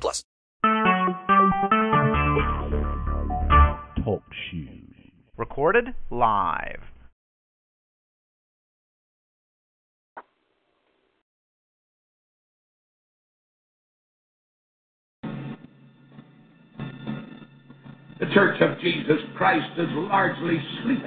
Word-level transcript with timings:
plus. 0.00 0.24
Talk 4.04 4.22
shoes. 4.50 5.12
Recorded 5.36 5.94
live. 6.10 6.80
The 18.18 18.28
Church 18.34 18.60
of 18.60 18.78
Jesus 18.80 19.18
Christ 19.36 19.66
is 19.78 19.88
largely 19.92 20.62
sleeping 20.84 21.02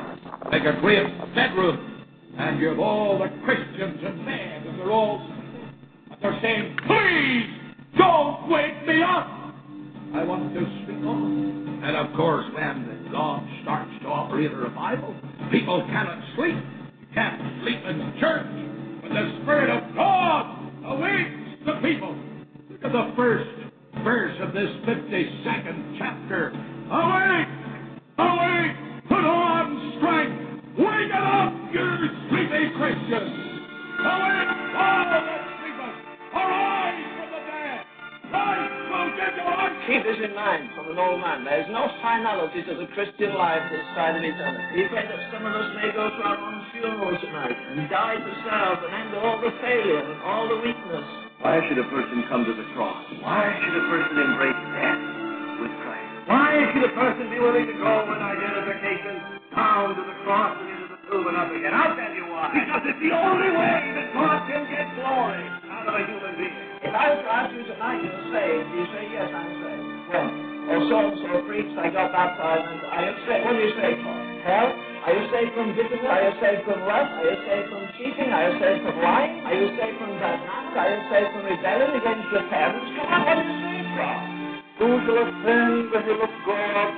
like 0.52 0.64
a 0.64 0.80
great 0.82 1.08
bedroom. 1.34 2.04
And 2.38 2.60
you 2.60 2.68
have 2.68 2.80
all 2.80 3.18
the 3.18 3.30
Christians 3.46 4.00
in 4.06 4.26
bed, 4.26 4.68
and 4.68 4.80
they're 4.80 4.92
all 4.92 5.26
sleeping. 5.26 5.74
And 6.12 6.22
they're 6.22 6.40
saying, 6.42 6.78
Please 6.86 7.65
don't 7.98 8.50
wake 8.50 8.86
me 8.88 9.02
up. 9.02 9.28
I 10.16 10.24
want 10.24 10.54
to 10.54 10.62
sleep 10.86 11.04
on. 11.06 11.82
And 11.84 11.96
of 11.98 12.16
course, 12.16 12.46
when 12.56 13.10
God 13.12 13.44
starts 13.64 13.92
to 14.02 14.08
operate 14.08 14.52
a 14.52 14.56
revival, 14.56 15.16
people 15.52 15.84
cannot 15.88 16.24
sleep. 16.36 16.56
You 16.56 17.08
can't 17.14 17.42
sleep 17.62 17.80
in 17.86 18.00
the 18.00 18.12
church. 18.20 18.48
When 19.04 19.14
the 19.14 19.40
Spirit 19.44 19.70
of 19.70 19.96
God 19.96 20.66
awakes 20.86 21.46
the 21.66 21.74
people. 21.82 22.16
Look 22.70 22.84
at 22.84 22.92
the 22.92 23.14
first 23.16 23.50
verse 24.04 24.36
of 24.42 24.54
this 24.54 24.70
52nd 24.86 25.98
chapter. 25.98 26.50
Awake! 26.92 27.50
Awake! 28.18 28.76
Put 29.10 29.26
on 29.26 29.98
strength! 29.98 30.78
Wake 30.78 31.14
up, 31.16 31.54
you 31.74 31.86
sleepy 32.30 32.70
Christians! 32.78 33.34
Awake, 34.00 34.52
all 34.76 35.06
that 35.10 35.26
sleepers! 35.58 35.98
Arise 36.36 37.15
Keep 39.86 40.02
this 40.02 40.18
in 40.18 40.34
mind 40.34 40.74
from 40.74 40.90
an 40.90 40.98
old 40.98 41.22
man. 41.22 41.46
There 41.46 41.62
is 41.62 41.70
no 41.70 41.86
finality 42.02 42.66
to 42.66 42.74
the 42.74 42.90
Christian 42.98 43.38
life 43.38 43.62
this 43.70 43.86
side 43.94 44.18
of 44.18 44.26
eternity. 44.26 44.82
We 44.82 44.90
pray 44.90 45.06
that 45.06 45.22
some 45.30 45.46
of 45.46 45.54
us 45.54 45.70
may 45.78 45.94
go 45.94 46.10
to 46.10 46.22
our 46.26 46.42
own 46.42 46.58
funeral 46.74 47.14
tonight 47.22 47.54
and 47.54 47.86
die 47.86 48.18
to 48.18 48.32
self 48.50 48.82
and 48.82 48.92
end 48.98 49.14
all 49.14 49.38
the 49.38 49.54
failure 49.62 50.02
and 50.02 50.18
all 50.26 50.50
the 50.50 50.58
weakness. 50.58 51.06
Why 51.38 51.62
should 51.70 51.78
a 51.78 51.86
person 51.86 52.26
come 52.34 52.50
to 52.50 52.54
the 52.58 52.66
cross? 52.74 52.98
Why 53.22 53.46
should 53.62 53.78
a 53.78 53.86
person 53.94 54.18
embrace 54.18 54.62
death 54.74 55.02
with 55.62 55.74
Christ? 55.86 56.34
Why 56.34 56.50
should 56.74 56.86
a 56.90 56.94
person 56.98 57.30
be 57.30 57.38
willing 57.38 57.70
to 57.70 57.78
go 57.78 57.94
in 58.10 58.20
identification 58.26 59.38
down 59.54 59.94
to 59.94 60.02
the 60.02 60.18
cross 60.26 60.58
and 60.58 60.66
into 60.66 60.98
the 60.98 61.00
tomb 61.14 61.30
and 61.30 61.38
up 61.38 61.54
again? 61.54 61.78
I'll 61.78 61.94
tell 61.94 62.10
you 62.10 62.26
why. 62.34 62.50
Because 62.58 62.90
it's 62.90 63.02
the 63.06 63.14
only 63.14 63.54
way 63.54 63.78
that 64.02 64.08
God 64.18 64.50
can 64.50 64.66
get 64.66 64.90
glory 64.98 65.46
out 65.86 65.94
of 65.94 66.02
a 66.02 66.06
human 66.10 66.34
being. 66.38 66.58
If 66.82 66.94
I 66.94 67.14
to 67.14 67.26
ask 67.30 67.54
you 67.54 67.64
tonight, 67.64 68.02
you're 68.02 68.26
saved, 68.34 68.68
you 68.74 68.86
say, 68.90 69.04
yes, 69.14 69.30
I'm 69.30 69.52
saved. 69.62 69.86
When? 70.10 70.30
Or 70.66 70.82
so 70.90 70.98
and 70.98 71.18
so 71.22 71.46
preached, 71.46 71.78
I 71.78 71.94
got 71.94 72.10
baptized, 72.10 72.66
and 72.66 72.82
are 72.90 73.06
you 73.06 73.16
saved? 73.30 73.46
What 73.46 73.54
are 73.54 73.62
you 73.62 73.74
saved 73.78 74.02
from? 74.02 74.18
Hell? 74.42 74.70
Are 75.06 75.14
you 75.14 75.26
saved 75.30 75.52
from 75.54 75.68
bitterness? 75.78 76.10
Are 76.10 76.22
you 76.26 76.34
saved 76.42 76.64
from 76.66 76.80
lust? 76.90 77.12
Are 77.14 77.26
you 77.30 77.38
saved 77.46 77.68
from 77.70 77.84
cheating? 77.98 78.30
Are 78.34 78.44
you 78.50 78.54
saved 78.58 78.82
from 78.82 78.98
lying? 78.98 79.34
Are 79.46 79.54
you 79.54 79.70
saved 79.78 79.98
from 80.02 80.12
bad 80.18 80.42
manners? 80.42 80.74
Are 80.74 80.90
you 80.90 81.02
saved 81.14 81.30
from 81.38 81.44
rebellion 81.46 81.92
against 82.02 82.28
your 82.34 82.46
parents? 82.50 82.90
Come 82.98 83.14
on, 83.14 83.22
what 83.30 83.38
are 83.38 83.46
you 83.46 83.58
saved 83.62 83.92
from? 83.94 84.18
Who 84.82 84.90
shall 85.06 85.20
ascend 85.22 85.78
the 85.94 86.00
hill 86.02 86.22
of 86.26 86.34
God? 86.50 86.94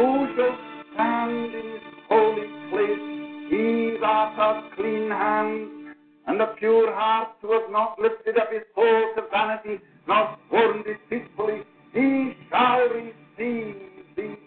Who 0.00 0.08
shall 0.32 0.54
stand 0.96 1.52
in 1.52 1.66
his 1.76 1.84
holy 2.08 2.48
place? 2.72 3.04
He 3.52 4.00
that 4.00 4.32
hath 4.32 4.64
clean 4.76 5.12
hands 5.12 5.85
and 6.26 6.40
the 6.40 6.46
pure 6.58 6.92
heart, 6.92 7.28
who 7.40 7.52
has 7.52 7.62
not 7.70 7.98
lifted 8.00 8.38
up 8.38 8.52
his 8.52 8.62
soul 8.74 9.14
to 9.14 9.22
vanity, 9.30 9.82
nor 10.08 10.36
sworn 10.48 10.82
deceitfully, 10.82 11.62
he 11.92 12.34
shall 12.50 12.88
receive 12.88 13.95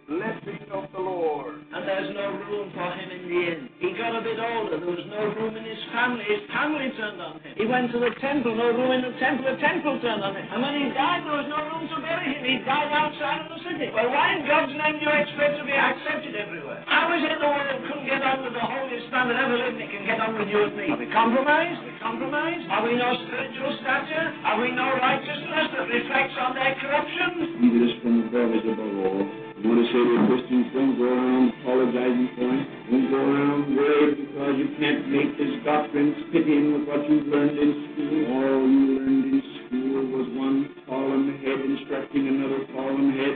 blessing 0.09 0.66
of 0.74 0.90
the 0.90 0.97
Lord. 0.97 1.53
And 1.70 1.86
there's 1.86 2.09
no 2.18 2.34
room 2.50 2.74
for 2.74 2.90
him 2.97 3.09
in 3.14 3.22
the 3.30 3.40
inn. 3.46 3.62
He 3.78 3.94
got 3.94 4.18
a 4.18 4.22
bit 4.25 4.42
older. 4.42 4.81
There 4.81 4.90
was 4.90 5.06
no 5.06 5.30
room 5.38 5.53
in 5.53 5.62
his 5.64 5.78
family. 5.94 6.25
His 6.25 6.44
family 6.50 6.90
turned 6.97 7.22
on 7.22 7.38
him. 7.46 7.53
He 7.53 7.70
went 7.70 7.94
to 7.94 8.02
the 8.02 8.09
temple. 8.18 8.58
No 8.58 8.74
room 8.74 8.90
in 8.90 9.06
the 9.06 9.14
temple. 9.22 9.46
The 9.46 9.62
temple 9.62 10.02
turned 10.02 10.25
on 10.25 10.34
him. 10.34 10.46
And 10.50 10.59
when 10.66 10.74
he 10.81 10.90
died, 10.97 11.30
there 11.30 11.38
was 11.38 11.46
no 11.46 11.62
room 11.62 11.86
to 11.94 11.97
bury 12.02 12.34
him. 12.34 12.42
He 12.42 12.58
died 12.66 12.90
outside 12.90 13.46
of 13.46 13.53
the 13.53 13.62
city. 13.62 13.94
Well, 13.94 14.09
why 14.09 14.34
in 14.34 14.50
God's 14.50 14.74
name 14.74 14.97
do 14.97 15.06
you 15.06 15.14
expect 15.14 15.62
to 15.62 15.64
be 15.64 15.78
accepted 15.78 16.34
everywhere? 16.34 16.81
How 16.90 17.14
is 17.14 17.22
it 17.22 17.38
the 17.38 17.46
world 17.46 17.78
couldn't 17.86 18.09
get 18.09 18.26
on 18.26 18.41
with 18.41 18.58
the 18.58 18.66
holiest 18.66 19.14
man 19.14 19.30
that 19.30 19.38
ever 19.38 19.62
lived? 19.62 19.78
It 19.78 19.94
can 19.94 20.09
get 20.09 20.18
on 20.18 20.34
with 20.34 20.50
you 20.50 20.66
and 20.66 20.74
me. 20.74 20.90
Are 20.90 20.97
we 20.97 21.06
compromised? 21.14 21.86
Are 21.86 21.86
we 21.86 21.94
compromised? 22.02 22.66
Are 22.74 22.81
we 22.81 22.97
no 22.97 23.14
spiritual 23.30 23.78
stature? 23.86 24.26
Are 24.41 24.58
we 24.58 24.74
no 24.74 24.90
righteousness 24.97 25.70
that 25.78 25.86
reflects 25.86 26.34
on 26.41 26.58
their 26.58 26.74
corruption? 26.81 27.62
Keep 27.62 27.74
this 27.78 27.94
from 28.02 28.14
the 28.26 28.28
brothers 28.34 28.66
above 28.66 28.97
all. 29.06 29.48
You 29.48 29.48
want 29.68 29.84
to 29.84 29.88
say 29.92 30.00
to 30.00 30.18
Christians, 30.28 30.66
don't 30.72 30.96
go 30.96 31.03
around 31.12 31.52
apologizing 31.59 32.30
for 32.36 32.47
it. 32.47 32.64
Don't 32.88 33.08
go 33.12 33.20
around 33.20 33.75
worried 33.75 34.16
because 34.16 34.53
you 34.56 34.70
can't 34.80 35.03
make 35.12 35.31
this 35.36 35.53
doctrine 35.68 36.16
fit 36.31 36.47
in 36.47 36.64
with 36.74 36.88
what 36.88 37.03
you've 37.09 37.28
learned 37.28 37.59
in 37.59 37.72
school. 37.92 38.16
All 38.40 38.64
you 38.64 38.84
learned 39.03 39.25
in 39.36 39.40
school 39.68 40.00
was 40.16 40.28
one 40.40 40.58
fallen 40.88 41.44
head 41.44 41.59
instructing 41.59 42.28
another 42.28 42.64
fallen 42.72 43.12
head. 43.12 43.36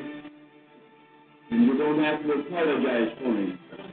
And 1.52 1.68
you 1.68 1.78
don't 1.78 2.04
have 2.04 2.24
to 2.24 2.32
apologize 2.40 3.12
for 3.20 3.32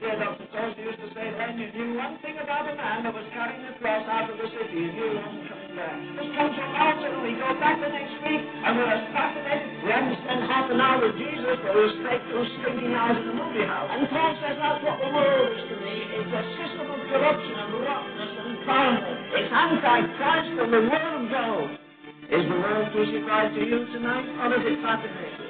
it. 0.00 0.09
Dear 0.09 0.16
Dr. 0.16 0.49
Jones 0.49 0.77
used 0.81 1.00
to 1.00 1.09
say 1.12 1.28
then 1.37 1.61
you 1.61 1.69
knew 1.77 2.00
one 2.00 2.16
thing 2.25 2.41
about 2.41 2.65
a 2.65 2.75
man 2.75 3.05
that 3.05 3.12
was 3.12 3.28
carrying 3.37 3.61
the 3.69 3.77
cross 3.81 4.05
out 4.09 4.33
of 4.33 4.37
the 4.41 4.49
city. 4.49 4.88
And 4.88 4.97
you 4.97 4.97
knew 4.97 5.12
coming 5.44 5.77
back. 5.77 5.97
Just 6.16 6.31
come 6.41 6.50
to 6.56 6.65
Malta 6.72 7.05
and 7.05 7.21
we 7.21 7.33
go 7.37 7.50
back 7.61 7.77
the 7.77 7.91
next 7.93 8.16
week 8.25 8.41
and 8.41 8.72
we're 8.81 8.88
as 8.88 9.05
fascinated. 9.12 9.69
We 9.84 9.91
haven't 9.93 10.19
spent 10.25 10.43
half 10.49 10.66
an 10.72 10.81
hour 10.81 10.99
with 11.05 11.16
Jesus, 11.21 11.56
but 11.61 11.72
we've 11.77 11.97
stayed 12.00 12.22
through 12.33 12.47
stinking 12.65 12.93
hours 12.97 13.21
in 13.21 13.27
the 13.28 13.37
movie 13.37 13.66
house. 13.69 13.88
And 13.93 14.09
Paul 14.09 14.33
says 14.41 14.56
that's 14.56 14.81
what 14.81 14.97
the 15.05 15.11
world 15.12 15.53
is 15.53 15.65
to 15.69 15.77
me. 15.84 15.94
It's 16.17 16.32
a 16.32 16.43
system 16.56 16.87
of 16.88 17.00
corruption 17.12 17.55
and 17.61 17.71
rottenness 17.84 18.32
and 18.41 18.53
foulness. 18.65 19.19
It's 19.37 19.53
anti-Christ 19.53 20.49
and 20.65 20.71
the 20.72 20.81
of 20.81 21.22
God. 21.28 21.69
Is 22.31 22.47
the 22.47 22.59
world 22.62 22.87
crucified 22.94 23.50
to 23.59 23.61
you 23.61 23.91
tonight, 23.91 24.22
or 24.38 24.55
does 24.55 24.62
it 24.62 24.78
fascinate 24.87 25.50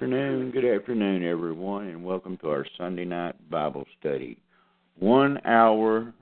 afternoon, 0.00 0.50
good 0.50 0.64
afternoon, 0.64 1.22
everyone, 1.22 1.88
and 1.88 2.02
welcome 2.02 2.38
to 2.38 2.48
our 2.48 2.64
Sunday 2.78 3.04
night 3.04 3.34
Bible 3.50 3.84
study. 4.00 4.38
One 4.98 5.38
hour 5.44 6.14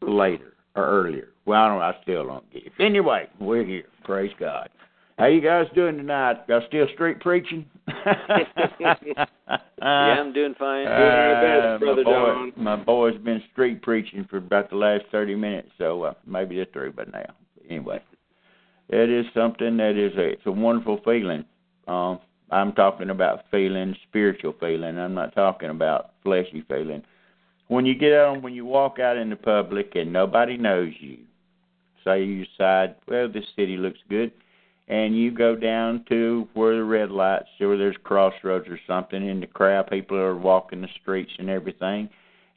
later 0.00 0.52
or 0.76 0.84
earlier. 0.86 1.30
Well, 1.44 1.60
I 1.60 1.68
don't. 1.68 1.82
I 1.82 1.94
still 2.04 2.24
don't 2.24 2.48
get 2.52 2.66
it. 2.66 2.72
Anyway, 2.78 3.28
we're 3.40 3.64
here. 3.64 3.86
Praise 4.04 4.30
God. 4.38 4.68
How 5.18 5.26
you 5.26 5.40
guys 5.40 5.66
doing 5.74 5.96
tonight? 5.96 6.36
Y'all 6.48 6.62
still 6.68 6.86
street 6.94 7.18
preaching? 7.18 7.66
yeah, 8.06 9.26
I'm 9.80 10.32
doing 10.32 10.54
fine. 10.56 10.84
Doing 10.84 10.96
Uh, 10.96 11.00
our 11.00 11.78
best, 11.78 11.80
Brother 11.80 12.04
my, 12.04 12.10
boy, 12.12 12.26
John. 12.28 12.52
my 12.56 12.76
boy's 12.76 13.18
been 13.18 13.42
street 13.50 13.82
preaching 13.82 14.24
for 14.30 14.36
about 14.36 14.70
the 14.70 14.76
last 14.76 15.02
30 15.10 15.34
minutes, 15.34 15.70
so 15.78 16.04
uh, 16.04 16.14
maybe 16.24 16.54
just 16.54 16.72
three 16.72 16.90
by 16.90 17.02
now. 17.12 17.34
Anyway, 17.68 18.00
it 18.88 19.10
is 19.10 19.26
something 19.34 19.76
that 19.78 19.96
is 19.96 20.16
a, 20.16 20.28
it's 20.34 20.46
a 20.46 20.52
wonderful 20.52 21.00
feeling. 21.04 21.44
Um, 21.88 22.20
I'm 22.50 22.72
talking 22.72 23.10
about 23.10 23.44
feeling, 23.50 23.96
spiritual 24.08 24.54
feeling. 24.60 24.98
I'm 24.98 25.14
not 25.14 25.34
talking 25.34 25.70
about 25.70 26.12
fleshy 26.22 26.64
feeling. 26.68 27.02
When 27.68 27.84
you 27.84 27.96
get 27.96 28.12
out, 28.12 28.42
when 28.42 28.54
you 28.54 28.64
walk 28.64 28.98
out 29.00 29.16
in 29.16 29.30
the 29.30 29.36
public 29.36 29.96
and 29.96 30.12
nobody 30.12 30.56
knows 30.56 30.92
you, 31.00 31.18
say 32.04 32.22
you 32.22 32.44
decide, 32.44 32.94
well, 33.08 33.28
this 33.28 33.44
city 33.56 33.76
looks 33.76 33.98
good, 34.08 34.30
and 34.88 35.16
you 35.16 35.32
go 35.32 35.56
down 35.56 36.04
to 36.08 36.46
where 36.54 36.76
the 36.76 36.84
red 36.84 37.10
lights, 37.10 37.48
or 37.60 37.76
there's 37.76 37.96
crossroads 38.04 38.68
or 38.68 38.78
something, 38.86 39.28
and 39.28 39.42
the 39.42 39.48
crowd 39.48 39.90
people 39.90 40.16
are 40.16 40.36
walking 40.36 40.80
the 40.80 40.88
streets 41.00 41.32
and 41.38 41.50
everything, 41.50 42.08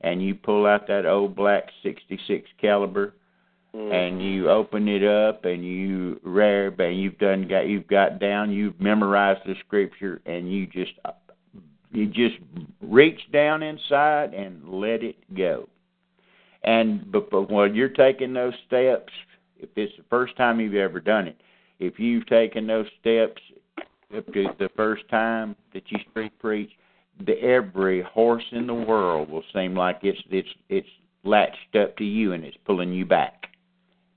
and 0.02 0.22
you 0.22 0.36
pull 0.36 0.68
out 0.68 0.88
that 0.88 1.08
old 1.08 1.36
black 1.36 1.64
66 1.82 2.48
caliber, 2.62 3.14
Mm. 3.76 3.94
and 3.94 4.24
you 4.24 4.50
open 4.50 4.88
it 4.88 5.04
up 5.04 5.46
and 5.46 5.64
you 5.64 6.20
read 6.24 6.80
and 6.80 7.00
you've 7.00 7.20
done 7.20 7.48
got 7.48 7.68
you've 7.68 7.86
got 7.86 8.20
down 8.20 8.52
you've 8.52 8.80
memorized 8.82 9.42
the 9.46 9.54
scripture 9.64 10.22
and 10.26 10.52
you 10.52 10.66
just 10.66 10.94
you 11.92 12.08
just 12.08 12.38
reach 12.82 13.20
down 13.32 13.62
inside 13.62 14.34
and 14.34 14.68
let 14.68 15.04
it 15.04 15.18
go 15.36 15.70
and 16.64 17.12
but, 17.12 17.30
but 17.30 17.52
when 17.52 17.76
you're 17.76 17.90
taking 17.90 18.34
those 18.34 18.56
steps 18.66 19.14
if 19.60 19.70
it's 19.76 19.96
the 19.98 20.04
first 20.10 20.36
time 20.36 20.60
you've 20.60 20.74
ever 20.74 21.00
done 21.00 21.28
it 21.28 21.40
if 21.78 22.00
you've 22.00 22.26
taken 22.26 22.66
those 22.66 22.88
steps 23.00 23.40
up 24.18 24.26
to 24.34 24.48
the 24.58 24.70
first 24.76 25.08
time 25.10 25.56
that 25.76 25.84
you 25.92 26.00
street 26.10 26.34
preach 26.40 26.72
the 27.28 27.40
every 27.44 28.02
horse 28.02 28.46
in 28.52 28.66
the 28.66 28.74
world 28.74 29.30
will 29.30 29.44
seem 29.54 29.76
like 29.76 30.00
it's 30.02 30.20
it's 30.32 30.50
it's 30.70 30.90
latched 31.24 31.76
up 31.80 31.96
to 31.98 32.04
you 32.04 32.34
and 32.34 32.44
it's 32.44 32.58
pulling 32.66 32.92
you 32.92 33.06
back 33.06 33.49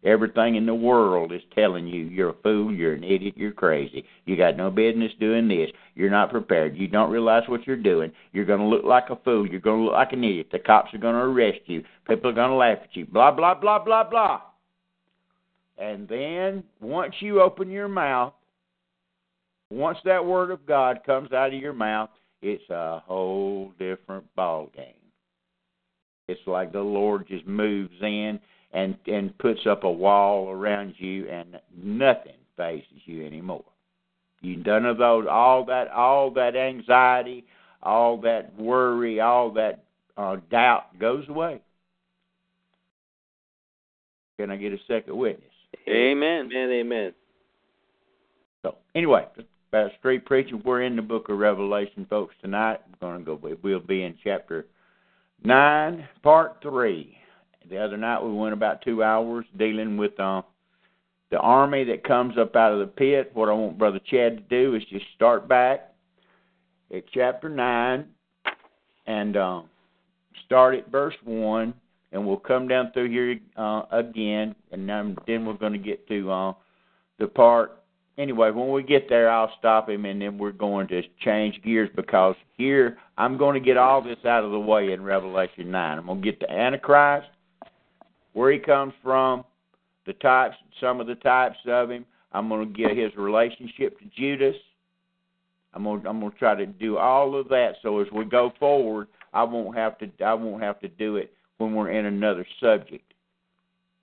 Everything 0.04 0.56
in 0.56 0.66
the 0.66 0.74
world 0.74 1.32
is 1.32 1.42
telling 1.54 1.86
you 1.86 2.04
you're 2.06 2.30
a 2.30 2.42
fool, 2.42 2.72
you're 2.72 2.94
an 2.94 3.04
idiot, 3.04 3.34
you're 3.36 3.52
crazy. 3.52 4.04
You 4.24 4.36
got 4.36 4.56
no 4.56 4.68
business 4.68 5.12
doing 5.20 5.46
this. 5.46 5.70
You're 5.94 6.10
not 6.10 6.30
prepared. 6.30 6.76
You 6.76 6.88
don't 6.88 7.10
realize 7.10 7.44
what 7.46 7.66
you're 7.66 7.76
doing. 7.76 8.10
You're 8.32 8.44
going 8.44 8.58
to 8.60 8.66
look 8.66 8.84
like 8.84 9.10
a 9.10 9.16
fool. 9.24 9.46
You're 9.46 9.60
going 9.60 9.78
to 9.78 9.84
look 9.84 9.92
like 9.92 10.12
an 10.12 10.24
idiot. 10.24 10.48
The 10.50 10.58
cops 10.58 10.92
are 10.92 10.98
going 10.98 11.14
to 11.14 11.20
arrest 11.20 11.60
you. 11.66 11.84
People 12.08 12.30
are 12.30 12.34
going 12.34 12.50
to 12.50 12.56
laugh 12.56 12.78
at 12.82 12.96
you. 12.96 13.06
Blah, 13.06 13.30
blah, 13.30 13.54
blah, 13.54 13.84
blah, 13.84 14.02
blah. 14.02 14.40
And 15.78 16.08
then 16.08 16.64
once 16.80 17.14
you 17.20 17.40
open 17.40 17.70
your 17.70 17.88
mouth, 17.88 18.34
once 19.70 19.98
that 20.04 20.24
word 20.24 20.50
of 20.50 20.66
God 20.66 21.00
comes 21.06 21.32
out 21.32 21.54
of 21.54 21.60
your 21.60 21.72
mouth, 21.72 22.10
it's 22.42 22.68
a 22.70 23.00
whole 23.06 23.72
different 23.78 24.24
ball 24.34 24.68
game. 24.74 24.94
It's 26.28 26.40
like 26.46 26.72
the 26.72 26.80
Lord 26.80 27.26
just 27.28 27.46
moves 27.46 27.94
in 28.00 28.40
and 28.72 28.96
and 29.06 29.36
puts 29.38 29.60
up 29.66 29.84
a 29.84 29.90
wall 29.90 30.50
around 30.50 30.94
you 30.98 31.28
and 31.28 31.60
nothing 31.76 32.32
faces 32.56 33.00
you 33.04 33.26
anymore. 33.26 33.64
You 34.40 34.56
none 34.56 34.86
of 34.86 34.98
those 34.98 35.26
all 35.30 35.64
that 35.66 35.88
all 35.88 36.30
that 36.32 36.56
anxiety, 36.56 37.44
all 37.82 38.20
that 38.22 38.58
worry, 38.58 39.20
all 39.20 39.50
that 39.52 39.84
uh, 40.16 40.36
doubt 40.50 40.98
goes 40.98 41.28
away. 41.28 41.60
Can 44.38 44.50
I 44.50 44.56
get 44.56 44.72
a 44.72 44.78
second 44.88 45.16
witness? 45.16 45.44
Amen. 45.88 46.50
Amen. 46.52 46.70
Amen. 46.70 47.12
So 48.62 48.76
anyway, 48.94 49.26
about 49.68 49.90
street 49.98 50.24
preaching, 50.24 50.62
we're 50.64 50.82
in 50.82 50.96
the 50.96 51.02
book 51.02 51.28
of 51.28 51.38
Revelation, 51.38 52.06
folks. 52.08 52.34
Tonight 52.42 52.80
we're 53.00 53.18
going 53.18 53.40
to 53.40 53.48
go. 53.48 53.56
We'll 53.62 53.80
be 53.80 54.02
in 54.02 54.16
chapter 54.22 54.66
nine, 55.44 56.08
part 56.22 56.56
three. 56.62 57.16
The 57.68 57.78
other 57.78 57.96
night 57.96 58.22
we 58.22 58.32
went 58.32 58.52
about 58.52 58.82
two 58.82 59.02
hours 59.02 59.44
dealing 59.56 59.96
with 59.96 60.18
uh, 60.18 60.42
the 61.30 61.38
army 61.38 61.84
that 61.84 62.04
comes 62.04 62.36
up 62.38 62.54
out 62.56 62.72
of 62.72 62.78
the 62.78 62.86
pit. 62.86 63.30
What 63.34 63.48
I 63.48 63.52
want 63.52 63.78
Brother 63.78 64.00
Chad 64.04 64.36
to 64.36 64.42
do 64.42 64.74
is 64.74 64.82
just 64.90 65.06
start 65.14 65.48
back 65.48 65.92
at 66.94 67.04
chapter 67.12 67.48
9 67.48 68.06
and 69.06 69.36
uh, 69.36 69.62
start 70.44 70.74
at 70.74 70.90
verse 70.90 71.14
1, 71.24 71.74
and 72.12 72.26
we'll 72.26 72.36
come 72.36 72.68
down 72.68 72.92
through 72.92 73.10
here 73.10 73.38
uh, 73.56 73.82
again, 73.90 74.54
and 74.70 74.88
then, 74.88 75.46
we're 75.46 75.54
going 75.54 75.72
to 75.72 75.78
get 75.78 76.06
to 76.08 76.30
uh, 76.30 76.52
the 77.18 77.26
part. 77.26 77.82
Anyway, 78.18 78.50
when 78.50 78.70
we 78.70 78.82
get 78.82 79.08
there, 79.08 79.30
I'll 79.30 79.52
stop 79.58 79.88
him, 79.88 80.04
and 80.04 80.20
then 80.20 80.36
we're 80.36 80.52
going 80.52 80.86
to 80.88 81.02
change 81.24 81.62
gears 81.64 81.88
because 81.96 82.36
here 82.58 82.98
I'm 83.16 83.38
going 83.38 83.54
to 83.54 83.66
get 83.66 83.78
all 83.78 84.02
this 84.02 84.22
out 84.26 84.44
of 84.44 84.50
the 84.50 84.60
way 84.60 84.92
in 84.92 85.02
Revelation 85.02 85.70
9. 85.70 85.98
I'm 85.98 86.06
going 86.06 86.20
to 86.20 86.30
get 86.30 86.40
to 86.40 86.50
Antichrist 86.50 87.28
where 88.32 88.52
he 88.52 88.58
comes 88.58 88.92
from, 89.02 89.44
the 90.06 90.12
types, 90.14 90.56
some 90.80 91.00
of 91.00 91.06
the 91.06 91.14
types 91.16 91.56
of 91.66 91.90
him. 91.90 92.04
I'm 92.32 92.48
going 92.48 92.66
to 92.66 92.78
get 92.78 92.96
his 92.96 93.14
relationship 93.16 93.98
to 93.98 94.06
Judas. 94.16 94.56
I'm 95.74 95.84
going, 95.84 96.02
to, 96.02 96.08
I'm 96.08 96.20
going 96.20 96.32
to 96.32 96.38
try 96.38 96.54
to 96.54 96.66
do 96.66 96.98
all 96.98 97.38
of 97.38 97.48
that 97.48 97.72
so 97.82 98.00
as 98.00 98.06
we 98.12 98.24
go 98.24 98.52
forward, 98.58 99.08
I 99.32 99.42
won't 99.44 99.76
have 99.76 99.98
to 99.98 100.10
I 100.24 100.34
won't 100.34 100.62
have 100.62 100.80
to 100.80 100.88
do 100.88 101.16
it 101.16 101.32
when 101.58 101.74
we're 101.74 101.90
in 101.90 102.06
another 102.06 102.46
subject, 102.60 103.14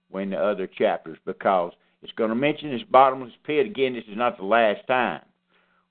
when 0.10 0.32
the 0.32 0.38
other 0.38 0.68
chapters, 0.68 1.18
because 1.26 1.74
it's 2.02 2.12
going 2.14 2.30
to 2.30 2.36
mention 2.36 2.72
this 2.72 2.82
bottomless 2.90 3.34
pit 3.46 3.66
again. 3.66 3.94
This 3.94 4.06
is 4.10 4.18
not 4.18 4.38
the 4.38 4.46
last 4.46 4.88
time. 4.88 5.22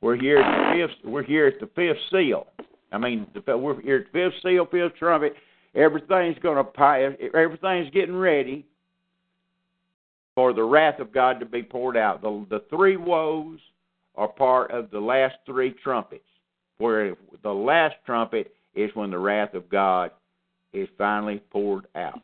We're 0.00 0.16
here 0.16 0.38
at 0.38 0.74
the 0.74 0.86
fifth. 0.86 1.10
We're 1.10 1.22
here 1.22 1.46
at 1.46 1.60
the 1.60 1.68
fifth 1.74 1.98
seal. 2.10 2.46
I 2.90 2.98
mean, 2.98 3.26
the, 3.34 3.56
we're 3.56 3.80
here 3.80 3.96
at 3.96 4.12
the 4.12 4.30
fifth 4.30 4.42
seal, 4.42 4.66
fifth 4.66 4.96
trumpet, 4.98 5.34
Everything's 5.78 6.38
going 6.40 6.64
to 6.64 7.30
everything's 7.34 7.90
getting 7.90 8.16
ready 8.16 8.66
for 10.34 10.52
the 10.52 10.62
wrath 10.62 10.98
of 10.98 11.12
God 11.12 11.38
to 11.38 11.46
be 11.46 11.62
poured 11.62 11.96
out. 11.96 12.20
The 12.20 12.44
the 12.50 12.64
three 12.68 12.96
woes 12.96 13.60
are 14.16 14.26
part 14.26 14.72
of 14.72 14.90
the 14.90 14.98
last 14.98 15.36
three 15.46 15.74
trumpets. 15.84 16.24
Where 16.78 17.14
the 17.42 17.52
last 17.52 17.94
trumpet 18.04 18.52
is 18.74 18.90
when 18.94 19.10
the 19.10 19.18
wrath 19.18 19.54
of 19.54 19.68
God 19.68 20.10
is 20.72 20.88
finally 20.98 21.40
poured 21.50 21.86
out. 21.94 22.22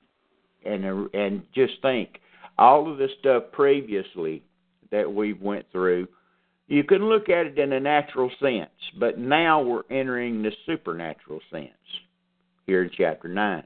And 0.65 0.85
and 1.15 1.43
just 1.55 1.75
think, 1.81 2.19
all 2.59 2.91
of 2.91 2.99
the 2.99 3.09
stuff 3.21 3.45
previously 3.53 4.43
that 4.91 5.13
we've 5.13 5.41
went 5.41 5.67
through, 5.71 6.09
you 6.67 6.83
can 6.83 7.09
look 7.09 7.29
at 7.29 7.47
it 7.47 7.59
in 7.59 7.73
a 7.73 7.81
natural 7.81 8.31
sense, 8.41 8.71
but 8.99 9.17
now 9.19 9.63
we're 9.63 9.83
entering 9.91 10.43
the 10.43 10.51
supernatural 10.67 11.41
sense 11.53 11.71
here 12.67 12.83
in 12.83 12.91
chapter 12.97 13.29
nine, 13.29 13.65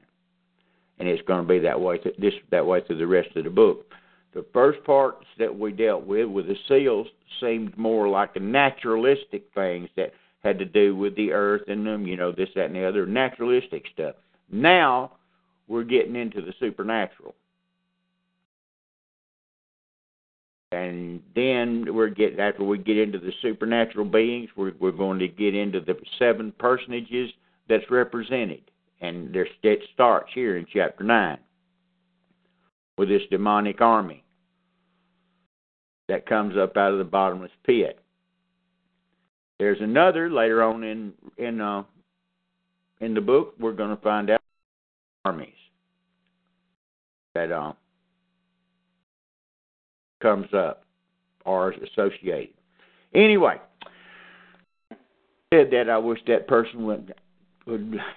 and 0.99 1.07
it's 1.07 1.25
going 1.27 1.41
to 1.41 1.47
be 1.47 1.59
that 1.59 1.79
way 1.79 1.97
th- 1.97 2.17
this 2.17 2.33
that 2.51 2.65
way 2.65 2.81
through 2.85 2.97
the 2.97 3.07
rest 3.07 3.35
of 3.35 3.43
the 3.43 3.49
book. 3.49 3.85
The 4.33 4.45
first 4.53 4.83
parts 4.83 5.25
that 5.39 5.57
we 5.57 5.71
dealt 5.71 6.05
with 6.05 6.27
with 6.27 6.47
the 6.47 6.57
seals 6.67 7.07
seemed 7.39 7.77
more 7.77 8.07
like 8.07 8.35
a 8.35 8.39
naturalistic 8.39 9.45
things 9.55 9.89
that 9.95 10.13
had 10.43 10.59
to 10.59 10.65
do 10.65 10.95
with 10.95 11.15
the 11.15 11.31
earth 11.31 11.63
and 11.67 11.85
them, 11.85 12.05
you 12.05 12.15
know, 12.15 12.31
this, 12.31 12.49
that, 12.55 12.65
and 12.65 12.75
the 12.75 12.87
other 12.87 13.05
naturalistic 13.05 13.85
stuff. 13.93 14.15
Now 14.51 15.13
we're 15.67 15.83
getting 15.83 16.15
into 16.15 16.41
the 16.41 16.53
supernatural. 16.59 17.35
And 20.71 21.21
then 21.35 21.87
we're 21.95 22.09
getting 22.09 22.39
after 22.39 22.63
we 22.63 22.77
get 22.77 22.97
into 22.97 23.17
the 23.17 23.33
supernatural 23.41 24.05
beings, 24.05 24.49
we're 24.55 24.73
we're 24.79 24.91
going 24.91 25.17
to 25.19 25.27
get 25.27 25.55
into 25.55 25.79
the 25.79 25.95
seven 26.19 26.53
personages 26.59 27.31
that's 27.67 27.89
represented 27.89 28.61
and 29.01 29.33
their 29.33 29.47
it 29.63 29.79
starts 29.93 30.31
here 30.33 30.57
in 30.57 30.65
chapter 30.71 31.03
nine 31.03 31.39
with 32.97 33.09
this 33.09 33.21
demonic 33.29 33.81
army 33.81 34.23
that 36.07 36.25
comes 36.25 36.57
up 36.57 36.75
out 36.75 36.91
of 36.91 36.97
the 36.97 37.03
bottomless 37.03 37.51
pit. 37.63 37.99
There's 39.59 39.79
another 39.81 40.29
later 40.29 40.63
on 40.63 40.83
in 40.83 41.13
in 41.37 41.61
uh, 41.61 41.83
in 42.99 43.13
the 43.13 43.21
book 43.21 43.55
we're 43.59 43.73
going 43.73 43.95
to 43.95 44.01
find 44.01 44.29
out 44.29 44.41
armies 45.25 45.53
that 47.35 47.51
uh, 47.51 47.73
comes 50.21 50.47
up 50.53 50.83
or 51.45 51.73
is 51.73 51.79
associated. 51.91 52.53
Anyway, 53.13 53.55
said 55.53 55.71
that 55.71 55.89
I 55.89 55.97
wish 55.97 56.19
that 56.27 56.47
person 56.47 56.85
would 56.85 57.13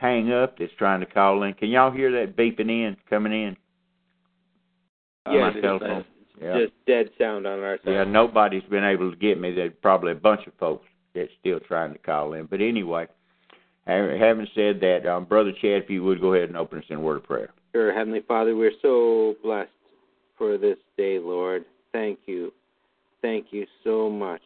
hang 0.01 0.33
up 0.33 0.59
that's 0.59 0.73
trying 0.79 1.01
to 1.01 1.07
call 1.07 1.43
in. 1.43 1.55
Can 1.55 1.69
y'all 1.69 1.91
hear 1.91 2.11
that 2.13 2.37
beeping 2.37 2.71
in, 2.71 2.97
coming 3.09 3.33
in? 3.33 3.57
Yeah, 5.31 5.51
my 5.51 5.61
telephone. 5.61 6.05
Yeah. 6.41 6.59
Just 6.59 6.73
dead 6.87 7.11
sound 7.19 7.47
on 7.47 7.61
our 7.61 7.79
side. 7.85 7.93
Yeah, 7.93 8.05
nobody's 8.05 8.65
been 8.65 8.85
able 8.85 9.11
to 9.11 9.17
get 9.17 9.41
me. 9.41 9.53
There's 9.53 9.73
probably 9.81 10.13
a 10.13 10.17
bunch 10.17 10.47
of 10.47 10.53
folks 10.59 10.87
that's 11.15 11.31
still 11.39 11.61
trying 11.61 11.93
to 11.93 11.99
call 11.99 12.33
in. 12.33 12.47
But 12.47 12.61
anyway, 12.61 13.07
having 13.87 14.49
said 14.55 14.81
that, 14.81 15.07
um, 15.07 15.25
Brother 15.25 15.53
Chad, 15.53 15.83
if 15.85 15.91
you 15.91 16.03
would 16.03 16.21
go 16.21 16.35
ahead 16.35 16.49
and 16.49 16.59
open 16.59 16.79
us 16.79 16.85
in 16.89 16.97
a 16.97 17.01
word 17.01 17.19
of 17.19 17.25
prayer. 17.25 17.51
Sure, 17.73 17.95
Heavenly 17.95 18.23
Father, 18.27 18.57
we're 18.57 18.73
so 18.83 19.37
blessed 19.43 19.71
for 20.37 20.59
this 20.59 20.79
day, 20.97 21.19
Lord. 21.19 21.65
Thank 21.93 22.19
you. 22.27 22.53
Thank 23.21 23.47
you 23.51 23.67
so 23.85 24.11
much 24.11 24.43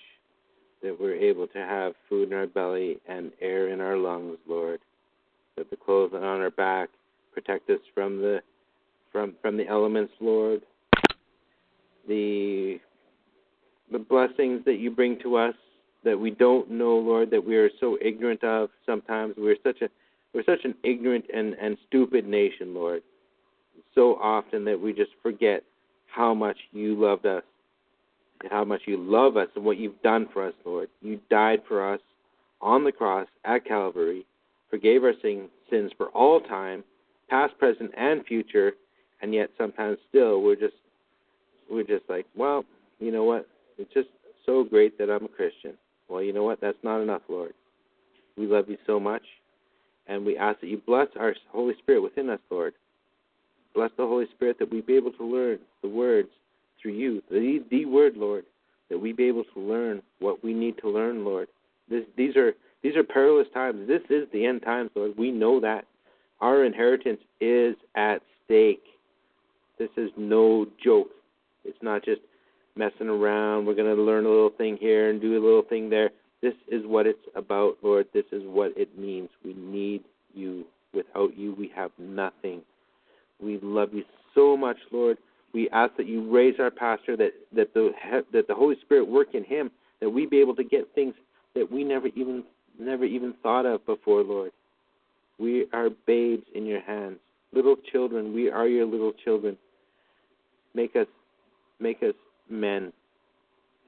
that 0.83 1.01
we're 1.01 1.15
able 1.15 1.47
to 1.47 1.59
have 1.59 1.95
food 2.09 2.31
in 2.31 2.35
our 2.37 2.47
belly 2.47 2.99
and 3.09 3.33
air 3.41 3.69
in 3.69 3.81
our 3.81 3.97
lungs, 3.97 4.37
Lord 4.47 4.81
that 5.57 5.71
the 5.71 5.77
clothes 5.77 6.13
on 6.15 6.23
our 6.23 6.51
back 6.51 6.91
protect 7.33 7.69
us 7.71 7.81
from 7.95 8.21
the 8.21 8.41
from 9.13 9.35
from 9.41 9.57
the 9.57 9.67
elements, 9.67 10.13
Lord. 10.21 10.63
The 12.09 12.79
the 13.91 13.99
blessings 13.99 14.65
that 14.65 14.79
you 14.79 14.91
bring 14.91 15.19
to 15.23 15.37
us 15.37 15.55
that 16.05 16.19
we 16.19 16.31
don't 16.31 16.71
know, 16.71 16.97
Lord, 16.97 17.31
that 17.31 17.45
we 17.45 17.57
are 17.57 17.71
so 17.81 17.99
ignorant 18.01 18.45
of 18.45 18.71
sometimes. 18.85 19.35
We're 19.37 19.57
such 19.63 19.83
a 19.83 19.89
we're 20.35 20.45
such 20.45 20.65
an 20.65 20.75
ignorant 20.85 21.25
and, 21.35 21.55
and 21.55 21.79
stupid 21.87 22.27
nation, 22.27 22.75
Lord. 22.75 23.03
So 23.95 24.17
often 24.17 24.65
that 24.67 24.79
we 24.79 24.93
just 24.93 25.13
forget 25.23 25.63
how 26.07 26.35
much 26.35 26.57
you 26.73 26.95
loved 27.01 27.27
us 27.27 27.43
and 28.43 28.53
how 28.53 28.65
much 28.65 28.83
you 28.87 28.99
love 28.99 29.37
us 29.37 29.49
and 29.57 29.65
what 29.65 29.79
you've 29.79 30.01
done 30.03 30.29
for 30.33 30.47
us, 30.47 30.55
Lord. 30.65 30.89
You 31.01 31.21
died 31.31 31.63
for 31.67 31.95
us 31.95 32.01
on 32.61 32.85
the 32.85 32.93
cross 32.93 33.27
at 33.45 33.65
Calvary 33.65 34.27
forgave 34.71 35.05
our 35.05 35.15
sins 35.23 35.93
for 35.97 36.09
all 36.09 36.41
time, 36.41 36.85
past, 37.29 37.57
present, 37.59 37.91
and 37.97 38.25
future, 38.27 38.73
and 39.23 39.35
yet 39.35 39.51
sometimes 39.59 39.99
still 40.09 40.43
we're 40.43 40.57
just 40.57 40.75
we're 41.71 41.83
just 41.83 42.05
like, 42.09 42.27
well, 42.37 42.65
you 43.01 43.11
know 43.11 43.25
what? 43.25 43.47
It's 43.79 43.93
just 43.93 44.09
so 44.45 44.65
great 44.65 44.97
that 44.99 45.11
I'm 45.11 45.25
a 45.25 45.29
Christian. 45.29 45.75
Well, 46.09 46.23
you 46.23 46.33
know 46.33 46.45
what? 46.45 46.61
That's 46.61 46.79
not 46.83 47.01
enough, 47.01 47.23
Lord. 47.29 47.53
We 48.37 48.47
love 48.47 48.69
you 48.69 48.79
so 48.87 49.01
much, 49.01 49.23
and 50.07 50.25
we 50.25 50.37
ask 50.37 50.61
that 50.61 50.69
you 50.69 50.81
bless 50.87 51.09
our 51.19 51.35
Holy 51.51 51.75
Spirit 51.79 52.03
within 52.03 52.31
us, 52.31 52.41
Lord. 52.51 52.75
Bless 53.75 53.91
the 53.97 54.07
Holy 54.07 54.27
Spirit 54.35 54.59
that 54.59 54.71
we 54.71 54.81
be 54.81 54.95
able 54.95 55.13
to 55.13 55.25
learn 55.25 55.59
the 55.83 55.89
words 55.89 56.29
through 56.81 56.93
you, 56.93 57.23
the, 57.31 57.65
the 57.71 57.85
word, 57.85 58.17
Lord, 58.17 58.45
that 58.89 58.99
we 58.99 59.13
be 59.13 59.25
able 59.25 59.45
to 59.55 59.61
learn 59.61 60.03
what 60.21 60.45
we 60.45 60.55
need 60.55 60.79
to 60.79 60.89
learn, 60.89 61.25
Lord. 61.25 61.49
This, 61.89 62.05
these 62.17 62.37
are 62.37 62.53
these 62.83 62.97
are 62.97 63.05
perilous 63.05 63.49
times. 63.53 63.89
This 63.89 64.03
is 64.11 64.29
the 64.33 64.45
end 64.47 64.63
times, 64.63 64.91
Lord. 64.95 65.17
We 65.17 65.31
know 65.31 65.61
that. 65.61 65.85
Our 66.41 66.65
inheritance 66.65 67.21
is 67.41 67.75
at 67.97 68.19
stake. 68.45 68.85
This 69.79 69.89
is 69.97 70.11
no 70.17 70.67
joke. 70.83 71.09
It's 71.65 71.79
not 71.83 72.05
just 72.05 72.21
messing 72.77 73.09
around. 73.09 73.67
We're 73.67 73.75
going 73.75 73.95
to 73.95 74.03
learn 74.03 74.27
a 74.27 74.29
little 74.29 74.53
thing 74.57 74.77
here 74.79 75.11
and 75.11 75.21
do 75.21 75.33
a 75.33 75.43
little 75.43 75.63
thing 75.63 75.91
there. 75.91 76.11
This 76.43 76.55
is 76.69 76.83
what 76.85 77.07
it's 77.07 77.19
about, 77.35 77.79
Lord. 77.83 78.07
This 78.13 78.27
is 78.33 78.43
what 78.45 78.73
it 78.77 78.99
means. 78.99 79.31
We 79.45 79.55
need 79.55 80.05
you. 80.35 80.65
Without 80.95 81.37
you, 81.37 81.55
we 81.59 81.71
have 81.75 81.91
nothing. 81.99 82.63
We 83.43 83.59
love 83.63 83.93
you 83.93 84.05
so 84.35 84.57
much, 84.57 84.79
Lord. 84.91 85.19
We 85.53 85.69
ask 85.71 85.95
that 85.97 86.07
you 86.07 86.31
raise 86.31 86.55
our 86.59 86.71
pastor, 86.71 87.17
that 87.17 87.33
that 87.55 87.75
the 87.75 87.91
that 88.33 88.47
the 88.47 88.55
Holy 88.55 88.77
Spirit 88.83 89.07
work 89.07 89.35
in 89.35 89.45
him, 89.45 89.71
that 90.01 90.09
we 90.09 90.27
be 90.27 90.41
able 90.41 90.55
to 90.57 90.65
get 90.65 90.87
things 90.95 91.15
that 91.55 91.71
we 91.71 91.85
never 91.85 92.09
even 92.09 92.45
never 92.79 93.05
even 93.05 93.35
thought 93.43 93.67
of 93.67 93.85
before, 93.87 94.23
Lord. 94.23 94.53
We 95.39 95.67
are 95.73 95.91
babes 96.07 96.45
in 96.55 96.65
your 96.65 96.81
hands, 96.81 97.19
little 97.53 97.77
children. 97.93 98.33
We 98.33 98.51
are 98.51 98.67
your 98.67 98.87
little 98.87 99.13
children. 99.25 99.57
Make 100.75 100.97
us 100.97 101.07
make 101.79 102.03
us 102.03 102.15
men 102.49 102.93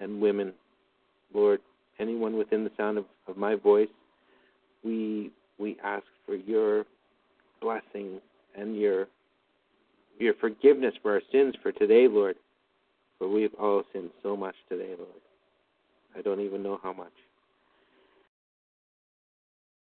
and 0.00 0.20
women, 0.20 0.52
Lord. 1.34 1.60
Anyone 1.98 2.36
within 2.36 2.62
the 2.64 2.70
sound 2.76 2.98
of, 2.98 3.04
of 3.26 3.36
my 3.36 3.54
voice, 3.54 3.88
we 4.84 5.30
we 5.58 5.76
ask 5.82 6.04
for 6.26 6.34
your 6.34 6.84
blessing 7.60 8.20
and 8.56 8.76
your 8.76 9.06
your 10.18 10.34
forgiveness 10.34 10.94
for 11.02 11.12
our 11.12 11.22
sins 11.32 11.54
for 11.62 11.72
today, 11.72 12.08
Lord. 12.08 12.36
For 13.18 13.28
we 13.28 13.42
have 13.42 13.54
all 13.54 13.82
sinned 13.92 14.10
so 14.22 14.36
much 14.36 14.54
today, 14.68 14.94
Lord. 14.96 15.10
I 16.16 16.22
don't 16.22 16.40
even 16.40 16.62
know 16.62 16.78
how 16.82 16.92
much. 16.92 17.12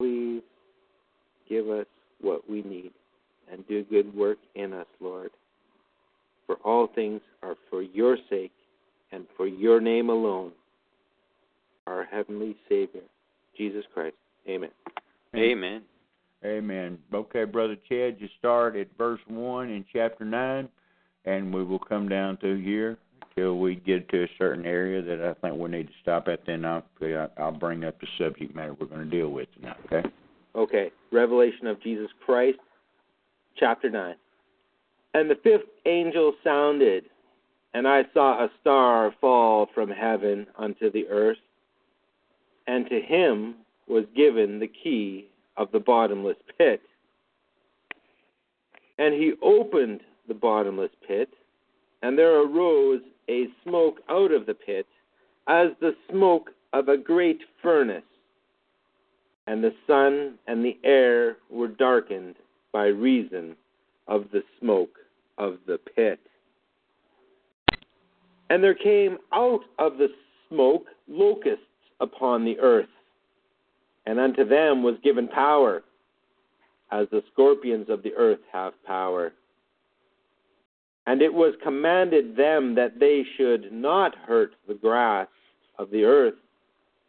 Please 0.02 0.42
give 1.48 1.68
us 1.68 1.86
what 2.20 2.50
we 2.50 2.62
need 2.62 2.90
and 3.52 3.64
do 3.68 3.84
good 3.84 4.12
work 4.16 4.38
in 4.56 4.72
us, 4.72 4.86
Lord. 4.98 5.30
For 6.44 6.56
all 6.64 6.88
things 6.92 7.20
are 7.40 7.54
for 7.70 7.82
your 7.82 8.16
sake 8.28 8.50
and 9.12 9.26
for 9.36 9.46
your 9.46 9.80
name 9.80 10.10
alone, 10.10 10.50
our 11.86 12.02
heavenly 12.04 12.56
Savior, 12.68 13.02
Jesus 13.56 13.84
Christ. 13.94 14.16
Amen. 14.48 14.70
Amen. 15.36 15.82
Amen. 16.44 16.98
Okay, 17.14 17.44
Brother 17.44 17.76
Chad, 17.88 18.16
you 18.18 18.28
start 18.40 18.74
at 18.74 18.88
verse 18.98 19.20
1 19.28 19.70
in 19.70 19.84
chapter 19.92 20.24
9, 20.24 20.68
and 21.26 21.54
we 21.54 21.62
will 21.62 21.78
come 21.78 22.08
down 22.08 22.38
to 22.38 22.56
here 22.56 22.98
till 23.34 23.58
we 23.58 23.76
get 23.76 24.08
to 24.10 24.24
a 24.24 24.28
certain 24.38 24.66
area 24.66 25.02
that 25.02 25.20
I 25.24 25.34
think 25.40 25.58
we 25.58 25.70
need 25.70 25.88
to 25.88 25.92
stop 26.02 26.28
at. 26.28 26.46
Then 26.46 26.64
I'll, 26.64 26.84
I'll 27.38 27.52
bring 27.52 27.84
up 27.84 28.00
the 28.00 28.06
subject 28.18 28.54
matter 28.54 28.74
we're 28.78 28.86
going 28.86 29.08
to 29.08 29.16
deal 29.16 29.28
with 29.28 29.48
tonight, 29.54 29.76
okay? 29.86 30.08
Okay. 30.54 30.90
Revelation 31.10 31.66
of 31.66 31.82
Jesus 31.82 32.10
Christ, 32.24 32.58
chapter 33.58 33.90
9. 33.90 34.14
And 35.14 35.30
the 35.30 35.38
fifth 35.42 35.68
angel 35.86 36.32
sounded, 36.42 37.04
and 37.74 37.86
I 37.86 38.02
saw 38.14 38.44
a 38.44 38.50
star 38.60 39.14
fall 39.20 39.68
from 39.74 39.90
heaven 39.90 40.46
unto 40.58 40.90
the 40.90 41.06
earth, 41.08 41.38
and 42.66 42.88
to 42.88 43.00
him 43.00 43.56
was 43.88 44.04
given 44.16 44.58
the 44.58 44.68
key 44.68 45.28
of 45.56 45.70
the 45.72 45.80
bottomless 45.80 46.36
pit. 46.56 46.80
And 48.98 49.14
he 49.14 49.32
opened 49.42 50.00
the 50.28 50.34
bottomless 50.34 50.90
pit, 51.06 51.28
and 52.02 52.16
there 52.16 52.40
arose 52.40 53.00
a 53.28 53.46
smoke 53.64 54.00
out 54.08 54.32
of 54.32 54.46
the 54.46 54.54
pit, 54.54 54.86
as 55.48 55.68
the 55.80 55.94
smoke 56.10 56.50
of 56.72 56.88
a 56.88 56.96
great 56.96 57.40
furnace. 57.62 58.02
And 59.46 59.62
the 59.62 59.74
sun 59.86 60.38
and 60.46 60.64
the 60.64 60.78
air 60.84 61.36
were 61.50 61.68
darkened 61.68 62.36
by 62.72 62.86
reason 62.86 63.56
of 64.06 64.26
the 64.32 64.42
smoke 64.60 64.96
of 65.38 65.58
the 65.66 65.78
pit. 65.78 66.20
And 68.50 68.62
there 68.62 68.74
came 68.74 69.18
out 69.32 69.62
of 69.78 69.98
the 69.98 70.08
smoke 70.48 70.86
locusts 71.08 71.64
upon 72.00 72.44
the 72.44 72.58
earth 72.60 72.88
and 74.06 74.18
unto 74.18 74.46
them 74.46 74.82
was 74.82 74.96
given 75.02 75.28
power, 75.28 75.82
as 76.90 77.06
the 77.10 77.22
scorpions 77.32 77.88
of 77.88 78.02
the 78.02 78.12
earth 78.14 78.40
have 78.52 78.72
power. 78.84 79.32
And 81.06 81.20
it 81.20 81.32
was 81.32 81.54
commanded 81.62 82.36
them 82.36 82.74
that 82.76 83.00
they 83.00 83.24
should 83.36 83.72
not 83.72 84.14
hurt 84.14 84.52
the 84.68 84.74
grass 84.74 85.26
of 85.78 85.90
the 85.90 86.04
earth, 86.04 86.34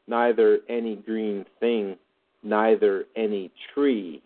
neither 0.08 0.60
any 0.68 0.96
green 0.96 1.46
thing, 1.60 1.96
neither 2.42 3.06
any 3.16 3.52
tree, 3.74 4.22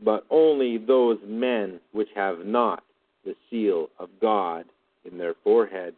but 0.00 0.24
only 0.30 0.78
those 0.78 1.18
men 1.26 1.80
which 1.92 2.08
have 2.14 2.44
not 2.44 2.82
the 3.24 3.34
seal 3.48 3.88
of 3.98 4.08
God 4.20 4.64
in 5.10 5.16
their 5.16 5.34
foreheads. 5.44 5.96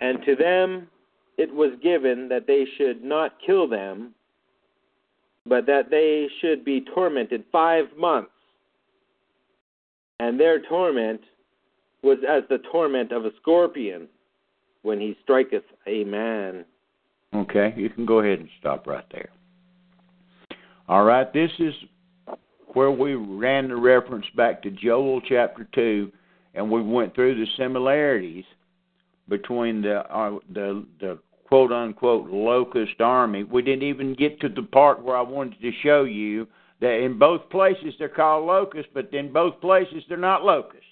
And 0.00 0.22
to 0.26 0.36
them 0.36 0.88
it 1.36 1.52
was 1.52 1.70
given 1.82 2.28
that 2.28 2.46
they 2.46 2.64
should 2.76 3.02
not 3.02 3.32
kill 3.44 3.68
them, 3.68 4.14
but 5.46 5.66
that 5.66 5.90
they 5.90 6.28
should 6.40 6.64
be 6.64 6.84
tormented 6.94 7.44
five 7.50 7.86
months. 7.98 8.30
And 10.24 10.40
their 10.40 10.58
torment 10.58 11.20
was 12.02 12.16
as 12.26 12.44
the 12.48 12.56
torment 12.72 13.12
of 13.12 13.26
a 13.26 13.30
scorpion 13.42 14.08
when 14.80 14.98
he 14.98 15.14
striketh 15.22 15.64
a 15.86 16.04
man. 16.04 16.64
Okay, 17.34 17.74
you 17.76 17.90
can 17.90 18.06
go 18.06 18.20
ahead 18.20 18.38
and 18.38 18.48
stop 18.58 18.86
right 18.86 19.04
there. 19.12 19.28
All 20.88 21.04
right, 21.04 21.30
this 21.30 21.50
is 21.58 21.74
where 22.68 22.90
we 22.90 23.14
ran 23.14 23.68
the 23.68 23.76
reference 23.76 24.24
back 24.34 24.62
to 24.62 24.70
Joel 24.70 25.20
chapter 25.28 25.68
2, 25.74 26.10
and 26.54 26.70
we 26.70 26.80
went 26.80 27.14
through 27.14 27.34
the 27.34 27.46
similarities 27.58 28.44
between 29.28 29.82
the 29.82 30.10
uh, 30.10 30.38
the 30.54 30.86
the 31.00 31.18
quote 31.48 31.70
unquote 31.70 32.30
locust 32.30 32.98
army. 33.00 33.44
We 33.44 33.60
didn't 33.60 33.86
even 33.86 34.14
get 34.14 34.40
to 34.40 34.48
the 34.48 34.62
part 34.62 35.02
where 35.02 35.18
I 35.18 35.22
wanted 35.22 35.60
to 35.60 35.70
show 35.82 36.04
you 36.04 36.46
that 36.80 37.04
in 37.04 37.18
both 37.18 37.48
places 37.50 37.94
they're 37.98 38.08
called 38.08 38.46
locusts, 38.46 38.90
but 38.94 39.12
in 39.12 39.32
both 39.32 39.60
places 39.60 40.02
they're 40.08 40.18
not 40.18 40.44
locusts. 40.44 40.84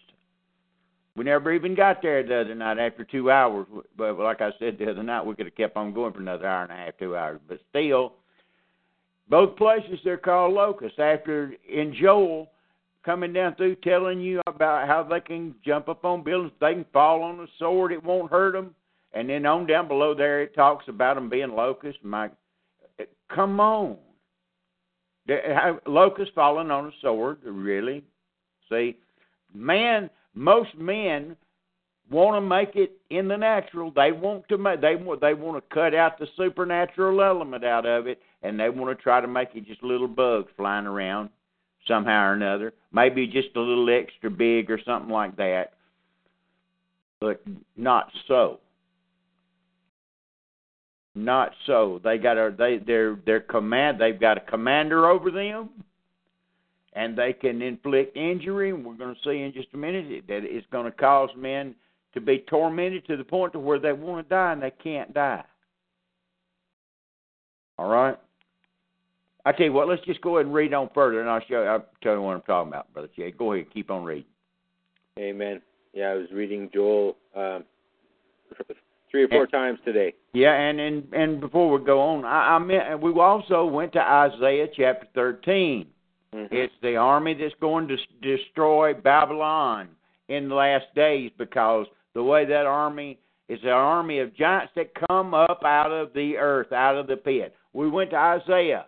We 1.14 1.24
never 1.24 1.52
even 1.52 1.74
got 1.74 2.00
there 2.00 2.22
the 2.22 2.40
other 2.40 2.54
night 2.54 2.78
after 2.78 3.04
two 3.04 3.30
hours. 3.30 3.66
But 3.96 4.18
like 4.18 4.40
I 4.40 4.50
said 4.58 4.78
the 4.78 4.90
other 4.90 5.02
night, 5.02 5.26
we 5.26 5.34
could 5.34 5.46
have 5.46 5.54
kept 5.54 5.76
on 5.76 5.92
going 5.92 6.12
for 6.14 6.20
another 6.20 6.46
hour 6.46 6.62
and 6.62 6.72
a 6.72 6.76
half, 6.76 6.96
two 6.98 7.16
hours. 7.16 7.40
But 7.46 7.60
still, 7.68 8.14
both 9.28 9.56
places 9.56 9.98
they're 10.04 10.16
called 10.16 10.54
locusts. 10.54 10.98
After 10.98 11.52
in 11.68 11.94
Joel, 12.00 12.50
coming 13.04 13.32
down 13.32 13.56
through 13.56 13.76
telling 13.76 14.20
you 14.20 14.40
about 14.46 14.88
how 14.88 15.02
they 15.02 15.20
can 15.20 15.54
jump 15.64 15.88
up 15.88 16.04
on 16.04 16.24
buildings, 16.24 16.52
they 16.60 16.72
can 16.72 16.86
fall 16.92 17.22
on 17.22 17.40
a 17.40 17.46
sword, 17.58 17.92
it 17.92 18.02
won't 18.02 18.30
hurt 18.30 18.52
them. 18.52 18.74
And 19.12 19.28
then 19.28 19.44
on 19.44 19.66
down 19.66 19.88
below 19.88 20.14
there, 20.14 20.42
it 20.42 20.54
talks 20.54 20.88
about 20.88 21.16
them 21.16 21.28
being 21.28 21.52
locusts. 21.52 22.00
My, 22.02 22.30
come 23.28 23.60
on, 23.60 23.98
locusts 25.86 26.34
falling 26.34 26.70
on 26.70 26.86
a 26.86 26.90
sword, 27.00 27.38
really? 27.44 28.04
See, 28.68 28.96
man, 29.54 30.10
most 30.34 30.76
men 30.76 31.36
want 32.10 32.36
to 32.36 32.40
make 32.40 32.76
it 32.76 32.92
in 33.10 33.28
the 33.28 33.36
natural. 33.36 33.90
They 33.90 34.12
want 34.12 34.48
to 34.48 34.58
make 34.58 34.80
they 34.80 34.96
want 34.96 35.20
they 35.20 35.34
want 35.34 35.56
to 35.56 35.74
cut 35.74 35.94
out 35.94 36.18
the 36.18 36.26
supernatural 36.36 37.22
element 37.22 37.64
out 37.64 37.86
of 37.86 38.06
it, 38.06 38.20
and 38.42 38.58
they 38.58 38.68
want 38.68 38.96
to 38.96 39.02
try 39.02 39.20
to 39.20 39.28
make 39.28 39.50
it 39.54 39.66
just 39.66 39.82
little 39.82 40.08
bugs 40.08 40.50
flying 40.56 40.86
around 40.86 41.30
somehow 41.86 42.28
or 42.28 42.32
another. 42.34 42.72
Maybe 42.92 43.26
just 43.26 43.56
a 43.56 43.60
little 43.60 43.88
extra 43.90 44.30
big 44.30 44.70
or 44.70 44.80
something 44.84 45.10
like 45.10 45.36
that, 45.36 45.72
but 47.20 47.42
not 47.76 48.10
so. 48.28 48.58
Not 51.14 51.52
so. 51.66 52.00
They 52.02 52.16
got 52.16 52.38
a 52.38 52.54
they 52.56 52.78
their 52.78 53.16
their 53.26 53.40
command. 53.40 54.00
They've 54.00 54.18
got 54.18 54.38
a 54.38 54.40
commander 54.40 55.06
over 55.06 55.30
them, 55.30 55.68
and 56.94 57.16
they 57.16 57.34
can 57.34 57.60
inflict 57.60 58.16
injury. 58.16 58.70
And 58.70 58.84
we're 58.84 58.94
going 58.94 59.14
to 59.14 59.20
see 59.22 59.42
in 59.42 59.52
just 59.52 59.68
a 59.74 59.76
minute 59.76 60.24
that 60.28 60.40
it's 60.44 60.66
going 60.72 60.86
to 60.86 60.90
cause 60.90 61.28
men 61.36 61.74
to 62.14 62.20
be 62.20 62.44
tormented 62.48 63.06
to 63.06 63.16
the 63.18 63.24
point 63.24 63.52
to 63.52 63.58
where 63.58 63.78
they 63.78 63.92
want 63.92 64.26
to 64.26 64.34
die 64.34 64.52
and 64.52 64.62
they 64.62 64.72
can't 64.82 65.12
die. 65.12 65.44
All 67.78 67.88
right. 67.88 68.18
I 69.44 69.52
tell 69.52 69.66
you 69.66 69.72
what. 69.72 69.88
Let's 69.88 70.04
just 70.06 70.20
go 70.22 70.36
ahead 70.36 70.46
and 70.46 70.54
read 70.54 70.72
on 70.72 70.88
further, 70.94 71.20
and 71.20 71.28
I'll 71.28 71.40
show. 71.40 71.62
You, 71.62 71.68
I'll 71.68 71.86
tell 72.02 72.14
you 72.14 72.22
what 72.22 72.36
I'm 72.36 72.42
talking 72.42 72.68
about, 72.68 72.92
brother 72.94 73.08
Jay. 73.14 73.32
Go 73.32 73.52
ahead, 73.52 73.72
keep 73.72 73.90
on 73.90 74.04
reading. 74.04 74.24
Amen. 75.18 75.60
Yeah, 75.92 76.06
I 76.06 76.14
was 76.14 76.28
reading 76.32 76.70
Joel 76.72 77.16
um, 77.36 77.64
three 79.12 79.24
or 79.24 79.28
four 79.28 79.46
times 79.46 79.78
today. 79.84 80.14
Yeah, 80.32 80.54
and 80.54 80.80
and 80.80 81.12
and 81.12 81.40
before 81.40 81.78
we 81.78 81.84
go 81.84 82.00
on, 82.00 82.24
I, 82.24 82.56
I 82.56 82.58
meant 82.58 83.00
we 83.00 83.12
also 83.12 83.64
went 83.64 83.92
to 83.92 84.00
Isaiah 84.00 84.66
chapter 84.74 85.06
13. 85.14 85.86
Mm-hmm. 86.34 86.54
It's 86.54 86.72
the 86.82 86.96
army 86.96 87.34
that's 87.34 87.54
going 87.60 87.86
to 87.88 87.96
destroy 88.22 88.94
Babylon 88.94 89.90
in 90.28 90.48
the 90.48 90.54
last 90.54 90.86
days 90.96 91.30
because 91.38 91.86
the 92.14 92.22
way 92.22 92.46
that 92.46 92.66
army 92.66 93.18
is 93.48 93.60
an 93.62 93.68
army 93.68 94.18
of 94.18 94.34
giants 94.34 94.72
that 94.76 94.92
come 95.08 95.34
up 95.34 95.62
out 95.64 95.92
of 95.92 96.14
the 96.14 96.36
earth, 96.38 96.72
out 96.72 96.96
of 96.96 97.06
the 97.06 97.16
pit. 97.16 97.54
We 97.74 97.88
went 97.88 98.10
to 98.10 98.16
Isaiah. 98.16 98.86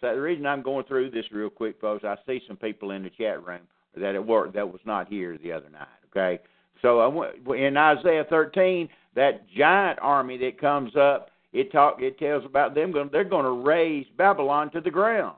So 0.00 0.14
the 0.14 0.20
reason 0.20 0.46
I'm 0.46 0.62
going 0.62 0.84
through 0.86 1.10
this 1.10 1.24
real 1.32 1.50
quick, 1.50 1.80
folks, 1.80 2.04
I 2.04 2.16
see 2.26 2.40
some 2.48 2.56
people 2.56 2.90
in 2.92 3.02
the 3.02 3.10
chat 3.10 3.44
room 3.46 3.62
that 3.96 4.14
at 4.14 4.26
work 4.26 4.54
that 4.54 4.70
was 4.70 4.80
not 4.84 5.08
here 5.08 5.38
the 5.42 5.52
other 5.52 5.70
night. 5.70 5.86
Okay, 6.10 6.42
so 6.82 7.00
I 7.00 7.06
went 7.06 7.60
in 7.60 7.76
Isaiah 7.76 8.24
13 8.28 8.88
that 9.16 9.48
giant 9.48 9.98
army 10.00 10.36
that 10.38 10.60
comes 10.60 10.94
up. 10.94 11.30
It 11.52 11.72
talk 11.72 12.00
it 12.00 12.18
tells 12.18 12.44
about 12.44 12.74
them 12.74 12.92
going 12.92 13.08
they're 13.10 13.24
going 13.24 13.44
to 13.44 13.66
raze 13.66 14.06
Babylon 14.16 14.70
to 14.72 14.80
the 14.80 14.90
ground, 14.90 15.36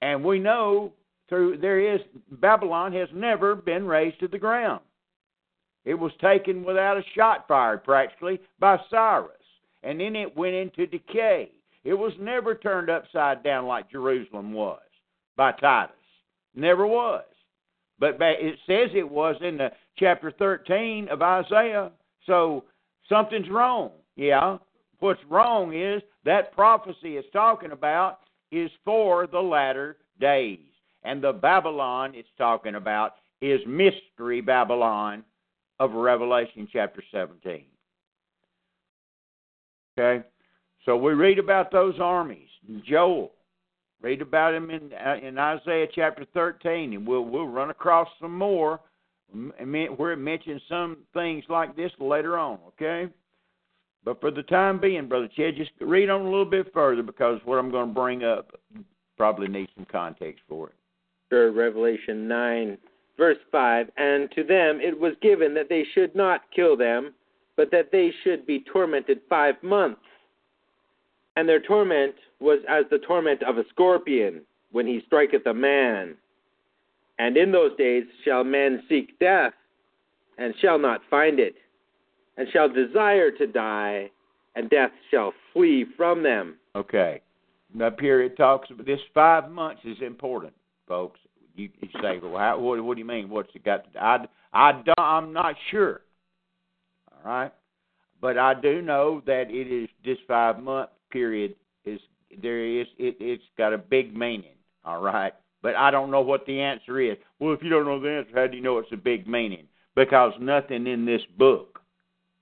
and 0.00 0.24
we 0.24 0.38
know 0.38 0.92
through 1.28 1.58
there 1.58 1.80
is 1.80 2.00
Babylon 2.30 2.92
has 2.92 3.08
never 3.12 3.54
been 3.54 3.84
razed 3.84 4.20
to 4.20 4.28
the 4.28 4.38
ground. 4.38 4.80
It 5.84 5.94
was 5.94 6.12
taken 6.20 6.64
without 6.64 6.96
a 6.96 7.02
shot 7.14 7.46
fired 7.48 7.84
practically 7.84 8.40
by 8.58 8.78
Cyrus, 8.90 9.32
and 9.82 10.00
then 10.00 10.14
it 10.16 10.36
went 10.36 10.54
into 10.54 10.86
decay. 10.86 11.50
It 11.82 11.94
was 11.94 12.12
never 12.18 12.54
turned 12.54 12.88
upside 12.88 13.42
down 13.42 13.66
like 13.66 13.90
Jerusalem 13.90 14.52
was 14.52 14.80
by 15.36 15.52
Titus. 15.52 15.96
Never 16.54 16.86
was. 16.86 17.24
But 17.98 18.16
it 18.20 18.58
says 18.66 18.90
it 18.94 19.08
was 19.08 19.36
in 19.40 19.58
the 19.58 19.70
chapter 19.98 20.30
13 20.30 21.08
of 21.08 21.22
Isaiah. 21.22 21.90
So 22.26 22.64
something's 23.08 23.48
wrong. 23.48 23.90
Yeah. 24.16 24.58
What's 25.00 25.20
wrong 25.28 25.74
is 25.74 26.02
that 26.24 26.52
prophecy 26.52 27.16
is 27.16 27.24
talking 27.32 27.72
about 27.72 28.20
is 28.50 28.70
for 28.84 29.26
the 29.26 29.40
latter 29.40 29.98
days. 30.20 30.60
And 31.02 31.22
the 31.22 31.32
Babylon 31.32 32.12
it's 32.14 32.28
talking 32.38 32.76
about 32.76 33.14
is 33.42 33.60
Mystery 33.66 34.40
Babylon 34.40 35.24
of 35.80 35.92
Revelation 35.92 36.68
chapter 36.72 37.02
17. 37.12 37.64
Okay? 39.98 40.24
So 40.84 40.96
we 40.96 41.12
read 41.12 41.38
about 41.38 41.70
those 41.70 41.94
armies. 42.00 42.48
Joel, 42.86 43.32
read 44.00 44.22
about 44.22 44.52
them 44.52 44.70
in 44.70 44.90
uh, 44.94 45.16
in 45.22 45.38
Isaiah 45.38 45.86
chapter 45.94 46.26
13, 46.34 46.94
and 46.94 47.06
we'll 47.06 47.24
we'll 47.24 47.48
run 47.48 47.70
across 47.70 48.08
some 48.20 48.36
more 48.36 48.80
where 49.32 50.12
it 50.12 50.18
mentions 50.18 50.62
some 50.68 50.98
things 51.12 51.44
like 51.48 51.76
this 51.76 51.92
later 51.98 52.38
on. 52.38 52.58
Okay, 52.68 53.08
but 54.04 54.20
for 54.20 54.30
the 54.30 54.42
time 54.42 54.80
being, 54.80 55.08
brother 55.08 55.28
Chad, 55.34 55.56
just 55.56 55.70
read 55.80 56.10
on 56.10 56.20
a 56.20 56.24
little 56.24 56.44
bit 56.44 56.72
further 56.72 57.02
because 57.02 57.40
what 57.44 57.56
I'm 57.58 57.70
going 57.70 57.88
to 57.88 57.94
bring 57.94 58.22
up 58.22 58.52
probably 59.16 59.48
needs 59.48 59.70
some 59.74 59.86
context 59.90 60.42
for 60.48 60.68
it. 60.68 60.74
Sure, 61.30 61.52
Revelation 61.52 62.28
9, 62.28 62.78
verse 63.16 63.38
5. 63.50 63.90
And 63.96 64.30
to 64.32 64.44
them 64.44 64.80
it 64.80 64.98
was 64.98 65.14
given 65.22 65.54
that 65.54 65.68
they 65.68 65.84
should 65.94 66.14
not 66.14 66.42
kill 66.54 66.76
them, 66.76 67.14
but 67.56 67.70
that 67.70 67.90
they 67.92 68.12
should 68.22 68.46
be 68.46 68.64
tormented 68.70 69.20
five 69.28 69.54
months. 69.62 70.00
And 71.36 71.48
their 71.48 71.60
torment 71.60 72.14
was 72.40 72.60
as 72.68 72.84
the 72.90 72.98
torment 72.98 73.42
of 73.42 73.58
a 73.58 73.64
scorpion 73.70 74.42
when 74.70 74.86
he 74.86 75.00
striketh 75.06 75.46
a 75.46 75.54
man. 75.54 76.16
And 77.18 77.36
in 77.36 77.52
those 77.52 77.76
days 77.76 78.04
shall 78.24 78.44
men 78.44 78.82
seek 78.88 79.18
death, 79.18 79.52
and 80.36 80.54
shall 80.60 80.78
not 80.78 81.00
find 81.08 81.38
it, 81.38 81.54
and 82.36 82.48
shall 82.52 82.68
desire 82.68 83.30
to 83.30 83.46
die, 83.46 84.10
and 84.56 84.68
death 84.68 84.90
shall 85.10 85.32
flee 85.52 85.84
from 85.96 86.22
them. 86.22 86.56
Okay. 86.74 87.20
Here 88.00 88.22
it 88.22 88.36
talks 88.36 88.70
about 88.70 88.86
this 88.86 89.00
five 89.12 89.50
months 89.50 89.82
is 89.84 89.96
important, 90.00 90.52
folks. 90.86 91.20
You, 91.56 91.68
you 91.80 91.88
say, 92.02 92.18
well, 92.20 92.36
how, 92.36 92.58
what, 92.58 92.82
what 92.82 92.94
do 92.94 92.98
you 93.00 93.06
mean? 93.06 93.28
What's 93.28 93.54
it 93.54 93.64
got? 93.64 93.92
To, 93.92 94.02
I, 94.02 94.26
I 94.52 94.72
don't, 94.72 94.98
I'm 94.98 95.32
not 95.32 95.54
sure. 95.70 96.00
All 97.12 97.30
right, 97.30 97.52
but 98.20 98.38
I 98.38 98.54
do 98.54 98.82
know 98.82 99.22
that 99.26 99.50
it 99.50 99.72
is 99.72 99.88
this 100.04 100.18
five 100.26 100.60
month 100.60 100.90
period 101.10 101.54
is 101.84 102.00
there 102.42 102.64
is 102.64 102.86
it, 102.98 103.16
it's 103.20 103.44
got 103.56 103.72
a 103.72 103.78
big 103.78 104.16
meaning. 104.16 104.56
All 104.84 105.00
right, 105.00 105.32
but 105.64 105.74
I 105.74 105.90
don't 105.90 106.12
know 106.12 106.20
what 106.20 106.46
the 106.46 106.60
answer 106.60 107.00
is. 107.00 107.16
Well, 107.40 107.52
if 107.52 107.62
you 107.64 107.70
don't 107.70 107.86
know 107.86 107.98
the 107.98 108.10
answer, 108.10 108.30
how 108.32 108.46
do 108.46 108.56
you 108.56 108.62
know 108.62 108.78
it's 108.78 108.92
a 108.92 108.96
big 108.96 109.26
meaning? 109.26 109.66
Because 109.96 110.32
nothing 110.38 110.86
in 110.86 111.04
this 111.04 111.22
book 111.36 111.80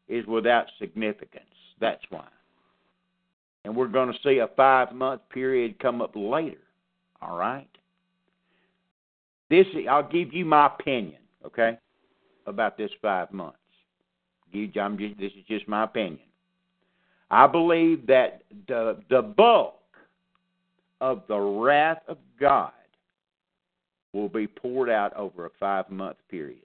is 0.09 0.27
without 0.27 0.67
significance. 0.79 1.47
That's 1.81 2.03
why 2.11 2.27
and 3.65 3.77
we're 3.77 3.89
going 3.89 4.13
to 4.13 4.19
see 4.23 4.39
a 4.39 4.49
five 4.57 4.93
month 4.93 5.23
period 5.31 5.79
come 5.79 6.03
up 6.03 6.13
later. 6.15 6.59
All 7.21 7.37
right. 7.37 7.69
This 9.51 9.67
I'll 9.91 10.09
give 10.09 10.33
you 10.33 10.45
my 10.45 10.67
opinion, 10.67 11.21
okay, 11.45 11.79
about 12.47 12.79
this 12.79 12.91
five 13.01 13.33
months. 13.33 13.59
I'm 14.55 14.99
just, 14.99 15.19
this 15.19 15.33
is 15.33 15.45
just 15.49 15.67
my 15.69 15.85
opinion. 15.85 16.21
I 17.31 17.47
believe 17.47 18.07
that 18.07 18.43
the 18.69 18.99
the 19.09 19.23
bulk 19.23 19.77
of 21.01 21.23
the 21.29 21.39
wrath 21.39 22.03
of 22.09 22.19
God 22.39 22.73
will 24.13 24.29
be 24.29 24.47
poured 24.47 24.91
out 24.91 25.17
over 25.17 25.47
a 25.47 25.51
five 25.59 25.91
month 25.91 26.17
period. 26.31 26.59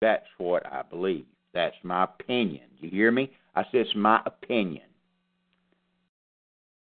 That's 0.00 0.26
what 0.38 0.64
I 0.66 0.82
believe. 0.82 1.26
That's 1.52 1.76
my 1.82 2.04
opinion. 2.04 2.62
You 2.78 2.90
hear 2.90 3.10
me? 3.10 3.30
I 3.54 3.64
said 3.64 3.86
it's 3.86 3.96
my 3.96 4.20
opinion. 4.24 4.82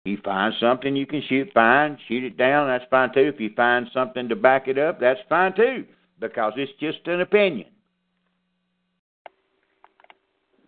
You 0.04 0.18
find 0.24 0.54
something 0.60 0.94
you 0.94 1.06
can 1.06 1.22
shoot, 1.28 1.48
fine. 1.52 1.98
Shoot 2.06 2.24
it 2.24 2.36
down, 2.36 2.68
that's 2.68 2.84
fine 2.90 3.12
too. 3.12 3.32
If 3.34 3.40
you 3.40 3.50
find 3.56 3.88
something 3.92 4.28
to 4.28 4.36
back 4.36 4.68
it 4.68 4.78
up, 4.78 5.00
that's 5.00 5.20
fine 5.28 5.54
too, 5.54 5.84
because 6.20 6.52
it's 6.56 6.72
just 6.78 7.06
an 7.06 7.20
opinion. 7.20 7.68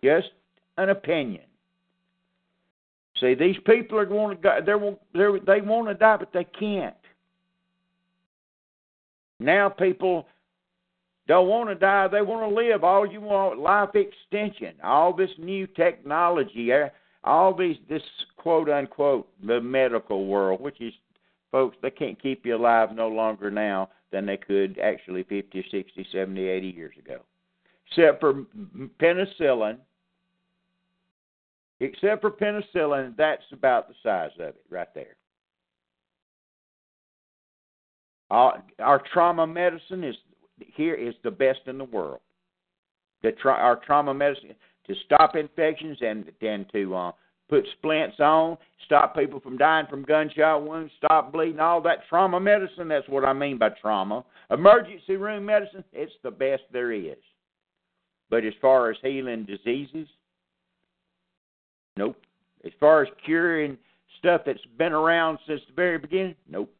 Just 0.03 0.29
an 0.77 0.89
opinion. 0.89 1.43
See, 3.19 3.33
these 3.33 3.57
people 3.65 3.97
are 3.97 4.05
going 4.05 4.37
to 4.37 4.41
go. 4.41 4.59
They're, 4.65 4.97
they're, 5.13 5.39
they 5.39 5.61
want 5.61 5.87
to 5.89 5.93
die, 5.93 6.17
but 6.17 6.31
they 6.33 6.45
can't. 6.45 6.95
Now 9.39 9.69
people 9.69 10.27
don't 11.27 11.47
want 11.47 11.69
to 11.69 11.75
die; 11.75 12.07
they 12.07 12.21
want 12.21 12.49
to 12.49 12.55
live. 12.55 12.83
All 12.83 13.05
you 13.05 13.21
want 13.21 13.59
life 13.59 13.95
extension. 13.95 14.75
All 14.83 15.13
this 15.13 15.29
new 15.37 15.67
technology. 15.67 16.71
eh, 16.71 16.89
All 17.23 17.53
these 17.55 17.77
this 17.87 18.03
quote 18.37 18.69
unquote 18.69 19.29
the 19.45 19.61
medical 19.61 20.25
world, 20.27 20.59
which 20.59 20.81
is 20.81 20.93
folks, 21.51 21.77
they 21.81 21.91
can't 21.91 22.21
keep 22.21 22.45
you 22.45 22.55
alive 22.55 22.95
no 22.95 23.07
longer 23.07 23.49
now 23.49 23.89
than 24.11 24.25
they 24.25 24.37
could 24.37 24.79
actually 24.79 25.23
50, 25.23 25.65
60, 25.69 26.07
70, 26.11 26.47
80 26.47 26.67
years 26.67 26.95
ago. 26.97 27.19
Except 27.87 28.19
for 28.19 28.45
penicillin. 28.99 29.77
Except 31.79 32.21
for 32.21 32.31
penicillin, 32.31 33.15
that's 33.15 33.43
about 33.51 33.87
the 33.87 33.93
size 34.03 34.31
of 34.39 34.49
it 34.49 34.61
right 34.69 34.93
there. 34.93 35.15
Our, 38.29 38.63
our 38.79 39.01
trauma 39.11 39.47
medicine 39.47 40.03
is 40.03 40.15
here 40.75 40.95
is 40.95 41.15
the 41.23 41.31
best 41.31 41.59
in 41.67 41.77
the 41.77 41.85
world. 41.85 42.19
The 43.23 43.31
tra- 43.33 43.53
our 43.53 43.77
trauma 43.77 44.13
medicine 44.13 44.55
to 44.87 44.95
stop 45.05 45.35
infections 45.35 45.97
and 46.01 46.31
and 46.41 46.65
to 46.71 46.95
uh, 46.95 47.11
put 47.49 47.65
splints 47.77 48.19
on, 48.19 48.57
stop 48.85 49.15
people 49.15 49.39
from 49.39 49.57
dying 49.57 49.87
from 49.89 50.03
gunshot 50.03 50.65
wounds, 50.65 50.91
stop 50.97 51.33
bleeding, 51.33 51.59
all 51.59 51.81
that 51.81 51.99
trauma 52.07 52.39
medicine. 52.39 52.87
That's 52.87 53.09
what 53.09 53.25
I 53.25 53.33
mean 53.33 53.57
by 53.57 53.69
trauma. 53.81 54.23
Emergency 54.51 55.15
room 55.15 55.45
medicine, 55.45 55.83
it's 55.91 56.13
the 56.23 56.31
best 56.31 56.63
there 56.71 56.91
is. 56.91 57.17
But 58.29 58.45
as 58.45 58.53
far 58.61 58.91
as 58.91 58.97
healing 59.01 59.45
diseases, 59.45 60.07
nope. 61.97 62.17
As 62.63 62.71
far 62.79 63.01
as 63.01 63.09
curing 63.25 63.77
stuff 64.19 64.41
that's 64.45 64.59
been 64.77 64.93
around 64.93 65.39
since 65.47 65.61
the 65.67 65.73
very 65.73 65.97
beginning. 65.97 66.35
Nope. 66.47 66.71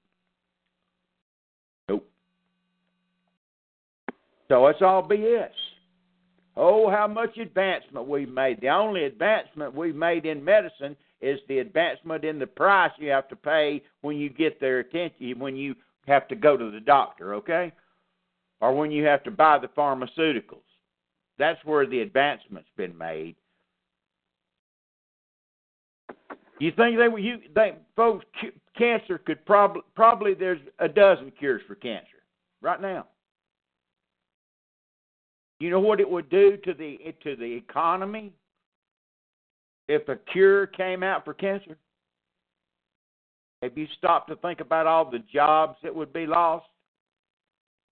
So 4.49 4.67
it's 4.67 4.81
all 4.81 5.07
BS. 5.07 5.49
Oh, 6.57 6.89
how 6.89 7.07
much 7.07 7.37
advancement 7.37 8.07
we've 8.07 8.29
made. 8.29 8.59
The 8.59 8.69
only 8.69 9.05
advancement 9.05 9.73
we've 9.73 9.95
made 9.95 10.25
in 10.25 10.43
medicine 10.43 10.97
is 11.21 11.39
the 11.47 11.59
advancement 11.59 12.25
in 12.25 12.39
the 12.39 12.47
price 12.47 12.91
you 12.97 13.09
have 13.11 13.29
to 13.29 13.35
pay 13.35 13.81
when 14.01 14.17
you 14.17 14.29
get 14.29 14.59
their 14.59 14.79
attention, 14.79 15.39
when 15.39 15.55
you 15.55 15.75
have 16.07 16.27
to 16.29 16.35
go 16.35 16.57
to 16.57 16.71
the 16.71 16.79
doctor, 16.79 17.35
okay? 17.35 17.71
Or 18.59 18.75
when 18.75 18.91
you 18.91 19.05
have 19.05 19.23
to 19.23 19.31
buy 19.31 19.59
the 19.59 19.67
pharmaceuticals. 19.67 20.63
That's 21.37 21.63
where 21.63 21.85
the 21.85 22.01
advancement's 22.01 22.69
been 22.75 22.97
made. 22.97 23.35
You 26.59 26.73
think 26.75 26.97
they 26.97 27.07
were 27.07 27.19
you 27.19 27.37
think 27.53 27.77
folks 27.95 28.25
cancer 28.77 29.17
could 29.17 29.45
probably 29.45 29.81
probably 29.95 30.33
there's 30.33 30.59
a 30.79 30.89
dozen 30.89 31.31
cures 31.31 31.61
for 31.65 31.75
cancer 31.75 32.17
right 32.61 32.81
now. 32.81 33.07
You 35.59 35.69
know 35.69 35.79
what 35.79 35.99
it 35.99 36.09
would 36.09 36.29
do 36.29 36.57
to 36.57 36.73
the 36.73 36.97
to 37.23 37.35
the 37.35 37.43
economy 37.43 38.31
if 39.89 40.07
a 40.07 40.15
cure 40.15 40.67
came 40.67 41.03
out 41.03 41.25
for 41.25 41.33
cancer? 41.33 41.77
Have 43.61 43.77
you 43.77 43.87
stopped 43.97 44.29
to 44.29 44.37
think 44.37 44.61
about 44.61 44.87
all 44.87 45.09
the 45.09 45.19
jobs 45.33 45.77
that 45.83 45.93
would 45.93 46.13
be 46.13 46.25
lost 46.25 46.65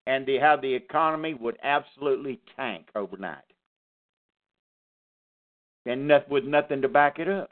and 0.06 0.24
the, 0.26 0.38
how 0.38 0.58
the 0.58 0.72
economy 0.72 1.34
would 1.34 1.58
absolutely 1.64 2.40
tank 2.56 2.88
overnight? 2.96 3.40
And 5.88 6.08
not, 6.08 6.30
with 6.30 6.44
nothing 6.44 6.84
to 6.84 6.88
back 6.88 7.18
it 7.18 7.28
up. 7.28 7.50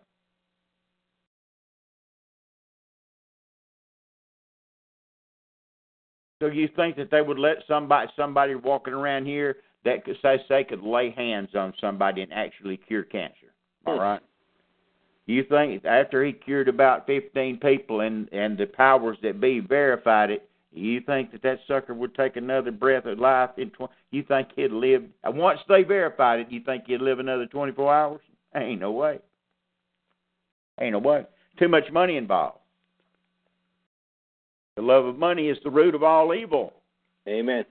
So 6.40 6.50
you 6.50 6.70
think 6.76 6.98
that 6.98 7.10
they 7.10 7.22
would 7.22 7.40
let 7.40 7.58
somebody 7.68 8.12
somebody 8.16 8.54
walking 8.54 8.94
around 8.94 9.26
here 9.26 9.58
that 9.86 10.06
could 10.06 10.18
say 10.22 10.38
say 10.48 10.64
could 10.64 10.82
lay 10.82 11.12
hands 11.12 11.50
on 11.56 11.74
somebody 11.80 12.22
and 12.22 12.34
actually 12.34 12.78
cure 12.78 13.04
cancer? 13.04 13.54
All 13.86 14.00
right. 14.00 14.22
You 15.26 15.44
think 15.50 15.86
after 15.86 16.24
he 16.24 16.34
cured 16.34 16.68
about 16.68 17.06
fifteen 17.06 17.58
people 17.58 18.02
and 18.02 18.28
and 18.34 18.58
the 18.58 18.66
powers 18.66 19.18
that 19.24 19.40
be 19.40 19.60
verified 19.60 20.30
it, 20.30 20.50
you 20.72 21.02
think 21.02 21.32
that 21.32 21.42
that 21.44 21.60
sucker 21.68 21.94
would 21.94 22.16
take 22.16 22.36
another 22.36 22.72
breath 22.72 23.06
of 23.06 23.20
life 23.20 23.52
in 23.58 23.70
twenty? 23.70 23.94
You 24.12 24.24
think 24.24 24.50
he'd 24.56 24.72
live? 24.72 25.04
Once 25.26 25.60
they 25.70 25.84
verified 25.84 26.42
it, 26.42 26.52
you 26.52 26.62
think 26.62 26.86
he'd 26.88 27.02
live 27.02 27.20
another 27.20 27.46
twenty 27.46 27.72
four 27.72 27.94
hours? 27.94 28.22
Ain't 28.56 28.82
no 28.82 28.92
way. 28.92 29.20
Ain't 30.80 30.94
no 30.94 31.00
way. 31.00 31.26
Too 31.58 31.68
much 31.68 31.92
money 31.92 32.18
involved. 32.18 32.60
The 34.76 34.82
love 34.82 35.06
of 35.06 35.18
money 35.18 35.50
is 35.50 35.58
the 35.64 35.70
root 35.70 35.94
of 35.96 36.04
all 36.04 36.34
evil. 36.34 36.74
Amen. 37.28 37.64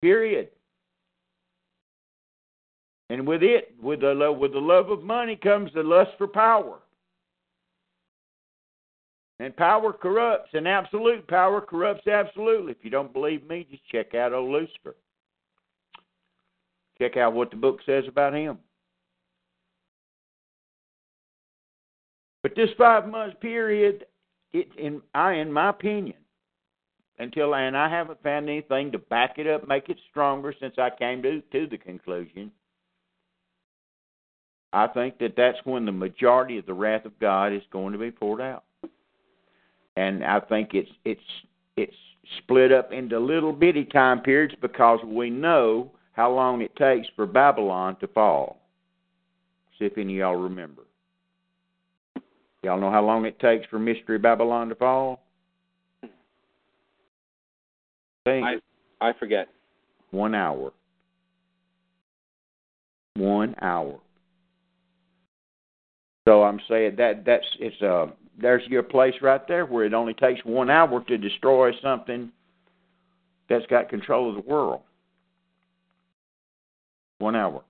Period. 0.00 0.48
And 3.10 3.26
with 3.26 3.42
it, 3.42 3.74
with 3.80 4.00
the 4.00 4.14
love, 4.14 4.38
with 4.38 4.52
the 4.52 4.58
love 4.58 4.90
of 4.90 5.02
money 5.02 5.36
comes 5.36 5.70
the 5.74 5.82
lust 5.82 6.10
for 6.18 6.28
power. 6.28 6.80
And 9.40 9.56
power 9.56 9.92
corrupts, 9.92 10.50
and 10.52 10.66
absolute 10.66 11.26
power 11.28 11.60
corrupts 11.60 12.06
absolutely. 12.08 12.72
If 12.72 12.78
you 12.82 12.90
don't 12.90 13.12
believe 13.12 13.46
me, 13.48 13.66
just 13.70 13.86
check 13.88 14.14
out 14.14 14.32
old 14.32 14.50
Lucifer. 14.50 14.96
Check 17.00 17.16
out 17.16 17.34
what 17.34 17.50
the 17.50 17.56
book 17.56 17.78
says 17.86 18.04
about 18.08 18.34
him. 18.34 18.58
But 22.42 22.56
this 22.56 22.70
five 22.76 23.08
month 23.08 23.40
period, 23.40 24.06
it 24.52 24.68
in 24.76 25.02
I 25.14 25.34
in 25.34 25.52
my 25.52 25.70
opinion, 25.70 26.16
until 27.18 27.54
and 27.54 27.76
I 27.76 27.88
haven't 27.88 28.22
found 28.22 28.48
anything 28.48 28.90
to 28.92 28.98
back 28.98 29.38
it 29.38 29.46
up, 29.46 29.68
make 29.68 29.88
it 29.88 29.98
stronger 30.10 30.54
since 30.58 30.74
I 30.78 30.90
came 30.90 31.22
to 31.22 31.40
to 31.40 31.66
the 31.66 31.78
conclusion. 31.78 32.50
I 34.72 34.86
think 34.88 35.18
that 35.18 35.34
that's 35.36 35.58
when 35.64 35.86
the 35.86 35.92
majority 35.92 36.58
of 36.58 36.66
the 36.66 36.74
wrath 36.74 37.04
of 37.04 37.18
God 37.18 37.52
is 37.52 37.62
going 37.70 37.92
to 37.92 37.98
be 37.98 38.10
poured 38.10 38.40
out, 38.40 38.64
and 39.96 40.24
I 40.24 40.40
think 40.40 40.70
it's 40.74 40.90
it's 41.04 41.20
it's 41.76 41.96
split 42.38 42.72
up 42.72 42.92
into 42.92 43.18
little 43.18 43.52
bitty 43.52 43.84
time 43.84 44.20
periods 44.20 44.54
because 44.60 45.00
we 45.04 45.30
know 45.30 45.90
how 46.12 46.30
long 46.30 46.60
it 46.60 46.74
takes 46.76 47.08
for 47.16 47.26
Babylon 47.26 47.96
to 48.00 48.08
fall. 48.08 48.60
See 49.78 49.86
if 49.86 49.96
any 49.96 50.14
of 50.14 50.18
y'all 50.18 50.36
remember. 50.36 50.82
Y'all 52.62 52.80
know 52.80 52.90
how 52.90 53.04
long 53.04 53.24
it 53.24 53.38
takes 53.38 53.66
for 53.66 53.78
Mystery 53.78 54.18
Babylon 54.18 54.68
to 54.68 54.74
fall? 54.74 55.22
Think. 58.24 58.44
I 58.44 58.56
I 59.00 59.12
forget. 59.18 59.48
One 60.10 60.34
hour. 60.34 60.72
One 63.14 63.54
hour. 63.62 64.00
So 66.28 66.42
I'm 66.42 66.60
saying 66.68 66.96
that 66.96 67.24
that's 67.24 67.46
it's 67.58 67.80
uh 67.80 68.08
there's 68.38 68.62
your 68.68 68.82
place 68.82 69.14
right 69.22 69.40
there 69.48 69.64
where 69.64 69.86
it 69.86 69.94
only 69.94 70.12
takes 70.12 70.44
one 70.44 70.68
hour 70.68 71.02
to 71.04 71.16
destroy 71.16 71.72
something 71.82 72.30
that's 73.48 73.64
got 73.66 73.88
control 73.88 74.28
of 74.28 74.34
the 74.34 74.48
world. 74.48 74.82
One 77.18 77.34
hour. 77.34 77.62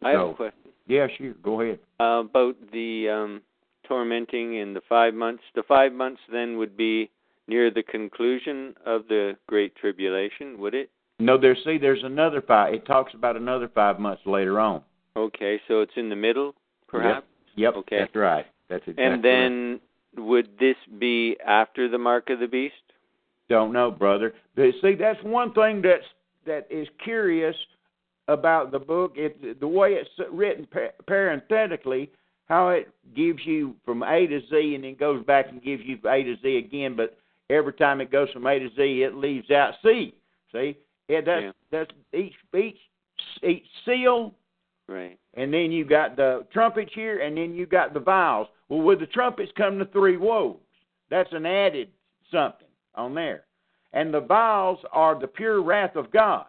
I 0.00 0.10
have 0.10 0.28
a 0.28 0.34
question 0.34 0.70
Yeah, 0.86 1.08
sure. 1.18 1.32
Go 1.42 1.60
ahead. 1.60 1.80
uh, 1.98 2.22
about 2.24 2.54
the 2.72 3.08
um, 3.08 3.42
tormenting 3.88 4.54
in 4.54 4.74
the 4.74 4.82
five 4.88 5.12
months. 5.12 5.42
The 5.56 5.64
five 5.64 5.92
months 5.92 6.20
then 6.30 6.56
would 6.56 6.76
be 6.76 7.10
near 7.48 7.72
the 7.72 7.82
conclusion 7.82 8.74
of 8.86 9.08
the 9.08 9.36
Great 9.48 9.74
Tribulation, 9.74 10.56
would 10.60 10.74
it? 10.74 10.88
No, 11.18 11.36
there. 11.36 11.56
See, 11.64 11.78
there's 11.78 12.04
another 12.04 12.42
five. 12.42 12.74
It 12.74 12.86
talks 12.86 13.12
about 13.12 13.34
another 13.36 13.68
five 13.74 13.98
months 13.98 14.22
later 14.24 14.60
on. 14.60 14.82
Okay, 15.16 15.60
so 15.66 15.80
it's 15.80 15.92
in 15.96 16.08
the 16.08 16.16
middle, 16.16 16.54
perhaps. 16.88 17.26
Yep. 17.56 17.74
Okay. 17.76 17.98
That's 18.00 18.14
right. 18.16 18.46
That's 18.68 18.82
exactly. 18.86 19.04
and 19.04 19.24
then 19.24 19.80
would 20.16 20.48
this 20.58 20.76
be 20.98 21.36
after 21.46 21.88
the 21.88 21.98
mark 21.98 22.30
of 22.30 22.40
the 22.40 22.46
beast? 22.46 22.74
Don't 23.48 23.72
know, 23.72 23.90
brother. 23.90 24.34
But 24.54 24.66
see, 24.82 24.94
that's 24.94 25.22
one 25.22 25.52
thing 25.54 25.80
that's 25.82 26.04
that 26.46 26.66
is 26.70 26.88
curious 27.02 27.56
about 28.28 28.72
the 28.72 28.78
book. 28.78 29.12
It 29.16 29.60
the 29.60 29.68
way 29.68 29.92
it's 29.92 30.10
written 30.32 30.66
pa- 30.66 30.92
parenthetically, 31.06 32.10
how 32.46 32.70
it 32.70 32.88
gives 33.14 33.40
you 33.44 33.74
from 33.84 34.02
A 34.02 34.26
to 34.26 34.40
Z, 34.50 34.74
and 34.74 34.84
then 34.84 34.96
goes 34.96 35.24
back 35.24 35.46
and 35.48 35.62
gives 35.62 35.82
you 35.84 35.98
A 36.08 36.22
to 36.24 36.36
Z 36.42 36.56
again. 36.56 36.96
But 36.96 37.16
every 37.48 37.72
time 37.72 38.00
it 38.00 38.10
goes 38.10 38.30
from 38.32 38.46
A 38.46 38.58
to 38.58 38.68
Z, 38.76 39.02
it 39.02 39.14
leaves 39.14 39.50
out 39.50 39.74
C. 39.82 40.12
See, 40.52 40.76
yeah, 41.08 41.20
that's 41.20 41.42
Yeah. 41.42 41.52
that's 41.70 41.90
each 42.12 42.34
each 42.54 42.78
each 43.42 43.66
seal 43.84 44.34
Right. 44.88 45.18
and 45.34 45.52
then 45.52 45.72
you 45.72 45.84
got 45.84 46.16
the 46.16 46.46
trumpets 46.52 46.92
here, 46.94 47.20
and 47.20 47.36
then 47.36 47.54
you 47.54 47.66
got 47.66 47.92
the 47.92 48.00
vials. 48.00 48.46
Well, 48.68 48.82
with 48.82 49.00
the 49.00 49.06
trumpets 49.06 49.50
come 49.56 49.78
the 49.78 49.86
three 49.86 50.16
woes. 50.16 50.58
That's 51.10 51.32
an 51.32 51.46
added 51.46 51.88
something 52.30 52.68
on 52.94 53.14
there. 53.14 53.44
And 53.92 54.12
the 54.12 54.20
vials 54.20 54.78
are 54.92 55.18
the 55.18 55.26
pure 55.26 55.62
wrath 55.62 55.96
of 55.96 56.10
God. 56.10 56.46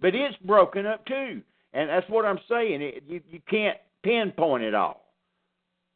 But 0.00 0.14
it's 0.14 0.36
broken 0.44 0.86
up 0.86 1.04
too. 1.06 1.42
And 1.72 1.88
that's 1.88 2.08
what 2.08 2.24
I'm 2.24 2.38
saying. 2.48 2.82
It, 2.82 3.02
you, 3.06 3.20
you 3.30 3.40
can't 3.48 3.78
pinpoint 4.02 4.62
it 4.62 4.74
all. 4.74 5.03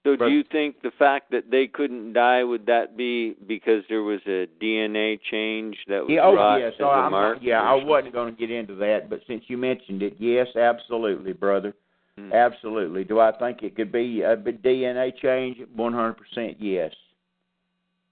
So 0.04 0.16
do 0.16 0.28
you 0.28 0.44
think 0.50 0.80
the 0.82 0.92
fact 0.98 1.30
that 1.32 1.50
they 1.50 1.66
couldn't 1.66 2.12
die 2.12 2.42
would 2.44 2.66
that 2.66 2.96
be 2.96 3.36
because 3.46 3.82
there 3.88 4.02
was 4.02 4.20
a 4.26 4.46
DNA 4.62 5.18
change 5.30 5.76
that 5.88 6.02
was 6.02 6.10
Yeah, 6.10 6.20
oh, 6.24 6.32
as 6.56 6.72
Oh, 6.80 6.84
a 6.84 6.88
I'm 6.88 7.12
not, 7.12 7.42
yeah, 7.42 7.60
I 7.60 7.74
wasn't 7.74 8.14
going 8.14 8.34
to 8.34 8.38
get 8.38 8.50
into 8.50 8.74
that, 8.76 9.10
but 9.10 9.20
since 9.26 9.44
you 9.48 9.58
mentioned 9.58 10.02
it, 10.02 10.14
yes, 10.18 10.46
absolutely, 10.56 11.32
brother. 11.32 11.74
Hmm. 12.18 12.32
Absolutely. 12.32 13.04
Do 13.04 13.20
I 13.20 13.32
think 13.32 13.62
it 13.62 13.76
could 13.76 13.92
be 13.92 14.22
a 14.22 14.36
DNA 14.36 15.12
change? 15.20 15.58
One 15.74 15.92
hundred 15.92 16.14
percent, 16.16 16.56
yes. 16.58 16.92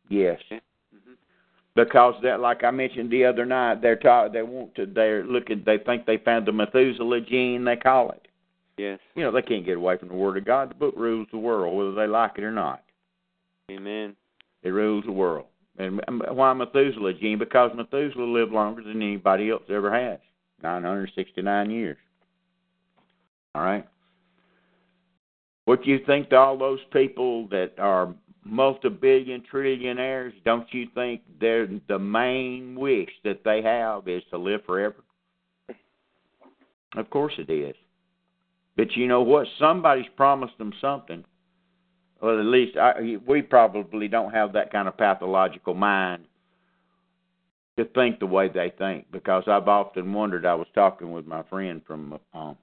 Yes. 0.08 0.38
Okay. 0.46 0.60
Mhm. 0.94 1.16
Because 1.74 2.14
that, 2.22 2.40
like 2.40 2.62
I 2.62 2.70
mentioned 2.70 3.10
the 3.10 3.24
other 3.24 3.44
night, 3.44 3.80
they're 3.82 3.96
taught 3.96 4.32
they 4.32 4.42
want 4.42 4.74
to. 4.76 4.86
They're 4.86 5.24
looking. 5.24 5.62
They 5.64 5.78
think 5.78 6.06
they 6.06 6.18
found 6.18 6.46
the 6.46 6.52
Methuselah 6.52 7.22
gene. 7.22 7.64
They 7.64 7.76
call 7.76 8.10
it. 8.10 8.28
Yes. 8.78 8.98
You 9.14 9.22
know, 9.22 9.32
they 9.32 9.42
can't 9.42 9.64
get 9.64 9.78
away 9.78 9.96
from 9.96 10.08
the 10.08 10.14
Word 10.14 10.36
of 10.36 10.44
God. 10.44 10.70
The 10.70 10.74
book 10.74 10.94
rules 10.96 11.28
the 11.32 11.38
world, 11.38 11.76
whether 11.76 11.94
they 11.94 12.06
like 12.06 12.32
it 12.36 12.44
or 12.44 12.52
not. 12.52 12.82
Amen. 13.70 14.14
It 14.62 14.68
rules 14.68 15.04
the 15.04 15.12
world. 15.12 15.46
And 15.78 16.00
um, 16.08 16.22
why 16.30 16.52
Methuselah 16.52 17.14
gene? 17.14 17.38
Because 17.38 17.70
Methuselah 17.74 18.24
lived 18.24 18.52
longer 18.52 18.82
than 18.82 19.02
anybody 19.02 19.50
else 19.50 19.62
ever 19.70 19.92
has. 19.92 20.18
Nine 20.62 20.82
hundred 20.82 21.10
sixty-nine 21.14 21.70
years. 21.70 21.98
All 23.54 23.62
right. 23.62 23.86
What 25.64 25.82
do 25.82 25.90
you 25.90 25.98
think 26.06 26.30
to 26.30 26.36
all 26.36 26.56
those 26.56 26.78
people 26.92 27.48
that 27.48 27.72
are 27.78 28.14
multi-billion 28.44 29.42
trillionaires? 29.52 30.32
Don't 30.44 30.66
you 30.72 30.86
think 30.94 31.22
they're 31.40 31.68
the 31.88 31.98
main 31.98 32.74
wish 32.78 33.10
that 33.24 33.42
they 33.44 33.62
have 33.62 34.06
is 34.08 34.22
to 34.30 34.38
live 34.38 34.60
forever? 34.64 35.02
Of 36.96 37.10
course 37.10 37.34
it 37.38 37.50
is. 37.50 37.74
But 38.76 38.94
you 38.94 39.06
know 39.06 39.22
what? 39.22 39.46
Somebody's 39.58 40.06
promised 40.16 40.58
them 40.58 40.72
something. 40.80 41.24
Well, 42.20 42.38
at 42.38 42.46
least 42.46 42.76
I, 42.76 43.16
we 43.26 43.42
probably 43.42 44.08
don't 44.08 44.32
have 44.32 44.52
that 44.52 44.72
kind 44.72 44.88
of 44.88 44.96
pathological 44.96 45.74
mind 45.74 46.24
to 47.78 47.84
think 47.84 48.18
the 48.18 48.26
way 48.26 48.48
they 48.48 48.72
think. 48.78 49.06
Because 49.10 49.44
I've 49.46 49.68
often 49.68 50.12
wondered. 50.12 50.46
I 50.46 50.54
was 50.54 50.66
talking 50.74 51.12
with 51.12 51.26
my 51.26 51.42
friend 51.44 51.82
from 51.86 52.18
um, 52.34 52.56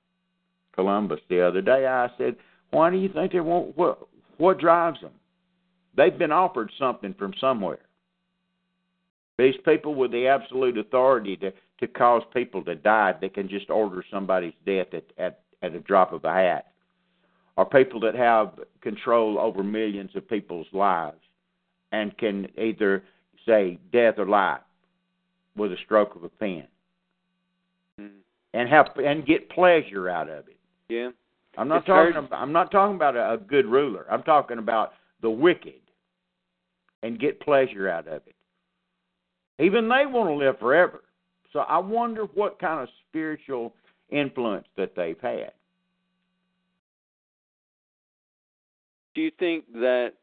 Columbus 0.74 1.20
the 1.30 1.42
other 1.42 1.62
day. 1.62 1.88
I 1.88 2.10
said, 2.18 2.36
"Why 2.72 2.90
do 2.90 2.98
you 2.98 3.10
think 3.10 3.32
they 3.32 3.40
won't? 3.40 3.78
What 3.78 4.00
what 4.38 4.60
drives 4.60 5.02
them? 5.02 5.14
They've 5.96 6.18
been 6.18 6.32
offered 6.32 6.72
something 6.80 7.14
from 7.18 7.34
somewhere. 7.40 7.80
These 9.38 9.56
people 9.66 9.96
with 9.96 10.12
the 10.12 10.28
absolute 10.28 10.78
authority 10.78 11.38
to 11.38 11.52
to 11.80 11.88
cause 11.88 12.24
people 12.34 12.64
to 12.64 12.76
die, 12.76 13.14
they 13.20 13.30
can 13.30 13.50
just 13.50 13.70
order 13.70 14.04
somebody's 14.10 14.54
death 14.66 14.88
at 14.94 15.06
at 15.18 15.43
at 15.64 15.74
a 15.74 15.80
drop 15.80 16.14
of 16.14 16.24
a 16.26 16.34
hat." 16.34 16.68
Are 17.58 17.66
people 17.66 18.00
that 18.02 18.16
have 18.16 18.60
control 18.82 19.40
over 19.40 19.64
millions 19.64 20.16
of 20.16 20.28
people's 20.28 20.68
lives 20.74 21.22
and 21.92 22.18
can 22.18 22.48
either 22.58 23.04
say 23.46 23.78
death 23.92 24.16
or 24.18 24.26
life 24.26 24.62
with 25.56 25.72
a 25.72 25.78
stroke 25.86 26.16
of 26.16 26.24
a 26.24 26.30
pen. 26.30 26.68
Mm-hmm. 28.02 28.16
and 28.56 28.70
have 28.70 28.88
and 28.98 29.24
get 29.26 29.50
pleasure 29.52 30.10
out 30.10 30.28
of 30.30 30.48
it. 30.48 30.58
Yeah. 30.90 31.12
I'm 31.58 31.68
not 31.68 31.80
It's 31.80 31.86
talking 31.88 32.14
hard- 32.14 32.26
about 32.26 32.42
I'm 32.42 32.52
not 32.52 32.72
talking 32.72 32.96
about 32.96 33.16
a, 33.16 33.34
a 33.34 33.38
good 33.38 33.68
ruler. 33.68 34.08
I'm 34.10 34.24
talking 34.24 34.58
about 34.58 34.94
the 35.22 35.30
wicked 35.30 35.82
and 37.04 37.20
get 37.20 37.40
pleasure 37.40 37.88
out 37.88 38.08
of 38.08 38.24
it. 38.26 38.36
Even 39.60 39.88
they 39.88 40.06
want 40.08 40.30
to 40.30 40.34
live 40.34 40.58
forever. 40.58 41.04
So 41.52 41.60
I 41.60 41.78
wonder 41.78 42.24
what 42.34 42.58
kind 42.60 42.82
of 42.82 42.90
spiritual 43.08 43.76
influence 44.14 44.68
that 44.78 44.96
they've 44.96 45.20
had. 45.20 45.52
Do 49.16 49.22
you 49.22 49.32
think 49.38 49.72
that 49.74 50.14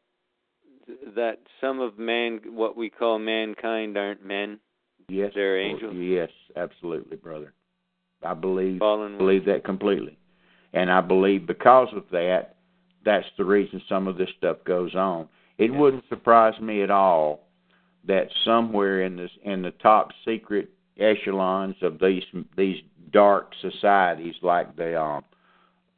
that 1.15 1.37
some 1.61 1.79
of 1.79 1.97
man, 1.97 2.41
what 2.47 2.75
we 2.75 2.89
call 2.89 3.19
mankind, 3.19 3.97
aren't 3.97 4.25
men? 4.25 4.59
Yes, 5.07 5.31
They're 5.35 5.59
angels. 5.59 5.93
Yes, 5.95 6.29
absolutely, 6.55 7.17
brother. 7.17 7.53
I 8.23 8.33
believe 8.33 8.79
Fallen 8.79 9.17
believe 9.17 9.45
that 9.45 9.63
completely, 9.63 10.17
and 10.73 10.91
I 10.91 11.01
believe 11.01 11.47
because 11.47 11.89
of 11.95 12.03
that, 12.11 12.55
that's 13.03 13.25
the 13.37 13.45
reason 13.45 13.81
some 13.87 14.07
of 14.07 14.17
this 14.17 14.29
stuff 14.37 14.57
goes 14.63 14.95
on. 14.95 15.27
It 15.57 15.71
Yeah. 15.71 15.79
wouldn't 15.79 16.07
surprise 16.07 16.59
me 16.59 16.81
at 16.81 16.91
all 16.91 17.47
that 18.05 18.31
somewhere 18.43 19.01
in 19.03 19.15
this 19.15 19.31
in 19.43 19.61
the 19.61 19.71
top 19.71 20.11
secret 20.25 20.69
echelons 20.97 21.75
of 21.81 21.99
these 21.99 22.23
these 22.57 22.81
dark 23.11 23.53
societies, 23.61 24.35
like 24.41 24.75
the 24.75 24.99
um, 24.99 25.23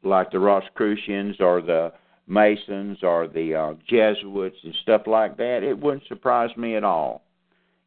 like 0.02 0.30
the 0.30 0.38
Rosicrucians 0.38 1.36
or 1.40 1.60
the 1.60 1.92
Masons 2.26 2.98
or 3.02 3.28
the 3.28 3.54
uh, 3.54 3.74
Jesuits 3.88 4.56
and 4.64 4.74
stuff 4.82 5.02
like 5.06 5.36
that, 5.36 5.62
it 5.62 5.78
wouldn't 5.78 6.06
surprise 6.06 6.54
me 6.56 6.76
at 6.76 6.84
all 6.84 7.22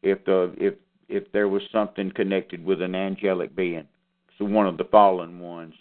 if 0.02 0.24
the 0.24 0.54
if 0.58 0.74
if 1.08 1.30
there 1.32 1.48
was 1.48 1.62
something 1.72 2.10
connected 2.10 2.64
with 2.64 2.82
an 2.82 2.94
angelic 2.94 3.54
being, 3.56 3.86
so 4.36 4.44
one 4.44 4.66
of 4.66 4.76
the 4.76 4.84
fallen 4.84 5.40
ones 5.40 5.74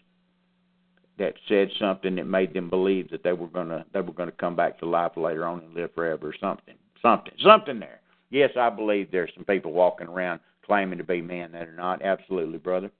that 1.19 1.33
said 1.47 1.69
something 1.79 2.15
that 2.15 2.25
made 2.25 2.53
them 2.53 2.69
believe 2.69 3.09
that 3.09 3.23
they 3.23 3.33
were 3.33 3.47
gonna 3.47 3.85
they 3.93 4.01
were 4.01 4.13
gonna 4.13 4.31
come 4.31 4.55
back 4.55 4.79
to 4.79 4.85
life 4.85 5.11
later 5.17 5.45
on 5.45 5.59
and 5.59 5.73
live 5.73 5.93
forever 5.93 6.29
or 6.29 6.35
something 6.39 6.75
something 7.01 7.33
something 7.43 7.79
there. 7.79 8.01
Yes, 8.29 8.51
I 8.59 8.69
believe 8.69 9.09
there's 9.09 9.31
some 9.35 9.45
people 9.45 9.71
walking 9.71 10.07
around 10.07 10.41
claiming 10.67 10.97
to 10.99 11.03
be 11.03 11.21
men 11.21 11.53
that 11.53 11.67
are 11.67 11.75
not. 11.75 12.01
Absolutely, 12.01 12.59
brother. 12.59 12.91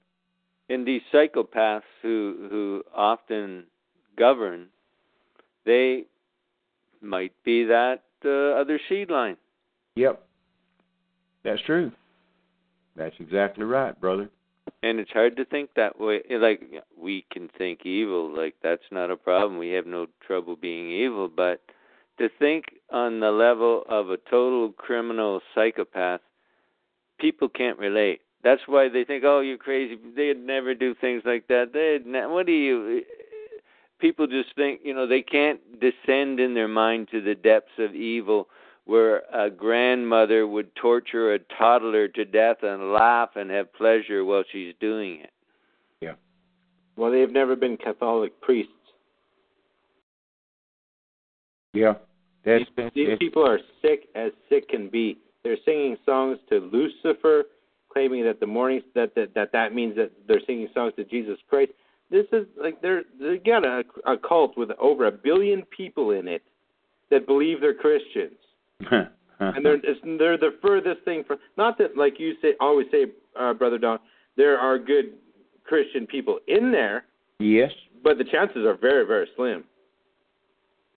And 0.68 0.86
these 0.86 1.02
psychopaths 1.12 1.82
who 2.02 2.48
who 2.50 2.82
often 2.94 3.64
govern, 4.16 4.66
they 5.64 6.04
might 7.00 7.32
be 7.44 7.64
that 7.64 8.02
uh, 8.24 8.60
other 8.60 8.80
seed 8.88 9.10
line. 9.10 9.36
Yep, 9.96 10.22
that's 11.44 11.62
true. 11.62 11.92
That's 12.96 13.14
exactly 13.20 13.64
right, 13.64 13.98
brother. 13.98 14.28
And 14.82 15.00
it's 15.00 15.10
hard 15.12 15.36
to 15.36 15.44
think 15.44 15.70
that 15.76 15.98
way. 15.98 16.20
Like 16.30 16.62
we 17.00 17.24
can 17.32 17.48
think 17.56 17.86
evil, 17.86 18.34
like 18.34 18.54
that's 18.62 18.82
not 18.90 19.10
a 19.10 19.16
problem. 19.16 19.58
We 19.58 19.70
have 19.70 19.86
no 19.86 20.06
trouble 20.26 20.56
being 20.56 20.90
evil, 20.90 21.28
but 21.28 21.62
to 22.18 22.28
think 22.38 22.64
on 22.90 23.20
the 23.20 23.30
level 23.30 23.84
of 23.88 24.10
a 24.10 24.16
total 24.16 24.72
criminal 24.72 25.40
psychopath, 25.54 26.20
people 27.18 27.48
can't 27.48 27.78
relate. 27.78 28.20
That's 28.42 28.62
why 28.66 28.88
they 28.88 29.04
think, 29.04 29.24
"Oh, 29.24 29.40
you're 29.40 29.58
crazy." 29.58 29.98
They'd 30.16 30.38
never 30.38 30.74
do 30.74 30.94
things 30.94 31.22
like 31.24 31.46
that. 31.48 31.72
They'd 31.72 32.06
ne- 32.06 32.26
what 32.26 32.46
do 32.46 32.52
you? 32.52 33.02
People 33.98 34.28
just 34.28 34.54
think, 34.54 34.80
you 34.84 34.94
know, 34.94 35.08
they 35.08 35.22
can't 35.22 35.60
descend 35.80 36.38
in 36.38 36.54
their 36.54 36.68
mind 36.68 37.08
to 37.10 37.20
the 37.20 37.34
depths 37.34 37.78
of 37.78 37.96
evil 37.96 38.48
where 38.88 39.24
a 39.34 39.50
grandmother 39.50 40.46
would 40.46 40.74
torture 40.74 41.34
a 41.34 41.38
toddler 41.58 42.08
to 42.08 42.24
death 42.24 42.62
and 42.62 42.90
laugh 42.90 43.30
and 43.36 43.50
have 43.50 43.70
pleasure 43.74 44.24
while 44.24 44.42
she's 44.50 44.72
doing 44.80 45.20
it. 45.20 45.30
Yeah. 46.00 46.14
Well, 46.96 47.10
they've 47.10 47.30
never 47.30 47.54
been 47.54 47.76
Catholic 47.76 48.40
priests. 48.40 48.72
Yeah, 51.74 51.94
that's, 52.46 52.64
these, 52.64 52.68
that's, 52.76 52.94
these 52.94 53.18
people 53.18 53.46
are 53.46 53.60
sick 53.82 54.08
as 54.14 54.32
sick 54.48 54.70
can 54.70 54.88
be. 54.88 55.18
They're 55.44 55.56
singing 55.64 55.96
songs 56.04 56.38
to 56.50 56.58
Lucifer, 56.58 57.44
claiming 57.92 58.24
that 58.24 58.40
the 58.40 58.46
morning 58.46 58.82
that 58.94 59.14
that 59.14 59.34
that, 59.34 59.52
that 59.52 59.74
means 59.74 59.96
that 59.96 60.10
they're 60.26 60.42
singing 60.46 60.68
songs 60.74 60.92
to 60.96 61.04
Jesus 61.04 61.38
Christ. 61.48 61.72
This 62.10 62.26
is 62.32 62.46
like 62.60 62.80
they're 62.80 63.02
they 63.20 63.38
got 63.38 63.64
a, 63.64 63.82
a 64.06 64.16
cult 64.16 64.56
with 64.56 64.70
over 64.80 65.06
a 65.06 65.12
billion 65.12 65.62
people 65.76 66.12
in 66.12 66.28
it 66.28 66.42
that 67.10 67.26
believe 67.26 67.60
they're 67.60 67.74
Christians, 67.74 68.38
and 68.90 69.64
they're 69.64 69.76
it's, 69.76 70.00
they're 70.18 70.38
the 70.38 70.56
furthest 70.62 71.04
thing 71.04 71.24
from. 71.26 71.38
Not 71.56 71.78
that 71.78 71.96
like 71.96 72.18
you 72.18 72.34
say 72.42 72.54
always 72.60 72.86
say, 72.90 73.06
uh, 73.38 73.54
brother 73.54 73.78
Don, 73.78 73.98
there 74.36 74.58
are 74.58 74.78
good 74.78 75.14
Christian 75.64 76.06
people 76.06 76.38
in 76.48 76.72
there, 76.72 77.04
yes. 77.38 77.70
but 78.02 78.18
the 78.18 78.24
chances 78.24 78.64
are 78.64 78.76
very 78.76 79.06
very 79.06 79.28
slim. 79.36 79.64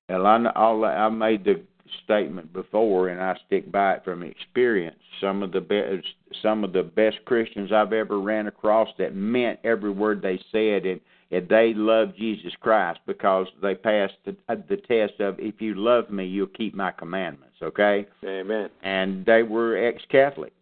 Well, 0.10 0.25
I, 0.25 0.36
I 0.36 1.10
made 1.10 1.45
the 1.45 1.62
statement 2.04 2.54
before, 2.54 3.10
and 3.10 3.21
I 3.21 3.36
stick 3.47 3.71
by 3.71 3.95
it 3.95 4.04
from 4.04 4.23
experience. 4.23 4.97
Some 5.19 5.43
of 5.43 5.51
the 5.51 5.62
best, 5.62 6.08
some 6.41 6.63
of 6.63 6.73
the 6.73 6.84
best 6.84 7.17
Christians 7.25 7.71
I've 7.71 7.93
ever 7.93 8.19
ran 8.19 8.47
across 8.47 8.89
that 8.97 9.15
meant 9.15 9.60
every 9.63 9.91
word 9.91 10.21
they 10.21 10.39
said, 10.51 10.86
and, 10.86 10.99
and 11.32 11.47
they 11.47 11.73
loved 11.75 12.17
Jesus 12.17 12.54
Christ 12.60 12.99
because 13.06 13.47
they 13.62 13.75
passed 13.75 14.13
the, 14.25 14.36
the 14.47 14.77
test 14.77 15.19
of 15.19 15.39
if 15.39 15.62
you 15.62 15.75
love 15.75 16.10
me, 16.10 16.25
you'll 16.25 16.47
keep 16.47 16.73
my 16.73 16.91
commandments. 16.91 17.56
Okay, 17.62 18.08
Amen. 18.25 18.69
and 18.82 19.25
they 19.25 19.43
were 19.43 19.77
ex-Catholic 19.77 20.54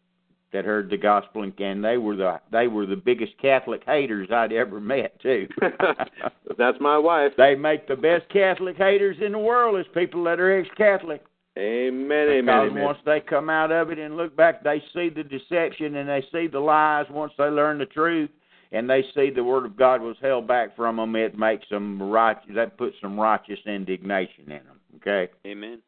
that 0.52 0.66
heard 0.66 0.90
the 0.90 0.98
gospel, 0.98 1.44
and, 1.44 1.58
and 1.60 1.84
they 1.84 1.98
were 1.98 2.16
the 2.16 2.40
they 2.52 2.68
were 2.68 2.86
the 2.86 2.96
biggest 2.96 3.34
Catholic 3.42 3.84
haters 3.86 4.30
I'd 4.32 4.52
ever 4.52 4.80
met 4.80 5.20
too. 5.22 5.48
That's 6.58 6.78
my 6.80 6.98
wife. 6.98 7.34
They 7.38 7.56
make 7.56 7.88
the 7.88 7.96
best 7.96 8.30
Catholic 8.30 8.78
haters 8.78 9.18
in 9.24 9.34
the 9.34 9.40
world 9.40 9.80
is 9.80 9.86
people 9.94 10.24
that 10.26 10.40
are 10.40 10.60
ex-Catholic. 10.60 11.24
Amen. 11.58 12.30
Amen. 12.30 12.46
Because 12.46 12.72
amen. 12.72 12.84
once 12.84 12.98
they 13.06 13.20
come 13.20 13.50
out 13.50 13.72
of 13.72 13.92
it 13.92 14.00
and 14.00 14.16
look 14.16 14.36
back, 14.36 14.64
they 14.64 14.82
see 14.94 15.10
the 15.10 15.24
deception 15.24 15.96
and 15.96 16.08
they 16.08 16.24
see 16.32 16.48
the 16.48 16.60
lies. 16.60 17.06
Once 17.10 17.34
they 17.38 17.46
learn 17.46 17.80
the 17.80 17.86
truth 17.86 18.30
and 18.72 18.90
they 18.90 19.04
see 19.14 19.30
the 19.30 19.44
word 19.44 19.66
of 19.66 19.76
God 19.76 20.02
was 20.02 20.16
held 20.22 20.48
back 20.48 20.76
from 20.76 20.98
them, 20.98 21.16
it 21.16 21.38
makes 21.38 21.68
them 21.70 22.02
righteous. 22.02 22.52
That 22.56 22.78
puts 22.78 22.96
some 23.02 23.20
righteous 23.20 23.60
indignation 23.66 24.44
in 24.44 24.64
them. 24.64 24.80
Okay, 24.98 25.32
Amen. 25.46 25.82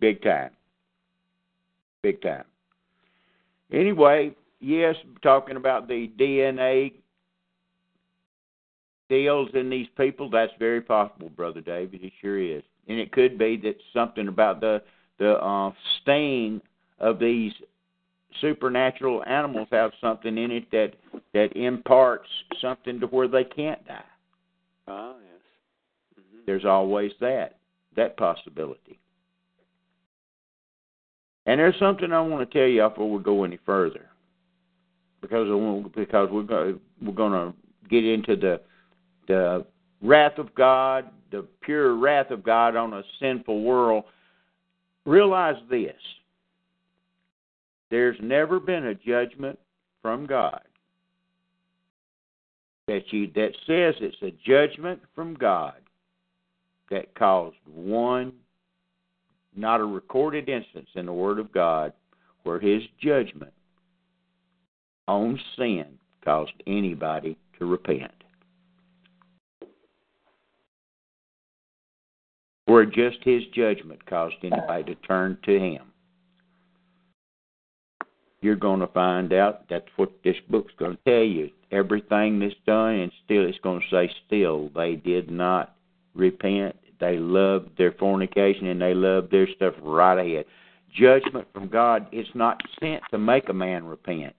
big 0.00 0.22
time, 0.22 0.50
big 2.02 2.20
time. 2.22 2.44
Anyway, 3.72 4.34
yes, 4.60 4.96
talking 5.22 5.56
about 5.56 5.88
the 5.88 6.10
DNA 6.18 6.92
deals 9.08 9.50
in 9.54 9.70
these 9.70 9.88
people, 9.96 10.30
that's 10.30 10.52
very 10.58 10.80
possible, 10.80 11.28
brother 11.30 11.60
David. 11.60 12.02
It 12.02 12.12
sure 12.20 12.38
is, 12.38 12.62
and 12.88 12.98
it 12.98 13.12
could 13.12 13.38
be 13.38 13.56
that 13.58 13.76
something 13.92 14.28
about 14.28 14.60
the 14.60 14.82
the 15.18 15.32
uh, 15.34 15.72
stain 16.00 16.60
of 17.00 17.18
these 17.18 17.52
supernatural 18.40 19.24
animals 19.24 19.68
have 19.72 19.90
something 20.00 20.38
in 20.38 20.50
it 20.50 20.70
that 20.70 20.92
that 21.34 21.56
imparts 21.56 22.28
something 22.60 23.00
to 23.00 23.06
where 23.06 23.28
they 23.28 23.44
can't 23.44 23.84
die. 23.86 24.02
Ah, 24.86 25.14
yes. 25.20 26.22
hmm 26.32 26.40
There's 26.46 26.64
always 26.64 27.12
that 27.20 27.56
that 27.96 28.16
possibility. 28.16 28.98
And 31.48 31.58
there's 31.58 31.78
something 31.78 32.12
I 32.12 32.20
want 32.20 32.48
to 32.48 32.58
tell 32.58 32.68
you 32.68 32.86
before 32.86 33.10
we 33.10 33.22
go 33.22 33.42
any 33.42 33.58
further, 33.64 34.10
because 35.22 35.48
because 35.94 36.28
we're 36.30 36.42
going 36.42 36.78
we're 37.00 37.12
going 37.12 37.32
to 37.32 37.54
get 37.88 38.04
into 38.04 38.36
the 38.36 38.60
the 39.28 39.64
wrath 40.02 40.36
of 40.36 40.54
God, 40.54 41.08
the 41.30 41.46
pure 41.62 41.96
wrath 41.96 42.30
of 42.30 42.42
God 42.42 42.76
on 42.76 42.92
a 42.92 43.02
sinful 43.18 43.62
world. 43.62 44.04
Realize 45.06 45.56
this: 45.70 45.96
there's 47.90 48.18
never 48.20 48.60
been 48.60 48.88
a 48.88 48.94
judgment 48.94 49.58
from 50.02 50.26
God 50.26 50.60
that 52.88 53.10
you 53.10 53.26
that 53.36 53.52
says 53.66 53.94
it's 54.02 54.20
a 54.20 54.34
judgment 54.46 55.00
from 55.14 55.32
God 55.32 55.80
that 56.90 57.14
caused 57.14 57.56
one 57.64 58.34
not 59.56 59.80
a 59.80 59.84
recorded 59.84 60.48
instance 60.48 60.88
in 60.94 61.06
the 61.06 61.12
Word 61.12 61.38
of 61.38 61.52
God 61.52 61.92
where 62.42 62.60
His 62.60 62.82
judgment 63.00 63.52
on 65.06 65.38
sin 65.56 65.86
caused 66.24 66.52
anybody 66.66 67.36
to 67.58 67.66
repent. 67.66 68.12
Where 72.66 72.84
just 72.84 73.18
His 73.22 73.42
judgment 73.54 74.04
caused 74.06 74.36
anybody 74.42 74.94
to 74.94 75.00
turn 75.06 75.38
to 75.44 75.58
Him. 75.58 75.92
You're 78.40 78.56
going 78.56 78.80
to 78.80 78.86
find 78.88 79.32
out 79.32 79.68
that's 79.68 79.88
what 79.96 80.12
this 80.22 80.36
book's 80.48 80.72
going 80.78 80.96
to 80.96 81.02
tell 81.04 81.24
you. 81.24 81.50
Everything 81.72 82.38
that's 82.38 82.54
done, 82.66 82.94
and 82.94 83.12
still 83.24 83.46
it's 83.46 83.58
going 83.62 83.80
to 83.80 83.86
say, 83.90 84.10
still, 84.26 84.70
they 84.74 84.94
did 84.94 85.30
not 85.30 85.74
repent. 86.14 86.76
They 87.00 87.18
love 87.18 87.66
their 87.76 87.92
fornication 87.92 88.66
and 88.66 88.80
they 88.80 88.94
love 88.94 89.28
their 89.30 89.48
stuff 89.54 89.74
right 89.82 90.18
ahead. 90.18 90.46
Judgment 90.94 91.46
from 91.52 91.68
God, 91.68 92.06
it's 92.12 92.30
not 92.34 92.60
sent 92.80 93.02
to 93.10 93.18
make 93.18 93.48
a 93.48 93.52
man 93.52 93.84
repent. 93.84 94.34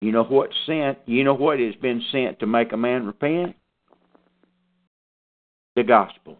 You 0.00 0.12
know 0.12 0.24
what 0.24 0.50
sent? 0.66 0.98
You 1.06 1.24
know 1.24 1.34
what 1.34 1.60
has 1.60 1.74
been 1.76 2.02
sent 2.10 2.40
to 2.40 2.46
make 2.46 2.72
a 2.72 2.76
man 2.76 3.06
repent? 3.06 3.54
The 5.76 5.84
gospel. 5.84 6.38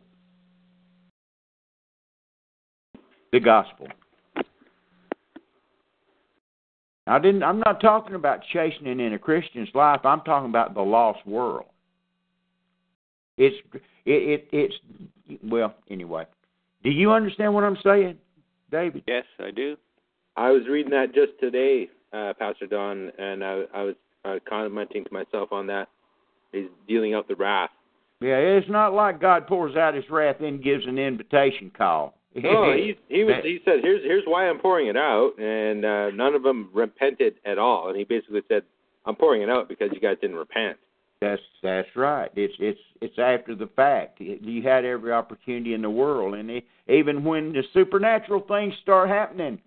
The 3.32 3.40
gospel. 3.40 3.88
I 7.06 7.18
didn't. 7.18 7.42
I'm 7.42 7.60
not 7.60 7.80
talking 7.80 8.14
about 8.14 8.40
chastening 8.52 9.00
in 9.00 9.14
a 9.14 9.18
Christian's 9.18 9.68
life. 9.74 10.00
I'm 10.04 10.20
talking 10.20 10.50
about 10.50 10.74
the 10.74 10.82
lost 10.82 11.26
world. 11.26 11.66
It's 13.42 13.56
it, 13.74 13.82
it 14.04 14.48
it's 14.52 14.74
well 15.42 15.74
anyway. 15.90 16.26
Do 16.84 16.90
you 16.90 17.12
understand 17.12 17.54
what 17.54 17.64
I'm 17.64 17.76
saying, 17.82 18.18
David? 18.70 19.02
Yes, 19.06 19.24
I 19.40 19.50
do. 19.50 19.76
I 20.36 20.50
was 20.50 20.62
reading 20.68 20.90
that 20.92 21.14
just 21.14 21.32
today, 21.40 21.88
uh, 22.12 22.32
Pastor 22.38 22.66
Don, 22.66 23.10
and 23.18 23.44
I, 23.44 23.62
I 23.74 23.82
was 23.82 23.94
uh, 24.24 24.36
commenting 24.48 25.04
to 25.04 25.12
myself 25.12 25.52
on 25.52 25.66
that. 25.66 25.88
He's 26.52 26.68
dealing 26.86 27.14
out 27.14 27.28
the 27.28 27.34
wrath. 27.34 27.70
Yeah, 28.20 28.36
it's 28.36 28.70
not 28.70 28.94
like 28.94 29.20
God 29.20 29.46
pours 29.46 29.76
out 29.76 29.94
His 29.94 30.04
wrath 30.08 30.36
and 30.40 30.62
gives 30.62 30.86
an 30.86 30.98
invitation 30.98 31.72
call. 31.76 32.14
Oh, 32.44 32.72
he 32.72 32.96
he 33.08 33.24
was 33.24 33.42
he 33.42 33.58
said 33.64 33.80
here's 33.82 34.02
here's 34.04 34.24
why 34.24 34.48
I'm 34.48 34.58
pouring 34.58 34.86
it 34.86 34.96
out, 34.96 35.32
and 35.38 35.84
uh, 35.84 36.10
none 36.10 36.34
of 36.34 36.42
them 36.42 36.70
repented 36.72 37.34
at 37.44 37.58
all. 37.58 37.88
And 37.88 37.96
he 37.96 38.04
basically 38.04 38.42
said 38.48 38.62
I'm 39.04 39.16
pouring 39.16 39.42
it 39.42 39.50
out 39.50 39.68
because 39.68 39.90
you 39.92 40.00
guys 40.00 40.16
didn't 40.20 40.36
repent. 40.36 40.78
That's 41.22 41.42
that's 41.62 41.88
right. 41.94 42.32
It's 42.34 42.54
it's 42.58 42.80
it's 43.00 43.16
after 43.16 43.54
the 43.54 43.68
fact. 43.76 44.20
You 44.20 44.60
had 44.60 44.84
every 44.84 45.12
opportunity 45.12 45.72
in 45.72 45.80
the 45.80 45.88
world, 45.88 46.34
and 46.34 46.50
it, 46.50 46.64
even 46.88 47.22
when 47.22 47.52
the 47.52 47.62
supernatural 47.72 48.40
things 48.48 48.74
start 48.82 49.08
happening, 49.08 49.60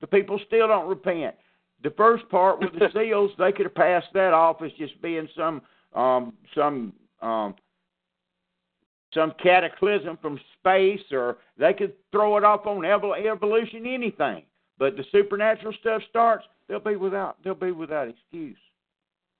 the 0.00 0.06
people 0.06 0.40
still 0.46 0.66
don't 0.66 0.88
repent. 0.88 1.34
The 1.82 1.90
first 1.90 2.26
part 2.30 2.60
with 2.60 2.72
the 2.72 2.88
seals, 2.94 3.30
they 3.38 3.52
could 3.52 3.66
have 3.66 3.74
passed 3.74 4.06
that 4.14 4.32
off 4.32 4.62
as 4.62 4.72
just 4.78 5.00
being 5.02 5.28
some 5.36 5.60
um 5.94 6.32
some 6.54 6.94
um 7.20 7.54
some 9.12 9.34
cataclysm 9.42 10.16
from 10.22 10.40
space, 10.58 11.04
or 11.12 11.36
they 11.58 11.74
could 11.74 11.92
throw 12.12 12.38
it 12.38 12.44
off 12.44 12.66
on 12.66 12.86
evolution, 12.86 13.84
anything. 13.84 14.42
But 14.78 14.96
the 14.96 15.04
supernatural 15.12 15.74
stuff 15.80 16.00
starts, 16.08 16.46
they'll 16.66 16.80
be 16.80 16.96
without 16.96 17.36
they'll 17.44 17.54
be 17.54 17.72
without 17.72 18.08
excuse. 18.08 18.56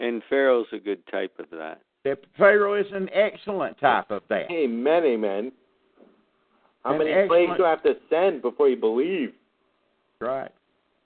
And 0.00 0.22
Pharaoh's 0.28 0.66
a 0.72 0.78
good 0.78 1.04
type 1.08 1.38
of 1.38 1.46
that. 1.50 1.82
Pharaoh 2.38 2.74
is 2.74 2.86
an 2.92 3.10
excellent 3.12 3.78
type 3.78 4.10
of 4.10 4.22
that. 4.28 4.50
Amen, 4.50 5.04
amen. 5.04 5.52
How 6.84 6.92
An 6.92 6.98
many 6.98 7.10
excellent- 7.10 7.28
plagues 7.28 7.58
do 7.58 7.64
I 7.64 7.70
have 7.70 7.82
to 7.82 7.96
send 8.08 8.40
before 8.40 8.68
you 8.68 8.76
believe? 8.76 9.34
Right. 10.20 10.50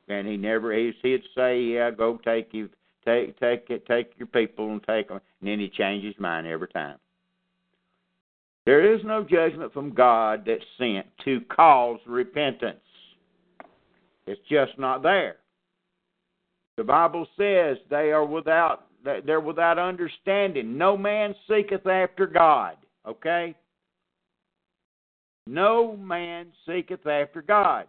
And 0.08 0.26
he 0.26 0.36
never 0.36 0.72
he 0.72 0.92
he'd 1.02 1.24
say, 1.34 1.60
"Yeah, 1.60 1.90
go 1.90 2.18
take 2.18 2.52
you 2.52 2.68
take 3.04 3.38
take 3.40 3.70
it 3.70 3.86
take 3.86 4.12
your 4.18 4.26
people 4.26 4.70
and 4.70 4.82
take 4.84 5.08
them," 5.08 5.20
and 5.40 5.48
then 5.48 5.58
he 5.58 5.68
changed 5.68 6.04
his 6.06 6.18
mind 6.18 6.46
every 6.46 6.68
time. 6.68 6.98
There 8.64 8.94
is 8.94 9.02
no 9.04 9.24
judgment 9.24 9.72
from 9.72 9.92
God 9.92 10.44
that's 10.44 10.64
sent 10.78 11.06
to 11.24 11.40
cause 11.42 11.98
repentance. 12.06 12.78
It's 14.26 14.40
just 14.48 14.78
not 14.78 15.02
there. 15.02 15.36
The 16.76 16.84
Bible 16.84 17.26
says 17.36 17.76
they 17.90 18.12
are 18.12 18.24
without 18.24 18.86
they're 19.04 19.40
without 19.40 19.78
understanding. 19.78 20.78
No 20.78 20.96
man 20.96 21.34
seeketh 21.48 21.86
after 21.86 22.26
God. 22.26 22.76
Okay? 23.06 23.54
No 25.46 25.96
man 25.96 26.52
seeketh 26.66 27.06
after 27.06 27.42
God. 27.42 27.86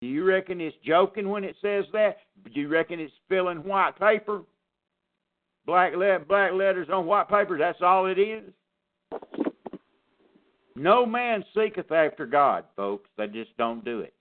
Do 0.00 0.08
you 0.08 0.24
reckon 0.24 0.60
it's 0.60 0.76
joking 0.84 1.28
when 1.28 1.44
it 1.44 1.54
says 1.60 1.84
that? 1.92 2.16
Do 2.52 2.60
you 2.60 2.68
reckon 2.68 2.98
it's 2.98 3.12
filling 3.28 3.58
white 3.58 3.98
paper? 4.00 4.40
Black 5.64 5.92
le- 5.94 6.18
black 6.18 6.52
letters 6.52 6.88
on 6.92 7.06
white 7.06 7.28
paper, 7.28 7.56
that's 7.56 7.82
all 7.82 8.06
it 8.06 8.18
is? 8.18 8.42
No 10.74 11.06
man 11.06 11.44
seeketh 11.54 11.92
after 11.92 12.26
God, 12.26 12.64
folks. 12.74 13.08
They 13.16 13.28
just 13.28 13.56
don't 13.58 13.84
do 13.84 14.00
it. 14.00 14.14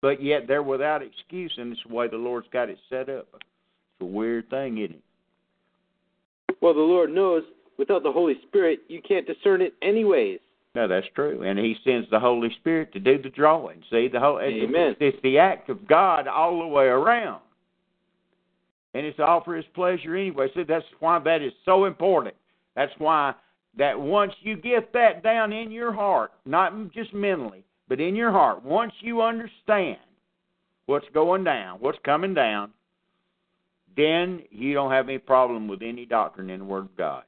But 0.00 0.22
yet 0.22 0.46
they're 0.46 0.62
without 0.62 1.02
excuse, 1.02 1.52
and 1.56 1.72
it's 1.72 1.80
the 1.86 1.94
way 1.94 2.08
the 2.08 2.16
Lord's 2.16 2.46
got 2.52 2.68
it 2.68 2.78
set 2.88 3.08
up. 3.08 3.26
It's 3.32 4.02
a 4.02 4.04
weird 4.04 4.48
thing, 4.48 4.78
isn't 4.78 4.96
it? 4.96 5.02
Well, 6.60 6.74
the 6.74 6.80
Lord 6.80 7.10
knows 7.10 7.42
without 7.78 8.02
the 8.02 8.12
Holy 8.12 8.34
Spirit, 8.46 8.80
you 8.88 9.00
can't 9.00 9.26
discern 9.26 9.62
it 9.62 9.74
anyways. 9.82 10.40
No, 10.74 10.86
that's 10.86 11.06
true. 11.14 11.42
And 11.42 11.58
He 11.58 11.76
sends 11.84 12.08
the 12.10 12.20
Holy 12.20 12.50
Spirit 12.60 12.92
to 12.92 13.00
do 13.00 13.20
the 13.20 13.30
drawing. 13.30 13.82
See, 13.90 14.08
the 14.08 14.20
whole 14.20 14.40
Amen. 14.40 14.94
It's, 14.98 14.98
it's 15.00 15.22
the 15.22 15.38
act 15.38 15.70
of 15.70 15.88
God 15.88 16.28
all 16.28 16.60
the 16.60 16.66
way 16.66 16.84
around, 16.84 17.40
and 18.94 19.06
it's 19.06 19.18
all 19.18 19.42
for 19.42 19.56
His 19.56 19.64
pleasure 19.74 20.16
anyway. 20.16 20.48
See, 20.54 20.64
that's 20.64 20.84
why 21.00 21.18
that 21.20 21.42
is 21.42 21.52
so 21.64 21.86
important. 21.86 22.34
That's 22.76 22.92
why 22.98 23.34
that 23.76 23.98
once 23.98 24.32
you 24.40 24.56
get 24.56 24.92
that 24.92 25.22
down 25.22 25.52
in 25.52 25.70
your 25.70 25.92
heart, 25.92 26.32
not 26.44 26.92
just 26.92 27.12
mentally, 27.14 27.64
but 27.88 28.00
in 28.00 28.14
your 28.14 28.30
heart, 28.30 28.64
once 28.64 28.92
you 29.00 29.22
understand 29.22 29.98
what's 30.86 31.08
going 31.14 31.44
down, 31.44 31.78
what's 31.80 31.98
coming 32.04 32.34
down, 32.34 32.72
then 33.96 34.42
you 34.50 34.74
don't 34.74 34.92
have 34.92 35.08
any 35.08 35.18
problem 35.18 35.68
with 35.68 35.82
any 35.82 36.06
doctrine 36.06 36.50
in 36.50 36.60
the 36.60 36.64
Word 36.64 36.84
of 36.84 36.96
God. 36.96 37.24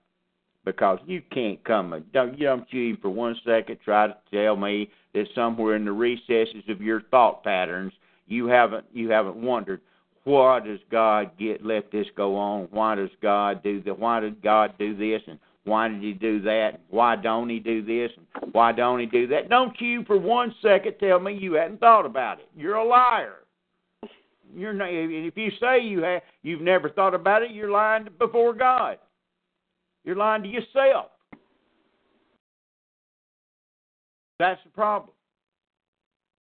Because 0.65 0.99
you 1.07 1.23
can't 1.33 1.63
come, 1.65 2.05
don't 2.13 2.39
you 2.39 2.45
don't 2.45 2.71
you 2.71 2.97
for 3.01 3.09
one 3.09 3.35
second 3.47 3.79
try 3.83 4.09
to 4.09 4.17
tell 4.31 4.57
me 4.57 4.91
that 5.15 5.25
somewhere 5.35 5.75
in 5.75 5.87
the 5.87 5.93
recesses 5.93 6.63
of 6.69 6.83
your 6.83 7.01
thought 7.11 7.43
patterns 7.43 7.95
you 8.27 8.47
haven't 8.47 8.85
you 8.93 9.11
haven't 9.11 9.37
wondered 9.37 9.81
why 10.25 10.61
does 10.61 10.81
God 10.91 11.31
get 11.39 11.65
let 11.65 11.91
this 11.91 12.07
go 12.17 12.37
on? 12.37 12.69
Why 12.71 12.95
does 12.95 13.11
God 13.23 13.63
do 13.63 13.83
that? 13.83 13.99
Why 13.99 14.21
did 14.21 14.43
God 14.43 14.75
do 14.79 14.97
this? 14.97 15.23
And 15.27 15.39
why 15.71 15.87
did 15.87 16.03
He 16.03 16.13
do 16.13 16.41
that? 16.43 16.81
Why 16.89 17.15
don't 17.15 17.49
He 17.49 17.61
do 17.61 17.81
this? 17.83 18.11
Why 18.51 18.73
don't 18.73 18.99
He 18.99 19.07
do 19.07 19.29
that? 19.29 19.49
Don't 19.49 19.81
you 19.81 20.05
for 20.05 20.19
one 20.19 20.53
second 20.61 20.97
tell 20.99 21.21
me 21.21 21.33
you 21.33 21.53
hadn't 21.53 21.79
thought 21.79 22.05
about 22.05 22.41
it. 22.41 22.49
You're 22.57 22.75
a 22.75 22.85
liar. 22.85 23.37
You're 24.53 24.73
not, 24.73 24.89
if 24.91 25.37
you 25.37 25.51
say 25.61 25.81
you 25.81 26.03
have, 26.03 26.23
you've 26.43 26.61
never 26.61 26.91
thought 26.91 27.15
about 27.15 27.43
it, 27.43 27.53
you're 27.53 27.71
lying 27.71 28.09
before 28.19 28.53
God. 28.53 28.99
You're 30.05 30.17
lying 30.17 30.43
to 30.43 30.49
yourself. 30.49 31.07
That's 34.41 34.61
the 34.65 34.71
problem. 34.71 35.13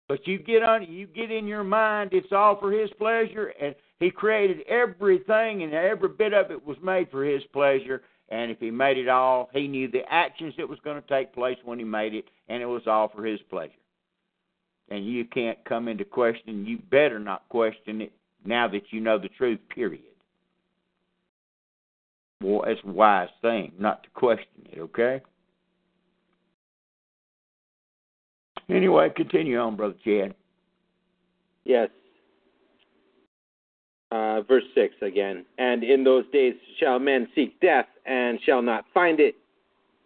But 0.08 0.26
you 0.26 0.40
get 0.40 0.64
on, 0.64 0.90
you 0.90 1.06
get 1.06 1.32
in 1.32 1.48
your 1.48 1.66
mind, 1.66 2.12
it's 2.14 2.32
all 2.32 2.58
for 2.58 2.72
His 2.72 2.90
pleasure, 2.98 3.52
and 3.62 3.76
He 4.00 4.10
created 4.10 4.62
everything, 4.70 5.64
and 5.64 5.74
every 5.74 6.08
bit 6.08 6.34
of 6.34 6.50
it 6.50 6.66
was 6.66 6.78
made 6.82 7.12
for 7.12 7.26
His 7.26 7.44
pleasure. 7.52 8.04
And 8.30 8.52
if 8.52 8.60
He 8.60 8.72
made 8.72 8.98
it 8.98 9.08
all, 9.08 9.50
He 9.54 9.68
knew 9.68 9.90
the 9.90 10.04
actions 10.10 10.54
that 10.58 10.68
was 10.68 10.80
going 10.84 11.02
to 11.02 11.08
take 11.08 11.34
place 11.34 11.58
when 11.64 11.80
He 11.80 11.86
made 11.86 12.14
it, 12.14 12.26
and 12.50 12.62
it 12.62 12.66
was 12.66 12.84
all 12.88 13.10
for 13.10 13.26
His 13.26 13.40
pleasure. 13.50 13.72
And 14.90 15.06
you 15.06 15.26
can't 15.26 15.58
come 15.66 15.88
into 15.88 16.06
question. 16.06 16.66
You 16.66 16.80
better 16.90 17.20
not 17.20 17.48
question 17.50 18.02
it 18.02 18.12
now 18.46 18.68
that 18.70 18.84
you 18.92 19.02
know 19.02 19.18
the 19.18 19.30
truth. 19.30 19.60
Period. 19.74 20.02
Well, 22.42 22.64
it's 22.68 22.82
a 22.86 22.92
wise 22.92 23.30
thing 23.42 23.74
not 23.80 24.04
to 24.04 24.10
question 24.12 24.68
it. 24.72 24.80
Okay. 24.80 25.22
Anyway, 28.70 29.10
continue 29.16 29.58
on, 29.60 29.76
brother 29.76 29.96
Chad. 30.04 30.36
Yes. 31.64 31.90
Uh, 34.10 34.42
verse 34.44 34.64
6 34.74 34.94
again. 35.02 35.46
And 35.58 35.84
in 35.84 36.04
those 36.04 36.24
days 36.32 36.54
shall 36.80 36.98
men 36.98 37.28
seek 37.36 37.60
death, 37.60 37.88
and 38.06 38.40
shall 38.46 38.62
not 38.62 38.86
find 38.94 39.20
it, 39.20 39.36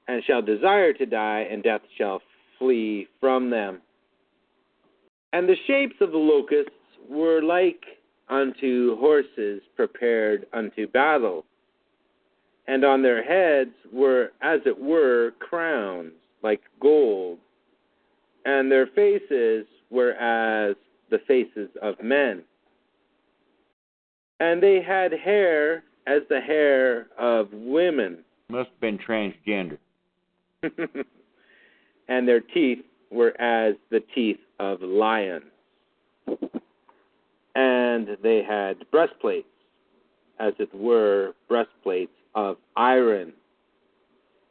and 0.07 0.23
shall 0.23 0.41
desire 0.41 0.91
to 0.93 1.05
die, 1.05 1.47
and 1.51 1.61
death 1.61 1.81
shall 1.97 2.21
flee 2.57 3.07
from 3.19 3.49
them. 3.51 3.79
And 5.33 5.47
the 5.47 5.55
shapes 5.67 5.95
of 6.01 6.11
the 6.11 6.17
locusts 6.17 6.71
were 7.09 7.41
like 7.41 7.83
unto 8.29 8.97
horses 8.97 9.61
prepared 9.75 10.47
unto 10.53 10.87
battle. 10.87 11.45
And 12.67 12.83
on 12.83 13.01
their 13.01 13.23
heads 13.23 13.75
were, 13.91 14.31
as 14.41 14.61
it 14.65 14.79
were, 14.79 15.33
crowns 15.39 16.13
like 16.41 16.61
gold, 16.79 17.37
and 18.45 18.71
their 18.71 18.87
faces 18.87 19.65
were 19.89 20.13
as 20.13 20.75
the 21.09 21.19
faces 21.27 21.69
of 21.81 22.01
men. 22.01 22.43
And 24.41 24.61
they 24.61 24.81
had 24.81 25.11
hair 25.11 25.83
as 26.07 26.23
the 26.27 26.41
hair 26.41 27.05
of 27.19 27.49
women, 27.53 28.23
Must 28.49 28.71
have 28.71 28.79
been 28.79 28.97
transgender. 28.97 29.77
and 32.07 32.27
their 32.27 32.39
teeth 32.39 32.79
were 33.11 33.39
as 33.39 33.75
the 33.91 33.99
teeth 34.15 34.39
of 34.59 34.81
lions. 34.81 35.43
And 37.53 38.17
they 38.23 38.41
had 38.41 38.77
breastplates, 38.89 39.47
as 40.39 40.53
it 40.57 40.73
were, 40.73 41.35
breastplates 41.47 42.15
of 42.33 42.57
iron. 42.75 43.33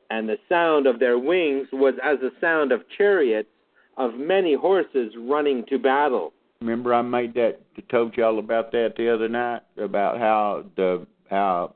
And 0.09 0.29
the 0.29 0.39
sound 0.49 0.87
of 0.87 1.01
their 1.01 1.19
wings 1.19 1.67
was 1.73 1.95
as 2.05 2.21
the 2.21 2.31
sound 2.41 2.71
of 2.71 2.83
chariots 2.97 3.49
of 3.97 4.15
many 4.15 4.55
horses 4.55 5.15
running 5.19 5.65
to 5.69 5.81
battle. 5.81 6.33
Remember, 6.61 6.93
I 6.93 7.01
made 7.01 7.33
that 7.35 7.61
told 7.89 8.17
y'all 8.17 8.39
about 8.39 8.71
that 8.73 8.93
the 8.97 9.09
other 9.13 9.29
night 9.29 9.63
about 9.79 10.19
how 10.19 10.65
the 10.77 11.07
how 11.31 11.75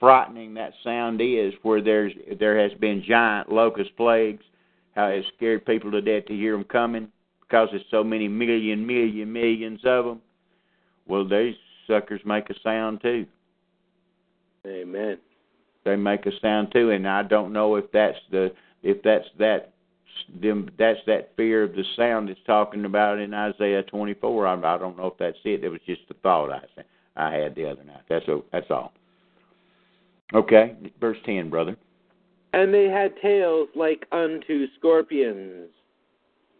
frightening 0.00 0.54
that 0.54 0.72
sound 0.82 1.20
is, 1.20 1.52
where 1.62 1.82
there's 1.82 2.12
there 2.38 2.58
has 2.58 2.72
been 2.78 3.04
giant 3.06 3.52
locust 3.52 3.94
plagues, 3.98 4.42
how 4.94 5.08
it 5.08 5.26
scared 5.36 5.66
people 5.66 5.90
to 5.90 6.00
death 6.00 6.24
to 6.26 6.34
hear 6.34 6.52
them 6.52 6.64
coming 6.64 7.08
because 7.42 7.68
there's 7.70 7.84
so 7.90 8.02
many 8.02 8.26
million, 8.26 8.86
million, 8.86 9.30
millions 9.30 9.80
of 9.84 10.06
them. 10.06 10.22
Well, 11.06 11.28
these 11.28 11.54
suckers 11.86 12.22
make 12.24 12.48
a 12.48 12.54
sound 12.62 13.02
too. 13.02 13.26
Amen. 14.66 15.18
They 15.84 15.96
make 15.96 16.24
a 16.24 16.30
sound 16.40 16.72
too, 16.72 16.92
and 16.92 17.06
I 17.06 17.24
don't 17.24 17.52
know 17.52 17.76
if 17.76 17.92
that's 17.92 18.16
the 18.30 18.52
if 18.82 19.02
that's 19.02 19.28
that 19.38 19.73
them 20.40 20.70
that's 20.78 21.00
that 21.06 21.32
fear 21.36 21.64
of 21.64 21.72
the 21.72 21.84
sound 21.96 22.30
it's 22.30 22.40
talking 22.46 22.84
about 22.84 23.18
in 23.18 23.34
Isaiah 23.34 23.82
24. 23.82 24.46
I, 24.46 24.54
I 24.54 24.78
don't 24.78 24.96
know 24.96 25.06
if 25.06 25.18
that's 25.18 25.38
it. 25.44 25.64
It 25.64 25.68
was 25.68 25.80
just 25.86 26.02
a 26.10 26.14
thought 26.14 26.50
I 26.50 26.60
I 27.16 27.32
had 27.32 27.54
the 27.54 27.70
other 27.70 27.84
night. 27.84 28.02
That's 28.08 28.26
a, 28.28 28.40
that's 28.52 28.70
all. 28.70 28.92
Okay, 30.34 30.74
verse 31.00 31.18
10, 31.26 31.50
brother. 31.50 31.76
And 32.52 32.72
they 32.72 32.84
had 32.84 33.14
tails 33.20 33.68
like 33.74 34.06
unto 34.12 34.66
scorpions, 34.78 35.70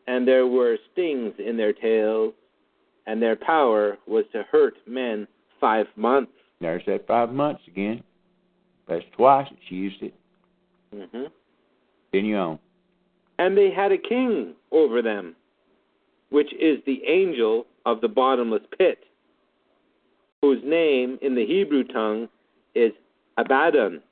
and 0.07 0.27
there 0.27 0.47
were 0.47 0.77
stings 0.93 1.35
in 1.39 1.57
their 1.57 1.73
tails, 1.73 2.35
and 3.07 3.21
their 3.21 3.37
power 3.37 3.99
was 4.07 4.25
to 4.33 4.45
hurt 4.51 4.75
men 4.87 5.27
five 5.61 5.87
months. 5.97 6.33
There's 6.61 6.83
that 6.87 7.07
five 7.07 7.31
months 7.31 7.63
again. 7.67 8.03
That's 8.89 9.05
twice 9.17 9.49
that 9.49 9.59
she 9.69 9.75
used 9.77 10.03
it. 10.03 10.15
hmm 10.93 11.25
Then 12.13 12.25
you 12.25 12.39
own. 12.39 12.59
And 13.39 13.57
they 13.57 13.71
had 13.71 13.93
a 13.93 13.99
king 13.99 14.55
over 14.71 15.03
them, 15.03 15.35
which 16.31 16.53
is 16.55 16.79
the 16.87 17.03
angel 17.07 17.67
of 17.87 18.01
the 18.01 18.09
bottomless 18.09 18.63
pit, 18.79 19.05
whose 20.41 20.63
name 20.65 21.19
in 21.23 21.35
the 21.35 21.47
Hebrew 21.47 21.85
tongue 21.85 22.29
is 22.75 22.93
Abaddon, 23.37 24.03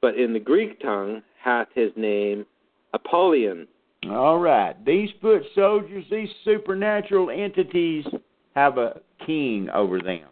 but 0.00 0.16
in 0.16 0.32
the 0.32 0.40
Greek 0.40 0.80
tongue 0.80 1.22
hath 1.42 1.68
his 1.74 1.90
name 1.96 2.46
Apollyon. 2.94 3.66
All 4.08 4.38
right. 4.38 4.82
These 4.84 5.10
foot 5.20 5.42
soldiers, 5.54 6.04
these 6.10 6.28
supernatural 6.44 7.30
entities, 7.30 8.06
have 8.54 8.78
a 8.78 9.00
king 9.26 9.68
over 9.70 10.00
them, 10.00 10.26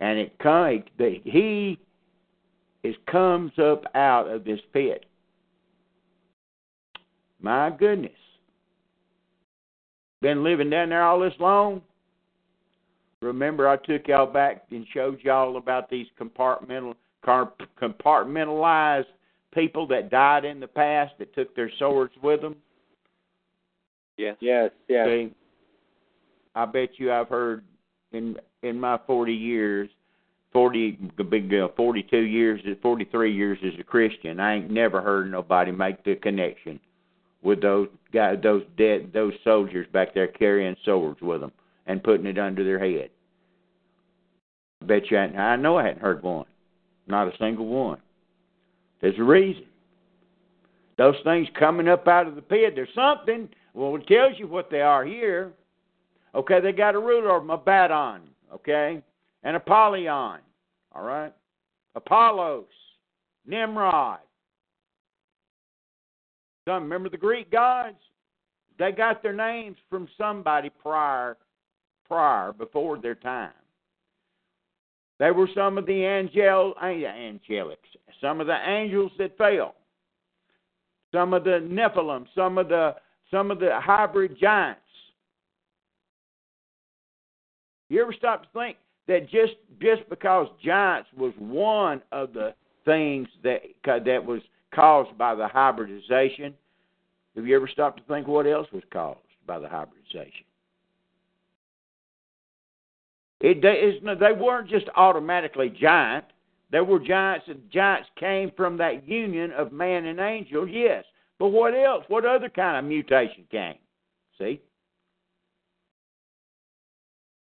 and 0.00 0.18
it 0.18 0.32
he 1.24 1.78
is 2.82 2.94
comes 3.10 3.52
up 3.58 3.84
out 3.94 4.28
of 4.28 4.44
this 4.44 4.60
pit. 4.72 5.06
My 7.42 7.70
goodness. 7.70 8.12
Been 10.20 10.44
living 10.44 10.70
down 10.70 10.90
there 10.90 11.02
all 11.02 11.18
this 11.18 11.34
long? 11.40 11.82
Remember, 13.20 13.68
I 13.68 13.76
took 13.76 14.06
y'all 14.08 14.32
back 14.32 14.64
and 14.70 14.86
showed 14.94 15.20
y'all 15.22 15.56
about 15.56 15.90
these 15.90 16.06
compartmental, 16.18 16.94
compartmentalized 17.26 19.06
people 19.52 19.86
that 19.88 20.10
died 20.10 20.44
in 20.44 20.60
the 20.60 20.66
past 20.66 21.14
that 21.18 21.34
took 21.34 21.54
their 21.54 21.70
swords 21.78 22.12
with 22.22 22.40
them. 22.40 22.56
Yes. 24.16 24.36
Yes, 24.40 24.70
yes. 24.88 25.06
See, 25.06 25.34
I 26.54 26.64
bet 26.66 26.90
you 26.96 27.12
I've 27.12 27.28
heard 27.28 27.64
in 28.12 28.36
in 28.62 28.78
my 28.78 28.98
forty 29.06 29.34
years, 29.34 29.88
forty 30.52 30.98
big 31.30 31.52
uh, 31.54 31.68
forty 31.76 32.02
two 32.04 32.20
years, 32.20 32.60
forty 32.82 33.04
three 33.06 33.34
years 33.34 33.58
as 33.64 33.72
a 33.80 33.84
Christian, 33.84 34.38
I 34.38 34.56
ain't 34.56 34.70
never 34.70 35.00
heard 35.00 35.30
nobody 35.30 35.72
make 35.72 36.04
the 36.04 36.16
connection 36.16 36.78
with 37.42 37.60
those 37.60 37.88
guys, 38.12 38.38
those 38.42 38.62
dead, 38.78 39.10
those 39.12 39.32
soldiers 39.44 39.86
back 39.92 40.14
there 40.14 40.28
carrying 40.28 40.76
swords 40.84 41.20
with 41.20 41.40
them 41.40 41.52
and 41.86 42.02
putting 42.02 42.26
it 42.26 42.38
under 42.38 42.64
their 42.64 42.78
head. 42.78 43.10
I 44.80 44.86
bet 44.86 45.10
you, 45.10 45.18
I, 45.18 45.24
I 45.24 45.56
know 45.56 45.76
I 45.76 45.84
hadn't 45.84 46.02
heard 46.02 46.22
one, 46.22 46.46
not 47.06 47.28
a 47.28 47.36
single 47.38 47.66
one. 47.66 47.98
There's 49.00 49.18
a 49.18 49.24
reason. 49.24 49.64
Those 50.98 51.16
things 51.24 51.48
coming 51.58 51.88
up 51.88 52.06
out 52.06 52.28
of 52.28 52.36
the 52.36 52.42
pit, 52.42 52.74
there's 52.74 52.88
something. 52.94 53.48
Well, 53.74 53.96
it 53.96 54.06
tells 54.06 54.38
you 54.38 54.46
what 54.46 54.70
they 54.70 54.80
are 54.80 55.04
here. 55.04 55.52
Okay, 56.34 56.60
they 56.60 56.72
got 56.72 56.94
a 56.94 56.98
ruler 56.98 57.36
of 57.36 57.42
them, 57.42 57.50
Abaddon, 57.50 58.22
okay, 58.54 59.02
and 59.42 59.56
Apollyon, 59.56 60.40
all 60.94 61.02
right, 61.02 61.32
Apollos, 61.94 62.64
Nimrod. 63.46 64.20
Some 66.66 66.84
remember 66.84 67.08
the 67.08 67.16
Greek 67.16 67.50
gods? 67.50 67.96
They 68.78 68.92
got 68.92 69.22
their 69.22 69.32
names 69.32 69.76
from 69.90 70.08
somebody 70.16 70.70
prior, 70.70 71.36
prior 72.06 72.52
before 72.52 72.98
their 72.98 73.14
time. 73.14 73.52
They 75.18 75.30
were 75.30 75.48
some 75.54 75.78
of 75.78 75.86
the 75.86 76.04
angel, 76.04 76.74
uh, 76.80 76.84
angelics, 76.86 77.76
some 78.20 78.40
of 78.40 78.46
the 78.46 78.58
angels 78.68 79.12
that 79.18 79.36
fell, 79.38 79.74
some 81.12 81.32
of 81.32 81.44
the 81.44 81.60
Nephilim, 81.62 82.26
some 82.34 82.58
of 82.58 82.68
the 82.68 82.96
some 83.30 83.50
of 83.50 83.60
the 83.60 83.78
hybrid 83.80 84.36
giants. 84.38 84.80
You 87.88 88.02
ever 88.02 88.12
stop 88.12 88.42
to 88.42 88.48
think 88.52 88.78
that 89.06 89.30
just 89.30 89.54
just 89.80 90.08
because 90.08 90.48
giants 90.64 91.08
was 91.16 91.32
one 91.38 92.02
of 92.10 92.32
the 92.32 92.54
things 92.84 93.28
that 93.44 93.62
that 93.84 94.24
was 94.24 94.40
caused 94.74 95.16
by 95.16 95.34
the 95.34 95.48
hybridization, 95.48 96.54
have 97.36 97.46
you 97.46 97.56
ever 97.56 97.68
stopped 97.68 97.98
to 97.98 98.04
think 98.04 98.26
what 98.26 98.46
else 98.46 98.66
was 98.72 98.82
caused 98.92 99.18
by 99.46 99.58
the 99.58 99.68
hybridization? 99.68 100.44
It 103.40 103.60
they 103.60 104.32
weren't 104.32 104.68
just 104.68 104.86
automatically 104.94 105.68
giant. 105.68 106.26
There 106.70 106.84
were 106.84 107.00
giants, 107.00 107.46
and 107.48 107.60
giants 107.70 108.08
came 108.18 108.52
from 108.56 108.76
that 108.78 109.06
union 109.06 109.50
of 109.52 109.72
man 109.72 110.06
and 110.06 110.20
angel, 110.20 110.66
yes. 110.66 111.04
But 111.38 111.48
what 111.48 111.74
else? 111.74 112.04
What 112.08 112.24
other 112.24 112.48
kind 112.48 112.78
of 112.78 112.84
mutation 112.84 113.44
came? 113.50 113.74
See? 114.38 114.60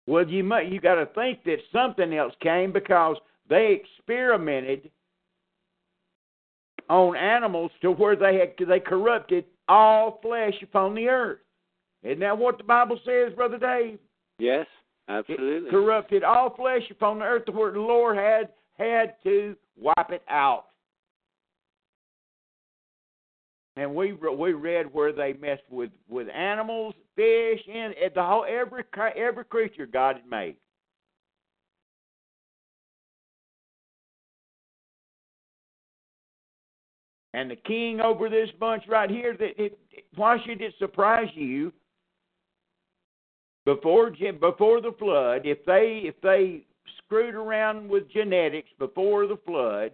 Well, 0.06 0.28
you 0.28 0.44
might, 0.44 0.72
you 0.72 0.80
got 0.80 0.96
to 0.96 1.08
think 1.08 1.44
that 1.46 1.58
something 1.74 2.14
else 2.14 2.34
came 2.40 2.72
because 2.72 3.18
they 3.50 3.82
experimented 3.82 4.90
on 6.90 7.16
animals 7.16 7.72
to 7.82 7.92
where 7.92 8.16
they 8.16 8.38
had 8.38 8.68
they 8.68 8.80
corrupted 8.80 9.46
all 9.68 10.20
flesh 10.22 10.56
upon 10.64 10.96
the 10.96 11.08
earth. 11.08 11.40
Isn't 12.04 12.20
that 12.20 12.38
what 12.38 12.58
the 12.58 12.64
Bible 12.64 13.00
says, 13.06 13.34
Brother 13.36 13.58
Dave? 13.58 14.00
Yes, 14.40 14.66
absolutely. 15.08 15.68
It 15.68 15.72
corrupted 15.72 16.24
all 16.24 16.56
flesh 16.56 16.84
upon 16.90 17.20
the 17.20 17.26
earth 17.26 17.46
to 17.46 17.52
where 17.52 17.72
the 17.72 17.80
Lord 17.80 18.18
had 18.18 18.50
had 18.78 19.16
to 19.24 19.56
wipe 19.78 20.10
it 20.10 20.24
out. 20.30 20.66
And 23.76 23.94
we 23.94 24.14
we 24.14 24.54
read 24.54 24.92
where 24.92 25.14
they 25.14 25.34
messed 25.34 25.64
with 25.70 25.92
with 26.10 26.28
animals, 26.30 26.96
fish, 27.16 27.60
and 27.72 27.94
the 28.16 28.24
whole 28.24 28.46
every 28.50 28.84
every 29.16 29.46
creature 29.46 29.86
God 29.86 30.18
had 30.18 30.30
made. 30.30 30.56
And 37.34 37.52
the 37.52 37.56
king 37.56 38.02
over 38.02 38.30
this 38.30 38.50
bunch 38.60 38.84
right 38.88 39.10
here, 39.10 39.36
that 39.38 39.62
it, 39.62 39.78
why 40.16 40.38
should 40.46 40.62
it 40.62 40.74
surprise 40.80 41.30
you? 41.34 41.72
Before 43.66 44.10
before 44.10 44.82
the 44.82 44.96
flood, 44.98 45.42
if 45.46 45.64
they 45.66 46.02
if 46.06 46.16
they 46.22 46.64
screwed 46.98 47.36
around 47.36 47.88
with 47.88 48.10
genetics 48.12 48.70
before 48.80 49.28
the 49.28 49.38
flood, 49.46 49.92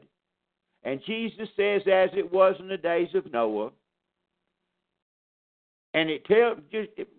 and 0.83 1.01
Jesus 1.05 1.49
says, 1.57 1.81
as 1.91 2.09
it 2.13 2.31
was 2.31 2.55
in 2.59 2.67
the 2.69 2.77
days 2.77 3.09
of 3.15 3.31
Noah, 3.33 3.71
and 5.93 6.09
it 6.09 6.23
tells 6.25 6.59
just 6.71 6.89
it, 6.95 7.09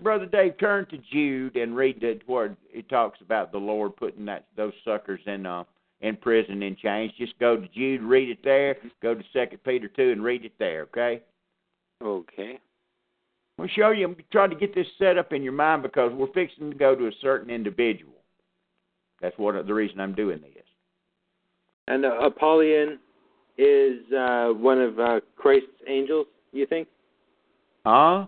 Brother 0.00 0.26
Dave, 0.26 0.58
turn 0.58 0.86
to 0.86 0.98
Jude 1.12 1.56
and 1.56 1.76
read 1.76 2.00
the 2.00 2.20
where 2.26 2.56
it 2.72 2.88
talks 2.88 3.20
about 3.20 3.52
the 3.52 3.58
Lord 3.58 3.96
putting 3.96 4.24
that 4.26 4.46
those 4.56 4.74
suckers 4.84 5.20
in 5.26 5.46
uh, 5.46 5.64
in 6.00 6.16
prison 6.16 6.62
in 6.62 6.76
chains. 6.76 7.12
Just 7.18 7.38
go 7.38 7.56
to 7.56 7.68
Jude, 7.68 8.02
read 8.02 8.28
it 8.28 8.38
there. 8.44 8.76
Go 9.02 9.14
to 9.14 9.22
Second 9.32 9.58
Peter 9.64 9.88
two 9.88 10.12
and 10.12 10.22
read 10.22 10.44
it 10.44 10.52
there. 10.58 10.82
Okay. 10.82 11.22
Okay. 12.02 12.58
We'll 13.58 13.68
show 13.68 13.90
you. 13.90 14.06
I'm 14.06 14.16
trying 14.30 14.50
to 14.50 14.56
get 14.56 14.74
this 14.74 14.86
set 14.98 15.16
up 15.16 15.32
in 15.32 15.42
your 15.42 15.54
mind 15.54 15.82
because 15.82 16.12
we're 16.12 16.32
fixing 16.32 16.70
to 16.70 16.76
go 16.76 16.94
to 16.94 17.06
a 17.06 17.12
certain 17.22 17.48
individual. 17.48 18.12
That's 19.22 19.36
what 19.38 19.66
the 19.66 19.72
reason 19.72 19.98
I'm 19.98 20.14
doing 20.14 20.40
this. 20.42 20.50
And 21.88 22.04
uh, 22.04 22.18
Apollyon 22.18 22.98
is 23.56 24.12
uh, 24.12 24.48
one 24.48 24.78
of 24.80 24.98
uh, 24.98 25.20
Christ's 25.36 25.68
angels. 25.88 26.26
You 26.52 26.66
think? 26.66 26.88
Huh? 27.86 28.26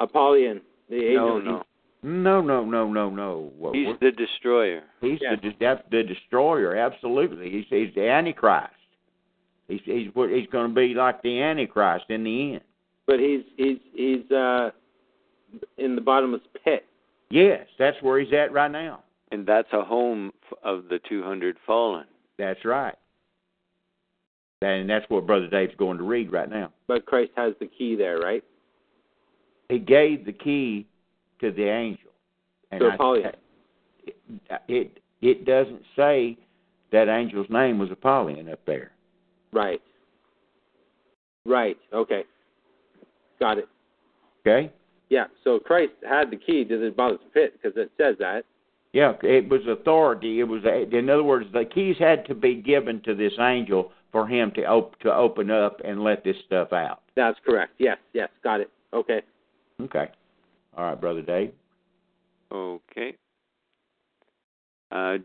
Apollyon, 0.00 0.62
the 0.88 0.96
angel. 0.96 1.40
No, 1.42 1.50
no. 1.50 1.62
No, 2.02 2.40
no, 2.40 2.64
no, 2.64 2.90
no, 2.92 3.10
no. 3.10 3.52
Well, 3.56 3.72
He's 3.72 3.86
we're- 3.86 3.98
the 4.00 4.10
destroyer. 4.12 4.82
He's 5.00 5.20
Yeah. 5.20 5.36
the 5.36 5.54
that's 5.60 5.82
the 5.90 6.02
destroyer. 6.02 6.76
Absolutely, 6.76 7.50
he's 7.50 7.66
he's 7.68 7.94
the 7.94 8.08
antichrist. 8.08 8.74
He's 9.68 9.80
he's 9.84 10.14
what 10.14 10.30
he's 10.30 10.48
going 10.48 10.68
to 10.68 10.74
be 10.74 10.94
like 10.94 11.22
the 11.22 11.40
antichrist 11.40 12.06
in 12.08 12.24
the 12.24 12.54
end. 12.54 12.64
But 13.06 13.20
he's 13.20 13.44
he's 13.56 13.78
he's 13.94 14.30
uh, 14.32 14.70
in 15.78 15.94
the 15.94 16.00
bottomless 16.00 16.42
pit. 16.64 16.86
Yes, 17.30 17.66
that's 17.78 17.96
where 18.02 18.18
he's 18.20 18.32
at 18.32 18.52
right 18.52 18.70
now. 18.70 19.02
And 19.30 19.46
that's 19.46 19.72
a 19.72 19.82
home 19.82 20.32
of 20.62 20.88
the 20.90 20.98
200 21.08 21.56
fallen. 21.66 22.04
That's 22.38 22.62
right. 22.66 22.94
And 24.60 24.88
that's 24.90 25.08
what 25.08 25.26
Brother 25.26 25.48
Dave's 25.48 25.74
going 25.76 25.96
to 25.96 26.04
read 26.04 26.30
right 26.30 26.50
now. 26.50 26.70
But 26.86 27.06
Christ 27.06 27.30
has 27.36 27.54
the 27.58 27.66
key 27.66 27.96
there, 27.96 28.18
right? 28.18 28.44
He 29.70 29.78
gave 29.78 30.26
the 30.26 30.32
key 30.34 30.86
to 31.42 31.50
the 31.50 31.68
angel. 31.68 32.10
And 32.70 32.80
To 32.80 32.88
Apollyon. 32.88 33.32
It, 34.06 34.16
it 34.68 34.98
it 35.20 35.44
doesn't 35.44 35.82
say 35.94 36.38
that 36.90 37.08
angel's 37.08 37.46
name 37.50 37.78
was 37.78 37.90
Apollyon 37.90 38.48
up 38.48 38.60
there. 38.66 38.92
Right. 39.52 39.80
Right. 41.44 41.76
Okay. 41.92 42.24
Got 43.38 43.58
it. 43.58 43.68
Okay? 44.40 44.72
Yeah. 45.10 45.24
So 45.44 45.58
Christ 45.58 45.92
had 46.08 46.30
the 46.30 46.36
key 46.36 46.64
to 46.64 46.78
the 46.78 46.90
bottomless 46.90 47.24
pit 47.34 47.54
because 47.60 47.76
it 47.76 47.90
says 47.98 48.16
that. 48.18 48.44
Yeah, 48.92 49.14
it 49.22 49.48
was 49.48 49.62
authority. 49.66 50.40
It 50.40 50.44
was 50.44 50.62
in 50.64 51.08
other 51.08 51.22
words, 51.22 51.46
the 51.52 51.64
keys 51.64 51.96
had 51.98 52.26
to 52.26 52.34
be 52.34 52.56
given 52.56 53.00
to 53.02 53.14
this 53.14 53.32
angel 53.40 53.90
for 54.10 54.26
him 54.26 54.52
to 54.54 54.64
op- 54.66 54.98
to 55.00 55.14
open 55.14 55.50
up 55.50 55.80
and 55.84 56.02
let 56.02 56.24
this 56.24 56.36
stuff 56.46 56.72
out. 56.72 57.02
That's 57.16 57.38
correct. 57.44 57.72
Yes. 57.78 57.98
Yes. 58.12 58.28
Got 58.44 58.60
it. 58.60 58.70
Okay. 58.92 59.22
Okay. 59.80 60.10
All 60.76 60.84
right, 60.84 61.00
brother 61.00 61.22
Dave. 61.22 61.52
Okay. 62.50 63.16
Uh, 64.90 65.18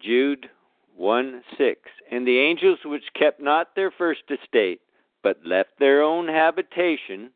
Jude 0.00 0.48
1 0.96 1.42
6. 1.58 1.80
And 2.10 2.26
the 2.26 2.38
angels 2.38 2.78
which 2.84 3.04
kept 3.18 3.40
not 3.40 3.74
their 3.74 3.90
first 3.90 4.22
estate, 4.30 4.80
but 5.22 5.38
left 5.44 5.70
their 5.78 6.02
own 6.02 6.28
habitation, 6.28 7.30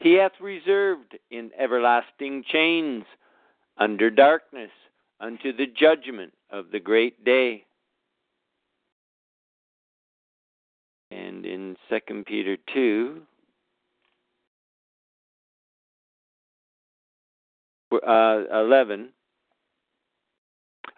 he 0.00 0.14
hath 0.14 0.32
reserved 0.40 1.16
in 1.30 1.50
everlasting 1.58 2.44
chains 2.50 3.04
under 3.78 4.10
darkness 4.10 4.70
unto 5.20 5.52
the 5.56 5.66
judgment 5.66 6.32
of 6.50 6.70
the 6.72 6.80
great 6.80 7.24
day. 7.24 7.64
And 11.10 11.44
in 11.46 11.76
Second 11.88 12.26
Peter 12.26 12.56
2, 12.74 13.22
uh, 17.92 18.60
11, 18.60 19.10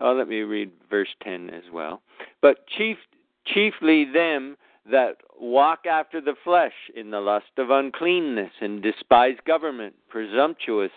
Oh, 0.01 0.13
let 0.13 0.29
me 0.29 0.41
read 0.41 0.71
verse 0.91 1.15
10 1.23 1.51
as 1.51 1.63
well. 1.73 2.03
But 2.43 2.67
chief, 2.67 2.99
chiefly 3.47 4.05
them 4.05 4.57
that 4.91 5.17
walk 5.41 5.87
after 5.87 6.21
the 6.21 6.35
flesh 6.45 6.75
in 6.95 7.11
the 7.11 7.21
lust 7.21 7.53
of 7.59 7.71
uncleanness 7.71 8.53
and 8.61 8.83
despise 8.83 9.37
government, 9.47 9.95
presumptuous 10.09 10.91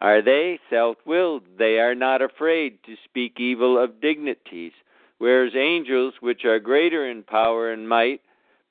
are 0.00 0.22
they, 0.22 0.58
self 0.68 0.96
willed. 1.06 1.44
They 1.58 1.78
are 1.78 1.94
not 1.94 2.22
afraid 2.22 2.78
to 2.84 2.96
speak 3.04 3.38
evil 3.38 3.82
of 3.82 4.00
dignities, 4.00 4.72
whereas 5.18 5.54
angels, 5.56 6.14
which 6.20 6.44
are 6.44 6.58
greater 6.58 7.08
in 7.08 7.22
power 7.22 7.72
and 7.72 7.88
might, 7.88 8.20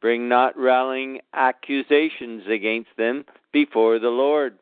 bring 0.01 0.27
not 0.27 0.57
rallying 0.57 1.19
accusations 1.33 2.43
against 2.49 2.89
them 2.97 3.23
before 3.53 3.99
the 3.99 4.09
Lord. 4.09 4.57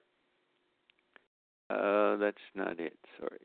Uh, 1.70 2.18
that's 2.18 2.38
not 2.56 2.80
it, 2.80 2.98
sorry. 3.20 3.40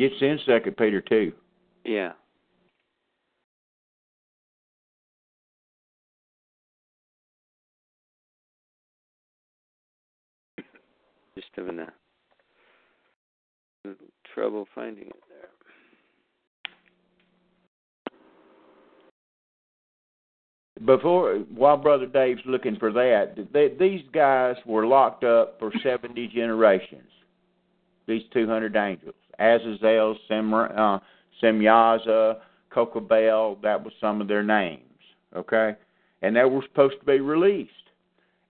It's 0.00 0.20
in 0.20 0.38
Second 0.46 0.76
Peter 0.76 1.00
two. 1.00 1.32
Yeah. 1.84 2.12
Just 11.34 11.48
having 11.54 11.78
a 11.78 11.92
little 13.84 13.96
trouble 14.34 14.66
finding 14.74 15.06
it 15.08 15.22
there. 15.28 15.48
Before, 20.84 21.36
while 21.54 21.76
Brother 21.76 22.06
Dave's 22.06 22.42
looking 22.46 22.76
for 22.76 22.92
that, 22.92 23.34
they, 23.52 23.74
these 23.78 24.02
guys 24.12 24.56
were 24.64 24.86
locked 24.86 25.24
up 25.24 25.58
for 25.58 25.72
seventy 25.82 26.28
generations. 26.28 27.08
These 28.06 28.22
two 28.32 28.46
hundred 28.46 28.76
angels, 28.76 29.14
Azazel, 29.38 30.16
Sem, 30.28 30.54
uh, 30.54 30.98
Semyaza, 31.42 32.38
Kokabel, 32.72 33.60
that 33.62 33.82
was 33.82 33.92
some 34.00 34.20
of 34.20 34.28
their 34.28 34.42
names. 34.42 34.82
Okay, 35.34 35.74
and 36.22 36.36
they 36.36 36.44
were 36.44 36.62
supposed 36.62 37.00
to 37.00 37.06
be 37.06 37.20
released. 37.20 37.72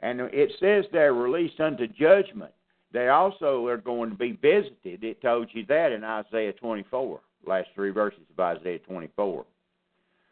And 0.01 0.21
it 0.21 0.53
says 0.61 0.85
they're 0.93 1.15
released 1.15 1.59
unto 1.59 1.89
judgment. 1.89 2.53
They 2.93 3.09
also 3.09 3.67
are 3.67 3.77
going 3.77 4.11
to 4.11 4.17
be 4.17 4.33
visited. 4.33 5.03
It 5.03 5.21
told 5.21 5.49
you 5.53 5.67
that 5.67 5.93
in 5.93 6.05
Isaiah 6.05 6.53
24, 6.53 7.21
last 7.47 7.69
three 7.75 7.91
verses 7.91 8.21
of 8.31 8.41
Isaiah 8.41 8.79
24. 8.79 9.45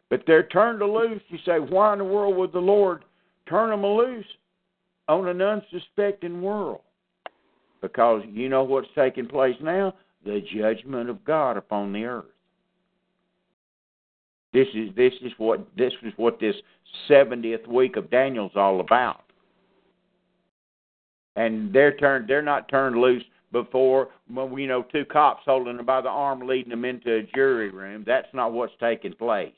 But 0.09 0.23
they're 0.25 0.47
turned 0.47 0.79
loose. 0.79 1.21
You 1.29 1.37
say, 1.45 1.59
why 1.59 1.93
in 1.93 1.99
the 1.99 2.05
world 2.05 2.35
would 2.37 2.53
the 2.53 2.59
Lord 2.59 3.03
turn 3.49 3.69
them 3.71 3.85
loose 3.85 4.25
on 5.07 5.27
an 5.27 5.41
unsuspecting 5.41 6.41
world? 6.41 6.81
Because 7.81 8.23
you 8.29 8.49
know 8.49 8.63
what's 8.63 8.87
taking 8.95 9.27
place 9.27 9.55
now? 9.61 9.93
The 10.25 10.41
judgment 10.53 11.09
of 11.09 11.23
God 11.25 11.57
upon 11.57 11.93
the 11.93 12.05
earth. 12.05 12.25
This 14.53 14.67
is 14.73 14.89
this 14.95 15.13
is 15.21 15.31
what 15.37 15.67
this 15.77 15.93
is 16.03 16.13
what 16.15 16.39
this 16.39 16.55
seventieth 17.07 17.67
week 17.67 17.95
of 17.95 18.09
Daniel's 18.09 18.53
all 18.55 18.79
about. 18.79 19.23
And 21.35 21.71
they're 21.71 21.95
turned 21.95 22.27
they're 22.27 22.41
not 22.41 22.67
turned 22.69 22.95
loose 22.95 23.23
before 23.51 24.09
you 24.29 24.67
know 24.67 24.83
two 24.91 25.05
cops 25.05 25.43
holding 25.45 25.77
them 25.77 25.85
by 25.85 26.01
the 26.01 26.09
arm 26.09 26.47
leading 26.47 26.71
them 26.71 26.85
into 26.85 27.17
a 27.17 27.23
jury 27.35 27.69
room. 27.69 28.03
That's 28.07 28.27
not 28.33 28.53
what's 28.53 28.73
taking 28.79 29.13
place. 29.13 29.51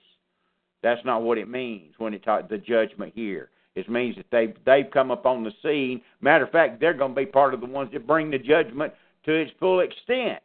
That's 0.82 1.04
not 1.04 1.24
what 1.24 1.38
it 1.38 1.50
means 1.50 1.94
when 1.98 2.14
it 2.14 2.24
talks 2.24 2.50
the 2.50 2.58
judgment 2.58 3.14
here. 3.16 3.50
It 3.76 3.90
means 3.90 4.16
that 4.18 4.26
they 4.32 4.54
they've 4.66 4.92
come 4.92 5.12
up 5.12 5.26
on 5.26 5.44
the 5.44 5.52
scene. 5.62 6.02
Matter 6.22 6.46
of 6.46 6.52
fact, 6.52 6.80
they're 6.80 6.94
going 6.94 7.14
to 7.14 7.22
be 7.22 7.26
part 7.26 7.54
of 7.54 7.62
the 7.62 7.66
ones 7.66 7.92
that 7.94 8.08
bring 8.08 8.32
the 8.32 8.38
judgment 8.38 8.94
to 9.26 9.34
its 9.34 9.52
full 9.60 9.82
extent, 9.82 10.42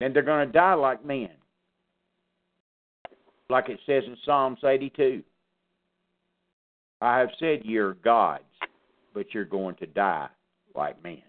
and 0.00 0.14
they're 0.14 0.22
going 0.22 0.46
to 0.46 0.52
die 0.52 0.74
like 0.74 1.04
men, 1.04 1.30
like 3.50 3.68
it 3.68 3.78
says 3.86 4.02
in 4.06 4.16
Psalms 4.24 4.58
82. 4.64 5.22
I 7.00 7.18
have 7.18 7.30
said 7.38 7.62
you're 7.64 7.94
gods, 7.94 8.44
but 9.14 9.32
you're 9.32 9.44
going 9.44 9.74
to 9.76 9.86
die 9.86 10.28
like 10.74 11.02
men, 11.02 11.22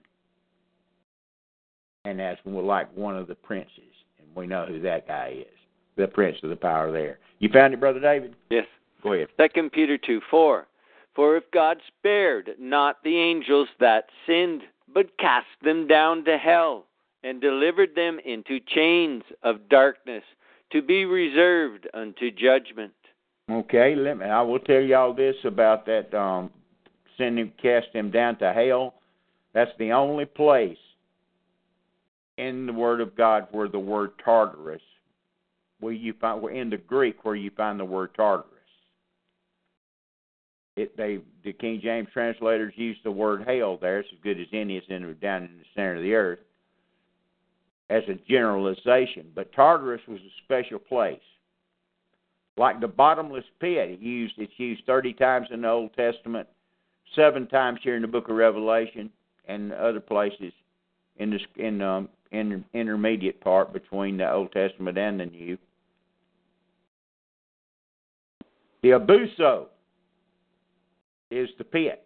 and 2.05 2.19
that's 2.19 2.39
like 2.45 2.95
one 2.95 3.17
of 3.17 3.27
the 3.27 3.35
princes, 3.35 3.93
and 4.19 4.35
we 4.35 4.47
know 4.47 4.65
who 4.65 4.81
that 4.81 5.07
guy 5.07 5.35
is 5.39 5.62
the 5.95 6.07
prince 6.07 6.37
of 6.43 6.49
the 6.49 6.55
power 6.55 6.91
there. 6.91 7.19
You 7.39 7.49
found 7.49 7.73
it, 7.73 7.79
Brother 7.79 7.99
David? 7.99 8.35
Yes. 8.49 8.65
Go 9.01 9.13
ahead. 9.13 9.27
Second 9.37 9.71
Peter 9.71 9.97
2 9.97 10.21
4. 10.29 10.67
For 11.15 11.37
if 11.37 11.43
God 11.51 11.77
spared 11.87 12.51
not 12.59 13.03
the 13.03 13.17
angels 13.17 13.67
that 13.79 14.05
sinned, 14.25 14.61
but 14.93 15.17
cast 15.17 15.45
them 15.63 15.87
down 15.87 16.23
to 16.25 16.37
hell, 16.37 16.85
and 17.23 17.39
delivered 17.39 17.95
them 17.95 18.19
into 18.25 18.59
chains 18.59 19.23
of 19.43 19.69
darkness, 19.69 20.23
to 20.71 20.81
be 20.81 21.05
reserved 21.05 21.87
unto 21.93 22.31
judgment. 22.31 22.93
Okay, 23.51 23.93
let 23.95 24.17
me 24.17 24.25
I 24.25 24.41
will 24.41 24.59
tell 24.59 24.81
y'all 24.81 25.13
this 25.13 25.35
about 25.43 25.85
that 25.85 26.13
um 26.13 26.49
sending 27.17 27.51
cast 27.61 27.87
him 27.93 28.09
down 28.09 28.37
to 28.39 28.51
hell. 28.53 28.95
That's 29.53 29.71
the 29.77 29.91
only 29.91 30.25
place 30.25 30.77
in 32.37 32.65
the 32.65 32.73
Word 32.73 33.01
of 33.01 33.15
God 33.15 33.47
where 33.51 33.67
the 33.67 33.79
word 33.79 34.11
Tartarus 34.23 34.81
where 35.83 35.93
you 35.93 36.13
find 36.19 36.41
where 36.41 36.53
in 36.53 36.69
the 36.69 36.77
Greek 36.77 37.25
where 37.25 37.35
you 37.35 37.51
find 37.55 37.79
the 37.79 37.85
word 37.85 38.15
Tartarus. 38.15 38.47
It 40.75 40.95
they 40.97 41.19
the 41.43 41.53
King 41.53 41.79
James 41.83 42.07
translators 42.13 42.73
use 42.75 42.97
the 43.03 43.11
word 43.11 43.43
hell 43.47 43.77
there. 43.79 43.99
It's 43.99 44.09
as 44.11 44.19
good 44.23 44.39
as 44.39 44.47
any. 44.53 44.77
It's 44.77 44.87
in 44.89 45.01
down 45.21 45.43
in 45.43 45.57
the 45.57 45.65
center 45.75 45.97
of 45.97 46.01
the 46.01 46.13
earth 46.13 46.39
as 47.89 48.03
a 48.07 48.15
generalization. 48.27 49.27
But 49.35 49.53
Tartarus 49.53 50.01
was 50.07 50.19
a 50.19 50.43
special 50.43 50.79
place, 50.79 51.19
like 52.57 52.79
the 52.79 52.87
bottomless 52.87 53.45
pit. 53.59 53.91
It 53.91 53.99
used 53.99 54.35
it's 54.37 54.53
used 54.57 54.85
thirty 54.85 55.13
times 55.13 55.47
in 55.51 55.61
the 55.61 55.69
Old 55.69 55.93
Testament, 55.93 56.47
seven 57.15 57.45
times 57.47 57.79
here 57.83 57.95
in 57.95 58.01
the 58.01 58.07
Book 58.07 58.29
of 58.29 58.35
Revelation, 58.35 59.11
and 59.45 59.73
other 59.73 59.99
places 59.99 60.53
in 61.17 61.29
this 61.29 61.41
in 61.57 61.81
um 61.81 62.09
in 62.31 62.65
intermediate 62.73 63.39
part 63.41 63.71
between 63.71 64.17
the 64.17 64.31
Old 64.31 64.51
Testament 64.51 64.97
and 64.97 65.19
the 65.19 65.25
New. 65.27 65.57
The 68.83 68.89
abuso 68.89 69.67
is 71.31 71.49
the 71.57 71.63
pit. 71.63 72.05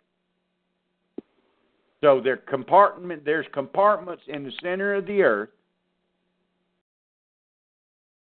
So 2.02 2.22
there 2.24 2.38
compartment 2.38 3.26
there's 3.26 3.48
compartments 3.52 4.22
in 4.28 4.44
the 4.44 4.52
center 4.62 4.94
of 4.94 5.08
the 5.08 5.24
earth 5.24 5.50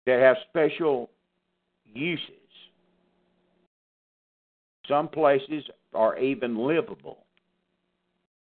that 0.07 0.21
have 0.21 0.37
special 0.49 1.11
uses. 1.93 2.31
Some 4.89 5.09
places 5.09 5.65
are 5.93 6.17
even 6.19 6.57
livable. 6.57 7.25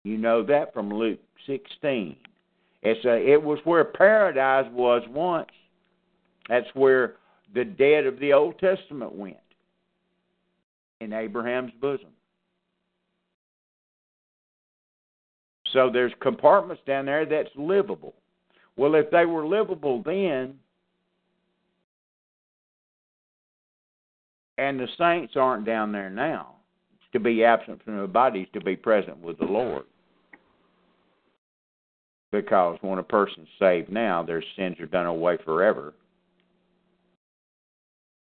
You 0.05 0.17
know 0.17 0.45
that 0.45 0.73
from 0.73 0.91
Luke 0.91 1.21
16. 1.47 2.17
It's 2.83 3.05
a, 3.05 3.17
it 3.17 3.43
was 3.43 3.59
where 3.65 3.85
paradise 3.85 4.71
was 4.73 5.03
once. 5.11 5.51
That's 6.49 6.69
where 6.75 7.17
the 7.53 7.65
dead 7.65 8.07
of 8.07 8.21
the 8.21 8.33
Old 8.33 8.59
Testament 8.61 9.13
went 9.13 9.39
in 11.01 11.13
Abraham's 11.13 11.73
bosom. 11.81 12.11
So 15.73 15.91
there's 15.93 16.13
compartments 16.21 16.83
down 16.87 17.07
there 17.07 17.27
that's 17.27 17.51
livable. 17.57 18.15
Well, 18.77 18.95
if 18.95 19.11
they 19.11 19.27
were 19.27 19.47
livable 19.47 20.03
then, 20.03 20.55
and 24.57 24.81
the 24.81 24.89
saints 24.97 25.35
aren't 25.37 25.67
down 25.67 25.93
there 25.93 26.11
now, 26.11 26.55
to 27.13 27.21
be 27.21 27.45
absent 27.45 27.83
from 27.85 28.01
the 28.01 28.07
bodies, 28.07 28.49
to 28.53 28.61
be 28.61 28.77
present 28.77 29.19
with 29.19 29.39
the 29.39 29.45
Lord. 29.45 29.85
Because 32.31 32.77
when 32.83 32.99
a 32.99 33.03
person's 33.03 33.49
saved 33.59 33.91
now, 33.91 34.23
their 34.23 34.43
sins 34.57 34.79
are 34.81 34.87
done 34.87 35.07
away 35.07 35.39
forever. 35.45 35.95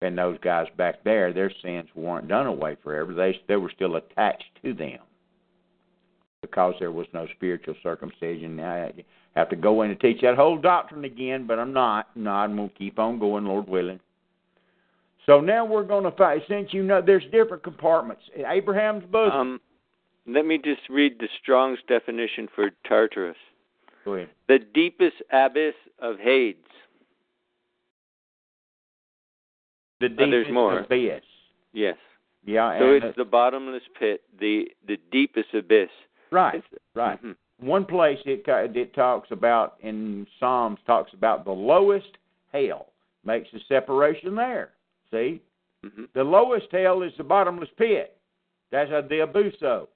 And 0.02 0.18
those 0.18 0.36
guys 0.42 0.66
back 0.76 1.02
there, 1.04 1.32
their 1.32 1.50
sins 1.62 1.88
weren't 1.94 2.28
done 2.28 2.46
away 2.46 2.76
forever. 2.82 3.14
They 3.14 3.40
they 3.48 3.56
were 3.56 3.72
still 3.74 3.96
attached 3.96 4.44
to 4.62 4.74
them 4.74 4.98
because 6.42 6.74
there 6.78 6.92
was 6.92 7.06
no 7.14 7.26
spiritual 7.34 7.74
circumcision. 7.82 8.60
I 8.60 8.92
have 9.34 9.48
to 9.48 9.56
go 9.56 9.82
in 9.82 9.90
and 9.90 10.00
teach 10.00 10.20
that 10.20 10.36
whole 10.36 10.58
doctrine 10.58 11.04
again, 11.04 11.46
but 11.46 11.58
I'm 11.58 11.72
not. 11.72 12.14
No, 12.14 12.30
I'm 12.30 12.56
going 12.56 12.68
to 12.68 12.74
keep 12.74 12.98
on 12.98 13.18
going, 13.18 13.46
Lord 13.46 13.68
willing. 13.68 14.00
So 15.24 15.40
now 15.40 15.64
we're 15.64 15.84
going 15.84 16.04
to 16.04 16.12
find, 16.12 16.40
since 16.48 16.72
you 16.72 16.84
know 16.84 17.02
there's 17.04 17.24
different 17.32 17.62
compartments. 17.62 18.22
Abraham's 18.46 19.04
bosom. 19.10 19.36
Um, 19.36 19.60
let 20.26 20.44
me 20.44 20.58
just 20.58 20.82
read 20.90 21.18
the 21.18 21.28
Strong's 21.42 21.78
definition 21.88 22.48
for 22.54 22.70
Tartarus. 22.86 23.36
Go 24.04 24.14
ahead. 24.14 24.28
The 24.48 24.58
deepest 24.74 25.16
abyss 25.32 25.74
of 26.00 26.18
Hades. 26.18 26.56
The 30.00 30.06
Uh, 30.06 30.08
deepest 30.10 30.30
there's 30.30 30.48
more. 30.50 30.78
abyss. 30.80 31.24
Yes. 31.72 31.96
Yeah, 32.44 32.78
So 32.78 32.92
it's 32.92 33.16
the 33.16 33.24
bottomless 33.24 33.82
pit, 33.98 34.22
the 34.38 34.70
the 34.86 34.96
deepest 35.10 35.52
abyss. 35.54 35.90
right, 36.30 36.54
It's- 36.56 36.80
right. 36.94 37.20
Mhm. 37.22 37.36
One 37.58 37.84
place 37.86 38.20
it 38.26 38.46
it 38.46 38.92
talks 38.94 39.30
about 39.30 39.76
in 39.80 40.26
Psalms 40.38 40.78
talks 40.86 41.12
about 41.12 41.44
the 41.44 41.52
lowest 41.54 42.18
hell 42.52 42.92
makes 43.24 43.52
a 43.54 43.60
separation 43.60 44.34
there. 44.36 44.72
See, 45.10 45.40
Mhm. 45.84 46.12
the 46.12 46.22
lowest 46.24 46.70
hell 46.70 47.02
is 47.02 47.16
the 47.16 47.24
bottomless 47.24 47.70
pit. 47.70 48.16
That's 48.70 48.90
a, 48.90 49.02
the 49.02 49.20
abuso, 49.20 49.88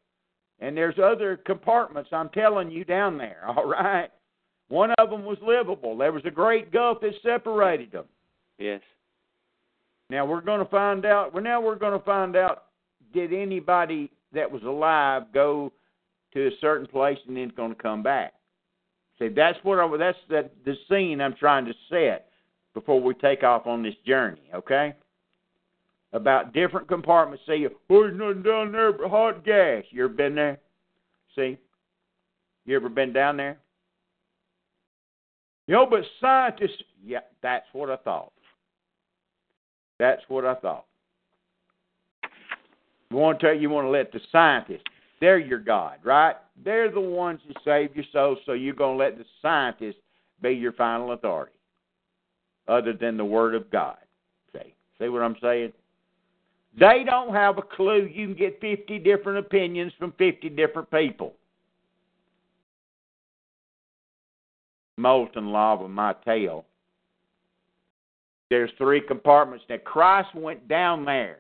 and 0.61 0.77
there's 0.77 0.99
other 0.99 1.37
compartments. 1.37 2.13
I'm 2.13 2.31
telling 2.31 2.71
you 2.71 2.85
down 2.85 3.19
there. 3.19 3.43
All 3.47 3.65
right, 3.67 4.11
one 4.69 4.91
of 4.93 5.11
them 5.11 5.25
was 5.25 5.41
livable. 5.43 5.97
There 5.97 6.13
was 6.13 6.25
a 6.25 6.31
great 6.31 6.71
gulf 6.73 7.01
that 7.01 7.15
separated 7.23 7.93
them. 7.93 8.09
Yes. 8.59 8.83
Now 10.11 10.27
we're 10.27 10.41
going 10.41 10.59
to 10.59 10.71
find 10.71 11.07
out. 11.07 11.33
Well, 11.33 11.43
now 11.43 11.61
we're 11.61 11.77
going 11.77 11.99
to 11.99 12.05
find 12.05 12.37
out. 12.37 12.65
Did 13.15 13.33
anybody 13.33 14.11
that 14.33 14.51
was 14.51 14.63
alive 14.63 15.25
go 15.33 15.73
to 16.35 16.47
a 16.47 16.51
certain 16.61 16.87
place 16.87 17.19
and 17.27 17.37
then 17.37 17.53
going 17.57 17.75
to 17.75 17.81
come 17.81 18.03
back? 18.03 18.35
See, 19.19 19.29
that's 19.29 19.59
what 19.63 19.79
I. 19.79 19.97
That's 19.97 20.19
the 20.29 20.51
the 20.65 20.75
scene 20.89 21.21
I'm 21.21 21.35
trying 21.35 21.65
to 21.67 21.75
set 21.89 22.27
before 22.75 23.01
we 23.01 23.15
take 23.15 23.45
off 23.45 23.67
on 23.67 23.83
this 23.83 23.95
journey. 24.07 24.43
Okay. 24.55 24.95
About 26.13 26.53
different 26.53 26.89
compartments. 26.89 27.45
See, 27.47 27.67
oh, 27.69 28.03
there's 28.03 28.19
nothing 28.19 28.43
down 28.43 28.73
there 28.73 28.93
but 28.93 29.09
hot 29.09 29.45
gas. 29.45 29.85
You 29.91 30.07
ever 30.07 30.13
been 30.13 30.35
there? 30.35 30.59
See, 31.37 31.57
you 32.67 32.75
ever 32.75 32.89
been 32.89 33.13
down 33.13 33.37
there? 33.37 33.59
You 35.69 35.75
know, 35.75 35.87
but 35.89 36.01
scientists. 36.21 36.83
Yeah, 37.05 37.21
that's 37.43 37.67
what 37.73 37.91
I 37.91 37.97
thought. 37.97 38.33
That's 40.01 40.23
what 40.29 40.47
I 40.47 40.55
thought. 40.55 40.87
You 43.11 43.19
want 43.19 43.39
to 43.39 43.47
tell 43.47 43.55
you 43.55 43.69
want 43.69 43.85
to 43.85 43.91
let 43.91 44.13
the 44.13 44.21
scientists. 44.33 44.85
They're 45.21 45.39
your 45.39 45.59
God, 45.59 45.99
right? 46.03 46.37
They're 46.65 46.91
the 46.91 47.01
ones 47.01 47.41
that 47.47 47.59
save 47.63 47.95
your 47.95 48.07
soul, 48.11 48.39
so 48.47 48.55
you're 48.55 48.75
going 48.75 48.97
to 48.97 49.05
let 49.05 49.19
the 49.19 49.27
scientists 49.43 50.01
be 50.41 50.53
your 50.53 50.73
final 50.73 51.13
authority, 51.13 51.53
other 52.67 52.95
than 52.95 53.19
the 53.19 53.25
Word 53.25 53.55
of 53.55 53.71
God. 53.71 53.99
See, 54.55 54.75
see 54.99 55.09
what 55.09 55.21
I'm 55.21 55.37
saying? 55.43 55.75
They 56.79 57.05
don't 57.05 57.35
have 57.35 57.59
a 57.59 57.63
clue. 57.63 58.09
You 58.11 58.29
can 58.29 58.37
get 58.37 58.59
50 58.63 59.01
different 59.01 59.39
opinions 59.39 59.93
from 59.99 60.15
50 60.17 60.49
different 60.49 60.91
people. 60.91 61.35
Molten 64.97 65.49
lava, 65.53 65.89
my 65.89 66.15
tail. 66.25 66.65
There's 68.51 68.71
three 68.77 69.01
compartments. 69.01 69.65
Now 69.69 69.77
Christ 69.79 70.35
went 70.35 70.67
down 70.69 71.05
there. 71.05 71.39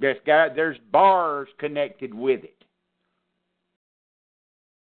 There's 0.00 0.18
got 0.24 0.54
there's 0.54 0.78
bars 0.92 1.48
connected 1.58 2.14
with 2.14 2.44
it. 2.44 2.64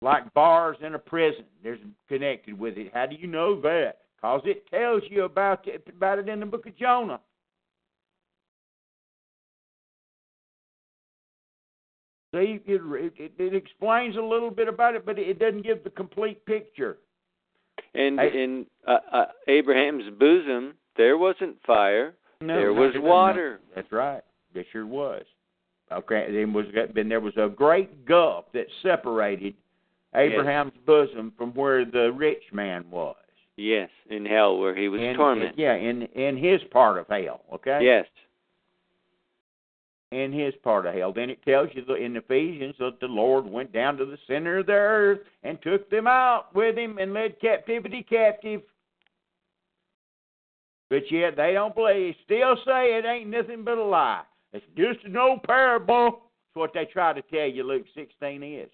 Like 0.02 0.32
bars 0.34 0.76
in 0.82 0.94
a 0.94 0.98
prison. 0.98 1.44
There's 1.62 1.78
connected 2.08 2.58
with 2.58 2.76
it. 2.76 2.90
How 2.92 3.06
do 3.06 3.16
you 3.16 3.28
know 3.28 3.60
that? 3.62 3.98
Because 4.16 4.42
it 4.44 4.66
tells 4.70 5.02
you 5.08 5.24
about 5.24 5.66
it 5.68 5.86
about 5.88 6.18
it 6.18 6.28
in 6.28 6.40
the 6.40 6.46
book 6.46 6.66
of 6.66 6.76
Jonah. 6.76 7.20
See, 12.34 12.60
it, 12.66 12.80
it, 13.16 13.32
it 13.38 13.54
explains 13.54 14.16
a 14.16 14.20
little 14.20 14.50
bit 14.50 14.66
about 14.66 14.96
it, 14.96 15.06
but 15.06 15.20
it 15.20 15.38
doesn't 15.38 15.62
give 15.62 15.84
the 15.84 15.90
complete 15.90 16.44
picture. 16.46 16.98
And 17.94 18.20
I- 18.20 18.24
in 18.24 18.66
uh, 18.88 18.98
uh, 19.12 19.24
Abraham's 19.46 20.10
bosom, 20.18 20.74
there 20.96 21.18
wasn't 21.18 21.56
fire. 21.66 22.14
No, 22.40 22.56
there 22.56 22.72
was 22.72 22.94
it 22.94 22.98
wasn't. 22.98 23.04
water. 23.04 23.60
That's 23.74 23.90
right. 23.92 24.22
There 24.52 24.64
sure 24.72 24.86
was. 24.86 25.24
Okay, 25.92 26.26
then 26.30 26.52
was 26.52 26.66
then 26.94 27.08
there 27.08 27.20
was 27.20 27.34
a 27.36 27.48
great 27.48 28.06
gulf 28.06 28.46
that 28.54 28.66
separated 28.82 29.54
Abraham's 30.14 30.72
bosom 30.86 31.32
from 31.36 31.52
where 31.52 31.84
the 31.84 32.12
rich 32.12 32.42
man 32.52 32.84
was. 32.90 33.16
Yes, 33.56 33.90
in 34.10 34.24
hell 34.26 34.58
where 34.58 34.74
he 34.74 34.88
was 34.88 35.00
in, 35.00 35.14
tormented. 35.14 35.54
Yeah, 35.56 35.74
in 35.74 36.02
in 36.02 36.36
his 36.36 36.60
part 36.72 36.98
of 36.98 37.06
hell. 37.08 37.42
Okay. 37.52 37.80
Yes. 37.82 38.06
In 40.10 40.32
his 40.32 40.54
part 40.62 40.86
of 40.86 40.94
hell. 40.94 41.12
Then 41.12 41.30
it 41.30 41.42
tells 41.44 41.68
you 41.72 41.94
in 41.94 42.16
Ephesians 42.16 42.74
that 42.78 43.00
the 43.00 43.06
Lord 43.06 43.46
went 43.46 43.72
down 43.72 43.96
to 43.96 44.04
the 44.04 44.18
center 44.26 44.58
of 44.58 44.66
the 44.66 44.72
earth 44.72 45.20
and 45.42 45.60
took 45.62 45.90
them 45.90 46.06
out 46.06 46.54
with 46.54 46.76
him 46.76 46.98
and 46.98 47.12
led 47.12 47.40
captivity 47.40 48.04
captive. 48.08 48.62
But 50.94 51.10
yet 51.10 51.34
they 51.34 51.54
don't 51.54 51.74
believe. 51.74 52.14
Still 52.24 52.54
say 52.64 52.96
it 52.96 53.04
ain't 53.04 53.28
nothing 53.28 53.64
but 53.64 53.78
a 53.78 53.82
lie. 53.82 54.22
It's 54.52 54.64
just 54.76 55.04
an 55.04 55.16
old 55.16 55.42
parable. 55.42 56.20
That's 56.20 56.54
what 56.54 56.72
they 56.72 56.84
try 56.84 57.12
to 57.12 57.20
tell 57.20 57.48
you. 57.48 57.64
Luke 57.64 57.86
sixteen 57.96 58.44
is. 58.44 58.70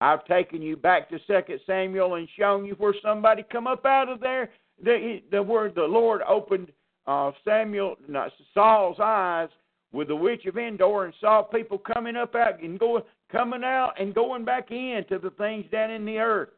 I've 0.00 0.24
taken 0.24 0.60
you 0.60 0.76
back 0.76 1.08
to 1.10 1.20
Second 1.28 1.60
Samuel 1.68 2.16
and 2.16 2.26
shown 2.36 2.64
you 2.64 2.74
where 2.78 2.96
somebody 3.00 3.44
come 3.52 3.68
up 3.68 3.86
out 3.86 4.08
of 4.08 4.18
there. 4.18 4.50
The 4.82 5.22
the 5.30 5.40
word 5.40 5.76
the 5.76 5.82
Lord 5.84 6.20
opened 6.28 6.72
uh, 7.06 7.30
Samuel 7.44 7.94
no, 8.08 8.28
Saul's 8.52 8.98
eyes 9.00 9.50
with 9.92 10.08
the 10.08 10.16
witch 10.16 10.46
of 10.46 10.58
Endor 10.58 11.04
and 11.04 11.14
saw 11.20 11.42
people 11.42 11.78
coming 11.78 12.16
up 12.16 12.34
out 12.34 12.60
and 12.60 12.76
going 12.76 13.04
coming 13.30 13.62
out 13.62 13.92
and 14.00 14.12
going 14.12 14.44
back 14.44 14.72
in 14.72 15.04
to 15.10 15.20
the 15.20 15.30
things 15.30 15.64
down 15.70 15.92
in 15.92 16.04
the 16.04 16.18
earth. 16.18 16.48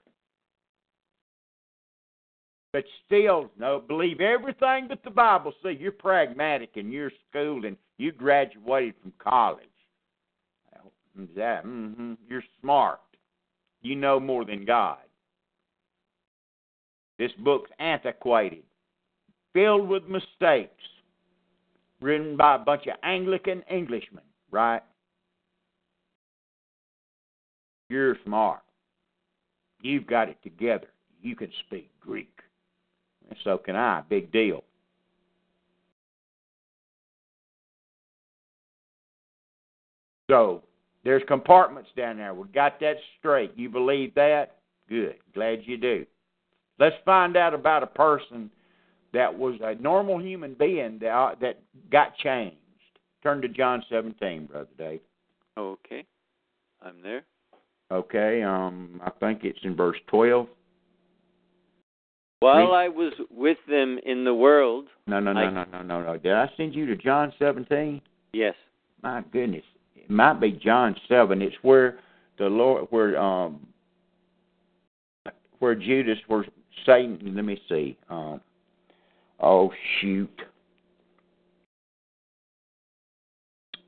But 2.75 2.83
still, 3.07 3.53
no, 3.57 3.81
believe 3.87 4.21
everything 4.21 4.89
but 4.89 4.99
the 5.05 5.11
Bible. 5.11 5.53
See, 5.63 5.77
you're 5.79 5.93
pragmatic 5.93 6.71
and 6.75 6.93
you're 6.93 7.13
schooled 7.31 7.65
and 7.65 7.77
you 7.99 8.11
graduated 8.11 8.95
from 9.01 9.13
college. 9.21 9.69
That, 11.37 11.65
mm-hmm, 11.65 12.15
you're 12.29 12.43
smart. 12.61 12.99
You 13.83 13.95
know 13.95 14.19
more 14.19 14.45
than 14.45 14.65
God. 14.65 14.99
This 17.17 17.31
book's 17.45 17.71
antiquated, 17.79 18.65
filled 19.53 19.89
with 19.89 20.09
mistakes, 20.09 20.83
written 22.01 22.37
by 22.37 22.57
a 22.57 22.59
bunch 22.59 22.89
of 22.89 22.97
Anglican 23.05 23.63
Englishmen, 23.71 24.25
right? 24.51 24.83
You're 27.89 28.17
smart. 28.25 28.63
You've 29.81 30.09
got 30.09 30.29
it 30.29 30.39
together. 30.43 30.89
You 31.23 31.37
can 31.37 31.53
speak 31.69 31.89
Greek. 32.01 32.34
And 33.29 33.39
so 33.45 33.59
can 33.59 33.77
I. 33.77 34.03
Big 34.09 34.31
deal. 34.33 34.65
So 40.31 40.63
there's 41.05 41.23
compartments 41.29 41.91
down 41.97 42.17
there. 42.17 42.35
We 42.35 42.49
got 42.49 42.81
that 42.81 42.97
straight. 43.19 43.53
You 43.57 43.69
believe 43.69 44.15
that? 44.15 44.57
Good. 44.89 45.17
Glad 45.35 45.61
you 45.65 45.77
do. 45.77 46.07
Let's 46.79 46.97
find 47.05 47.37
out 47.37 47.55
about 47.55 47.83
a 47.83 47.87
person 47.87 48.51
that 49.13 49.37
was 49.37 49.55
a 49.63 49.75
normal 49.77 50.19
human 50.19 50.55
being 50.55 50.99
that, 51.01 51.41
that 51.41 51.61
got 51.91 52.17
changed. 52.17 52.57
turn 53.23 53.41
to 53.43 53.49
John 53.49 53.83
17, 53.89 54.47
brother 54.47 54.69
Dave. 54.77 55.01
Okay. 55.57 56.05
I'm 56.83 57.01
there. 57.03 57.23
Okay, 57.93 58.43
um, 58.43 59.01
I 59.05 59.11
think 59.21 59.45
it's 59.45 59.59
in 59.63 59.77
verse 59.77 59.99
12. 60.09 60.49
While. 62.41 62.73
I 62.73 62.89
was 62.89 63.13
with 63.31 63.57
them 63.69 63.99
in 64.05 64.25
the 64.25 64.35
world, 64.35 64.87
No, 65.07 65.19
no, 65.19 65.33
no, 65.33 65.41
I- 65.41 65.51
no, 65.51 65.65
no, 65.73 65.83
no, 65.83 66.03
no. 66.03 66.19
Did 66.19 66.33
I 66.35 66.51
send 66.57 66.75
you 66.75 66.85
to 66.87 66.97
John 66.97 67.33
17? 67.39 68.01
yes. 68.33 68.55
My 69.03 69.23
goodness, 69.33 69.65
it 69.97 70.09
might 70.09 70.41
be 70.41 70.53
John 70.53 70.97
7. 71.09 71.43
It's 71.43 71.55
where 71.63 71.99
the 72.39 72.47
Lord, 72.47 72.87
where 72.91 73.19
um, 73.21 73.67
where 75.59 75.75
Judas, 75.75 76.19
where 76.27 76.47
Satan. 76.87 77.35
Let 77.35 77.45
me 77.45 77.61
see. 77.69 77.99
Um, 78.09 78.41
oh 79.41 79.71
shoot. 80.01 80.31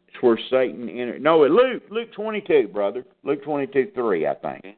It's 0.08 0.22
where 0.22 0.38
Satan 0.50 0.88
entered. 0.88 1.22
No, 1.22 1.40
Luke, 1.46 1.82
Luke 1.90 2.12
22, 2.14 2.68
brother. 2.68 3.04
Luke 3.22 3.42
22, 3.44 3.92
3, 3.94 4.26
I 4.26 4.34
think. 4.34 4.58
Okay. 4.64 4.76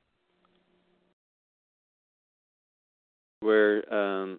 Where 3.40 3.92
um 3.92 4.38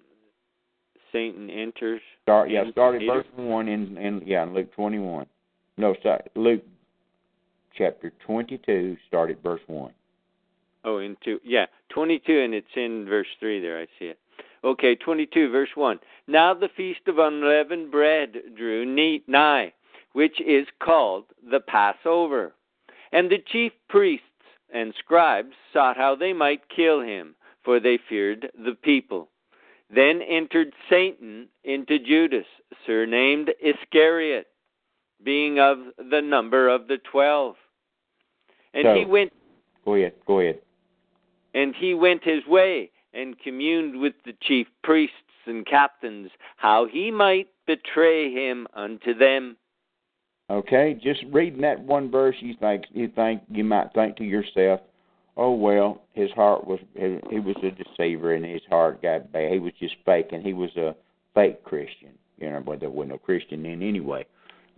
Satan 1.11 1.49
enters. 1.49 2.01
Start, 2.23 2.49
yeah, 2.49 2.63
in 2.63 2.71
start 2.71 2.95
at 2.95 3.01
Peter. 3.01 3.13
verse 3.13 3.25
1 3.35 3.67
in, 3.67 3.97
in, 3.97 4.21
yeah, 4.25 4.43
in 4.43 4.53
Luke 4.53 4.71
21. 4.75 5.25
No, 5.77 5.95
sorry, 6.03 6.21
Luke 6.35 6.63
chapter 7.75 8.13
22, 8.27 8.95
start 9.07 9.31
at 9.31 9.41
verse 9.41 9.61
1. 9.65 9.91
Oh, 10.85 10.99
into 10.99 11.39
yeah, 11.43 11.65
twenty-two, 11.89 12.39
and 12.39 12.53
it's 12.53 12.67
in 12.75 13.05
verse 13.05 13.27
three. 13.39 13.59
There, 13.59 13.81
I 13.81 13.85
see 13.99 14.05
it. 14.05 14.19
Okay, 14.63 14.95
twenty-two, 14.95 15.51
verse 15.51 15.69
one. 15.75 15.99
Now 16.25 16.53
the 16.53 16.69
feast 16.75 17.01
of 17.07 17.19
unleavened 17.19 17.91
bread 17.91 18.35
drew 18.55 18.85
nigh, 19.27 19.73
which 20.13 20.39
is 20.39 20.67
called 20.81 21.25
the 21.51 21.59
Passover, 21.59 22.53
and 23.11 23.29
the 23.29 23.43
chief 23.51 23.73
priests 23.89 24.25
and 24.73 24.93
scribes 24.99 25.51
sought 25.73 25.97
how 25.97 26.15
they 26.15 26.31
might 26.31 26.61
kill 26.73 27.01
him, 27.01 27.35
for 27.63 27.79
they 27.79 27.97
feared 28.09 28.51
the 28.57 28.75
people. 28.75 29.29
Then 29.93 30.21
entered 30.21 30.73
Satan 30.89 31.49
into 31.63 31.97
Judas, 31.99 32.45
surnamed 32.85 33.51
Iscariot, 33.61 34.47
being 35.23 35.59
of 35.59 35.79
the 35.97 36.21
number 36.21 36.69
of 36.69 36.87
the 36.87 36.97
twelve. 36.97 37.55
And 38.73 38.85
So- 38.85 38.95
he 38.95 39.05
went 39.05 39.33
Go 39.85 39.95
ahead, 39.95 40.13
go 40.25 40.39
ahead. 40.39 40.61
and 41.53 41.75
he 41.75 41.93
went 41.93 42.23
his 42.23 42.45
way 42.45 42.91
and 43.13 43.39
communed 43.39 43.99
with 43.99 44.13
the 44.23 44.33
chief 44.33 44.67
priests 44.83 45.15
and 45.45 45.65
captains 45.65 46.29
how 46.57 46.85
he 46.85 47.09
might 47.09 47.47
betray 47.65 48.31
him 48.31 48.67
unto 48.73 49.13
them. 49.15 49.57
Okay, 50.51 50.93
just 50.95 51.23
reading 51.31 51.61
that 51.61 51.79
one 51.79 52.09
verse, 52.11 52.35
you 52.39 52.53
think 52.55 52.85
you 52.91 53.07
think 53.07 53.41
you 53.49 53.63
might 53.63 53.91
think 53.93 54.17
to 54.17 54.23
yourself, 54.23 54.81
"Oh 55.39 55.53
well, 55.53 56.01
his 56.11 56.29
heart 56.31 56.67
was 56.67 56.81
he 56.95 57.39
was 57.39 57.55
a 57.63 57.71
deceiver, 57.71 58.33
and 58.33 58.43
his 58.43 58.61
heart 58.69 59.01
got 59.01 59.31
bad. 59.31 59.53
He 59.53 59.59
was 59.59 59.71
just 59.79 59.95
faking. 60.05 60.41
He 60.41 60.51
was 60.51 60.75
a 60.75 60.93
fake 61.33 61.63
Christian, 61.63 62.09
you 62.37 62.49
know, 62.49 62.59
but 62.59 62.81
there 62.81 62.89
wasn't 62.89 63.11
no 63.11 63.17
Christian 63.19 63.63
then 63.63 63.81
anyway. 63.81 64.25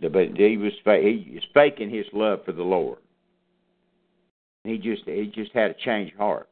But 0.00 0.36
he 0.36 0.56
was 0.56 0.72
he 0.84 1.32
was 1.34 1.42
faking 1.52 1.90
his 1.90 2.06
love 2.12 2.44
for 2.44 2.52
the 2.52 2.62
Lord. 2.62 2.98
He 4.62 4.78
just 4.78 5.02
he 5.04 5.32
just 5.34 5.50
had 5.50 5.72
a 5.72 5.74
changed 5.74 6.14
heart. 6.16 6.48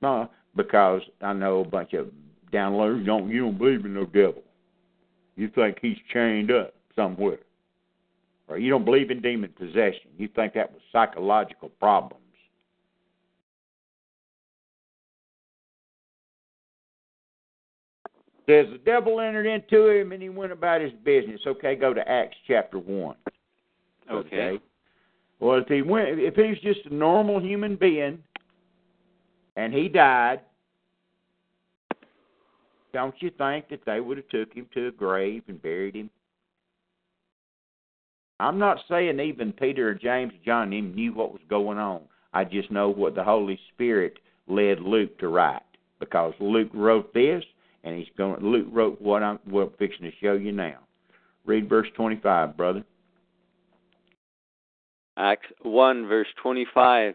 No, 0.00 0.30
because 0.56 1.02
I 1.20 1.34
know 1.34 1.60
a 1.60 1.68
bunch 1.68 1.92
of 1.92 2.08
downloaders 2.50 3.04
don't 3.04 3.28
you 3.28 3.40
don't 3.40 3.58
believe 3.58 3.84
in 3.84 3.92
no 3.92 4.06
devil. 4.06 4.42
You 5.36 5.48
think 5.48 5.78
he's 5.82 5.98
chained 6.10 6.50
up 6.50 6.72
somewhere 6.96 7.40
or 8.48 8.58
you 8.58 8.70
don't 8.70 8.84
believe 8.86 9.10
in 9.10 9.20
demon 9.20 9.52
possession. 9.56 10.10
You 10.16 10.28
think 10.28 10.54
that 10.54 10.72
was 10.72 10.80
psychological 10.90 11.68
problems. 11.68 12.24
Says 18.50 18.66
the 18.72 18.78
devil 18.78 19.20
entered 19.20 19.46
into 19.46 19.90
him 19.90 20.10
and 20.10 20.20
he 20.20 20.28
went 20.28 20.50
about 20.50 20.80
his 20.80 20.90
business. 21.04 21.40
Okay, 21.46 21.76
go 21.76 21.94
to 21.94 22.08
Acts 22.10 22.36
chapter 22.48 22.80
one. 22.80 23.14
Okay. 24.10 24.58
Well, 25.38 25.58
if 25.58 25.68
he 25.68 25.82
went, 25.82 26.18
if 26.18 26.34
he 26.34 26.48
was 26.48 26.58
just 26.60 26.80
a 26.86 26.92
normal 26.92 27.40
human 27.40 27.76
being, 27.76 28.18
and 29.54 29.72
he 29.72 29.88
died, 29.88 30.40
don't 32.92 33.14
you 33.20 33.30
think 33.38 33.68
that 33.68 33.84
they 33.86 34.00
would 34.00 34.16
have 34.16 34.28
took 34.30 34.52
him 34.52 34.66
to 34.74 34.88
a 34.88 34.90
grave 34.90 35.44
and 35.46 35.62
buried 35.62 35.94
him? 35.94 36.10
I'm 38.40 38.58
not 38.58 38.80
saying 38.88 39.20
even 39.20 39.52
Peter 39.52 39.90
or 39.90 39.94
James 39.94 40.32
or 40.32 40.44
John 40.44 40.72
even 40.72 40.92
knew 40.96 41.12
what 41.12 41.30
was 41.30 41.42
going 41.48 41.78
on. 41.78 42.00
I 42.32 42.42
just 42.42 42.72
know 42.72 42.88
what 42.88 43.14
the 43.14 43.22
Holy 43.22 43.60
Spirit 43.72 44.18
led 44.48 44.80
Luke 44.80 45.16
to 45.20 45.28
write 45.28 45.62
because 46.00 46.34
Luke 46.40 46.70
wrote 46.74 47.14
this, 47.14 47.44
and 47.84 47.96
he's 47.96 48.08
going. 48.16 48.40
Luke 48.42 48.66
wrote 48.70 49.00
what 49.00 49.22
I'm, 49.22 49.38
what 49.44 49.62
I'm 49.62 49.70
fixing 49.78 50.02
to 50.02 50.12
show 50.20 50.34
you 50.34 50.52
now. 50.52 50.78
Read 51.46 51.68
verse 51.68 51.88
25, 51.96 52.56
brother. 52.56 52.84
Acts 55.16 55.48
1, 55.62 56.06
verse 56.06 56.28
25. 56.42 57.14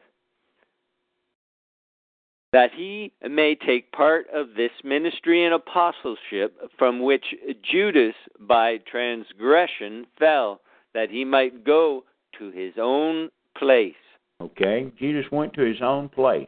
That 2.53 2.71
he 2.73 3.11
may 3.27 3.55
take 3.55 3.91
part 3.91 4.27
of 4.33 4.49
this 4.55 4.71
ministry 4.83 5.43
and 5.43 5.53
apostleship 5.53 6.57
from 6.77 7.01
which 7.01 7.25
Judas 7.69 8.15
by 8.39 8.77
transgression 8.89 10.05
fell, 10.17 10.61
that 10.93 11.09
he 11.09 11.25
might 11.25 11.65
go 11.65 12.03
to 12.39 12.51
his 12.51 12.73
own 12.79 13.29
place. 13.57 13.93
Okay, 14.41 14.91
Judas 14.97 15.25
went 15.31 15.53
to 15.53 15.61
his 15.61 15.81
own 15.81 16.09
place. 16.09 16.47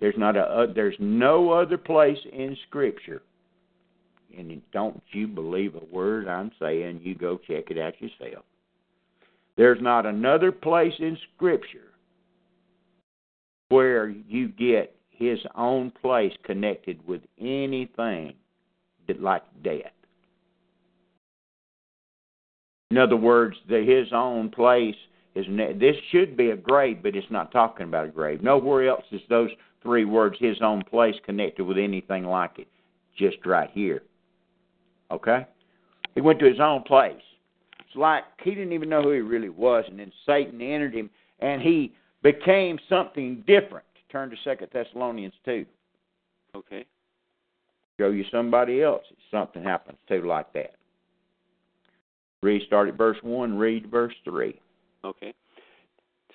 There's 0.00 0.14
not 0.16 0.36
a 0.36 0.42
uh, 0.42 0.66
there's 0.74 0.96
no 0.98 1.50
other 1.50 1.76
place 1.78 2.18
in 2.32 2.56
Scripture, 2.68 3.22
and 4.36 4.60
don't 4.72 5.02
you 5.12 5.26
believe 5.26 5.74
a 5.74 5.84
word 5.94 6.28
I'm 6.28 6.52
saying? 6.60 7.00
You 7.02 7.14
go 7.14 7.38
check 7.38 7.70
it 7.70 7.78
out 7.78 7.94
yourself. 8.00 8.44
There's 9.56 9.82
not 9.82 10.06
another 10.06 10.52
place 10.52 10.94
in 11.00 11.18
Scripture 11.34 11.92
where 13.70 14.08
you 14.08 14.48
get 14.48 14.94
his 15.10 15.38
own 15.56 15.90
place 16.00 16.32
connected 16.44 17.06
with 17.06 17.22
anything 17.40 18.34
that 19.08 19.20
like 19.20 19.42
death. 19.64 19.92
In 22.90 22.98
other 22.98 23.16
words, 23.16 23.56
the 23.68 23.84
his 23.84 24.12
own 24.12 24.48
place 24.50 24.94
is 25.34 25.44
this 25.78 25.96
should 26.10 26.36
be 26.36 26.50
a 26.50 26.56
grave, 26.56 27.02
but 27.02 27.16
it's 27.16 27.30
not 27.30 27.52
talking 27.52 27.84
about 27.84 28.06
a 28.06 28.10
grave. 28.10 28.42
Nowhere 28.42 28.88
else 28.88 29.04
is 29.10 29.20
those 29.28 29.50
three 29.82 30.04
words 30.04 30.36
his 30.38 30.60
own 30.62 30.82
place 30.82 31.14
connected 31.24 31.64
with 31.64 31.78
anything 31.78 32.24
like 32.24 32.58
it. 32.58 32.68
Just 33.16 33.44
right 33.44 33.70
here. 33.72 34.02
Okay? 35.10 35.46
He 36.14 36.20
went 36.20 36.38
to 36.40 36.48
his 36.48 36.60
own 36.60 36.82
place. 36.82 37.14
It's 37.80 37.96
like 37.96 38.24
he 38.42 38.50
didn't 38.50 38.72
even 38.72 38.88
know 38.88 39.02
who 39.02 39.12
he 39.12 39.20
really 39.20 39.48
was, 39.48 39.84
and 39.88 39.98
then 39.98 40.12
Satan 40.26 40.60
entered 40.60 40.94
him, 40.94 41.10
and 41.40 41.62
he 41.62 41.94
became 42.22 42.78
something 42.88 43.42
different. 43.46 43.86
Turn 44.10 44.30
to 44.30 44.36
Second 44.44 44.68
Thessalonians 44.72 45.34
two. 45.44 45.64
Okay. 46.54 46.86
Show 48.00 48.10
you 48.10 48.24
somebody 48.30 48.82
else. 48.82 49.04
Something 49.30 49.62
happens 49.62 49.98
to 50.08 50.26
like 50.26 50.52
that. 50.54 50.74
Read 52.42 52.62
start 52.66 52.88
at 52.88 52.96
verse 52.96 53.18
one. 53.22 53.56
Read 53.58 53.90
verse 53.90 54.14
three. 54.24 54.60
Okay. 55.04 55.34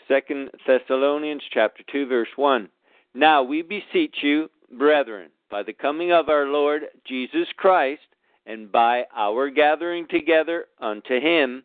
Second 0.07 0.49
Thessalonians 0.67 1.41
chapter 1.53 1.83
2 1.91 2.07
verse 2.07 2.27
1. 2.35 2.67
Now 3.14 3.43
we 3.43 3.61
beseech 3.61 4.16
you, 4.22 4.49
brethren, 4.78 5.30
by 5.51 5.64
the 5.64 5.74
coming 5.74 6.11
of 6.11 6.30
our 6.30 6.45
Lord 6.45 6.84
Jesus 7.05 7.47
Christ 7.57 8.01
and 8.45 8.72
by 8.72 9.05
our 9.16 9.49
gathering 9.49 10.07
together 10.09 10.66
unto 10.80 11.20
him, 11.20 11.64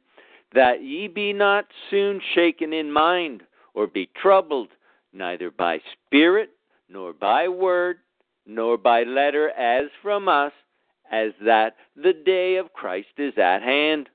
that 0.55 0.83
ye 0.83 1.09
be 1.09 1.33
not 1.33 1.67
soon 1.91 2.21
shaken 2.35 2.73
in 2.73 2.93
mind 2.93 3.43
or 3.75 3.87
be 3.87 4.11
troubled, 4.21 4.69
neither 5.13 5.51
by 5.51 5.81
spirit, 6.07 6.51
nor 6.89 7.13
by 7.13 7.49
word, 7.49 7.99
nor 8.47 8.77
by 8.77 9.03
letter 9.05 9.51
as 9.51 9.91
from 10.03 10.29
us, 10.29 10.53
as 11.11 11.33
that 11.45 11.77
the 11.97 12.13
day 12.13 12.57
of 12.57 12.73
Christ 12.73 13.09
is 13.17 13.33
at 13.39 13.63
hand. 13.63 14.09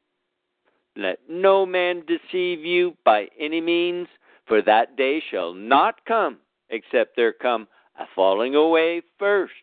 Let 0.96 1.20
no 1.28 1.66
man 1.66 2.04
deceive 2.06 2.64
you 2.64 2.96
by 3.04 3.28
any 3.40 3.62
means, 3.62 4.08
for 4.48 4.62
that 4.62 4.96
day 4.96 5.24
shall 5.32 5.54
not 5.54 6.06
come, 6.06 6.38
except 6.74 7.16
there 7.16 7.32
come 7.32 7.68
a 8.00 8.06
falling 8.16 8.56
away 8.56 9.02
first, 9.20 9.54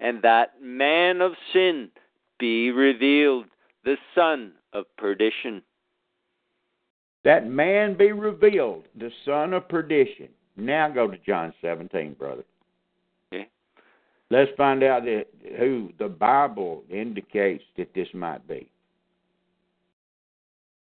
and 0.00 0.22
that 0.22 0.62
man 0.62 1.20
of 1.20 1.32
sin 1.52 1.90
be 2.38 2.70
revealed, 2.70 3.46
the 3.84 3.96
son 4.14 4.52
of 4.72 4.84
perdition. 4.96 5.62
That 7.24 7.48
man 7.48 7.96
be 7.96 8.12
revealed, 8.12 8.84
the 8.98 9.10
son 9.24 9.52
of 9.52 9.68
perdition. 9.68 10.28
Now 10.56 10.88
go 10.88 11.08
to 11.08 11.18
John 11.26 11.52
17, 11.60 12.14
brother. 12.14 12.44
Okay. 13.32 13.48
Let's 14.30 14.50
find 14.56 14.82
out 14.82 15.04
that 15.04 15.26
who 15.58 15.90
the 15.98 16.08
Bible 16.08 16.84
indicates 16.90 17.64
that 17.76 17.94
this 17.94 18.08
might 18.14 18.46
be. 18.48 18.70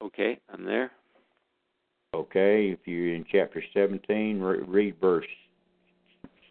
Okay, 0.03 0.39
I'm 0.53 0.65
there. 0.65 0.91
Okay, 2.15 2.71
if 2.71 2.79
you're 2.87 3.15
in 3.15 3.25
chapter 3.31 3.63
17, 3.75 4.41
re- 4.41 4.63
read 4.67 4.97
verse. 5.01 5.27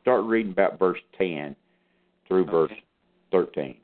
Start 0.02 0.24
reading 0.26 0.52
about 0.52 0.80
verse 0.80 1.00
10 1.18 1.56
through 2.28 2.45
verse 2.45 2.72
13. 3.32 3.76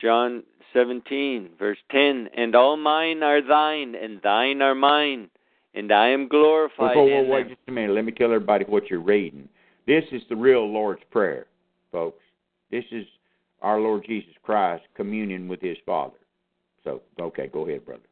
John 0.00 0.42
17, 0.72 1.50
verse 1.58 1.78
10 1.90 2.28
And 2.36 2.54
all 2.54 2.76
mine 2.76 3.22
are 3.22 3.40
thine, 3.46 3.94
and 3.94 4.20
thine 4.22 4.60
are 4.62 4.74
mine, 4.74 5.28
and 5.74 5.92
I 5.92 6.08
am 6.08 6.28
glorified 6.28 6.96
Whoa, 6.96 7.04
whoa, 7.04 7.22
in 7.22 7.28
wait 7.28 7.42
them. 7.44 7.48
just 7.50 7.68
a 7.68 7.72
minute. 7.72 7.94
Let 7.94 8.04
me 8.04 8.12
tell 8.12 8.32
everybody 8.32 8.64
what 8.64 8.90
you're 8.90 9.00
reading. 9.00 9.48
This 9.86 10.04
is 10.12 10.22
the 10.28 10.36
real 10.36 10.66
Lord's 10.70 11.02
Prayer, 11.10 11.46
folks. 11.92 12.22
This 12.70 12.84
is 12.90 13.06
our 13.62 13.80
Lord 13.80 14.04
Jesus 14.06 14.34
Christ 14.42 14.84
communion 14.94 15.48
with 15.48 15.60
His 15.60 15.76
Father. 15.86 16.16
So, 16.82 17.00
okay, 17.20 17.48
go 17.48 17.66
ahead, 17.66 17.84
brother. 17.86 18.02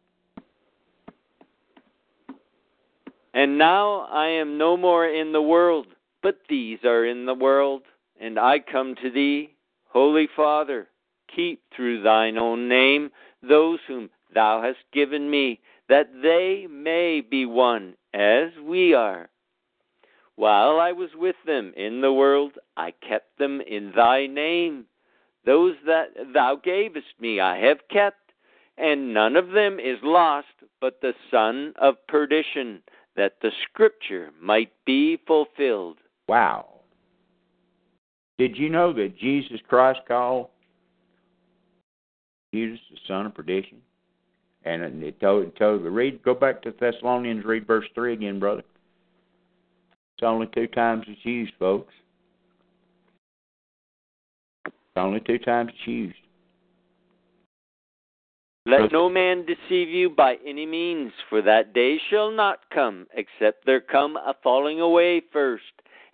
And 3.35 3.57
now 3.59 4.03
I 4.11 4.27
am 4.29 4.59
no 4.59 4.77
more 4.77 5.07
in 5.07 5.33
the 5.33 5.43
world, 5.43 5.87
but 6.23 6.41
these 6.49 6.79
are 6.85 7.05
in 7.05 7.27
the 7.27 7.35
world, 7.35 7.83
and 8.21 8.39
I 8.39 8.59
come 8.59 8.95
to 9.03 9.11
thee, 9.11 9.55
Holy 9.89 10.29
Father. 10.37 10.89
Keep 11.35 11.63
through 11.75 12.03
thine 12.03 12.37
own 12.37 12.69
name 12.69 13.11
those 13.43 13.81
whom 13.89 14.11
thou 14.35 14.63
hast 14.63 14.79
given 14.93 15.31
me, 15.31 15.61
that 15.89 16.11
they 16.23 16.67
may 16.71 17.21
be 17.21 17.45
one 17.45 17.95
as 18.15 18.51
we 18.63 18.95
are. 18.95 19.29
While 20.37 20.81
I 20.81 20.93
was 20.93 21.11
with 21.15 21.37
them 21.45 21.73
in 21.77 22.01
the 22.01 22.13
world, 22.13 22.53
I 22.77 22.93
kept 23.07 23.39
them 23.39 23.61
in 23.61 23.93
thy 23.95 24.27
name. 24.27 24.87
Those 25.45 25.75
that 25.87 26.09
thou 26.33 26.57
gavest 26.57 27.21
me 27.21 27.41
I 27.41 27.59
have 27.59 27.89
kept, 27.91 28.33
and 28.79 29.13
none 29.13 29.37
of 29.37 29.51
them 29.51 29.79
is 29.79 29.99
lost 30.03 30.47
but 30.81 31.01
the 31.01 31.15
son 31.31 31.75
of 31.77 32.07
perdition, 32.07 32.83
that 33.17 33.35
the 33.43 33.51
scripture 33.69 34.31
might 34.41 34.73
be 34.87 35.19
fulfilled. 35.27 35.99
Wow. 36.29 36.69
Did 38.39 38.57
you 38.57 38.71
know 38.71 38.93
that 38.93 39.19
Jesus 39.19 39.61
Christ 39.69 40.01
called 40.09 40.49
Jesus 42.53 42.81
the 42.91 42.99
son 43.07 43.27
of 43.27 43.35
perdition? 43.35 43.79
And 44.65 45.03
it 45.03 45.21
told, 45.21 45.47
it 45.47 45.57
told 45.57 45.83
read 45.83 46.23
go 46.23 46.35
back 46.35 46.63
to 46.63 46.75
Thessalonians, 46.79 47.45
read 47.45 47.67
verse 47.67 47.87
three 47.95 48.13
again, 48.13 48.39
brother. 48.39 48.63
It's 50.17 50.23
only 50.23 50.49
two 50.55 50.69
times 50.69 51.05
it's 51.09 51.25
used, 51.25 51.53
folks. 51.59 51.93
It's 54.67 54.75
only 54.97 55.21
two 55.21 55.39
times 55.39 55.73
it's 55.75 55.89
used. 55.89 56.17
Let 58.65 58.93
no 58.93 59.09
man 59.09 59.45
deceive 59.45 59.89
you 59.89 60.09
by 60.11 60.37
any 60.47 60.67
means, 60.67 61.13
for 61.29 61.43
that 61.43 61.73
day 61.75 61.99
shall 62.11 62.31
not 62.31 62.61
come, 62.73 63.07
except 63.13 63.67
there 63.67 63.81
come 63.81 64.17
a 64.17 64.37
falling 64.41 64.81
away 64.81 65.21
first, 65.33 65.65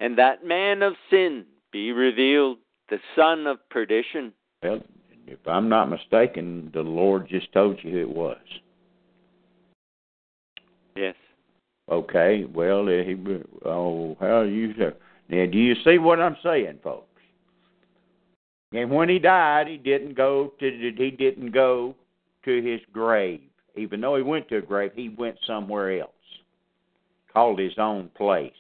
and 0.01 0.17
that 0.17 0.47
man 0.47 0.83
of 0.83 0.95
sin 1.11 1.45
be 1.73 1.93
revealed, 1.93 2.57
the 2.89 2.99
son 3.15 3.47
of 3.47 3.59
perdition. 3.69 4.33
Well, 4.63 4.81
if 5.27 5.39
I'm 5.47 5.69
not 5.69 5.91
mistaken, 5.91 6.71
the 6.73 6.81
Lord 6.81 7.29
just 7.29 7.53
told 7.53 7.79
you 7.83 7.91
who 7.91 7.99
it 7.99 8.09
was. 8.09 8.39
Yes. 10.97 11.17
Okay, 11.91 12.45
well, 12.45 12.89
uh, 12.89 13.05
he, 13.05 13.15
oh, 13.67 14.17
how 14.21 14.41
are 14.41 14.47
you 14.47 14.73
say? 14.73 14.91
Now, 15.29 15.45
do 15.47 15.59
you 15.59 15.75
see 15.85 15.99
what 15.99 16.19
I'm 16.19 16.37
saying, 16.43 16.79
folks? 16.83 17.05
And 18.73 18.91
when 18.91 19.11
he 19.11 19.19
died, 19.19 19.69
he 19.69 19.77
didn't 19.77 20.15
go 20.15 20.53
to 20.61 20.93
he 20.97 21.11
didn't 21.11 21.53
go 21.53 21.95
to 22.45 22.63
his 22.63 22.81
grave. 22.93 23.41
Even 23.77 24.01
though 24.01 24.17
he 24.17 24.23
went 24.23 24.49
to 24.49 24.59
a 24.59 24.63
grave, 24.63 24.93
he 24.95 25.09
went 25.09 25.37
somewhere 25.47 26.01
else, 26.01 26.11
called 27.33 27.59
his 27.59 27.79
own 27.79 28.11
place. 28.17 28.53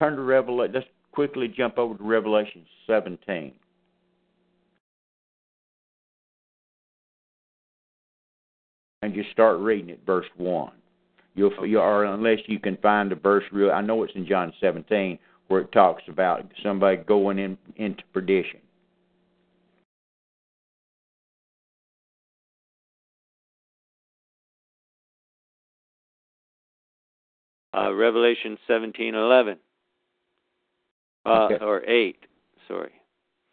Turn 0.00 0.16
to 0.16 0.22
Revelation. 0.22 0.74
Let's 0.74 0.86
quickly 1.12 1.48
jump 1.48 1.78
over 1.78 1.96
to 1.96 2.04
Revelation 2.04 2.64
17. 2.86 3.52
and 9.04 9.14
just 9.14 9.30
start 9.30 9.58
reading 9.60 9.90
it, 9.90 10.00
verse 10.06 10.26
one. 10.36 10.72
You'll, 11.34 11.66
you 11.66 11.78
or 11.78 12.04
unless 12.04 12.38
you 12.46 12.58
can 12.58 12.78
find 12.78 13.12
a 13.12 13.16
verse 13.16 13.44
real. 13.52 13.70
I 13.70 13.82
know 13.82 14.02
it's 14.02 14.14
in 14.14 14.26
John 14.26 14.52
17 14.60 15.18
where 15.48 15.60
it 15.60 15.72
talks 15.72 16.02
about 16.08 16.46
somebody 16.62 16.96
going 16.98 17.38
in 17.38 17.58
into 17.76 18.02
perdition. 18.12 18.60
Uh, 27.76 27.92
Revelation 27.92 28.58
seventeen 28.66 29.14
eleven. 29.14 29.58
Uh, 31.26 31.48
Okay. 31.50 31.64
Or 31.64 31.82
8, 31.88 32.16
sorry. 32.68 32.92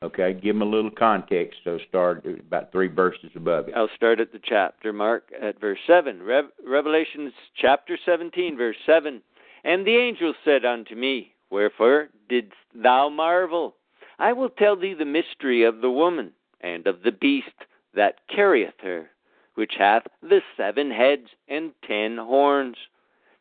Okay, 0.04 0.34
give 0.34 0.56
them 0.56 0.62
a 0.62 0.66
little 0.70 0.92
context. 0.92 1.60
So 1.64 1.78
start 1.88 2.26
about 2.26 2.72
three 2.72 2.88
verses 2.90 3.30
above 3.36 3.70
it. 3.70 3.76
I'll 3.76 3.88
start 3.96 4.20
at 4.20 4.34
the 4.34 4.42
chapter 4.44 4.92
mark 4.92 5.32
at 5.42 5.60
verse 5.62 5.80
7. 5.88 6.22
Rev- 6.24 6.52
Revelation 6.68 7.32
chapter 7.56 7.98
17, 8.04 8.58
verse 8.58 8.76
7. 8.86 9.22
And 9.64 9.86
the 9.88 9.96
angel 9.96 10.34
said 10.44 10.66
unto 10.66 10.96
me, 10.96 11.34
Wherefore 11.50 12.10
didst 12.28 12.54
thou 12.76 13.08
marvel? 13.10 13.76
I 14.20 14.34
will 14.34 14.50
tell 14.50 14.76
thee 14.76 14.94
the 14.94 15.06
mystery 15.06 15.64
of 15.64 15.80
the 15.82 15.92
woman, 15.92 16.32
and 16.62 16.88
of 16.88 17.04
the 17.04 17.12
beast 17.12 17.48
that 17.96 18.20
carrieth 18.34 18.74
her, 18.82 19.10
which 19.56 19.74
hath 19.78 20.04
the 20.22 20.42
seven 20.58 20.92
heads 20.92 21.28
and 21.48 21.72
ten 21.88 22.18
horns. 22.18 22.76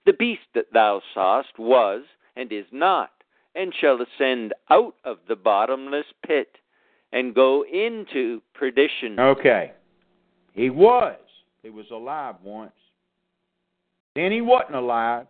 The 0.06 0.12
beast 0.12 0.40
that 0.54 0.72
thou 0.72 1.02
sawest 1.14 1.58
was, 1.58 2.02
and 2.36 2.52
is 2.52 2.66
not, 2.72 3.10
and 3.54 3.72
shall 3.80 3.98
ascend 4.00 4.54
out 4.70 4.94
of 5.04 5.18
the 5.28 5.36
bottomless 5.36 6.06
pit, 6.26 6.56
and 7.12 7.34
go 7.34 7.64
into 7.64 8.40
perdition. 8.54 9.18
Okay, 9.18 9.72
he 10.52 10.70
was. 10.70 11.16
He 11.62 11.70
was 11.70 11.86
alive 11.90 12.36
once. 12.42 12.72
Then 14.14 14.32
he 14.32 14.40
wasn't 14.40 14.76
alive, 14.76 15.26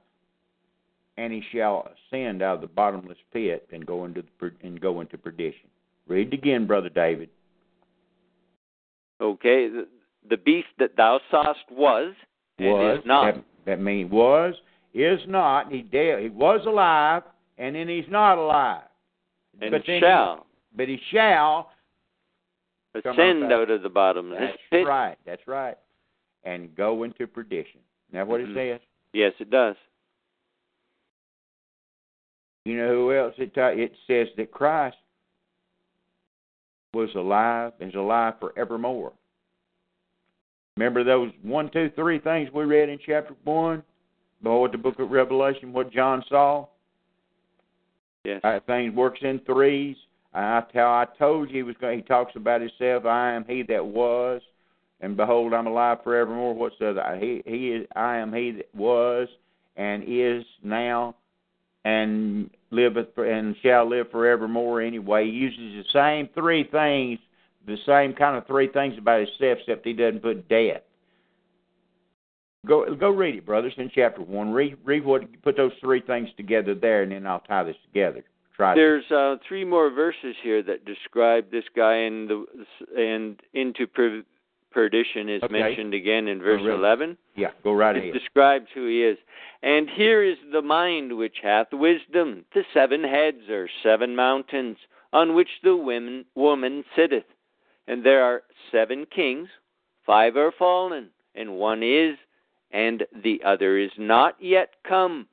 and 1.17 1.33
he 1.33 1.43
shall 1.53 1.91
ascend 2.13 2.43
out 2.43 2.57
of 2.57 2.61
the 2.61 2.67
bottomless 2.69 3.19
pit 3.33 3.69
and 3.73 3.85
go 3.85 4.05
into 4.05 4.23
the, 4.23 4.53
and 4.63 4.81
go 4.81 5.01
into 5.01 5.19
perdition. 5.19 5.69
Read 6.07 6.29
it 6.29 6.35
again, 6.35 6.67
brother 6.67 6.89
David. 6.89 7.29
Okay, 9.21 9.69
the, 9.69 9.87
the 10.29 10.39
beast 10.39 10.69
that 10.79 10.97
thou 10.97 11.21
sawest 11.31 11.71
was, 11.71 12.15
was 12.69 12.99
is 12.99 13.07
not. 13.07 13.35
That, 13.35 13.45
that 13.67 13.81
means 13.81 14.11
was 14.11 14.55
is 14.95 15.21
not. 15.27 15.71
He 15.73 15.83
dead. 15.83 16.21
He 16.23 16.29
was 16.29 16.61
alive, 16.67 17.23
and 17.59 17.75
then 17.77 17.89
he's 17.89 18.05
not 18.09 18.39
alive. 18.39 18.83
and 19.61 19.71
but 19.71 19.85
shall 19.87 20.47
He, 20.73 20.77
but 20.77 20.89
he 20.89 20.99
shall. 21.11 21.71
ascend 22.95 23.45
out 23.53 23.71
of 23.71 23.83
the 23.83 23.89
bottomless 23.89 24.41
That's 24.41 24.59
pit. 24.71 24.87
right. 24.87 25.17
That's 25.25 25.47
right. 25.47 25.77
And 26.45 26.75
go 26.75 27.03
into 27.05 27.27
perdition. 27.27 27.81
Now 28.13 28.25
what 28.25 28.41
Mhm. 28.41 28.51
it 28.57 28.79
says. 28.81 28.89
Yes, 29.13 29.33
it 29.39 29.51
does. 29.51 29.77
You 32.65 32.77
know 32.77 32.89
who 32.89 33.13
else 33.15 33.35
it 33.39 33.55
ta- 33.55 33.69
it 33.69 33.93
says 34.07 34.29
that 34.37 34.51
Christ 34.51 34.97
was 36.93 37.15
alive 37.15 37.73
and 37.81 37.91
is 37.91 37.95
alive 37.95 38.35
forevermore. 38.41 39.13
Remember 40.81 41.05
those 41.05 41.31
one, 41.43 41.69
two, 41.71 41.91
three 41.95 42.19
things 42.19 42.49
we 42.55 42.65
read 42.65 42.89
in 42.89 42.99
chapter 43.05 43.35
one? 43.45 43.83
Behold 44.43 44.73
the 44.73 44.79
book 44.79 44.99
of 44.99 45.11
Revelation, 45.11 45.75
what 45.75 45.93
John 45.93 46.25
saw. 46.27 46.69
Yes. 48.25 48.41
Uh, 48.43 48.61
things 48.67 48.95
works 48.95 49.19
in 49.21 49.41
threes. 49.41 49.95
I 50.33 50.63
how 50.73 50.87
I 50.87 51.07
told 51.19 51.51
you 51.51 51.57
he 51.57 51.63
was 51.65 51.77
going. 51.83 51.99
He 51.99 52.03
talks 52.03 52.35
about 52.35 52.63
himself. 52.63 53.05
I 53.05 53.33
am 53.35 53.45
he 53.47 53.63
that 53.65 53.85
was, 53.85 54.41
and 55.03 55.19
behold, 55.19 55.53
I'm 55.53 55.67
alive 55.67 55.99
forevermore. 56.03 56.55
What's 56.55 56.77
the 56.79 56.93
other? 56.93 57.19
He 57.21 57.43
he 57.45 57.73
is. 57.73 57.87
I 57.95 58.17
am 58.17 58.33
he 58.33 58.53
that 58.53 58.75
was 58.75 59.29
and 59.77 60.03
is 60.07 60.45
now, 60.63 61.15
and 61.85 62.49
liveth 62.71 63.09
for, 63.15 63.27
and 63.27 63.55
shall 63.63 63.87
live 63.87 64.11
forevermore. 64.11 64.81
Anyway, 64.81 65.27
he 65.27 65.31
uses 65.31 65.85
the 65.85 65.85
same 65.93 66.31
three 66.33 66.65
things, 66.65 67.19
the 67.67 67.77
same 67.87 68.13
kind 68.15 68.37
of 68.37 68.47
three 68.47 68.69
things 68.69 68.95
about 68.99 69.19
himself, 69.21 69.59
except 69.61 69.87
he 69.87 69.93
doesn't 69.93 70.21
put 70.23 70.49
death. 70.49 70.83
Go 72.67 72.95
go 72.95 73.09
read 73.11 73.37
it, 73.37 73.47
brothers, 73.47 73.73
in 73.79 73.91
chapter 73.95 74.21
one. 74.21 74.53
Read 74.53 74.77
read 74.85 75.05
what 75.05 75.23
put 75.43 75.57
those 75.57 75.73
three 75.81 76.03
things 76.03 76.29
together 76.37 76.75
there, 76.75 77.03
and 77.03 77.13
then 77.13 77.27
I'll 77.27 77.41
tie 77.41 77.63
this 77.65 77.77
together. 77.87 78.23
Try 78.55 78.75
to 78.75 78.79
There's 78.81 79.11
uh, 79.11 79.37
three 79.49 79.65
more 79.65 79.89
verses 79.91 80.37
here 80.43 80.63
that 80.65 80.85
describe 80.85 81.51
this 81.51 81.65
guy, 81.75 81.95
and 81.95 82.29
the 82.29 82.45
and 82.97 83.41
into 83.55 83.87
per, 83.87 84.23
perdition 84.73 85.31
is 85.31 85.43
Okay. 85.43 85.59
mentioned 85.59 85.95
again 85.95 86.29
in 86.29 86.41
verse 86.41 86.61
Oh, 86.63 86.67
really? 86.67 86.79
11. 86.79 87.19
yeah, 87.35 87.49
go 87.65 87.73
right 87.73 87.97
it 87.97 88.01
ahead. 88.01 88.13
describes 88.13 88.67
who 88.75 88.87
he 88.87 89.05
is. 89.05 89.17
And 89.63 89.89
here 89.89 90.23
is 90.23 90.37
the 90.53 90.63
mind 90.63 91.17
which 91.17 91.37
hath 91.43 91.69
wisdom. 91.73 92.45
The 92.55 92.65
seven 92.75 93.03
heads 93.03 93.49
are 93.49 93.69
seven 93.83 94.15
mountains, 94.15 94.77
on 95.15 95.35
which 95.35 95.49
the 95.65 95.75
women, 95.77 96.27
woman 96.35 96.85
sitteth. 96.95 97.25
And 97.87 98.05
there 98.05 98.23
are 98.23 98.43
seven 98.71 99.07
kings, 99.15 99.49
five 100.07 100.37
are 100.37 100.53
fallen, 100.57 101.11
and 101.35 101.57
one 101.57 101.83
is, 101.83 102.17
and 102.71 103.05
the 103.25 103.41
other 103.45 103.79
is 103.79 103.91
not 103.99 104.37
yet 104.41 104.71
come. 104.87 105.27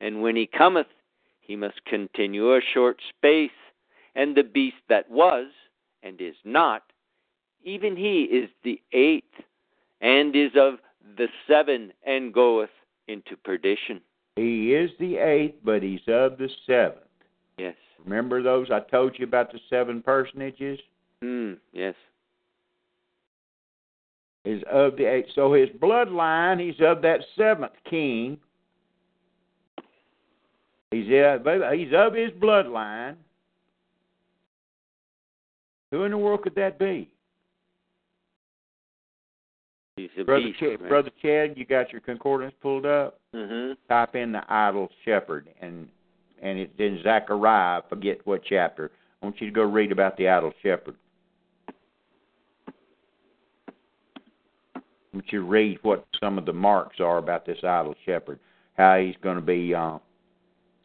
And 0.00 0.20
when 0.20 0.36
he 0.36 0.46
cometh, 0.46 0.88
he 1.40 1.56
must 1.56 1.84
continue 1.84 2.54
a 2.54 2.60
short 2.74 2.98
space. 3.16 3.50
And 4.14 4.36
the 4.36 4.42
beast 4.42 4.76
that 4.88 5.10
was, 5.10 5.46
and 6.02 6.20
is 6.20 6.34
not, 6.44 6.82
even 7.64 7.96
he 7.96 8.22
is 8.24 8.50
the 8.64 8.80
eighth, 8.92 9.24
and 10.00 10.34
is 10.36 10.50
of 10.56 10.74
the 11.16 11.28
seven, 11.46 11.92
and 12.04 12.34
goeth 12.34 12.70
into 13.08 13.36
perdition. 13.36 14.00
He 14.36 14.74
is 14.74 14.90
the 14.98 15.16
eighth, 15.16 15.56
but 15.64 15.82
he's 15.82 16.00
of 16.08 16.38
the 16.38 16.48
seventh. 16.66 16.98
Yes. 17.58 17.76
Remember 18.04 18.42
those 18.42 18.70
I 18.70 18.80
told 18.80 19.18
you 19.18 19.26
about 19.26 19.52
the 19.52 19.60
seven 19.70 20.02
personages? 20.02 20.78
Hmm. 21.22 21.52
Yes. 21.72 21.94
Is 24.44 24.62
of 24.70 24.96
the 24.96 25.04
eighth. 25.04 25.28
So 25.34 25.52
his 25.52 25.68
bloodline, 25.80 26.60
he's 26.60 26.80
of 26.84 27.00
that 27.02 27.20
seventh 27.36 27.72
king. 27.88 28.38
He's 30.90 31.06
of, 31.06 31.46
he's 31.72 31.92
of 31.94 32.14
his 32.14 32.30
bloodline. 32.32 33.14
Who 35.92 36.04
in 36.04 36.10
the 36.10 36.18
world 36.18 36.42
could 36.42 36.56
that 36.56 36.78
be? 36.78 37.08
Brother, 40.24 40.46
beast. 40.46 40.58
Chad, 40.58 40.80
right? 40.80 40.88
Brother 40.88 41.10
Chad, 41.20 41.56
you 41.56 41.64
got 41.64 41.92
your 41.92 42.00
concordance 42.00 42.54
pulled 42.60 42.86
up? 42.86 43.20
Mm-hmm. 43.34 43.74
Type 43.88 44.14
in 44.16 44.32
the 44.32 44.42
idol 44.48 44.88
shepherd, 45.04 45.48
and 45.60 45.86
and 46.42 46.58
it's 46.58 46.72
in 46.78 47.00
Zechariah. 47.04 47.80
I 47.80 47.88
forget 47.88 48.18
what 48.24 48.40
chapter. 48.48 48.90
I 49.22 49.26
want 49.26 49.40
you 49.40 49.46
to 49.46 49.52
go 49.52 49.62
read 49.62 49.92
about 49.92 50.16
the 50.16 50.28
idol 50.28 50.52
shepherd. 50.62 50.96
Want 55.12 55.30
you 55.30 55.44
read 55.44 55.78
what 55.82 56.06
some 56.20 56.38
of 56.38 56.46
the 56.46 56.54
marks 56.54 56.98
are 56.98 57.18
about 57.18 57.44
this 57.44 57.58
idol 57.62 57.94
shepherd. 58.06 58.38
How 58.78 58.98
he's 58.98 59.16
going 59.22 59.36
to 59.36 59.42
be, 59.42 59.74
uh, 59.74 59.98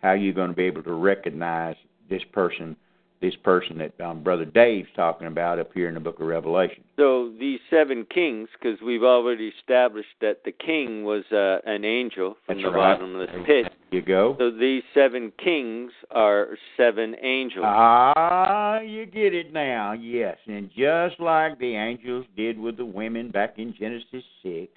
how 0.02 0.14
you're 0.14 0.34
going 0.34 0.50
to 0.50 0.56
be 0.56 0.64
able 0.64 0.84
to 0.84 0.94
recognize 0.94 1.78
this 2.10 2.24
person, 2.34 2.76
this 3.20 3.36
person 3.43 3.80
that 3.80 3.99
um, 3.99 4.22
Brother 4.24 4.45
Dave's 4.45 4.89
talking 4.95 5.26
about 5.28 5.57
up 5.57 5.72
here 5.74 5.88
in 5.88 5.95
the 5.95 5.99
Book 5.99 6.20
of 6.20 6.28
Revelation. 6.28 6.84
So 6.97 7.32
these 7.39 7.59
seven 7.70 8.05
kings, 8.13 8.47
because 8.53 8.80
we've 8.82 9.03
already 9.03 9.51
established 9.59 10.09
that 10.22 10.43
the 10.45 10.51
king 10.51 11.03
was 11.03 11.24
uh, 11.32 11.57
an 11.65 11.84
angel 11.84 12.38
from 12.45 12.57
That's 12.57 12.68
the 12.68 12.72
right. 12.72 12.93
bottomless 12.93 13.30
pit. 13.45 13.72
You 13.91 14.01
go. 14.01 14.36
So 14.38 14.51
these 14.51 14.84
seven 14.93 15.32
kings 15.43 15.91
are 16.11 16.57
seven 16.76 17.15
angels. 17.24 17.65
Ah, 17.65 18.80
you 18.82 19.05
get 19.05 19.34
it 19.34 19.51
now. 19.51 19.93
Yes, 19.93 20.38
and 20.45 20.70
just 20.70 21.20
like 21.20 21.57
the 21.57 21.76
angels 21.76 22.26
did 22.36 22.59
with 22.59 22.78
the 22.78 22.86
women 22.86 23.32
back 23.32 23.55
in 23.57 23.74
Genesis 23.80 24.24
six, 24.43 24.72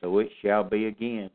so 0.00 0.18
it 0.18 0.30
shall 0.40 0.64
be 0.64 0.86
again. 0.86 1.28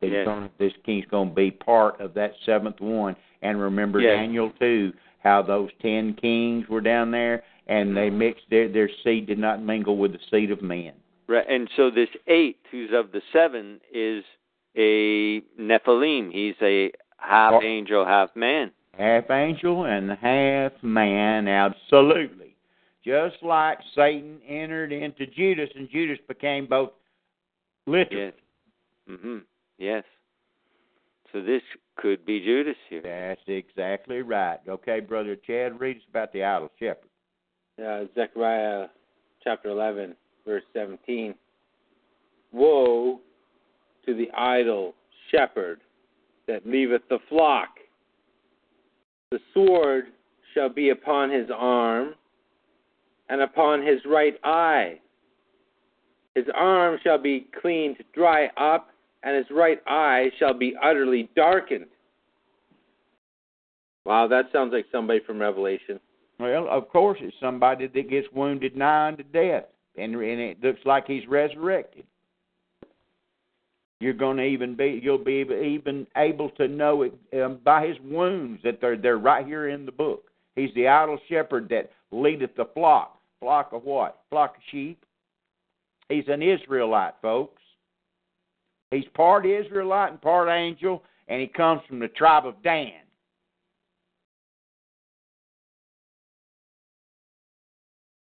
Yes. 0.00 0.26
gonna, 0.26 0.48
this 0.60 0.72
king's 0.86 1.06
going 1.10 1.30
to 1.30 1.34
be 1.34 1.50
part 1.50 2.00
of 2.00 2.14
that 2.14 2.30
seventh 2.46 2.80
one. 2.80 3.16
And 3.42 3.60
remember 3.60 4.00
Yes. 4.00 4.16
Daniel 4.16 4.52
too, 4.58 4.92
how 5.22 5.42
those 5.42 5.70
ten 5.80 6.14
kings 6.14 6.68
were 6.68 6.80
down 6.80 7.10
there, 7.10 7.42
and 7.66 7.96
they 7.96 8.10
mixed 8.10 8.44
their 8.50 8.68
their 8.68 8.90
seed 9.04 9.26
did 9.26 9.38
not 9.38 9.62
mingle 9.62 9.96
with 9.96 10.12
the 10.12 10.18
seed 10.30 10.50
of 10.50 10.62
men. 10.62 10.92
Right, 11.26 11.46
and 11.48 11.68
so 11.76 11.90
this 11.90 12.08
eighth, 12.26 12.60
who's 12.70 12.90
of 12.92 13.12
the 13.12 13.20
seven, 13.32 13.80
is 13.92 14.24
a 14.76 15.42
Nephilim. 15.60 16.32
He's 16.32 16.54
a 16.62 16.90
half 17.18 17.62
angel, 17.62 18.04
half 18.04 18.34
man. 18.34 18.70
half 18.96 19.30
angel 19.30 19.84
and 19.84 20.10
half 20.12 20.72
man, 20.82 21.48
absolutely. 21.48 22.56
Just 23.04 23.36
like 23.42 23.78
Satan 23.94 24.38
entered 24.46 24.92
into 24.92 25.26
Judas, 25.26 25.70
and 25.74 25.88
Judas 25.90 26.18
became 26.28 26.66
both 26.66 26.90
literal. 27.86 28.20
Yes. 28.26 28.32
Mhm. 29.08 29.42
Yes. 29.78 30.04
So 31.32 31.42
this 31.42 31.62
could 31.98 32.24
be 32.24 32.40
Judas 32.40 32.76
here. 32.88 33.02
That's 33.02 33.40
exactly 33.46 34.22
right. 34.22 34.58
Okay, 34.68 35.00
brother 35.00 35.36
Chad, 35.36 35.78
read 35.78 35.98
us 35.98 36.02
about 36.08 36.32
the 36.32 36.44
idol 36.44 36.70
shepherd. 36.78 37.08
uh, 37.84 38.04
Zechariah 38.14 38.86
chapter 39.42 39.68
11, 39.68 40.14
verse 40.46 40.62
17. 40.72 41.34
Woe 42.52 43.20
to 44.06 44.14
the 44.14 44.30
idol 44.36 44.94
shepherd 45.30 45.80
that 46.46 46.66
leaveth 46.66 47.02
the 47.10 47.18
flock. 47.28 47.68
The 49.30 49.40
sword 49.52 50.06
shall 50.54 50.70
be 50.70 50.90
upon 50.90 51.30
his 51.30 51.48
arm 51.54 52.14
and 53.28 53.42
upon 53.42 53.84
his 53.84 54.00
right 54.06 54.34
eye. 54.44 54.98
His 56.34 56.46
arm 56.54 56.98
shall 57.02 57.18
be 57.18 57.48
clean 57.60 57.96
dry 58.14 58.46
up, 58.56 58.88
and 59.22 59.36
his 59.36 59.46
right 59.50 59.80
eye 59.86 60.30
shall 60.38 60.54
be 60.54 60.74
utterly 60.82 61.28
darkened. 61.34 61.86
Wow, 64.04 64.26
that 64.28 64.46
sounds 64.52 64.72
like 64.72 64.86
somebody 64.90 65.20
from 65.26 65.38
Revelation. 65.38 66.00
Well, 66.38 66.68
of 66.70 66.88
course, 66.88 67.18
it's 67.20 67.36
somebody 67.40 67.88
that 67.88 68.10
gets 68.10 68.28
wounded 68.32 68.76
nigh 68.76 69.08
unto 69.08 69.24
death, 69.24 69.64
and, 69.96 70.14
and 70.14 70.40
it 70.40 70.62
looks 70.62 70.80
like 70.84 71.06
he's 71.06 71.26
resurrected. 71.26 72.04
You're 74.00 74.12
going 74.12 74.36
to 74.36 74.44
even 74.44 74.76
be, 74.76 75.00
you'll 75.02 75.18
be 75.18 75.44
even 75.60 76.06
able 76.16 76.50
to 76.50 76.68
know 76.68 77.02
it 77.02 77.14
um, 77.42 77.58
by 77.64 77.86
his 77.86 77.96
wounds 78.04 78.62
that 78.62 78.80
they're 78.80 78.96
they're 78.96 79.18
right 79.18 79.44
here 79.44 79.68
in 79.68 79.84
the 79.84 79.92
book. 79.92 80.30
He's 80.54 80.72
the 80.74 80.86
idol 80.86 81.18
shepherd 81.28 81.68
that 81.70 81.90
leadeth 82.12 82.54
the 82.56 82.66
flock. 82.74 83.18
Flock 83.40 83.72
of 83.72 83.84
what? 83.84 84.20
Flock 84.30 84.56
of 84.56 84.62
sheep. 84.70 85.04
He's 86.08 86.24
an 86.28 86.42
Israelite, 86.42 87.14
folks. 87.20 87.60
He's 88.90 89.04
part 89.14 89.44
Israelite 89.44 90.12
and 90.12 90.20
part 90.20 90.48
angel, 90.48 91.02
and 91.28 91.40
he 91.40 91.46
comes 91.46 91.82
from 91.86 91.98
the 91.98 92.08
tribe 92.08 92.46
of 92.46 92.62
Dan. 92.62 92.92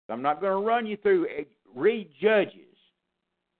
I'm 0.09 0.21
not 0.21 0.41
going 0.41 0.61
to 0.61 0.67
run 0.67 0.85
you 0.85 0.97
through. 0.97 1.27
Eh, 1.27 1.43
read 1.75 2.09
Judges. 2.21 2.53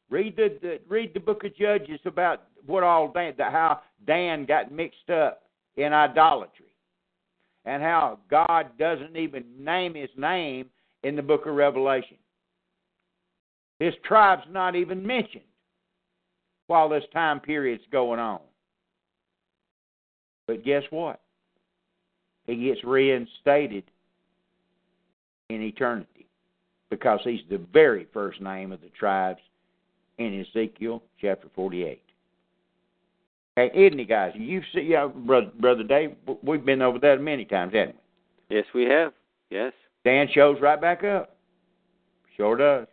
Read 0.09 0.35
the, 0.37 0.57
the 0.61 0.79
read 0.87 1.13
the 1.13 1.19
book 1.19 1.43
of 1.43 1.55
Judges 1.55 1.99
about 2.05 2.43
what 2.65 2.83
all 2.83 3.11
Dan, 3.11 3.33
how 3.37 3.81
Dan 4.05 4.45
got 4.45 4.71
mixed 4.71 5.09
up 5.09 5.43
in 5.75 5.91
idolatry, 5.91 6.73
and 7.65 7.83
how 7.83 8.19
God 8.29 8.69
doesn't 8.79 9.17
even 9.17 9.43
name 9.59 9.93
His 9.95 10.09
name 10.17 10.69
in 11.03 11.17
the 11.17 11.21
book 11.21 11.45
of 11.45 11.55
Revelation. 11.55 12.17
His 13.79 13.93
tribe's 14.05 14.47
not 14.49 14.75
even 14.75 15.05
mentioned 15.05 15.43
while 16.67 16.89
this 16.89 17.03
time 17.13 17.39
period's 17.39 17.83
going 17.91 18.19
on. 18.19 18.39
But 20.47 20.63
guess 20.63 20.83
what? 20.89 21.21
He 22.45 22.55
gets 22.55 22.83
reinstated 22.83 23.83
in 25.49 25.61
eternity 25.61 26.27
because 26.89 27.19
he's 27.23 27.41
the 27.49 27.61
very 27.73 28.07
first 28.13 28.41
name 28.41 28.71
of 28.71 28.81
the 28.81 28.89
tribes 28.89 29.41
in 30.17 30.45
Ezekiel 30.45 31.03
chapter 31.19 31.47
48. 31.55 32.01
Hey, 33.55 33.71
isn't 33.73 33.97
he, 33.97 34.05
guys? 34.05 34.33
You've 34.35 34.63
seen, 34.73 34.85
yeah, 34.85 35.07
brother, 35.07 35.51
brother 35.59 35.83
Dave. 35.83 36.15
We've 36.43 36.63
been 36.63 36.81
over 36.81 36.99
that 36.99 37.19
many 37.19 37.43
times, 37.43 37.73
haven't 37.73 37.95
we? 38.49 38.55
Yes, 38.55 38.65
we 38.73 38.83
have. 38.83 39.13
Yes. 39.49 39.73
Dan 40.05 40.27
shows 40.33 40.57
right 40.61 40.79
back 40.79 41.03
up. 41.03 41.35
Sure 42.37 42.55
does. 42.55 42.87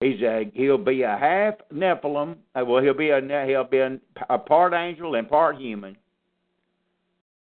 He's 0.00 0.20
a 0.22 0.50
he'll 0.54 0.76
be 0.78 1.02
a 1.02 1.16
half 1.16 1.54
Nephilim. 1.72 2.36
uh, 2.54 2.64
Well, 2.64 2.82
he'll 2.82 2.94
be 2.94 3.10
a 3.10 3.20
he'll 3.46 3.64
be 3.64 3.78
a, 3.78 3.98
a 4.28 4.38
part 4.38 4.74
angel 4.74 5.14
and 5.14 5.28
part 5.28 5.56
human. 5.56 5.96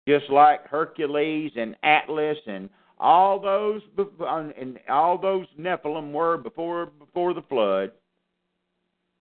Just 0.08 0.30
like 0.30 0.68
Hercules 0.68 1.54
and 1.56 1.76
Atlas 1.84 2.38
and 2.46 2.70
all 3.00 3.39
those 3.39 3.82
and 4.28 4.78
all 4.89 5.18
those 5.18 5.48
Nephilim 5.58 6.12
were 6.12 6.38
before 6.38 6.88
before 6.88 7.34
the 7.34 7.44
flood. 7.44 7.91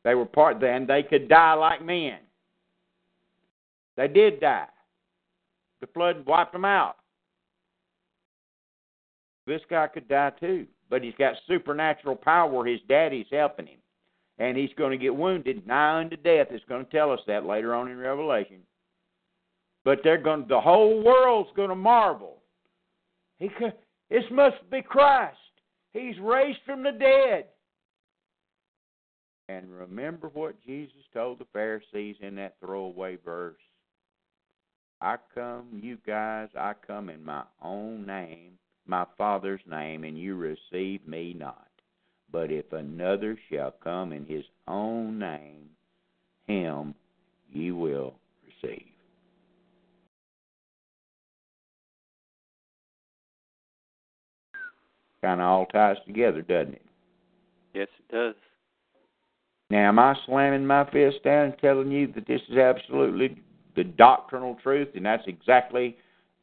They 0.05 0.17
were 0.17 0.27
part 0.27 0.59
then 0.59 0.87
they 0.87 1.05
could 1.05 1.29
die 1.29 1.55
like 1.55 1.85
men. 1.85 2.19
They 3.97 4.09
did 4.09 4.41
die. 4.41 4.67
The 5.81 5.87
flood 5.89 6.27
wiped 6.27 6.53
them 6.53 6.65
out. 6.65 6.97
This 9.47 9.61
guy 9.69 9.87
could 9.89 10.09
die 10.09 10.31
too, 10.41 10.67
but 10.93 11.03
he's 11.03 11.15
got 11.19 11.37
supernatural 11.49 12.15
power. 12.15 12.67
His 12.67 12.81
daddy's 12.87 13.25
helping 13.33 13.67
him, 13.67 13.79
and 14.39 14.59
he's 14.59 14.75
going 14.77 14.91
to 14.91 15.03
get 15.03 15.17
wounded 15.17 15.67
nigh 15.67 16.01
unto 16.01 16.17
death. 16.17 16.49
It's 16.51 16.67
going 16.69 16.85
to 16.85 16.91
tell 16.91 17.11
us 17.11 17.21
that 17.27 17.47
later 17.47 17.75
on 17.75 17.91
in 17.91 17.97
Revelation. 17.97 18.59
But 19.87 20.01
they're 20.05 20.19
going. 20.19 20.45
The 20.51 20.61
whole 20.61 21.03
world's 21.03 21.49
going 21.57 21.71
to 21.71 21.75
marvel. 21.75 22.43
He 23.39 23.49
this 24.11 24.25
must 24.31 24.57
be 24.71 24.83
Christ. 24.83 25.39
He's 25.95 26.19
raised 26.21 26.59
from 26.67 26.83
the 26.83 26.93
dead. 26.93 27.47
And 29.49 29.73
remember 29.73 30.29
what 30.29 30.63
Jesus 30.63 30.93
told 31.15 31.39
the 31.39 31.47
Pharisees 31.55 32.17
in 32.21 32.35
that 32.35 32.57
throwaway 32.61 33.17
verse. 33.25 33.57
I 35.01 35.17
come, 35.35 35.81
you 35.83 35.97
guys, 36.07 36.49
I 36.55 36.75
come 36.87 37.09
in 37.09 37.25
my 37.25 37.45
own 37.63 38.07
name, 38.07 38.59
my 38.87 39.07
Father's 39.17 39.61
name, 39.69 40.05
and 40.05 40.19
you 40.19 40.35
receive 40.35 41.07
me 41.07 41.35
not. 41.39 41.69
But 42.31 42.51
if 42.51 42.73
another 42.73 43.39
shall 43.51 43.75
come 43.83 44.13
in 44.13 44.25
his 44.25 44.45
own 44.67 45.19
name, 45.19 45.69
him 46.47 46.95
ye 47.53 47.71
will 47.71 48.15
receive. 48.45 48.87
Kind 55.23 55.41
of 55.41 55.47
all 55.47 55.67
ties 55.67 55.97
together, 56.07 56.43
doesn't 56.43 56.75
it? 56.75 56.83
Yes, 57.75 57.89
it 57.99 58.13
does. 58.13 58.35
Now, 59.71 59.89
am 59.89 59.99
I 59.99 60.17
slamming 60.27 60.67
my 60.67 60.85
fist 60.91 61.23
down 61.25 61.47
and 61.47 61.59
telling 61.59 61.91
you 61.91 62.13
that 62.15 62.27
this 62.27 62.41
is 62.51 62.59
absolutely 62.59 63.41
the 63.77 63.85
doctrinal 63.85 64.57
truth, 64.63 64.89
and 64.95 65.07
that's 65.07 65.23
exactly 65.27 65.97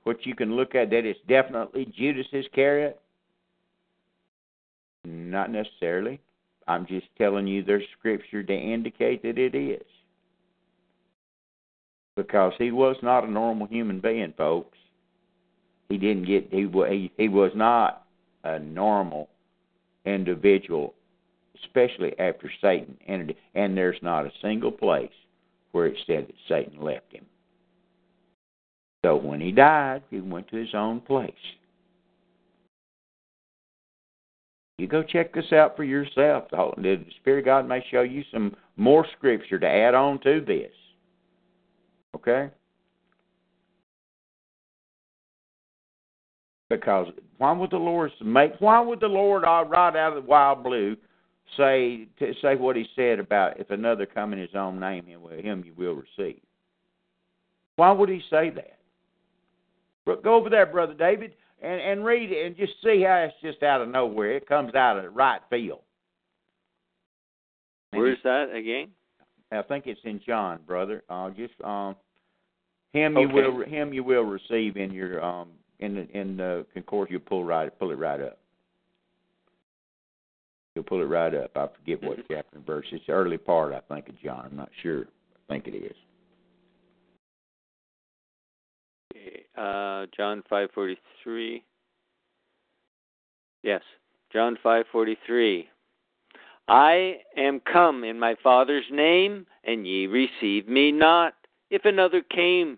what 0.09 0.25
you 0.25 0.33
can 0.33 0.55
look 0.55 0.73
at? 0.73 0.89
That 0.89 1.05
it's 1.05 1.19
definitely 1.27 1.85
Judas 1.95 2.25
Iscariot? 2.33 2.99
Not 5.05 5.51
necessarily. 5.51 6.19
I'm 6.67 6.87
just 6.87 7.05
telling 7.15 7.45
you 7.45 7.63
there's 7.63 7.83
scripture 7.99 8.41
to 8.41 8.53
indicate 8.53 9.21
that 9.21 9.37
it 9.37 9.53
is. 9.53 9.85
Because 12.15 12.53
he 12.57 12.71
was 12.71 12.95
not 13.03 13.23
a 13.23 13.29
normal 13.29 13.67
human 13.67 13.99
being, 13.99 14.33
folks. 14.35 14.79
He 15.89 15.99
didn't 15.99 16.25
get 16.25 16.47
he 16.51 16.67
he, 16.67 17.11
he 17.15 17.29
was 17.29 17.51
not 17.53 18.07
a 18.43 18.57
normal 18.57 19.29
individual, 20.05 20.95
especially 21.63 22.17
after 22.17 22.51
Satan 22.61 22.97
entered. 23.07 23.35
And 23.53 23.77
there's 23.77 24.01
not 24.01 24.25
a 24.25 24.31
single 24.41 24.71
place 24.71 25.11
where 25.71 25.85
it 25.85 25.97
said 26.07 26.27
that 26.27 26.35
Satan 26.47 26.81
left 26.81 27.13
him. 27.13 27.27
So 29.05 29.15
when 29.15 29.39
he 29.39 29.51
died, 29.51 30.03
he 30.09 30.19
went 30.19 30.49
to 30.49 30.57
his 30.57 30.73
own 30.73 30.99
place. 31.01 31.31
You 34.77 34.87
go 34.87 35.03
check 35.03 35.33
this 35.33 35.51
out 35.51 35.75
for 35.75 35.83
yourself. 35.83 36.45
The 36.51 37.03
Spirit 37.19 37.39
of 37.39 37.45
God 37.45 37.67
may 37.67 37.85
show 37.91 38.01
you 38.01 38.23
some 38.31 38.55
more 38.77 39.05
scripture 39.17 39.59
to 39.59 39.67
add 39.67 39.93
on 39.93 40.19
to 40.21 40.41
this. 40.45 40.71
Okay? 42.15 42.49
Because 46.69 47.07
why 47.37 47.51
would 47.51 47.71
the 47.71 47.77
Lord 47.77 48.11
make? 48.23 48.53
Why 48.59 48.79
would 48.79 48.99
the 48.99 49.07
Lord 49.07 49.43
uh, 49.43 49.65
right 49.67 49.95
out 49.95 50.15
of 50.15 50.23
the 50.23 50.29
wild 50.29 50.63
blue 50.63 50.95
say 51.57 52.07
to 52.19 52.33
say 52.41 52.55
what 52.55 52.75
He 52.75 52.85
said 52.95 53.19
about 53.19 53.59
if 53.59 53.71
another 53.71 54.05
come 54.05 54.33
in 54.33 54.39
His 54.39 54.55
own 54.55 54.79
name, 54.79 55.05
him, 55.05 55.21
him 55.43 55.63
you 55.65 55.73
will 55.75 55.95
receive? 55.95 56.39
Why 57.75 57.91
would 57.91 58.09
He 58.09 58.21
say 58.29 58.49
that? 58.51 58.78
Go 60.17 60.35
over 60.35 60.49
there, 60.49 60.65
brother 60.65 60.93
David, 60.93 61.33
and 61.61 61.81
and 61.81 62.05
read 62.05 62.31
it 62.31 62.45
and 62.45 62.55
just 62.55 62.73
see 62.83 63.03
how 63.03 63.27
it's 63.27 63.35
just 63.41 63.63
out 63.63 63.81
of 63.81 63.89
nowhere. 63.89 64.37
It 64.37 64.47
comes 64.47 64.75
out 64.75 64.97
of 64.97 65.03
the 65.03 65.09
right 65.09 65.41
field. 65.49 65.81
Where's 67.91 68.19
that 68.23 68.53
again? 68.53 68.89
I 69.51 69.63
think 69.63 69.87
it's 69.87 69.99
in 70.03 70.21
John, 70.25 70.59
brother. 70.67 71.03
Uh, 71.09 71.31
just 71.31 71.53
um, 71.63 71.95
him 72.93 73.17
Okay. 73.17 73.27
you 73.27 73.33
will 73.33 73.65
him 73.65 73.93
you 73.93 74.03
will 74.03 74.23
receive 74.23 74.77
in 74.77 74.91
your 74.91 75.23
um 75.23 75.49
in 75.79 75.95
the 75.95 76.07
in 76.17 76.37
the 76.37 76.65
concord. 76.73 77.09
You 77.09 77.19
pull 77.19 77.43
right 77.43 77.77
pull 77.79 77.91
it 77.91 77.97
right 77.97 78.21
up. 78.21 78.39
You'll 80.75 80.83
pull 80.83 81.01
it 81.01 81.05
right 81.05 81.33
up. 81.33 81.51
I 81.55 81.67
forget 81.75 82.03
what 82.03 82.19
chapter 82.29 82.57
and 82.57 82.65
verse. 82.65 82.85
It's 82.91 83.05
the 83.07 83.13
early 83.13 83.37
part, 83.37 83.73
I 83.73 83.81
think, 83.93 84.07
of 84.09 84.19
John. 84.21 84.47
I'm 84.49 84.55
not 84.55 84.69
sure. 84.81 85.01
I 85.35 85.53
think 85.53 85.67
it 85.67 85.75
is. 85.75 85.95
Uh, 89.59 90.05
John 90.15 90.41
five 90.49 90.69
forty 90.73 90.97
three. 91.21 91.63
Yes, 93.61 93.81
John 94.31 94.57
five 94.63 94.85
forty 94.91 95.17
three. 95.27 95.67
I 96.69 97.17
am 97.35 97.59
come 97.71 98.03
in 98.03 98.17
my 98.19 98.35
Father's 98.41 98.85
name, 98.91 99.45
and 99.65 99.85
ye 99.85 100.07
receive 100.07 100.67
me 100.67 100.91
not. 100.91 101.33
If 101.71 101.85
another 101.85 102.21
came, 102.21 102.77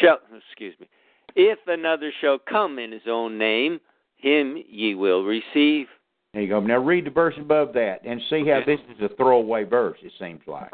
shall 0.00 0.18
excuse 0.36 0.74
me. 0.78 0.88
If 1.34 1.58
another 1.66 2.12
shall 2.20 2.38
come 2.38 2.78
in 2.78 2.92
his 2.92 3.02
own 3.08 3.36
name, 3.36 3.80
him 4.16 4.62
ye 4.68 4.94
will 4.94 5.24
receive. 5.24 5.86
There 6.34 6.42
you 6.42 6.48
go. 6.48 6.60
Now 6.60 6.78
read 6.78 7.06
the 7.06 7.10
verse 7.10 7.34
above 7.38 7.72
that 7.74 8.02
and 8.04 8.20
see 8.30 8.46
how 8.46 8.60
this 8.64 8.80
is 8.94 9.02
a 9.02 9.14
throwaway 9.16 9.64
verse. 9.64 9.98
It 10.02 10.12
seems 10.20 10.40
like. 10.46 10.70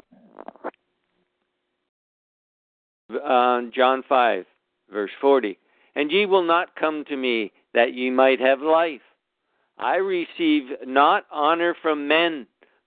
uh, 3.25 3.63
John 3.75 4.03
5, 4.09 4.45
verse 4.91 5.11
40. 5.21 5.59
And 5.95 6.11
ye 6.11 6.27
will 6.27 6.43
not 6.43 6.77
come 6.77 7.05
to 7.09 7.17
me 7.17 7.53
that 7.75 7.95
ye 7.95 8.11
might 8.11 8.41
have 8.41 8.61
life. 8.61 9.01
I 9.79 9.97
receive 9.97 10.65
not 10.87 11.25
honor 11.31 11.75
from 11.83 12.09
men, 12.09 12.47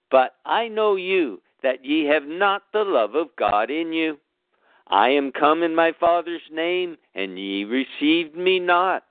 but 0.10 0.36
I 0.46 0.68
know 0.68 0.96
you, 0.96 1.42
that 1.62 1.84
ye 1.86 2.06
have 2.06 2.24
not 2.26 2.64
the 2.74 2.84
love 2.84 3.16
of 3.16 3.28
God 3.38 3.70
in 3.70 3.94
you. 3.94 4.18
I 4.88 5.10
am 5.10 5.32
come 5.32 5.62
in 5.62 5.76
my 5.76 5.92
Father's 6.00 6.42
name, 6.52 6.98
and 7.14 7.38
ye 7.38 7.64
received 7.64 8.36
me 8.36 8.60
not. 8.60 9.04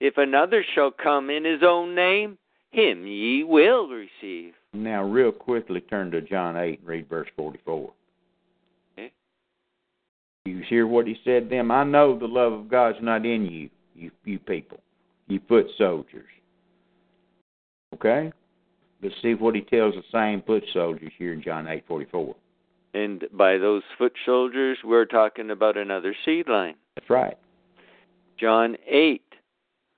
If 0.00 0.16
another 0.16 0.64
shall 0.74 0.90
come 0.90 1.30
in 1.30 1.44
his 1.44 1.62
own 1.62 1.94
name, 1.94 2.38
him 2.70 3.06
ye 3.06 3.44
will 3.44 3.88
receive. 3.88 4.54
Now, 4.72 5.04
real 5.04 5.32
quickly, 5.32 5.80
turn 5.80 6.10
to 6.12 6.20
John 6.20 6.56
8 6.56 6.80
and 6.80 6.88
read 6.88 7.08
verse 7.08 7.28
44. 7.36 7.92
You 10.44 10.62
hear 10.68 10.86
what 10.86 11.06
he 11.06 11.16
said 11.24 11.44
to 11.44 11.56
them? 11.56 11.70
I 11.70 11.84
know 11.84 12.18
the 12.18 12.26
love 12.26 12.52
of 12.52 12.68
God's 12.68 12.98
not 13.02 13.26
in 13.26 13.44
you, 13.46 13.70
you, 13.94 14.10
you 14.24 14.38
people, 14.38 14.80
you 15.28 15.40
foot 15.48 15.66
soldiers. 15.76 16.28
Okay? 17.94 18.32
Let's 19.02 19.14
see 19.22 19.34
what 19.34 19.54
he 19.54 19.62
tells 19.62 19.94
the 19.94 20.02
same 20.12 20.42
foot 20.42 20.64
soldiers 20.72 21.12
here 21.18 21.32
in 21.32 21.42
John 21.42 21.66
8 21.66 21.84
44. 21.86 22.34
And 22.92 23.24
by 23.32 23.56
those 23.56 23.82
foot 23.98 24.12
soldiers, 24.26 24.78
we're 24.82 25.04
talking 25.04 25.50
about 25.50 25.76
another 25.76 26.14
seed 26.24 26.48
line. 26.48 26.74
That's 26.96 27.08
right. 27.08 27.38
John 28.38 28.76
8, 28.86 29.22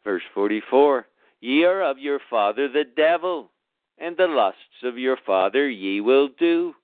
verse 0.04 0.22
44. 0.34 1.06
Ye 1.40 1.64
are 1.64 1.82
of 1.82 1.98
your 1.98 2.20
father 2.28 2.68
the 2.68 2.84
devil, 2.96 3.50
and 3.98 4.16
the 4.16 4.26
lusts 4.26 4.82
of 4.82 4.98
your 4.98 5.16
father 5.24 5.68
ye 5.68 6.00
will 6.00 6.28
do. 6.38 6.74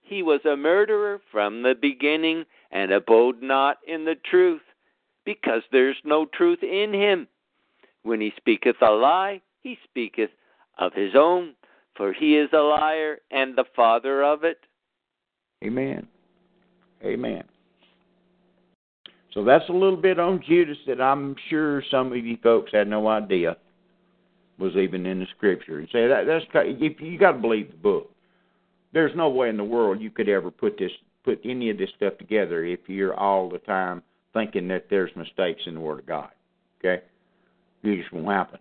He 0.00 0.22
was 0.22 0.40
a 0.44 0.56
murderer 0.56 1.20
from 1.30 1.62
the 1.62 1.74
beginning, 1.74 2.44
and 2.70 2.92
abode 2.92 3.42
not 3.42 3.78
in 3.86 4.04
the 4.04 4.16
truth, 4.30 4.62
because 5.24 5.62
there's 5.72 5.96
no 6.04 6.26
truth 6.26 6.62
in 6.62 6.92
him. 6.92 7.26
When 8.02 8.20
he 8.20 8.32
speaketh 8.36 8.76
a 8.80 8.90
lie, 8.90 9.42
he 9.62 9.78
speaketh 9.84 10.30
of 10.78 10.92
his 10.94 11.14
own, 11.14 11.54
for 11.96 12.12
he 12.12 12.36
is 12.36 12.48
a 12.52 12.58
liar 12.58 13.18
and 13.30 13.56
the 13.56 13.64
father 13.74 14.22
of 14.22 14.44
it. 14.44 14.58
Amen. 15.64 16.06
Amen. 17.04 17.44
So 19.34 19.44
that's 19.44 19.68
a 19.68 19.72
little 19.72 19.96
bit 19.96 20.18
on 20.18 20.42
Judas 20.46 20.78
that 20.86 21.00
I'm 21.00 21.36
sure 21.50 21.82
some 21.90 22.12
of 22.12 22.24
you 22.24 22.38
folks 22.42 22.72
had 22.72 22.88
no 22.88 23.08
idea 23.08 23.56
was 24.58 24.74
even 24.76 25.06
in 25.06 25.20
the 25.20 25.26
scripture. 25.36 25.78
And 25.78 25.88
say 25.92 26.08
that 26.08 26.24
that's 26.26 26.44
you, 26.80 26.94
you 26.98 27.18
got 27.18 27.32
to 27.32 27.38
believe 27.38 27.70
the 27.70 27.76
book. 27.76 28.10
There's 28.92 29.14
no 29.14 29.28
way 29.28 29.48
in 29.48 29.56
the 29.56 29.64
world 29.64 30.00
you 30.00 30.10
could 30.10 30.28
ever 30.28 30.50
put 30.50 30.78
this 30.78 30.90
put 31.24 31.40
any 31.44 31.70
of 31.70 31.78
this 31.78 31.90
stuff 31.96 32.16
together 32.18 32.64
if 32.64 32.80
you're 32.86 33.14
all 33.14 33.48
the 33.48 33.58
time 33.58 34.02
thinking 34.32 34.68
that 34.68 34.86
there's 34.90 35.10
mistakes 35.16 35.62
in 35.66 35.74
the 35.74 35.80
Word 35.80 36.00
of 36.00 36.06
God. 36.06 36.30
Okay, 36.78 37.02
it 37.82 37.96
just 37.96 38.12
won't 38.12 38.26
happen. 38.26 38.60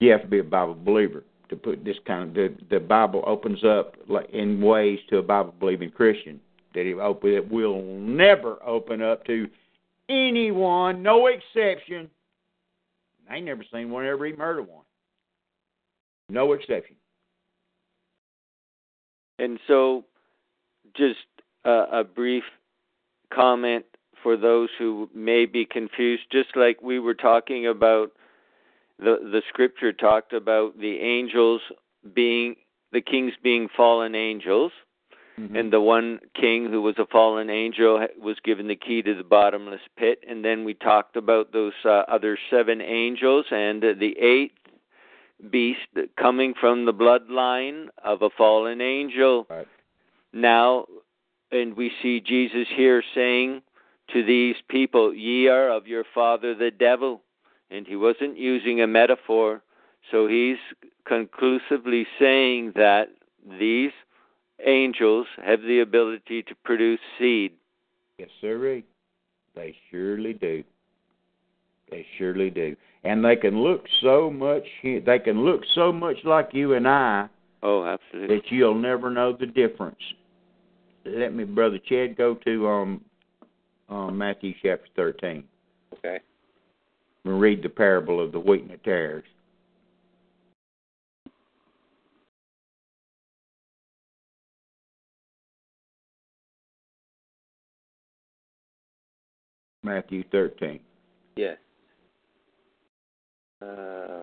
You 0.00 0.10
have 0.12 0.22
to 0.22 0.28
be 0.28 0.38
a 0.38 0.44
Bible 0.44 0.74
believer 0.74 1.24
to 1.50 1.56
put 1.56 1.84
this 1.84 1.96
kind 2.06 2.28
of 2.28 2.34
the 2.34 2.56
the 2.70 2.80
Bible 2.80 3.22
opens 3.26 3.62
up 3.64 3.96
in 4.32 4.60
ways 4.60 4.98
to 5.10 5.18
a 5.18 5.22
Bible 5.22 5.54
believing 5.58 5.90
Christian 5.90 6.40
that 6.74 6.86
it 6.86 6.94
open 6.98 7.30
it 7.30 7.50
will 7.50 7.82
never 7.82 8.56
open 8.64 9.02
up 9.02 9.24
to 9.26 9.48
anyone, 10.08 11.02
no 11.02 11.26
exception. 11.26 12.10
I 13.28 13.36
ain't 13.36 13.46
never 13.46 13.64
seen 13.72 13.90
one 13.90 14.06
ever 14.06 14.26
even 14.26 14.40
heard 14.40 14.58
of 14.58 14.68
one. 14.68 14.84
No 16.28 16.52
exception. 16.52 16.96
And 19.40 19.58
so, 19.66 20.04
just 20.94 21.18
a, 21.64 21.84
a 21.92 22.04
brief 22.04 22.44
comment 23.32 23.86
for 24.22 24.36
those 24.36 24.68
who 24.78 25.08
may 25.14 25.46
be 25.46 25.64
confused, 25.64 26.24
just 26.30 26.56
like 26.56 26.82
we 26.82 26.98
were 26.98 27.14
talking 27.14 27.66
about 27.66 28.12
the 28.98 29.16
the 29.22 29.42
scripture 29.48 29.92
talked 29.92 30.32
about 30.32 30.78
the 30.78 30.98
angels 30.98 31.62
being 32.14 32.56
the 32.92 33.00
kings 33.00 33.32
being 33.42 33.68
fallen 33.74 34.14
angels. 34.14 34.72
Mm-hmm. 35.38 35.56
and 35.56 35.72
the 35.72 35.80
one 35.80 36.18
king 36.38 36.68
who 36.70 36.82
was 36.82 36.96
a 36.98 37.06
fallen 37.06 37.48
angel 37.48 38.06
was 38.20 38.36
given 38.44 38.68
the 38.68 38.76
key 38.76 39.00
to 39.00 39.14
the 39.14 39.24
bottomless 39.24 39.80
pit. 39.96 40.18
And 40.28 40.44
then 40.44 40.64
we 40.64 40.74
talked 40.74 41.16
about 41.16 41.52
those 41.52 41.72
uh, 41.82 42.02
other 42.08 42.36
seven 42.50 42.82
angels 42.82 43.46
and 43.50 43.82
uh, 43.82 43.94
the 43.98 44.18
eighth 44.18 44.59
beast 45.50 46.08
coming 46.16 46.54
from 46.60 46.84
the 46.84 46.92
bloodline 46.94 47.88
of 48.04 48.22
a 48.22 48.30
fallen 48.30 48.80
angel 48.80 49.46
Right. 49.48 49.68
now 50.32 50.86
and 51.52 51.76
we 51.76 51.90
see 52.02 52.20
Jesus 52.20 52.66
here 52.74 53.02
saying 53.14 53.62
to 54.12 54.24
these 54.24 54.56
people, 54.68 55.14
Ye 55.14 55.48
are 55.48 55.68
of 55.70 55.86
your 55.86 56.04
father 56.14 56.54
the 56.54 56.70
devil. 56.70 57.22
And 57.70 57.86
he 57.86 57.96
wasn't 57.96 58.36
using 58.36 58.80
a 58.80 58.86
metaphor. 58.86 59.62
So 60.10 60.26
he's 60.26 60.58
conclusively 61.06 62.06
saying 62.18 62.72
that 62.76 63.08
these 63.58 63.92
angels 64.64 65.26
have 65.44 65.62
the 65.62 65.80
ability 65.80 66.42
to 66.44 66.54
produce 66.64 67.00
seed. 67.18 67.52
Yes, 68.18 68.28
sir. 68.40 68.82
They 69.54 69.74
surely 69.90 70.32
do. 70.34 70.62
They 71.90 72.06
surely 72.18 72.50
do. 72.50 72.76
And 73.04 73.24
they 73.24 73.36
can 73.36 73.62
look 73.62 73.84
so 74.02 74.30
much. 74.30 74.64
They 74.82 75.18
can 75.24 75.44
look 75.44 75.62
so 75.74 75.90
much 75.90 76.16
like 76.24 76.50
you 76.52 76.74
and 76.74 76.86
I. 76.86 77.28
Oh, 77.62 77.84
absolutely. 77.84 78.36
That 78.36 78.42
you'll 78.50 78.74
never 78.74 79.10
know 79.10 79.36
the 79.38 79.46
difference. 79.46 79.98
Let 81.04 81.34
me, 81.34 81.44
brother 81.44 81.78
Chad, 81.88 82.16
go 82.16 82.34
to 82.44 82.68
um, 82.68 83.04
um 83.88 84.18
Matthew 84.18 84.52
chapter 84.62 84.88
thirteen. 84.96 85.44
Okay. 85.94 86.20
And 87.24 87.40
read 87.40 87.62
the 87.62 87.68
parable 87.68 88.22
of 88.22 88.32
the 88.32 88.40
wheat 88.40 88.62
and 88.62 88.70
the 88.70 88.76
tares. 88.78 89.24
Matthew 99.82 100.24
13. 100.30 100.78
Yes. 101.36 101.56
Um, 103.62 104.22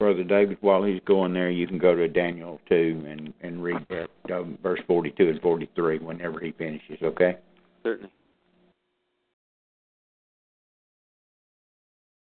Brother 0.00 0.24
David, 0.24 0.56
while 0.62 0.82
he's 0.82 1.00
going 1.04 1.34
there, 1.34 1.50
you 1.50 1.66
can 1.66 1.76
go 1.76 1.94
to 1.94 2.08
Daniel 2.08 2.58
2 2.70 3.04
and, 3.06 3.34
and 3.42 3.62
read 3.62 3.86
um, 4.32 4.58
verse 4.62 4.80
42 4.86 5.28
and 5.28 5.40
43 5.42 5.98
whenever 5.98 6.40
he 6.40 6.52
finishes, 6.52 6.96
okay? 7.02 7.36
Certainly. 7.82 8.10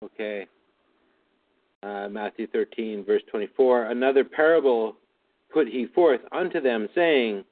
Okay. 0.04 0.48
Uh, 1.84 2.08
Matthew 2.10 2.48
13, 2.48 3.06
verse 3.06 3.22
24. 3.30 3.92
Another 3.92 4.24
parable 4.24 4.96
put 5.54 5.68
he 5.68 5.86
forth 5.94 6.22
unto 6.32 6.60
them, 6.60 6.90
saying, 6.96 7.44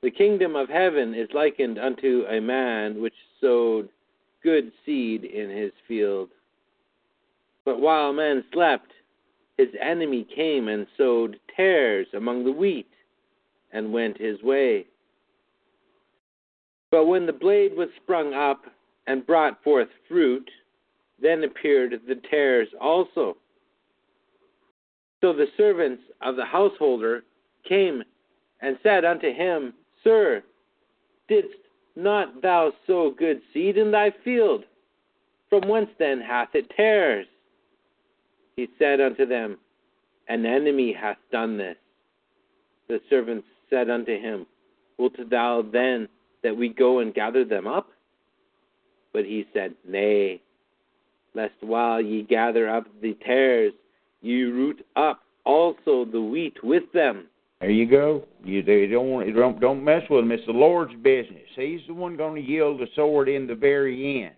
The 0.00 0.10
kingdom 0.12 0.54
of 0.54 0.68
heaven 0.68 1.12
is 1.14 1.28
likened 1.32 1.78
unto 1.78 2.24
a 2.28 2.40
man 2.40 3.00
which 3.00 3.14
sowed 3.40 3.88
good 4.44 4.70
seed 4.86 5.24
in 5.24 5.50
his 5.50 5.72
field. 5.88 6.30
But 7.64 7.80
while 7.80 8.12
men 8.12 8.44
slept, 8.52 8.92
his 9.56 9.68
enemy 9.80 10.24
came 10.34 10.68
and 10.68 10.86
sowed 10.96 11.40
tares 11.56 12.06
among 12.14 12.44
the 12.44 12.52
wheat, 12.52 12.88
and 13.72 13.92
went 13.92 14.16
his 14.18 14.40
way. 14.42 14.86
But 16.90 17.06
when 17.06 17.26
the 17.26 17.32
blade 17.32 17.76
was 17.76 17.88
sprung 18.02 18.32
up 18.32 18.64
and 19.08 19.26
brought 19.26 19.62
forth 19.64 19.88
fruit, 20.08 20.48
then 21.20 21.42
appeared 21.42 22.00
the 22.06 22.14
tares 22.30 22.68
also. 22.80 23.36
So 25.20 25.32
the 25.32 25.48
servants 25.56 26.02
of 26.22 26.36
the 26.36 26.44
householder 26.44 27.24
came 27.68 28.04
and 28.62 28.78
said 28.82 29.04
unto 29.04 29.32
him, 29.32 29.74
Sir, 30.04 30.42
didst 31.28 31.58
not 31.96 32.42
thou 32.42 32.72
sow 32.86 33.10
good 33.10 33.40
seed 33.52 33.76
in 33.76 33.90
thy 33.90 34.12
field? 34.24 34.64
From 35.50 35.68
whence 35.68 35.90
then 35.98 36.20
hath 36.20 36.54
it 36.54 36.70
tares? 36.76 37.26
He 38.56 38.68
said 38.78 39.00
unto 39.00 39.26
them, 39.26 39.58
An 40.28 40.44
enemy 40.44 40.92
hath 40.92 41.18
done 41.32 41.56
this. 41.56 41.76
The 42.88 43.00
servants 43.08 43.46
said 43.70 43.90
unto 43.90 44.18
him, 44.18 44.46
Wilt 44.98 45.16
thou 45.30 45.62
then 45.62 46.08
that 46.42 46.56
we 46.56 46.68
go 46.68 46.98
and 46.98 47.14
gather 47.14 47.44
them 47.44 47.66
up? 47.66 47.88
But 49.12 49.24
he 49.24 49.46
said, 49.52 49.74
Nay, 49.86 50.40
lest 51.34 51.54
while 51.60 52.00
ye 52.00 52.22
gather 52.22 52.68
up 52.68 52.86
the 53.00 53.14
tares, 53.24 53.72
ye 54.20 54.42
root 54.42 54.84
up 54.96 55.22
also 55.44 56.04
the 56.04 56.20
wheat 56.20 56.62
with 56.62 56.90
them. 56.92 57.26
There 57.60 57.70
you 57.70 57.90
go. 57.90 58.24
You 58.44 58.62
they 58.62 58.86
don't 58.86 59.10
want 59.10 59.34
don't 59.34 59.60
don't 59.60 59.82
mess 59.82 60.02
with 60.08 60.24
him. 60.24 60.30
It's 60.30 60.46
the 60.46 60.52
Lord's 60.52 60.94
business. 61.02 61.48
He's 61.56 61.80
the 61.88 61.94
one 61.94 62.16
going 62.16 62.40
to 62.40 62.48
yield 62.48 62.80
the 62.80 62.86
sword 62.94 63.28
in 63.28 63.46
the 63.46 63.54
very 63.54 64.22
end. 64.22 64.34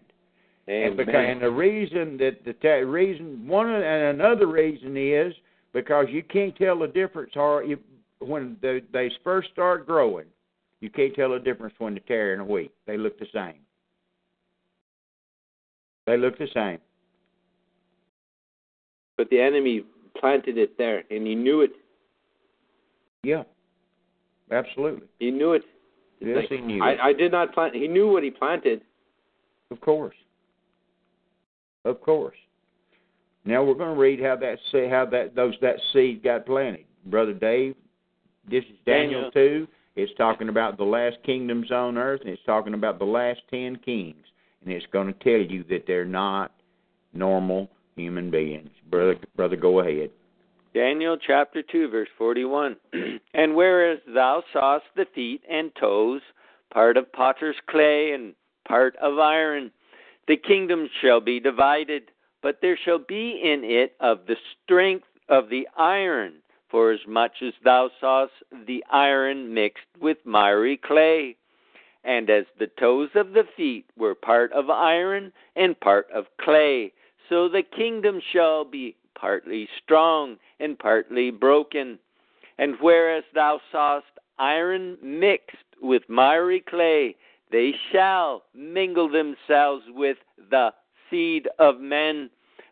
Amen. 0.69 0.89
And, 0.89 0.97
because, 0.97 1.15
and 1.17 1.43
the 1.43 1.51
reason 1.51 2.17
that 2.19 2.45
the 2.45 2.55
ta- 2.55 2.89
reason 2.89 3.47
one 3.47 3.69
and 3.69 4.21
another 4.21 4.47
reason 4.47 4.97
is 4.97 5.35
because 5.73 6.07
you 6.09 6.23
can't 6.23 6.57
tell 6.57 6.79
the 6.79 6.87
difference 6.87 7.33
or 7.37 7.63
you, 7.63 7.79
when 8.21 8.57
the, 8.63 8.81
they 8.93 9.11
first 9.23 9.51
start 9.53 9.87
growing, 9.87 10.27
you 10.81 10.89
can't 10.91 11.15
tell 11.15 11.31
the 11.31 11.39
difference 11.39 11.75
between 11.75 11.95
the 11.95 12.01
tare 12.01 12.33
and 12.33 12.41
the 12.41 12.53
wheat. 12.53 12.73
They 12.87 12.97
look 12.97 13.19
the 13.19 13.27
same. 13.35 13.61
They 16.07 16.17
look 16.17 16.39
the 16.39 16.49
same. 16.55 16.79
But 19.17 19.29
the 19.31 19.41
enemy 19.41 19.85
planted 20.19 20.57
it 20.57 20.79
there, 20.79 21.05
and 21.11 21.27
he 21.27 21.35
knew 21.35 21.61
it. 21.61 21.73
Yeah, 23.23 23.43
absolutely. 24.51 25.07
He 25.19 25.31
knew 25.31 25.53
it. 25.53 25.63
Yes, 26.21 26.37
Like, 26.37 26.49
he 26.49 26.59
knew. 26.59 26.83
I, 26.83 26.91
it. 26.91 27.01
I 27.01 27.13
did 27.13 27.33
not 27.33 27.53
plant. 27.53 27.75
He 27.75 27.89
knew 27.89 28.11
what 28.11 28.23
he 28.23 28.31
planted. 28.31 28.83
Of 29.71 29.81
course. 29.81 30.17
Of 31.85 32.01
course. 32.01 32.37
Now 33.45 33.65
we're 33.65 33.75
going 33.75 33.95
to 33.95 34.01
read 34.01 34.21
how 34.21 34.37
that 34.37 34.59
how 34.91 35.07
that 35.07 35.35
those 35.35 35.55
that 35.63 35.77
seed 35.93 36.23
got 36.23 36.45
planted. 36.45 36.85
Brother 37.07 37.33
Dave, 37.33 37.75
this 38.51 38.65
is 38.65 38.77
Daniel, 38.85 39.31
Daniel. 39.31 39.31
two. 39.31 39.69
It's 39.97 40.13
talking 40.17 40.51
about 40.51 40.77
the 40.77 40.85
last 40.85 41.17
kingdoms 41.25 41.71
on 41.71 41.97
earth, 41.99 42.21
and 42.21 42.31
it's 42.31 42.43
talking 42.45 42.75
about 42.75 42.99
the 42.99 43.07
last 43.07 43.41
ten 43.51 43.77
kings, 43.77 44.25
and 44.63 44.73
it's 44.73 44.87
going 44.93 45.07
to 45.07 45.19
tell 45.25 45.41
you 45.41 45.65
that 45.71 45.85
they're 45.87 46.05
not 46.05 46.53
normal 47.13 47.71
human 47.97 48.31
beings. 48.31 48.71
Brother, 48.91 49.17
brother, 49.37 49.57
go 49.57 49.81
ahead. 49.81 50.11
Daniel 50.73 51.17
chapter 51.17 51.63
2, 51.63 51.89
verse 51.89 52.09
41. 52.17 52.77
and 53.35 53.57
whereas 53.57 53.99
thou 54.07 54.43
sawest 54.53 54.87
the 54.95 55.07
feet 55.15 55.43
and 55.51 55.73
toes, 55.75 56.21
part 56.73 56.97
of 56.97 57.13
potter's 57.13 57.57
clay 57.69 58.13
and 58.13 58.35
part 58.69 58.95
of 59.03 59.19
iron, 59.19 59.73
the 60.29 60.37
kingdom 60.37 60.89
shall 61.03 61.21
be 61.21 61.41
divided, 61.41 62.13
but 62.41 62.59
there 62.63 62.79
shall 62.85 63.01
be 63.01 63.41
in 63.43 63.65
it 63.65 63.97
of 63.99 64.27
the 64.29 64.37
strength 64.63 65.09
of 65.29 65.49
the 65.49 65.67
iron, 65.77 66.35
for 66.71 66.93
as 66.93 67.01
much 67.09 67.43
as 67.43 67.53
thou 67.65 67.91
sawest 68.01 68.33
the 68.67 68.85
iron 68.93 69.53
mixed 69.53 69.83
with 70.01 70.19
miry 70.25 70.77
clay. 70.77 71.37
And 72.05 72.31
as 72.31 72.45
the 72.61 72.71
toes 72.79 73.11
of 73.17 73.33
the 73.33 73.45
feet 73.57 73.87
were 73.99 74.15
part 74.15 74.53
of 74.53 74.71
iron 74.71 75.33
and 75.57 75.79
part 75.81 76.07
of 76.15 76.27
clay, 76.41 76.93
so 77.29 77.49
the 77.49 77.63
kingdom 77.63 78.21
shall 78.33 78.65
be 78.65 78.97
partly 79.19 79.69
strong 79.83 80.37
and 80.59 80.79
partly 80.79 81.31
broken. 81.31 81.99
And 82.59 82.77
whereas 82.81 83.25
thou 83.35 83.61
sawest 83.73 84.07
iron 84.39 84.97
mixed 85.03 85.57
with 85.81 86.03
miry 86.09 86.61
clay, 86.61 87.17
they 87.51 87.73
shall 87.93 88.45
mingle 88.55 89.09
themselves 89.09 89.85
with 89.89 90.19
the 90.51 90.71
seed 91.11 91.49
of 91.59 91.81
men, 91.81 92.31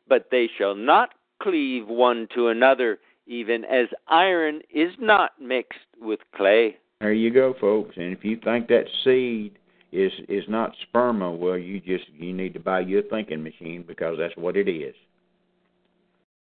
but 0.09 0.29
they 0.31 0.49
shall 0.59 0.75
not 0.75 1.11
cleave 1.43 1.87
one 1.89 2.29
to 2.35 2.49
another, 2.49 2.99
even 3.27 3.65
as 3.65 3.87
iron 4.09 4.61
is 4.73 4.93
not 4.99 5.33
mixed 5.41 5.79
with 6.01 6.21
clay. 6.35 6.77
There 7.01 7.13
you 7.13 7.31
go, 7.31 7.55
folks. 7.61 7.97
And 7.97 8.13
if 8.13 8.25
you 8.25 8.39
think 8.43 8.69
that 8.69 8.85
seed 9.05 9.59
is 9.93 10.13
is 10.29 10.45
not 10.49 10.75
sperma, 10.85 11.37
well, 11.37 11.57
you 11.57 11.81
just 11.81 12.05
you 12.15 12.33
need 12.33 12.55
to 12.55 12.61
buy 12.61 12.81
you 12.81 12.99
a 12.99 13.03
thinking 13.03 13.43
machine 13.43 13.85
because 13.87 14.17
that's 14.19 14.37
what 14.37 14.57
it 14.57 14.69
is. 14.69 14.95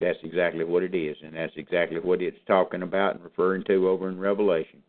That's 0.01 0.19
exactly 0.23 0.65
what 0.65 0.83
it 0.83 0.95
is, 0.95 1.17
and 1.23 1.37
that's 1.37 1.53
exactly 1.57 2.01
what 2.01 2.23
it's 2.23 2.39
talking 2.47 2.83
about 2.83 3.17
and 3.17 3.25
referring 3.25 3.65
to 3.65 3.89
over 3.89 4.09
in 4.09 4.19
Revelation. 4.19 4.83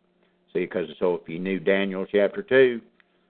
See, 0.54 0.62
because 0.62 0.88
so 1.00 1.16
if 1.16 1.28
you 1.28 1.38
knew 1.38 1.60
Daniel 1.60 2.06
chapter 2.10 2.42
two, 2.42 2.82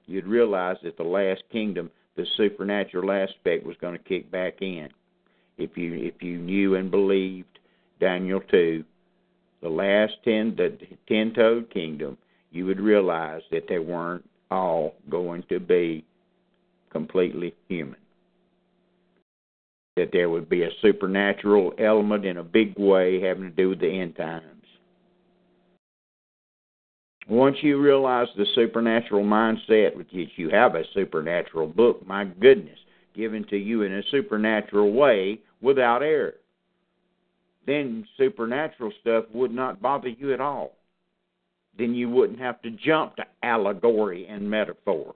you'd 0.06 0.28
realize 0.28 0.78
that 0.84 0.98
the 0.98 1.04
last 1.04 1.44
kingdom, 1.52 1.90
the 2.16 2.26
supernatural 2.38 3.12
aspect, 3.12 3.66
was 3.66 3.78
going 3.82 3.98
to 3.98 4.04
kick 4.04 4.30
back 4.32 4.62
in. 4.62 4.90
If 5.58 5.76
you 5.76 5.94
if 5.96 6.22
you 6.22 6.38
knew 6.38 6.76
and 6.76 6.92
believed 6.92 7.60
Daniel 8.00 8.42
two, 8.42 8.84
the 9.62 9.70
last 9.70 10.14
ten 10.24 10.56
the 10.56 10.78
ten 11.08 11.34
toed 11.34 11.72
kingdom, 11.72 12.18
you 12.52 12.66
would 12.68 12.80
realize 12.80 13.42
that 13.52 13.68
they 13.68 13.80
weren't 13.80 14.28
all 14.52 14.96
going 15.10 15.44
to 15.50 15.60
be 15.60 16.06
completely 16.92 17.56
human. 17.68 17.96
That 19.98 20.12
there 20.14 20.30
would 20.30 20.48
be 20.48 20.64
a 20.64 20.70
supernatural 20.82 21.74
element 21.78 22.26
in 22.26 22.38
a 22.38 22.44
big 22.44 22.78
way 22.78 23.20
having 23.22 23.44
to 23.44 23.50
do 23.50 23.70
with 23.70 23.80
the 23.82 23.90
end 23.90 24.16
times. 24.16 24.46
Once 27.28 27.58
you 27.62 27.80
realize 27.80 28.28
the 28.36 28.46
supernatural 28.56 29.24
mindset, 29.24 29.96
which 29.96 30.14
is 30.14 30.28
you 30.38 30.50
have 30.50 30.76
a 30.76 30.84
supernatural 30.94 31.68
book, 31.68 32.06
my 32.08 32.24
goodness, 32.26 32.80
given 33.14 33.44
to 33.50 33.58
you 33.58 33.84
in 33.84 33.94
a 33.94 34.02
supernatural 34.12 34.92
way 34.94 35.40
without 35.62 36.02
error. 36.02 36.36
then 37.66 38.06
supernatural 38.18 38.92
stuff 39.02 39.26
would 39.34 39.52
not 39.52 39.82
bother 39.82 40.10
you 40.10 40.34
at 40.34 40.42
all. 40.42 40.74
Then 41.78 41.94
you 41.94 42.10
wouldn't 42.10 42.40
have 42.40 42.62
to 42.64 42.72
jump 42.72 43.16
to 43.16 43.26
allegory 43.44 44.28
and 44.28 44.50
metaphor. 44.50 45.16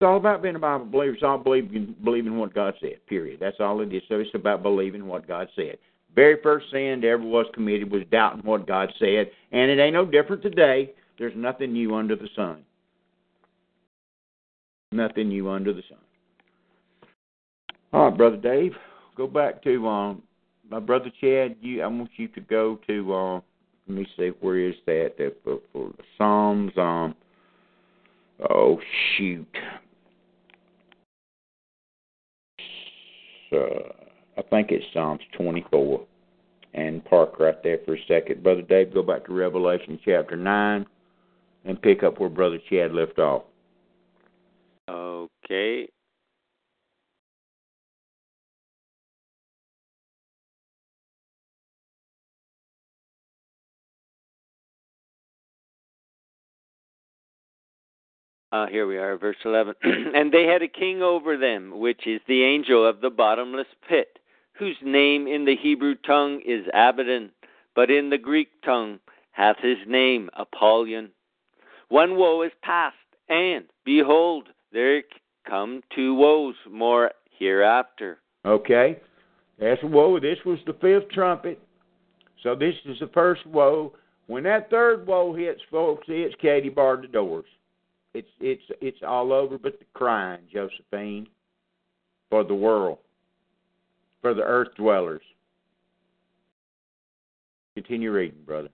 It's 0.00 0.06
all 0.06 0.16
about 0.16 0.42
being 0.42 0.54
a 0.54 0.60
Bible 0.60 0.84
believer. 0.84 1.14
It's 1.14 1.24
all 1.24 1.38
believing, 1.38 1.96
believing 2.04 2.38
what 2.38 2.54
God 2.54 2.74
said, 2.80 3.04
period. 3.08 3.40
That's 3.40 3.56
all 3.58 3.80
it 3.80 3.92
is. 3.92 4.00
So 4.08 4.20
it's 4.20 4.30
about 4.32 4.62
believing 4.62 5.08
what 5.08 5.26
God 5.26 5.48
said. 5.56 5.76
Very 6.14 6.40
first 6.40 6.66
sin 6.70 7.00
that 7.00 7.08
ever 7.08 7.24
was 7.24 7.46
committed 7.52 7.90
was 7.90 8.04
doubting 8.12 8.44
what 8.44 8.64
God 8.64 8.92
said. 9.00 9.28
And 9.50 9.68
it 9.72 9.80
ain't 9.80 9.94
no 9.94 10.06
different 10.06 10.40
today. 10.40 10.92
There's 11.18 11.32
nothing 11.34 11.72
new 11.72 11.96
under 11.96 12.14
the 12.14 12.28
sun. 12.36 12.62
Nothing 14.92 15.30
new 15.30 15.50
under 15.50 15.72
the 15.72 15.82
sun. 15.88 15.98
All 17.92 18.08
right, 18.08 18.16
Brother 18.16 18.36
Dave, 18.36 18.74
go 19.16 19.26
back 19.26 19.64
to 19.64 19.88
um, 19.88 20.22
my 20.70 20.78
brother 20.78 21.10
Chad. 21.20 21.56
You, 21.60 21.82
I 21.82 21.88
want 21.88 22.10
you 22.16 22.28
to 22.28 22.40
go 22.40 22.78
to. 22.86 23.14
Uh, 23.14 23.34
let 23.88 23.98
me 23.98 24.06
see, 24.16 24.28
where 24.42 24.60
is 24.60 24.76
that? 24.86 25.14
that 25.18 25.34
for, 25.42 25.58
for 25.72 25.88
the 25.88 26.04
Psalms. 26.16 26.70
Um, 26.76 27.16
oh 28.48 28.78
shoot. 29.16 29.48
Uh, 33.52 33.92
I 34.36 34.42
think 34.42 34.70
it's 34.70 34.84
Psalms 34.92 35.22
24. 35.36 36.04
And 36.74 37.04
park 37.04 37.40
right 37.40 37.60
there 37.62 37.78
for 37.84 37.94
a 37.94 38.04
second. 38.06 38.42
Brother 38.42 38.62
Dave, 38.62 38.92
go 38.92 39.02
back 39.02 39.26
to 39.26 39.32
Revelation 39.32 39.98
chapter 40.04 40.36
9 40.36 40.86
and 41.64 41.82
pick 41.82 42.02
up 42.02 42.20
where 42.20 42.28
Brother 42.28 42.58
Chad 42.70 42.92
left 42.92 43.18
off. 43.18 43.44
Okay. 44.88 45.88
Uh, 58.50 58.66
here 58.66 58.86
we 58.86 58.96
are, 58.96 59.18
verse 59.18 59.36
11. 59.44 59.74
and 59.82 60.32
they 60.32 60.44
had 60.44 60.62
a 60.62 60.68
king 60.68 61.02
over 61.02 61.36
them, 61.36 61.78
which 61.78 62.06
is 62.06 62.20
the 62.26 62.42
angel 62.42 62.86
of 62.86 63.00
the 63.00 63.10
bottomless 63.10 63.66
pit, 63.88 64.18
whose 64.58 64.76
name 64.82 65.26
in 65.26 65.44
the 65.44 65.56
Hebrew 65.56 65.94
tongue 65.94 66.40
is 66.46 66.66
Abaddon, 66.72 67.30
but 67.74 67.90
in 67.90 68.08
the 68.08 68.18
Greek 68.18 68.48
tongue 68.64 69.00
hath 69.32 69.56
his 69.60 69.76
name 69.86 70.30
Apollyon. 70.36 71.10
One 71.90 72.16
woe 72.16 72.42
is 72.42 72.52
past, 72.62 72.96
and 73.28 73.66
behold, 73.84 74.48
there 74.72 75.02
come 75.46 75.82
two 75.94 76.14
woes 76.14 76.54
more 76.70 77.12
hereafter. 77.38 78.18
Okay, 78.46 78.98
that's 79.58 79.82
woe. 79.82 80.18
This 80.20 80.38
was 80.46 80.58
the 80.66 80.74
fifth 80.74 81.10
trumpet. 81.10 81.60
So 82.42 82.54
this 82.54 82.74
is 82.86 82.98
the 83.00 83.08
first 83.08 83.44
woe. 83.46 83.92
When 84.26 84.44
that 84.44 84.70
third 84.70 85.06
woe 85.06 85.34
hits, 85.34 85.60
folks, 85.70 86.06
it's 86.08 86.34
Katie 86.40 86.68
barred 86.68 87.02
the 87.02 87.08
doors. 87.08 87.46
It's 88.18 88.28
it's 88.40 88.62
it's 88.80 88.98
all 89.06 89.32
over 89.32 89.58
but 89.58 89.78
the 89.78 89.84
crying, 89.94 90.40
Josephine, 90.52 91.28
for 92.30 92.42
the 92.42 92.54
world, 92.54 92.98
for 94.20 94.34
the 94.34 94.42
earth 94.42 94.74
dwellers. 94.76 95.22
Continue 97.76 98.10
reading, 98.10 98.40
brother. 98.44 98.70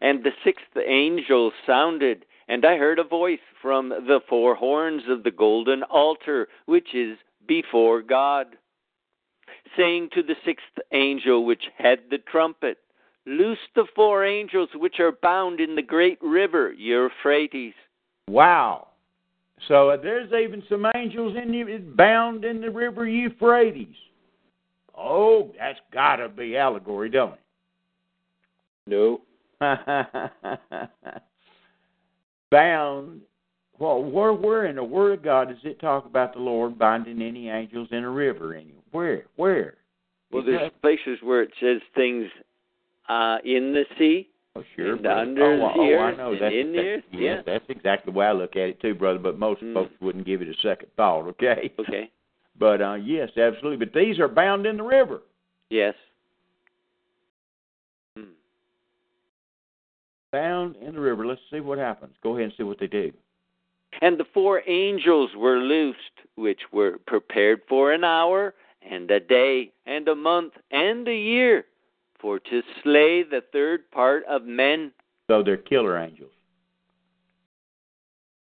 And 0.00 0.24
the 0.24 0.32
sixth 0.42 0.76
angel 0.84 1.52
sounded, 1.64 2.24
and 2.48 2.64
I 2.64 2.76
heard 2.76 2.98
a 2.98 3.04
voice 3.04 3.38
from 3.62 3.90
the 3.90 4.18
four 4.28 4.56
horns 4.56 5.02
of 5.08 5.22
the 5.22 5.30
golden 5.30 5.84
altar, 5.84 6.48
which 6.66 6.92
is 6.92 7.18
before 7.46 8.02
God, 8.02 8.48
saying 9.76 10.08
to 10.14 10.24
the 10.24 10.34
sixth 10.44 10.64
angel 10.90 11.44
which 11.46 11.62
had 11.78 12.00
the 12.10 12.18
trumpet, 12.18 12.78
Loose 13.26 13.58
the 13.76 13.84
four 13.94 14.24
angels 14.24 14.70
which 14.74 14.98
are 14.98 15.12
bound 15.12 15.60
in 15.60 15.76
the 15.76 15.82
great 15.82 16.18
river 16.20 16.72
Euphrates. 16.72 17.74
Wow. 18.26 18.87
So 19.66 19.90
uh, 19.90 19.96
there's 19.96 20.32
even 20.32 20.62
some 20.68 20.86
angels 20.94 21.36
in 21.42 21.50
the, 21.50 21.78
bound 21.96 22.44
in 22.44 22.60
the 22.60 22.70
river 22.70 23.06
Euphrates. 23.08 23.96
Oh, 24.96 25.52
that's 25.58 25.78
got 25.92 26.16
to 26.16 26.28
be 26.28 26.56
allegory, 26.56 27.10
don't 27.10 27.34
it? 27.34 27.40
No. 28.86 29.20
bound. 32.50 33.20
Well, 33.78 34.02
where, 34.02 34.32
where 34.32 34.66
in 34.66 34.76
the 34.76 34.84
Word 34.84 35.18
of 35.18 35.24
God 35.24 35.48
does 35.48 35.58
it 35.62 35.80
talk 35.80 36.06
about 36.06 36.34
the 36.34 36.40
Lord 36.40 36.78
binding 36.78 37.22
any 37.22 37.48
angels 37.48 37.88
in 37.92 38.04
a 38.04 38.10
river? 38.10 38.54
Any 38.54 38.74
where? 38.90 39.24
Where? 39.36 39.74
Well, 40.32 40.44
there's 40.44 40.70
places 40.82 41.18
where 41.22 41.42
it 41.42 41.50
says 41.60 41.80
things 41.94 42.26
uh, 43.08 43.38
in 43.44 43.72
the 43.72 43.84
sea. 43.98 44.28
Oh, 44.56 44.64
sure. 44.74 44.96
Brother. 44.96 45.20
under 45.20 45.44
oh, 45.44 45.56
the 45.56 45.96
oh, 45.96 45.98
I 46.00 46.16
know. 46.16 46.32
That's 46.38 46.54
in 46.54 46.72
the 46.72 46.78
exact- 46.78 46.86
earth, 46.86 47.04
yes, 47.12 47.20
yeah. 47.22 47.42
that's 47.52 47.64
exactly 47.68 48.12
the 48.12 48.18
way 48.18 48.26
I 48.26 48.32
look 48.32 48.56
at 48.56 48.68
it 48.68 48.80
too, 48.80 48.94
brother. 48.94 49.18
But 49.18 49.38
most 49.38 49.62
Mm. 49.62 49.74
folks 49.74 49.92
wouldn't 50.00 50.26
give 50.26 50.42
it 50.42 50.48
a 50.48 50.54
second 50.62 50.88
thought. 50.96 51.26
Okay. 51.28 51.72
Okay. 51.78 52.10
But 52.58 52.82
uh 52.82 52.94
yes, 52.94 53.30
absolutely. 53.36 53.84
But 53.86 53.94
these 53.94 54.18
are 54.18 54.26
bound 54.26 54.66
in 54.66 54.78
the 54.78 54.82
river. 54.82 55.20
Yes. 55.70 55.94
Hmm. 58.16 58.24
Bound 60.32 60.74
in 60.76 60.94
the 60.94 61.00
river. 61.00 61.24
Let's 61.24 61.40
see 61.52 61.60
what 61.60 61.78
happens. 61.78 62.14
Go 62.22 62.32
ahead 62.32 62.44
and 62.46 62.52
see 62.56 62.64
what 62.64 62.80
they 62.80 62.88
do. 62.88 63.12
And 64.02 64.18
the 64.18 64.24
four 64.34 64.62
angels 64.66 65.30
were 65.36 65.58
loosed, 65.58 65.98
which 66.34 66.60
were 66.72 66.98
prepared 67.06 67.60
for 67.68 67.92
an 67.92 68.02
hour, 68.02 68.54
and 68.82 69.08
a 69.10 69.20
day, 69.20 69.70
and 69.86 70.06
a 70.08 70.14
month, 70.16 70.52
and 70.72 71.06
a 71.08 71.14
year, 71.16 71.64
for 72.20 72.38
to 72.38 72.62
slay 72.82 73.22
the 73.22 73.42
third 73.52 73.90
part 73.90 74.24
of 74.28 74.44
men. 74.44 74.92
So 75.28 75.42
they're 75.42 75.56
killer 75.56 75.98
angels. 75.98 76.32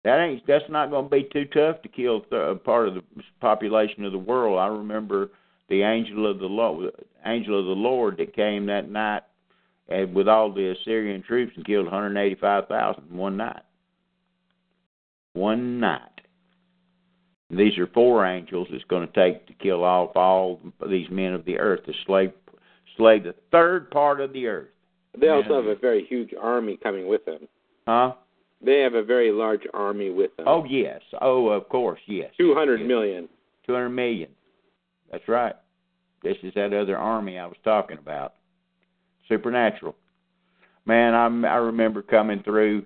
That 0.04 0.20
ain't. 0.20 0.48
That's 0.48 0.64
not 0.70 0.90
going 0.90 1.06
to 1.06 1.10
be 1.10 1.28
too 1.34 1.46
tough 1.46 1.82
to 1.82 1.90
kill 1.90 2.24
a 2.32 2.56
part 2.56 2.88
of 2.88 2.96
the 2.96 3.04
population 3.42 4.06
of 4.06 4.14
the 4.14 4.18
world. 4.18 4.58
I 4.58 4.68
remember 4.68 5.32
the 5.70 5.82
angel 5.82 6.30
of 6.30 6.40
the 6.40 6.46
Lord, 6.46 6.92
angel 7.26 7.60
of 7.60 7.66
the 7.66 7.72
Lord 7.72 8.18
that 8.18 8.34
came 8.34 8.68
that 8.68 8.90
night, 8.90 9.24
and 9.90 10.14
with 10.14 10.30
all 10.30 10.54
the 10.54 10.72
Assyrian 10.72 11.24
troops 11.24 11.54
and 11.58 11.66
killed 11.66 11.86
185,000 11.86 13.04
in 13.12 13.18
one 13.18 13.36
night. 13.36 13.64
One 15.34 15.80
night. 15.80 16.22
And 17.50 17.60
these 17.60 17.78
are 17.78 17.88
four 17.88 18.26
angels 18.26 18.68
it's 18.72 18.84
going 18.86 19.08
to 19.08 19.14
take 19.14 19.46
to 19.48 19.54
kill 19.54 19.84
off 19.84 20.16
all 20.16 20.60
these 20.90 21.10
men 21.10 21.34
of 21.34 21.46
the 21.46 21.58
earth, 21.60 21.86
to 21.86 21.94
slay, 22.06 22.34
slay 22.98 23.20
the 23.20 23.36
third 23.52 23.90
part 23.92 24.20
of 24.20 24.34
the 24.34 24.48
earth. 24.48 24.70
They 25.20 25.30
also 25.30 25.56
have 25.56 25.66
a 25.66 25.76
very 25.76 26.06
huge 26.06 26.32
army 26.40 26.78
coming 26.82 27.08
with 27.08 27.26
them. 27.26 27.48
Huh? 27.88 28.14
They 28.62 28.80
have 28.82 28.94
a 28.94 29.04
very 29.04 29.32
large 29.32 29.64
army 29.74 30.10
with 30.10 30.36
them. 30.38 30.48
Oh 30.48 30.64
yes. 30.66 31.02
Oh, 31.22 31.48
of 31.50 31.70
course, 31.70 32.00
yes. 32.08 32.32
Two 32.38 32.54
hundred 32.56 32.86
million. 32.86 33.30
Two 33.66 33.74
hundred 33.74 33.90
million. 33.90 34.30
That's 35.12 35.28
right. 35.28 35.56
This 36.24 36.38
is 36.44 36.54
that 36.56 36.74
other 36.74 36.98
army 36.98 37.38
I 37.38 37.46
was 37.46 37.58
talking 37.64 37.98
about. 37.98 38.34
Supernatural. 39.30 39.96
Man, 40.86 41.14
I'm, 41.14 41.46
I 41.46 41.56
remember 41.56 42.02
coming 42.02 42.42
through 42.44 42.86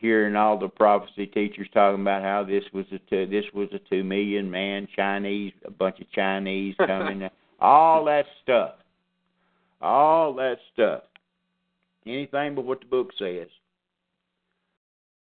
hearing 0.00 0.34
all 0.34 0.58
the 0.58 0.68
prophecy 0.68 1.26
teachers 1.26 1.68
talking 1.74 2.00
about 2.00 2.22
how 2.22 2.42
this 2.42 2.64
was 2.72 2.86
a 2.92 2.98
two, 3.10 3.26
this 3.26 3.44
was 3.52 3.68
a 3.72 3.78
two 3.90 4.02
million 4.02 4.50
man 4.50 4.88
Chinese, 4.96 5.52
a 5.66 5.70
bunch 5.70 6.00
of 6.00 6.10
Chinese 6.12 6.74
coming, 6.86 7.28
all 7.60 8.04
that 8.06 8.24
stuff, 8.42 8.76
all 9.80 10.34
that 10.34 10.58
stuff. 10.72 11.02
Anything 12.06 12.54
but 12.54 12.64
what 12.64 12.80
the 12.80 12.86
book 12.86 13.10
says. 13.18 13.48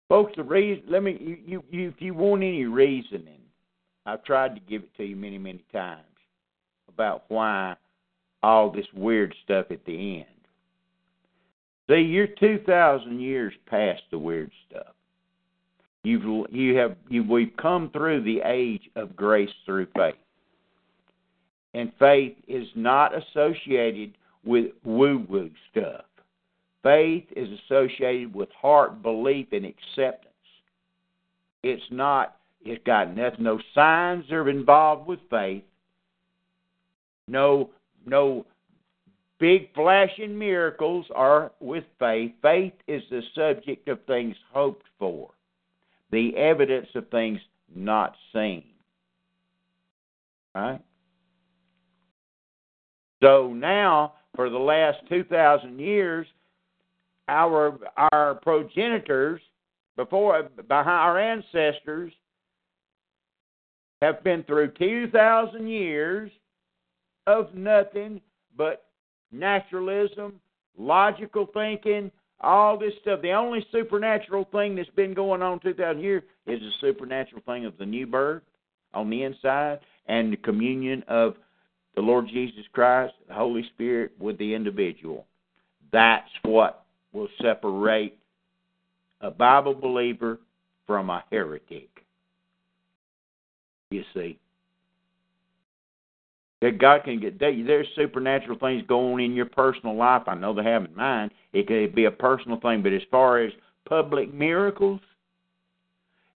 Folks, 0.09 0.32
the 0.36 0.43
reason, 0.43 0.85
let 0.89 1.02
me, 1.02 1.40
you, 1.47 1.62
you, 1.70 1.89
if 1.89 2.01
you 2.01 2.14
want 2.14 2.43
any 2.43 2.64
reasoning, 2.64 3.40
I've 4.06 4.24
tried 4.24 4.55
to 4.55 4.60
give 4.60 4.82
it 4.82 4.97
to 4.97 5.05
you 5.05 5.14
many, 5.14 5.39
many 5.39 5.64
times 5.72 6.02
about 6.89 7.24
why 7.28 7.77
all 8.43 8.70
this 8.70 8.86
weird 8.94 9.35
stuff 9.44 9.66
at 9.70 9.85
the 9.85 10.18
end. 10.18 10.27
See, 11.89 12.01
you're 12.02 12.27
two 12.27 12.60
thousand 12.66 13.20
years 13.20 13.52
past 13.66 14.02
the 14.10 14.18
weird 14.18 14.51
stuff. 14.68 14.94
You've 16.02 16.51
you 16.51 16.77
have 16.77 16.97
you 17.09 17.22
we've 17.24 17.52
come 17.60 17.90
through 17.90 18.22
the 18.22 18.40
age 18.44 18.89
of 18.97 19.14
grace 19.14 19.51
through 19.66 19.86
faith, 19.97 20.14
and 21.74 21.93
faith 21.98 22.36
is 22.48 22.66
not 22.74 23.12
associated 23.14 24.12
with 24.44 24.72
woo 24.84 25.26
woo 25.28 25.50
stuff. 25.70 26.04
Faith 26.82 27.26
is 27.36 27.48
associated 27.60 28.34
with 28.34 28.48
heart 28.52 29.02
belief 29.02 29.48
and 29.52 29.66
acceptance. 29.66 30.26
It's 31.62 31.82
not. 31.90 32.36
It's 32.62 32.82
got 32.84 33.14
nothing. 33.14 33.44
No 33.44 33.58
signs 33.74 34.30
are 34.30 34.48
involved 34.48 35.06
with 35.06 35.20
faith. 35.30 35.64
No, 37.28 37.70
no 38.06 38.44
big 39.38 39.72
flashing 39.74 40.38
miracles 40.38 41.06
are 41.14 41.52
with 41.60 41.84
faith. 41.98 42.32
Faith 42.42 42.74
is 42.86 43.02
the 43.10 43.22
subject 43.34 43.88
of 43.88 43.98
things 44.06 44.36
hoped 44.52 44.86
for, 44.98 45.30
the 46.10 46.36
evidence 46.36 46.88
of 46.94 47.08
things 47.08 47.40
not 47.74 48.14
seen. 48.32 48.64
Right? 50.54 50.80
So 53.22 53.52
now, 53.52 54.14
for 54.35 54.51
the 54.51 54.59
last 54.59 54.98
2,000 55.09 55.78
years, 55.78 56.27
our 57.28 57.78
our 58.12 58.35
progenitors, 58.36 59.40
before 59.97 60.43
behind 60.69 60.89
our 60.89 61.19
ancestors, 61.19 62.12
have 64.02 64.24
been 64.24 64.43
through 64.44 64.73
2,000 64.78 65.69
years 65.69 66.31
of 67.27 67.55
nothing 67.55 68.20
but 68.57 68.86
naturalism, 69.31 70.40
logical 70.77 71.47
thinking, 71.52 72.11
all 72.40 72.78
this 72.78 72.94
stuff. 73.02 73.20
The 73.23 73.32
only 73.32 73.65
supernatural 73.70 74.48
thing 74.51 74.74
that's 74.74 74.89
been 74.90 75.15
going 75.15 75.43
on 75.43 75.61
2,000 75.61 76.02
years 76.02 76.23
is 76.47 76.61
the 76.61 76.70
supernatural 76.81 77.43
thing 77.47 77.66
of 77.66 77.77
the 77.78 77.86
new 77.86 78.07
birth 78.07 78.43
on 78.94 79.11
the 79.11 79.23
inside 79.23 79.81
and 80.07 80.32
the 80.32 80.36
communion 80.39 81.05
of 81.07 81.35
the 81.94 82.02
Lord 82.02 82.28
Jesus 82.28 82.64
Christ, 82.72 83.14
the 83.28 83.34
Holy 83.34 83.64
Spirit 83.74 84.12
with 84.18 84.38
the 84.38 84.54
individual. 84.54 85.26
That's 85.92 86.28
what 86.44 86.84
will 87.12 87.28
separate 87.42 88.16
a 89.20 89.30
Bible 89.30 89.74
believer 89.74 90.38
from 90.86 91.10
a 91.10 91.24
heretic. 91.30 91.88
You 93.90 94.04
see. 94.14 94.38
That 96.62 96.78
God 96.78 97.04
can 97.04 97.20
get 97.20 97.40
there's 97.40 97.86
supernatural 97.96 98.58
things 98.58 98.84
going 98.86 99.14
on 99.14 99.20
in 99.20 99.34
your 99.34 99.46
personal 99.46 99.96
life. 99.96 100.22
I 100.26 100.34
know 100.34 100.54
they 100.54 100.62
have 100.62 100.84
in 100.84 100.94
mine. 100.94 101.30
It 101.52 101.66
could 101.66 101.94
be 101.94 102.04
a 102.04 102.10
personal 102.10 102.60
thing, 102.60 102.82
but 102.82 102.92
as 102.92 103.02
far 103.10 103.38
as 103.38 103.50
public 103.86 104.32
miracles, 104.32 105.00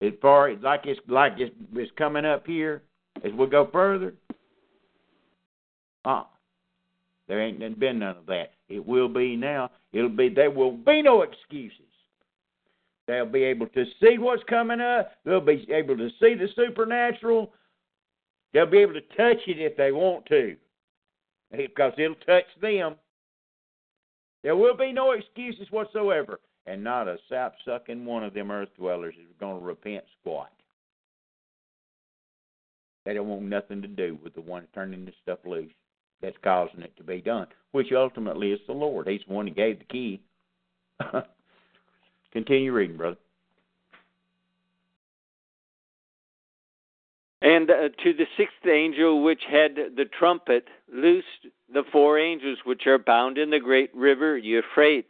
as 0.01 0.12
far 0.22 0.48
as 0.48 0.59
like 0.62 0.81
it's 0.85 1.01
like 1.09 1.35
it's, 1.36 1.55
it's 1.74 1.93
coming 1.97 2.24
up 2.24 2.47
here 2.47 2.82
as 3.22 3.32
we 3.32 3.47
go 3.47 3.68
further, 3.70 4.14
uh 6.05 6.24
there 7.26 7.40
ain't 7.40 7.81
been 7.81 7.98
none 8.01 8.16
of 8.16 8.26
that. 8.26 8.52
It 8.68 8.85
will 8.85 9.09
be 9.09 9.36
now. 9.36 9.70
It'll 9.93 10.09
be 10.09 10.28
there 10.28 10.51
will 10.51 10.72
be 10.72 11.01
no 11.02 11.22
excuses. 11.22 11.81
They'll 13.06 13.26
be 13.26 13.44
able 13.44 13.66
to 13.68 13.85
see 14.01 14.18
what's 14.18 14.43
coming 14.44 14.81
up. 14.81 15.12
They'll 15.24 15.40
be 15.40 15.66
able 15.70 15.97
to 15.97 16.09
see 16.20 16.35
the 16.35 16.48
supernatural. 16.55 17.52
They'll 18.52 18.66
be 18.66 18.78
able 18.78 18.94
to 18.94 19.01
touch 19.16 19.39
it 19.47 19.59
if 19.59 19.76
they 19.76 19.93
want 19.93 20.26
to, 20.26 20.56
because 21.51 21.93
it'll 21.98 22.14
touch 22.26 22.44
them. 22.60 22.94
There 24.43 24.56
will 24.56 24.76
be 24.76 24.93
no 24.93 25.12
excuses 25.12 25.66
whatsoever, 25.70 26.40
and 26.66 26.85
not 26.85 27.09
a 27.09 27.18
sap 27.28 27.55
sucking 27.64 28.05
one 28.05 28.22
of 28.22 28.32
them 28.32 28.51
earth 28.51 28.68
dwellers 28.76 29.14
is 29.14 29.35
going 29.40 29.59
to 29.59 29.64
repent 29.64 30.05
squat. 30.20 30.52
They 33.05 33.12
don't 33.12 33.28
want 33.28 33.43
nothing 33.43 33.82
to 33.82 33.89
do 33.89 34.18
with 34.22 34.35
the 34.35 34.40
one 34.40 34.66
turning 34.72 35.05
this 35.05 35.14
stuff 35.22 35.40
loose 35.44 35.72
that's 36.25 36.37
causing 36.43 36.83
it 36.83 36.97
to 36.97 37.05
be 37.05 37.21
done, 37.21 37.47
which 37.73 37.93
ultimately 37.93 38.53
is 38.53 38.61
the 38.67 38.73
Lord. 38.73 39.07
He's 39.09 39.21
the 39.27 39.35
one 39.35 39.47
who 39.47 39.55
gave 39.55 39.79
the 39.79 39.85
key. 39.85 40.21
Continue 42.33 42.73
reading, 42.73 42.97
brother. 42.97 43.17
And 47.43 47.71
uh, 47.71 47.91
to 48.03 48.15
the 48.15 48.25
sixth 48.39 48.67
angel 48.67 49.23
which 49.23 49.43
had 49.51 49.75
the 49.75 50.07
trumpet 50.19 50.67
loosed 50.93 51.27
the 51.73 51.83
four 51.93 52.19
angels 52.19 52.59
which 52.65 52.87
are 52.87 52.99
bound 52.99 53.37
in 53.37 53.51
the 53.51 53.61
great 53.61 53.95
river 53.95 54.39
Euphrates. 54.39 55.05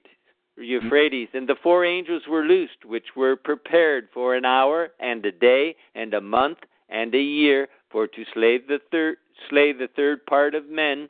Euphrates, 0.57 1.29
and 1.35 1.49
the 1.49 1.57
four 1.63 1.85
angels 1.85 2.23
were 2.29 2.45
loosed, 2.45 2.85
which 2.85 3.17
were 3.17 3.35
prepared 3.37 4.09
for 4.15 4.35
an 4.35 4.45
hour 4.45 4.91
and 5.01 5.25
a 5.27 5.33
day 5.33 5.75
and 5.95 6.15
a 6.15 6.21
month 6.21 6.59
and 6.89 7.15
a 7.15 7.21
year 7.21 7.69
for 7.95 8.09
to 8.09 8.25
slay 8.35 8.59
the 8.59 8.81
third 8.91 9.17
slay 9.49 9.73
the 9.73 9.89
third 9.95 10.27
part 10.27 10.57
of 10.57 10.69
men, 10.69 11.09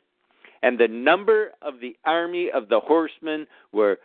and 0.61 0.77
the 0.79 0.87
number 0.87 1.49
of 1.63 1.79
the 1.81 1.97
army 2.05 2.51
of 2.53 2.69
the 2.69 2.79
horsemen 2.79 3.47
were 3.73 3.97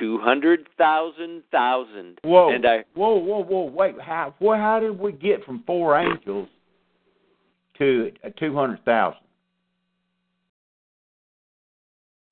two 0.00 0.18
hundred 0.18 0.66
thousand 0.78 1.42
thousand. 1.52 2.18
Whoa! 2.24 2.50
And 2.54 2.66
I, 2.66 2.84
whoa, 2.94 3.18
whoa, 3.18 3.44
whoa! 3.44 3.64
Wait, 3.64 4.00
how? 4.00 4.34
Well, 4.40 4.58
how 4.58 4.80
did 4.80 4.98
we 4.98 5.12
get 5.12 5.44
from 5.44 5.62
four 5.66 5.98
angels 5.98 6.48
to 7.76 8.10
uh, 8.24 8.30
two 8.38 8.54
hundred 8.54 8.82
thousand? 8.86 9.20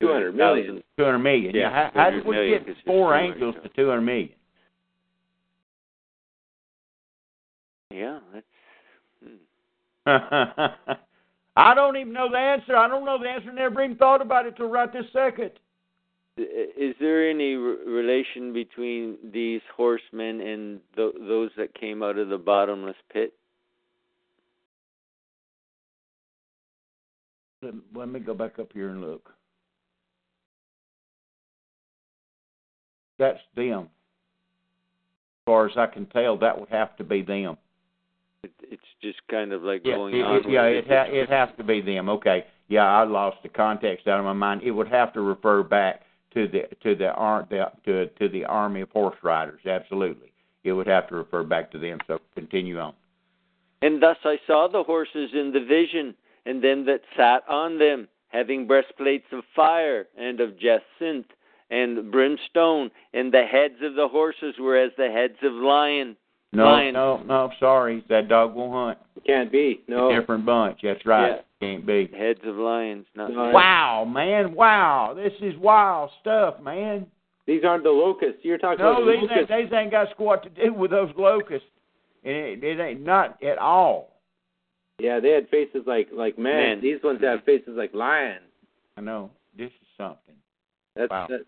Two 0.01 0.07
hundred 0.07 0.35
million. 0.35 0.81
Two 0.97 1.05
hundred 1.05 1.19
million. 1.19 1.55
Yeah, 1.55 1.69
How, 1.69 1.91
how 1.93 2.09
did 2.09 2.25
we 2.25 2.35
million, 2.37 2.63
get 2.65 2.75
four 2.87 3.15
angels 3.15 3.53
to 3.61 3.69
two 3.69 3.87
hundred 3.87 4.01
million? 4.01 4.29
yeah, 7.91 8.17
that's. 8.33 8.45
I 10.05 11.73
don't 11.75 11.97
even 11.97 12.13
know 12.13 12.29
the 12.31 12.37
answer. 12.37 12.75
I 12.75 12.87
don't 12.87 13.05
know 13.05 13.19
the 13.21 13.29
answer. 13.29 13.51
Never 13.51 13.83
even 13.83 13.97
thought 13.97 14.21
about 14.21 14.45
it 14.45 14.55
till 14.57 14.69
right 14.69 14.91
this 14.91 15.05
second. 15.13 15.51
Is 16.37 16.95
there 16.99 17.29
any 17.29 17.55
re- 17.55 17.85
relation 17.85 18.53
between 18.53 19.17
these 19.31 19.61
horsemen 19.75 20.41
and 20.41 20.79
th- 20.95 21.13
those 21.27 21.51
that 21.57 21.75
came 21.75 22.01
out 22.01 22.17
of 22.17 22.29
the 22.29 22.37
bottomless 22.37 22.95
pit? 23.11 23.33
Let, 27.61 27.73
let 27.93 28.09
me 28.09 28.19
go 28.21 28.33
back 28.33 28.57
up 28.59 28.71
here 28.73 28.89
and 28.89 29.01
look. 29.01 29.29
That's 33.19 33.39
them. 33.55 33.81
As 33.81 35.45
far 35.45 35.67
as 35.67 35.77
I 35.77 35.85
can 35.85 36.07
tell, 36.07 36.37
that 36.37 36.59
would 36.59 36.69
have 36.69 36.95
to 36.97 37.03
be 37.03 37.21
them. 37.21 37.57
It, 38.43 38.51
it's 38.63 38.81
just 39.03 39.19
kind 39.29 39.53
of 39.53 39.61
like 39.61 39.81
Yeah, 39.85 39.95
going 39.95 40.15
it, 40.15 40.21
on. 40.23 40.35
it, 40.37 40.49
yeah, 40.49 40.63
it, 40.63 40.87
ha- 40.87 41.05
it 41.07 41.29
has 41.29 41.49
to 41.57 41.63
be 41.63 41.79
them. 41.79 42.09
Okay, 42.09 42.43
yeah, 42.69 42.85
I 42.85 43.03
lost 43.03 43.37
the 43.43 43.49
context 43.49 44.07
out 44.07 44.17
of 44.17 44.25
my 44.25 44.33
mind. 44.33 44.63
It 44.63 44.71
would 44.71 44.87
have 44.87 45.13
to 45.13 45.21
refer 45.21 45.61
back 45.61 46.01
to 46.33 46.47
the 46.47 46.63
to 46.81 46.95
the 46.95 47.11
ar- 47.11 47.45
the 47.51 47.71
to 47.85 48.07
to 48.07 48.29
the 48.29 48.45
army 48.45 48.81
of 48.81 48.89
horse 48.89 49.17
riders. 49.21 49.61
Absolutely, 49.67 50.31
it 50.63 50.73
would 50.73 50.87
have 50.87 51.07
to 51.09 51.15
refer 51.15 51.43
back 51.43 51.71
to 51.73 51.77
them. 51.77 51.99
So 52.07 52.19
continue 52.33 52.79
on. 52.79 52.93
And 53.83 54.01
thus 54.01 54.17
I 54.23 54.37
saw 54.47 54.67
the 54.67 54.83
horses 54.83 55.29
in 55.33 55.51
the 55.53 55.63
vision, 55.63 56.15
and 56.47 56.63
them 56.63 56.85
that 56.85 57.01
sat 57.15 57.43
on 57.47 57.77
them, 57.77 58.07
having 58.29 58.65
breastplates 58.65 59.25
of 59.31 59.43
fire 59.55 60.07
and 60.17 60.39
of 60.39 60.57
jacinth 60.57 61.27
and 61.69 62.11
brimstone, 62.11 62.89
and 63.13 63.31
the 63.31 63.43
heads 63.43 63.81
of 63.83 63.93
the 63.93 64.07
horses 64.07 64.55
were 64.59 64.77
as 64.77 64.91
the 64.97 65.11
heads 65.11 65.37
of 65.43 65.53
lion. 65.53 66.17
No, 66.53 66.65
Lion. 66.65 66.93
no, 66.93 67.23
no. 67.23 67.49
Sorry, 67.59 68.03
that 68.09 68.27
dog 68.27 68.53
won't 68.55 68.73
hunt. 68.73 68.97
Can't 69.25 69.51
be. 69.51 69.81
No. 69.87 70.11
Different 70.17 70.45
bunch. 70.45 70.79
That's 70.83 71.05
right. 71.05 71.41
Can't 71.61 71.85
be. 71.85 72.09
Heads 72.17 72.41
of 72.45 72.55
lions, 72.55 73.05
not 73.15 73.31
No. 73.31 73.51
Wow, 73.51 74.03
man! 74.05 74.53
Wow, 74.53 75.13
this 75.15 75.31
is 75.41 75.55
wild 75.57 76.09
stuff, 76.21 76.55
man. 76.61 77.05
These 77.47 77.63
aren't 77.63 77.83
the 77.83 77.89
locusts. 77.89 78.39
You're 78.43 78.57
talking 78.57 78.83
No, 78.83 78.91
about 79.03 79.05
these 79.11 79.21
locusts. 79.29 79.51
ain't, 79.51 79.69
these 79.69 79.77
ain't 79.77 79.91
got 79.91 80.09
squat 80.11 80.43
to 80.43 80.49
do 80.49 80.73
with 80.73 80.91
those 80.91 81.09
locusts, 81.17 81.67
and 82.23 82.35
it, 82.35 82.63
it 82.63 82.79
ain't 82.79 83.01
not 83.05 83.41
at 83.43 83.57
all. 83.57 84.09
Yeah, 84.99 85.19
they 85.19 85.29
had 85.31 85.47
faces 85.49 85.83
like 85.87 86.09
like 86.11 86.37
man. 86.37 86.75
Men. 86.77 86.81
These 86.81 87.01
ones 87.03 87.19
have 87.23 87.43
faces 87.45 87.73
like 87.77 87.93
lions. 87.93 88.41
I 88.97 89.01
know 89.01 89.29
this 89.57 89.67
is 89.69 89.87
something. 89.97 90.35
That's 90.95 91.09
Wow. 91.09 91.27
that, 91.29 91.45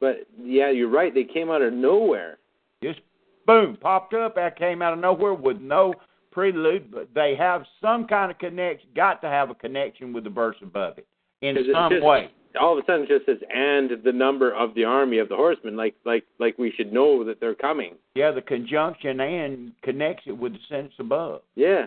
but 0.00 0.26
yeah, 0.40 0.70
you're 0.70 0.88
right. 0.88 1.12
They 1.14 1.24
came 1.24 1.50
out 1.50 1.62
of 1.62 1.72
nowhere. 1.72 2.38
Just 2.82 3.00
boom, 3.46 3.76
popped 3.80 4.14
up. 4.14 4.34
That 4.34 4.58
came 4.58 4.82
out 4.82 4.92
of 4.92 4.98
nowhere 4.98 5.34
with 5.34 5.60
no 5.60 5.94
prelude, 6.30 6.90
but 6.90 7.08
they 7.14 7.34
have 7.38 7.62
some 7.80 8.06
kind 8.06 8.30
of 8.30 8.38
connection. 8.38 8.88
Got 8.94 9.20
to 9.22 9.28
have 9.28 9.50
a 9.50 9.54
connection 9.54 10.12
with 10.12 10.24
the 10.24 10.30
verse 10.30 10.56
above 10.62 10.98
it 10.98 11.06
in 11.42 11.56
some 11.72 11.92
just- 11.92 12.04
way. 12.04 12.30
All 12.60 12.76
of 12.76 12.82
a 12.82 12.86
sudden, 12.86 13.02
it 13.02 13.08
just 13.08 13.26
says 13.26 13.38
and 13.54 13.92
the 14.02 14.12
number 14.12 14.52
of 14.52 14.74
the 14.74 14.82
army 14.82 15.18
of 15.18 15.28
the 15.28 15.36
horsemen. 15.36 15.76
Like 15.76 15.94
like 16.04 16.24
like 16.40 16.58
we 16.58 16.72
should 16.76 16.92
know 16.92 17.22
that 17.22 17.38
they're 17.38 17.54
coming. 17.54 17.94
Yeah, 18.16 18.32
the 18.32 18.42
conjunction 18.42 19.20
and 19.20 19.70
connects 19.82 20.24
it 20.26 20.36
with 20.36 20.54
the 20.54 20.58
sentence 20.68 20.94
above. 20.98 21.42
Yeah. 21.54 21.86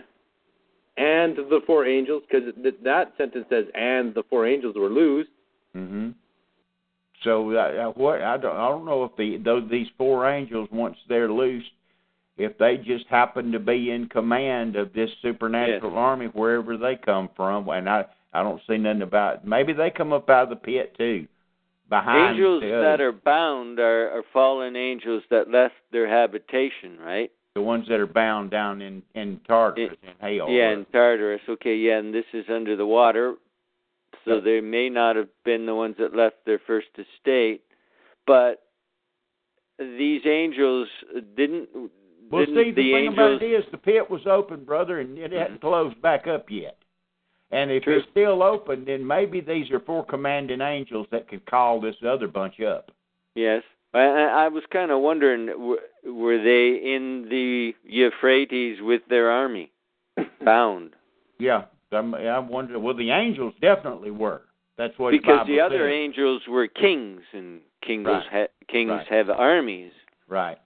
And 0.96 1.36
the 1.36 1.60
four 1.66 1.84
angels, 1.86 2.22
because 2.26 2.54
th- 2.62 2.76
that 2.82 3.12
sentence 3.18 3.44
says, 3.50 3.66
"And 3.74 4.14
the 4.14 4.22
four 4.30 4.46
angels 4.46 4.74
were 4.76 4.88
loosed." 4.88 5.30
hmm 5.74 6.10
So 7.24 7.52
uh, 7.52 7.88
uh, 7.88 7.92
what 7.92 8.22
I 8.22 8.36
don't 8.36 8.56
I 8.56 8.68
don't 8.68 8.84
know 8.84 9.04
if 9.04 9.16
the 9.16 9.38
those 9.42 9.68
these 9.70 9.88
four 9.98 10.30
angels 10.30 10.68
once 10.70 10.96
they're 11.08 11.30
loosed, 11.30 11.70
if 12.36 12.56
they 12.58 12.76
just 12.76 13.06
happen 13.08 13.52
to 13.52 13.58
be 13.58 13.90
in 13.90 14.08
command 14.08 14.76
of 14.76 14.92
this 14.92 15.10
supernatural 15.22 15.96
army 15.96 16.26
wherever 16.26 16.76
they 16.76 16.96
come 16.96 17.28
from, 17.34 17.68
and 17.68 17.88
I 17.88 18.04
I 18.32 18.42
don't 18.42 18.60
see 18.68 18.76
nothing 18.76 19.02
about 19.02 19.46
maybe 19.46 19.72
they 19.72 19.90
come 19.90 20.12
up 20.12 20.28
out 20.28 20.44
of 20.44 20.50
the 20.50 20.56
pit 20.56 20.94
too, 20.96 21.26
behind 21.88 22.36
Angels 22.36 22.62
that 22.62 23.00
are 23.00 23.12
bound 23.12 23.80
are, 23.80 24.10
are 24.10 24.24
fallen 24.32 24.76
angels 24.76 25.22
that 25.30 25.50
left 25.50 25.74
their 25.90 26.08
habitation, 26.08 26.98
right? 27.00 27.30
the 27.54 27.62
ones 27.62 27.86
that 27.88 28.00
are 28.00 28.06
bound 28.06 28.50
down 28.50 28.82
in 28.82 29.00
in 29.14 29.40
Tartarus 29.46 29.92
in 30.02 30.14
hell. 30.20 30.48
Yeah, 30.48 30.72
in 30.72 30.84
Tartarus. 30.86 31.40
Okay, 31.48 31.76
yeah, 31.76 31.98
and 31.98 32.12
this 32.12 32.24
is 32.32 32.44
under 32.50 32.74
the 32.74 32.86
water, 32.86 33.36
so 34.24 34.40
they 34.40 34.60
may 34.60 34.88
not 34.88 35.16
have 35.16 35.28
been 35.44 35.66
the 35.66 35.74
ones 35.74 35.96
that 35.98 36.14
left 36.14 36.36
their 36.46 36.60
first 36.66 36.88
estate, 36.92 37.62
but 38.26 38.62
these 39.78 40.22
angels 40.26 40.88
didn't. 41.36 41.68
Well, 42.30 42.44
didn't 42.44 42.64
see, 42.64 42.70
the, 42.70 42.76
the 42.76 42.92
thing 42.92 43.06
angels? 43.06 43.14
about 43.14 43.42
it 43.42 43.52
is 43.52 43.64
the 43.70 43.78
pit 43.78 44.10
was 44.10 44.26
open, 44.26 44.64
brother, 44.64 45.00
and 45.00 45.18
it 45.18 45.32
hadn't 45.32 45.58
mm-hmm. 45.58 45.66
closed 45.66 46.00
back 46.00 46.26
up 46.26 46.46
yet. 46.48 46.78
And 47.50 47.70
if 47.70 47.84
True. 47.84 47.98
it's 47.98 48.08
still 48.10 48.42
open, 48.42 48.84
then 48.84 49.06
maybe 49.06 49.40
these 49.40 49.70
are 49.70 49.80
four 49.80 50.04
commanding 50.04 50.60
angels 50.60 51.06
that 51.12 51.28
could 51.28 51.44
call 51.46 51.80
this 51.80 51.94
other 52.06 52.26
bunch 52.26 52.60
up. 52.60 52.90
Yes. 53.34 53.62
I, 53.92 54.00
I 54.00 54.48
was 54.48 54.64
kind 54.72 54.90
of 54.90 55.00
wondering, 55.00 55.76
were 56.04 56.38
they 56.38 56.94
in 56.94 57.26
the 57.30 57.74
Euphrates 57.84 58.78
with 58.80 59.02
their 59.08 59.30
army, 59.30 59.70
bound? 60.44 60.94
Yeah, 61.38 61.64
I'm, 61.94 62.14
I 62.14 62.38
wonder. 62.38 62.78
Well, 62.78 62.94
the 62.94 63.10
angels 63.10 63.54
definitely 63.60 64.10
were. 64.10 64.42
That's 64.76 64.98
what 64.98 65.12
Because 65.12 65.38
Bible 65.40 65.54
the 65.54 65.60
other 65.60 65.88
says. 65.88 65.94
angels 65.94 66.42
were 66.48 66.66
kings, 66.66 67.22
and 67.32 67.60
kings 67.82 68.06
Right. 68.06 68.26
ha- 68.30 68.66
kings 68.68 68.90
Right. 68.90 69.06
have 69.08 69.30
armies. 69.30 69.92
Right. 70.28 70.58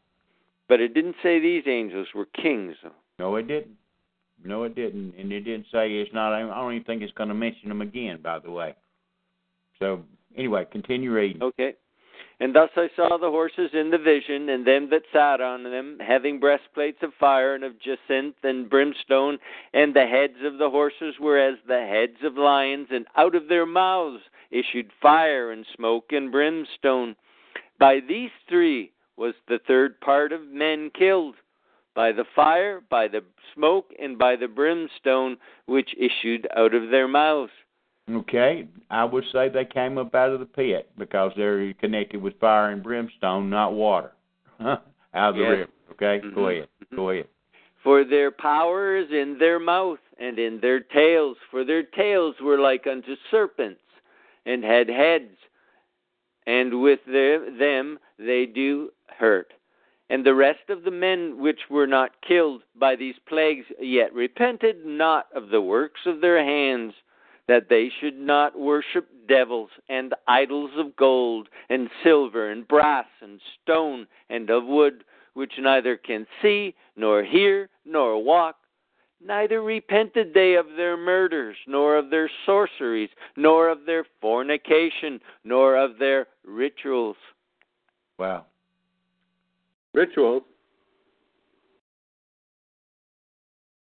But 0.69 0.81
it 0.81 0.95
didn't 0.95 1.17
say 1.23 1.39
these 1.41 1.65
angels 1.67 2.09
were 2.15 2.27
kings. 2.27 2.77
though. 2.83 2.93
No, 3.19 3.37
it 3.37 3.47
didn't. 3.47 3.77
No, 4.45 4.63
it 4.65 4.75
didn't, 4.75 5.15
and 5.19 5.33
it 5.33 5.41
didn't 5.41 5.67
say 5.73 5.93
it's 5.95 6.13
not. 6.13 6.33
I 6.33 6.41
don't 6.43 6.73
even 6.73 6.85
think 6.85 7.03
it's 7.03 7.13
going 7.13 7.29
to 7.29 7.35
mention 7.35 7.69
them 7.69 7.81
again. 7.83 8.21
By 8.23 8.39
the 8.39 8.51
way. 8.51 8.75
So 9.79 10.05
anyway, 10.37 10.65
continue 10.71 11.13
reading. 11.13 11.43
Okay. 11.43 11.75
And 12.41 12.55
thus 12.55 12.71
I 12.77 12.89
saw 12.95 13.19
the 13.19 13.31
horses 13.31 13.71
in 13.73 13.91
the 13.91 13.99
vision, 13.99 14.49
and 14.49 14.65
them 14.65 14.91
that 14.91 15.03
sat 15.13 15.41
on 15.41 15.65
them, 15.65 15.99
having 16.01 16.39
breastplates 16.39 17.03
of 17.03 17.13
fire 17.19 17.57
and 17.57 17.65
of 17.65 17.81
jacinth 17.81 18.37
and 18.45 18.71
brimstone, 18.71 19.39
and 19.75 19.93
the 19.93 20.07
heads 20.07 20.39
of 20.45 20.59
the 20.59 20.71
horses 20.71 21.17
were 21.19 21.39
as 21.39 21.59
the 21.67 21.81
heads 21.81 22.19
of 22.23 22.39
lions, 22.39 22.89
and 22.93 23.07
out 23.17 23.35
of 23.35 23.49
their 23.49 23.67
mouths 23.67 24.23
issued 24.53 24.93
fire 25.03 25.51
and 25.51 25.67
smoke 25.75 26.13
and 26.13 26.31
brimstone. 26.31 27.17
By 27.79 28.01
these 28.07 28.31
three 28.49 28.93
was 29.17 29.35
the 29.49 29.59
third 29.67 30.01
part 30.01 30.33
of 30.33 30.47
men 30.47 30.91
killed, 30.97 31.35
by 31.95 32.13
the 32.13 32.25
fire, 32.37 32.81
by 32.89 33.09
the 33.09 33.25
smoke, 33.53 33.91
and 34.01 34.17
by 34.17 34.37
the 34.37 34.47
brimstone 34.47 35.39
which 35.67 35.93
issued 35.99 36.47
out 36.57 36.73
of 36.73 36.91
their 36.91 37.09
mouths. 37.09 37.51
Okay, 38.11 38.67
I 38.91 39.05
would 39.05 39.25
say 39.33 39.49
they 39.49 39.67
came 39.67 39.99
up 39.99 40.15
out 40.15 40.31
of 40.31 40.41
the 40.41 40.47
pit 40.47 40.91
because 40.97 41.33
they're 41.37 41.73
connected 41.75 42.23
with 42.23 42.39
fire 42.41 42.71
and 42.71 42.83
brimstone, 42.83 43.51
not 43.51 43.75
water. 43.75 44.13
out 44.61 44.81
of 45.13 45.35
the 45.37 45.43
Yes. 45.43 45.51
river. 45.51 45.69
Okay, 45.93 46.19
go 46.35 46.43
Mhm. 46.43 46.51
ahead. 46.53 46.69
Go 46.95 47.11
ahead. 47.11 47.29
For 47.83 48.05
their 48.05 48.31
power 48.31 48.97
is 48.97 49.11
in 49.11 49.39
their 49.39 49.59
mouth 49.59 50.01
and 50.19 50.39
in 50.39 50.61
their 50.61 50.81
tails, 50.81 51.37
for 51.51 51.65
their 51.65 51.83
tails 51.83 52.41
were 52.41 52.59
like 52.59 52.87
unto 52.87 53.15
serpents, 53.31 53.83
and 54.47 54.65
had 54.65 54.89
heads, 54.89 55.39
and 56.47 56.81
with 56.81 57.05
their, 57.05 57.51
them 57.51 57.99
they 58.19 58.47
do 58.47 58.93
hurt. 59.07 59.53
And 60.11 60.25
the 60.25 60.35
rest 60.35 60.71
of 60.71 60.85
the 60.85 60.91
men 60.91 61.39
which 61.39 61.69
were 61.69 61.87
not 61.87 62.21
killed 62.23 62.63
by 62.75 62.97
these 62.97 63.19
plagues 63.27 63.67
yet 63.79 64.13
repented 64.15 64.87
not 64.87 65.31
of 65.33 65.51
the 65.51 65.61
works 65.61 66.07
of 66.07 66.21
their 66.21 66.43
hands, 66.43 66.95
that 67.49 67.69
they 67.69 67.91
should 68.01 68.19
not 68.19 68.59
worship 68.59 69.09
devils 69.27 69.71
and 69.89 70.15
idols 70.29 70.71
of 70.77 70.95
gold 70.97 71.49
and 71.71 71.89
silver 72.05 72.51
and 72.51 72.69
brass 72.69 73.07
and 73.23 73.41
stone 73.63 74.07
and 74.31 74.51
of 74.51 74.65
wood, 74.65 75.03
which 75.35 75.53
neither 75.59 75.97
can 75.97 76.27
see, 76.43 76.75
nor 76.97 77.25
hear, 77.25 77.69
nor 77.85 78.23
walk. 78.23 78.57
Neither 79.25 79.63
repented 79.63 80.33
they 80.33 80.55
of 80.55 80.67
their 80.77 80.97
murders, 80.97 81.57
nor 81.67 81.97
of 81.97 82.11
their 82.11 82.31
sorceries, 82.47 83.11
nor 83.37 83.69
of 83.69 83.85
their 83.85 84.07
fornication, 84.21 85.21
nor 85.43 85.77
of 85.77 85.99
their 85.99 86.29
rituals. 86.45 87.17
Wow. 88.19 88.45
Rituals. 89.93 90.43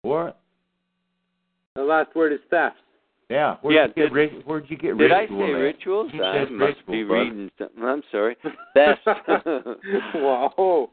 What? 0.02 0.40
The 1.76 1.82
last 1.82 2.14
word 2.16 2.32
is 2.32 2.40
theft. 2.50 2.76
Yeah. 3.30 3.56
Where'd 3.62 3.74
Yeah, 3.76 3.86
you 3.86 3.92
get 3.94 4.02
did- 4.02 4.12
ri- 4.12 4.42
Where'd 4.44 4.68
you 4.68 4.76
get 4.76 4.98
Did 4.98 5.12
I 5.12 5.26
say 5.28 5.34
at? 5.34 5.38
rituals? 5.38 6.10
You 6.12 6.24
I 6.24 6.34
said 6.44 6.50
must 6.50 6.78
ritual, 6.78 6.92
be 6.92 7.02
brother. 7.04 7.24
reading 7.24 7.50
something. 7.58 7.84
I'm 7.84 8.02
sorry. 8.10 8.36
Theft. 8.74 9.00
Whoa. 10.14 10.90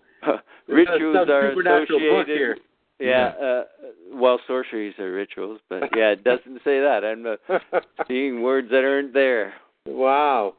rituals 0.67 1.29
are 1.29 1.51
associated. 1.51 2.27
here. 2.27 2.57
Yeah, 2.99 3.27
uh, 3.39 3.63
well, 4.11 4.39
sorceries 4.47 4.97
are 4.97 5.11
rituals, 5.11 5.59
but 5.69 5.83
yeah, 5.95 6.09
it 6.11 6.23
doesn't 6.23 6.57
say 6.63 6.79
that. 6.79 7.03
I'm 7.03 7.25
uh, 7.27 7.79
seeing 8.07 8.41
words 8.41 8.69
that 8.71 8.83
aren't 8.83 9.13
there. 9.13 9.53
wow. 9.85 10.55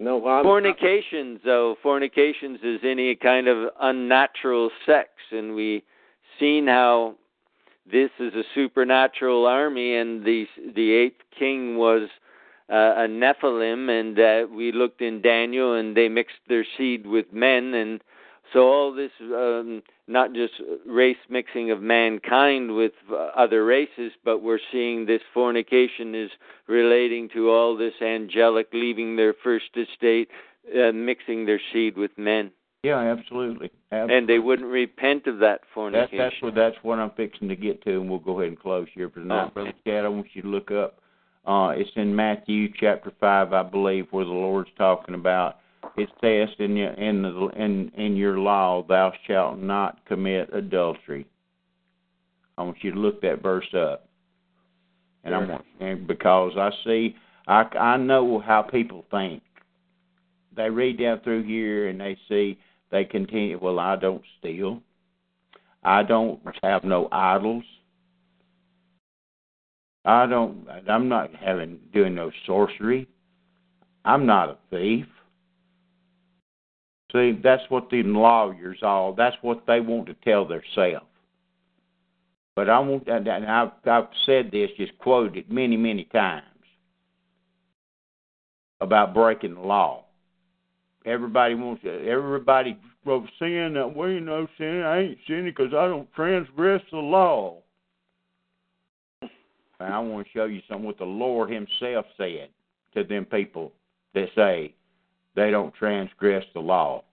No, 0.00 0.16
well, 0.18 0.42
Fornications, 0.44 1.40
though, 1.44 1.76
fornications 1.82 2.58
is 2.62 2.80
any 2.84 3.14
kind 3.16 3.48
of 3.48 3.68
unnatural 3.80 4.70
sex, 4.86 5.08
and 5.32 5.54
we 5.56 5.82
seen 6.38 6.66
how 6.68 7.14
this 7.90 8.10
is 8.18 8.34
a 8.34 8.44
supernatural 8.54 9.46
army, 9.46 9.96
and 9.96 10.24
the 10.24 10.46
the 10.74 10.92
eighth 10.92 11.22
king 11.38 11.76
was 11.76 12.08
uh, 12.70 12.94
a 12.96 13.08
Nephilim, 13.08 13.88
and 13.88 14.18
uh, 14.18 14.46
we 14.54 14.72
looked 14.72 15.00
in 15.00 15.22
Daniel, 15.22 15.74
and 15.74 15.96
they 15.96 16.08
mixed 16.08 16.36
their 16.48 16.66
seed 16.76 17.06
with 17.06 17.32
men, 17.32 17.74
and 17.74 18.00
so 18.52 18.60
all 18.60 18.94
this, 18.94 19.10
um, 19.20 19.82
not 20.06 20.32
just 20.32 20.54
race 20.86 21.18
mixing 21.28 21.70
of 21.70 21.82
mankind 21.82 22.74
with 22.74 22.92
uh, 23.10 23.30
other 23.36 23.64
races, 23.64 24.12
but 24.24 24.42
we're 24.42 24.60
seeing 24.72 25.04
this 25.04 25.20
fornication 25.34 26.14
is 26.14 26.30
relating 26.66 27.28
to 27.30 27.50
all 27.50 27.76
this 27.76 27.94
angelic 28.00 28.68
leaving 28.72 29.16
their 29.16 29.34
first 29.34 29.76
estate, 29.76 30.28
uh, 30.74 30.92
mixing 30.92 31.44
their 31.44 31.60
seed 31.72 31.96
with 31.96 32.16
men, 32.16 32.50
Yeah, 32.84 32.98
absolutely. 32.98 33.70
absolutely. 33.90 34.16
and 34.16 34.28
they 34.28 34.38
wouldn't 34.38 34.68
repent 34.70 35.26
of 35.26 35.38
that 35.40 35.60
That's 35.62 35.72
fornication. 35.74 36.18
that's 36.18 36.34
what 36.42 36.54
that's 36.54 36.76
what 36.82 36.98
I'm 37.00 37.10
fixing 37.10 37.48
to 37.48 37.56
get 37.56 37.82
to, 37.84 38.00
and 38.00 38.08
we'll 38.08 38.20
go 38.20 38.38
ahead 38.38 38.48
and 38.50 38.58
close 38.60 38.86
here 38.94 39.08
for 39.10 39.20
tonight, 39.20 39.46
Oh. 39.48 39.50
brother 39.50 39.72
Chad. 39.84 40.04
I 40.04 40.08
want 40.08 40.28
you 40.34 40.42
to 40.42 40.48
look 40.48 40.70
up. 40.70 41.00
Uh, 41.44 41.70
it's 41.76 41.90
in 41.96 42.14
Matthew 42.14 42.68
chapter 42.78 43.10
five, 43.18 43.52
I 43.52 43.62
believe, 43.64 44.06
where 44.12 44.24
the 44.24 44.30
Lord's 44.30 44.70
talking 44.78 45.14
about. 45.14 45.56
It 45.96 46.08
says 46.20 46.48
in 46.60 46.76
your 46.76 46.90
in 46.92 47.22
the 47.22 47.48
in 47.56 47.90
in 47.96 48.14
your 48.16 48.38
law, 48.38 48.84
thou 48.88 49.12
shalt 49.26 49.58
not 49.58 50.04
commit 50.06 50.50
adultery. 50.52 51.26
I 52.56 52.62
want 52.62 52.76
you 52.82 52.92
to 52.92 52.98
look 52.98 53.20
that 53.22 53.42
verse 53.42 53.72
up, 53.74 54.08
and 55.24 55.34
I 55.34 55.38
Sure. 55.40 55.48
want 55.48 55.64
and 55.80 56.06
because 56.06 56.56
I 56.56 56.70
see 56.84 57.16
I 57.48 57.62
I 57.76 57.96
know 57.96 58.38
how 58.38 58.62
people 58.62 59.04
think. 59.10 59.42
They 60.54 60.70
read 60.70 60.98
down 60.98 61.20
through 61.20 61.44
here 61.44 61.88
and 61.88 62.00
they 62.00 62.16
see 62.28 62.58
they 62.90 63.04
continue. 63.04 63.58
Well, 63.60 63.78
I 63.78 63.96
don't 63.96 64.22
steal. 64.38 64.82
I 65.82 66.02
don't 66.02 66.40
have 66.62 66.84
no 66.84 67.08
idols. 67.12 67.64
I 70.04 70.26
don't. 70.26 70.66
I'm 70.88 71.08
not 71.08 71.34
having 71.34 71.78
doing 71.92 72.14
no 72.14 72.30
sorcery. 72.46 73.08
I'm 74.04 74.26
not 74.26 74.48
a 74.48 74.56
thief. 74.70 75.06
See, 77.12 77.38
that's 77.42 77.62
what 77.68 77.90
the 77.90 78.02
lawyers 78.02 78.78
all. 78.82 79.14
That's 79.14 79.36
what 79.42 79.64
they 79.66 79.80
want 79.80 80.06
to 80.06 80.14
tell 80.24 80.46
themselves. 80.46 81.06
But 82.54 82.68
I 82.68 82.78
want, 82.80 83.06
and 83.06 83.28
I've 83.28 83.70
I've 83.86 84.08
said 84.26 84.50
this, 84.50 84.70
just 84.76 84.96
quoted 84.98 85.50
many 85.50 85.76
many 85.76 86.04
times 86.04 86.44
about 88.80 89.14
breaking 89.14 89.54
the 89.54 89.60
law. 89.60 90.04
Everybody 91.06 91.54
wants 91.54 91.82
to. 91.82 92.08
Everybody 92.08 92.78
wrote 93.04 93.28
sin 93.38 93.74
that 93.74 93.94
way. 93.94 94.20
No 94.20 94.46
sin. 94.58 94.82
I 94.82 95.00
ain't 95.00 95.18
sinning 95.26 95.44
because 95.56 95.72
I 95.72 95.86
don't 95.86 96.12
transgress 96.14 96.82
the 96.90 96.98
law. 96.98 97.58
And 99.80 99.94
I 99.94 99.98
want 100.00 100.26
to 100.26 100.32
show 100.32 100.46
you 100.46 100.60
something 100.68 100.86
what 100.86 100.98
the 100.98 101.04
Lord 101.04 101.50
Himself 101.50 102.04
said 102.16 102.48
to 102.94 103.04
them 103.04 103.24
people 103.24 103.72
that 104.14 104.28
say 104.34 104.74
they 105.36 105.50
don't 105.50 105.72
transgress 105.74 106.44
the 106.52 106.60
law. 106.60 107.04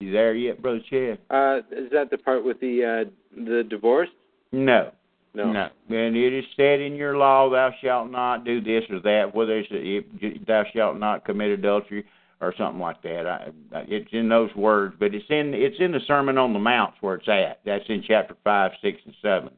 You 0.00 0.12
there 0.12 0.34
yet, 0.34 0.60
Brother 0.62 0.80
Chad? 0.88 1.18
Uh, 1.30 1.58
is 1.72 1.90
that 1.92 2.10
the 2.10 2.18
part 2.18 2.44
with 2.44 2.60
the 2.60 3.06
uh, 3.06 3.10
the 3.36 3.64
divorce? 3.64 4.08
No. 4.52 4.92
No. 5.34 5.50
No. 5.52 5.68
And 5.90 6.16
it 6.16 6.32
is 6.32 6.44
said 6.56 6.80
in 6.80 6.94
your 6.94 7.16
law, 7.16 7.50
thou 7.50 7.70
shalt 7.82 8.10
not 8.10 8.44
do 8.44 8.60
this 8.60 8.84
or 8.88 9.00
that, 9.00 9.34
whether 9.34 9.58
it's 9.58 9.68
it, 9.70 10.46
thou 10.46 10.64
shalt 10.72 10.98
not 10.98 11.24
commit 11.24 11.50
adultery 11.50 12.04
or 12.40 12.54
something 12.56 12.80
like 12.80 13.02
that. 13.02 13.26
I, 13.26 13.50
I- 13.76 13.84
it's 13.88 14.10
in 14.12 14.28
those 14.28 14.54
words, 14.54 14.94
but 14.98 15.14
it's 15.14 15.24
in 15.30 15.52
it's 15.54 15.76
in 15.80 15.92
the 15.92 16.00
Sermon 16.06 16.38
on 16.38 16.52
the 16.52 16.58
Mount 16.60 16.94
where 17.00 17.16
it's 17.16 17.28
at. 17.28 17.60
That's 17.64 17.84
in 17.88 18.02
chapter 18.06 18.36
five, 18.44 18.70
six, 18.80 19.00
and 19.04 19.14
seven. 19.22 19.50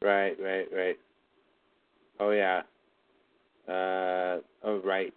Right, 0.00 0.36
right, 0.40 0.66
right. 0.72 0.96
Oh 2.20 2.30
yeah. 2.30 2.62
Uh, 3.68 4.40
oh 4.62 4.80
right. 4.84 5.12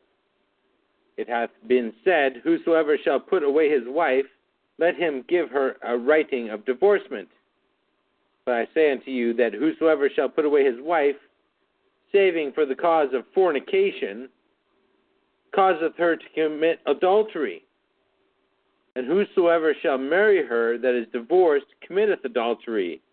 It 1.17 1.27
hath 1.29 1.49
been 1.67 1.93
said, 2.03 2.37
Whosoever 2.43 2.97
shall 3.03 3.19
put 3.19 3.43
away 3.43 3.69
his 3.69 3.83
wife, 3.85 4.25
let 4.79 4.95
him 4.95 5.23
give 5.27 5.49
her 5.49 5.75
a 5.83 5.97
writing 5.97 6.49
of 6.49 6.65
divorcement. 6.65 7.27
But 8.49 8.55
I 8.55 8.67
say 8.73 8.91
unto 8.91 9.11
you 9.11 9.35
that 9.35 9.53
whosoever 9.53 10.09
shall 10.09 10.27
put 10.27 10.43
away 10.43 10.65
his 10.65 10.81
wife, 10.81 11.17
saving 12.11 12.53
for 12.53 12.65
the 12.65 12.73
cause 12.73 13.09
of 13.13 13.23
fornication, 13.35 14.27
causeth 15.53 15.95
her 15.99 16.15
to 16.15 16.23
commit 16.33 16.79
adultery. 16.87 17.63
And 18.95 19.05
whosoever 19.05 19.75
shall 19.83 19.99
marry 19.99 20.43
her 20.43 20.79
that 20.79 20.99
is 20.99 21.05
divorced 21.13 21.67
committeth 21.85 22.25
adultery. 22.25 23.03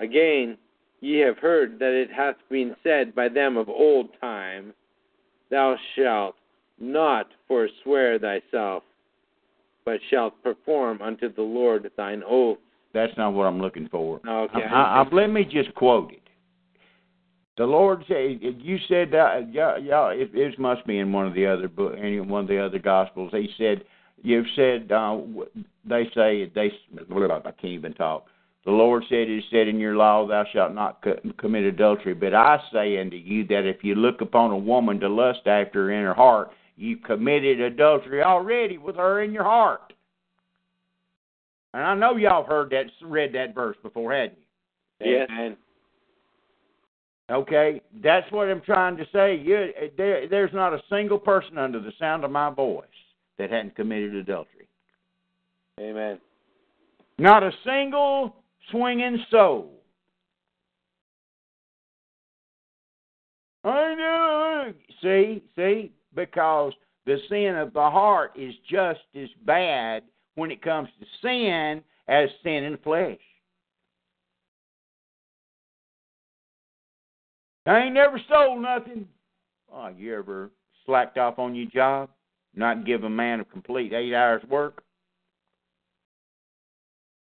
Again, 0.00 0.58
ye 1.00 1.18
have 1.18 1.38
heard 1.38 1.78
that 1.78 1.92
it 1.92 2.10
hath 2.10 2.34
been 2.50 2.74
said 2.82 3.14
by 3.14 3.28
them 3.28 3.56
of 3.56 3.68
old 3.68 4.08
time, 4.20 4.74
Thou 5.52 5.76
shalt 5.94 6.34
not 6.80 7.28
forswear 7.46 8.18
thyself, 8.18 8.82
but 9.84 10.00
shalt 10.10 10.42
perform 10.42 11.00
unto 11.00 11.32
the 11.32 11.42
Lord 11.42 11.88
thine 11.96 12.24
oath. 12.26 12.58
That's 12.94 13.12
not 13.16 13.34
what 13.34 13.44
I'm 13.44 13.60
looking 13.60 13.88
for. 13.88 14.20
Okay. 14.26 14.62
I, 14.62 15.02
I, 15.02 15.08
let 15.12 15.28
me 15.28 15.44
just 15.44 15.74
quote 15.74 16.12
it. 16.12 16.22
The 17.58 17.64
Lord 17.64 18.04
said, 18.06 18.38
"You 18.40 18.78
said 18.88 19.10
that, 19.10 19.52
yeah, 19.52 19.76
yeah. 19.76 20.10
It, 20.10 20.30
it 20.32 20.58
must 20.60 20.86
be 20.86 21.00
in 21.00 21.12
one 21.12 21.26
of 21.26 21.34
the 21.34 21.44
other 21.46 21.68
book, 21.68 21.94
any 21.98 22.20
one 22.20 22.42
of 22.42 22.48
the 22.48 22.64
other 22.64 22.78
gospels." 22.78 23.32
He 23.32 23.48
said, 23.58 23.84
"You've 24.22 24.46
said 24.54 24.92
uh, 24.92 25.18
they 25.84 26.04
say 26.14 26.50
they. 26.54 26.70
I 27.10 27.40
can't 27.42 27.64
even 27.64 27.94
talk. 27.94 28.26
The 28.64 28.70
Lord 28.70 29.02
said, 29.08 29.28
"It 29.28 29.38
is 29.38 29.44
said 29.50 29.66
in 29.66 29.80
your 29.80 29.96
law, 29.96 30.24
Thou 30.26 30.44
shalt 30.52 30.72
not 30.72 31.02
co- 31.02 31.18
commit 31.36 31.64
adultery." 31.64 32.14
But 32.14 32.32
I 32.32 32.60
say 32.72 32.96
unto 33.00 33.16
you 33.16 33.44
that 33.48 33.66
if 33.66 33.82
you 33.82 33.96
look 33.96 34.20
upon 34.20 34.52
a 34.52 34.56
woman 34.56 35.00
to 35.00 35.08
lust 35.08 35.46
after 35.46 35.86
her 35.86 35.90
in 35.90 36.04
her 36.04 36.14
heart, 36.14 36.52
you've 36.76 37.02
committed 37.02 37.60
adultery 37.60 38.22
already 38.22 38.78
with 38.78 38.94
her 38.94 39.22
in 39.22 39.32
your 39.32 39.44
heart. 39.44 39.87
And 41.74 41.82
I 41.82 41.94
know 41.94 42.16
y'all 42.16 42.44
heard 42.44 42.70
that, 42.70 42.86
read 43.02 43.34
that 43.34 43.54
verse 43.54 43.76
before, 43.82 44.12
hadn't 44.12 44.38
you? 45.00 45.12
Yes. 45.12 45.28
Amen. 45.30 45.56
Okay, 47.30 47.82
that's 48.02 48.30
what 48.32 48.48
I'm 48.48 48.62
trying 48.62 48.96
to 48.96 49.04
say. 49.12 49.36
You, 49.36 49.68
there, 49.98 50.26
there's 50.28 50.52
not 50.54 50.72
a 50.72 50.80
single 50.88 51.18
person 51.18 51.58
under 51.58 51.78
the 51.78 51.92
sound 51.98 52.24
of 52.24 52.30
my 52.30 52.50
voice 52.50 52.86
that 53.36 53.50
hadn't 53.50 53.76
committed 53.76 54.14
adultery. 54.14 54.66
Amen. 55.78 56.18
Not 57.18 57.42
a 57.42 57.50
single 57.66 58.34
swinging 58.70 59.18
soul. 59.30 59.70
I 63.64 63.94
know. 63.94 64.72
See, 65.02 65.42
see, 65.54 65.92
because 66.14 66.72
the 67.04 67.18
sin 67.28 67.56
of 67.56 67.74
the 67.74 67.80
heart 67.80 68.32
is 68.36 68.54
just 68.70 69.00
as 69.14 69.28
bad 69.44 70.02
when 70.38 70.50
it 70.52 70.62
comes 70.62 70.88
to 71.00 71.06
sin 71.20 71.82
as 72.06 72.28
sin 72.42 72.64
in 72.64 72.72
the 72.72 72.78
flesh. 72.78 73.18
I 77.66 77.80
ain't 77.80 77.94
never 77.94 78.18
stole 78.26 78.58
nothing. 78.58 79.06
Oh, 79.70 79.88
you 79.88 80.16
ever 80.16 80.50
slacked 80.86 81.18
off 81.18 81.38
on 81.38 81.54
your 81.54 81.66
job? 81.66 82.08
Not 82.54 82.86
give 82.86 83.04
a 83.04 83.10
man 83.10 83.40
a 83.40 83.44
complete 83.44 83.92
eight 83.92 84.14
hours 84.14 84.42
work? 84.48 84.82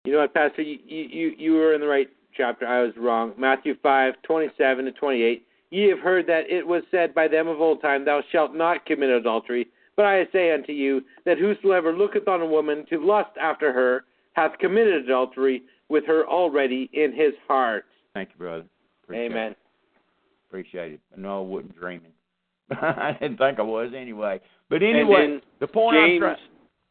You 0.04 0.12
know 0.12 0.18
what, 0.18 0.34
Pastor? 0.34 0.60
You 0.60 0.78
you 0.86 1.34
you 1.38 1.52
were 1.54 1.72
in 1.72 1.80
the 1.80 1.86
right 1.86 2.08
chapter. 2.36 2.66
I 2.66 2.82
was 2.82 2.92
wrong. 2.98 3.32
Matthew 3.38 3.74
five 3.82 4.14
twenty 4.22 4.48
seven 4.58 4.84
to 4.84 4.92
twenty 4.92 5.22
eight. 5.22 5.46
Ye 5.70 5.88
have 5.88 6.00
heard 6.00 6.26
that 6.26 6.50
it 6.50 6.66
was 6.66 6.82
said 6.90 7.14
by 7.14 7.26
them 7.26 7.48
of 7.48 7.60
old 7.60 7.80
time, 7.80 8.04
Thou 8.04 8.22
shalt 8.30 8.54
not 8.54 8.84
commit 8.84 9.08
adultery. 9.08 9.68
But 9.96 10.06
I 10.06 10.26
say 10.32 10.52
unto 10.52 10.72
you 10.72 11.02
that 11.24 11.38
whosoever 11.38 11.92
looketh 11.92 12.28
on 12.28 12.40
a 12.40 12.46
woman 12.46 12.84
to 12.90 13.04
lust 13.04 13.30
after 13.40 13.72
her 13.72 14.04
hath 14.32 14.58
committed 14.58 15.04
adultery 15.04 15.62
with 15.88 16.04
her 16.06 16.26
already 16.26 16.90
in 16.92 17.12
his 17.12 17.32
heart. 17.46 17.84
Thank 18.14 18.30
you, 18.30 18.38
brother. 18.38 18.64
Appreciate 19.04 19.30
Amen. 19.30 19.52
It. 19.52 19.58
Appreciate 20.48 20.92
it. 20.92 21.00
No, 21.16 21.40
I 21.40 21.46
wasn't 21.46 21.78
dreaming. 21.78 22.12
I 22.70 23.16
didn't 23.20 23.38
think 23.38 23.58
I 23.58 23.62
was 23.62 23.92
anyway. 23.96 24.40
But 24.70 24.82
anyway, 24.82 25.40
the 25.60 25.66
point 25.66 25.96
James, 25.96 26.22
I'm 26.24 26.36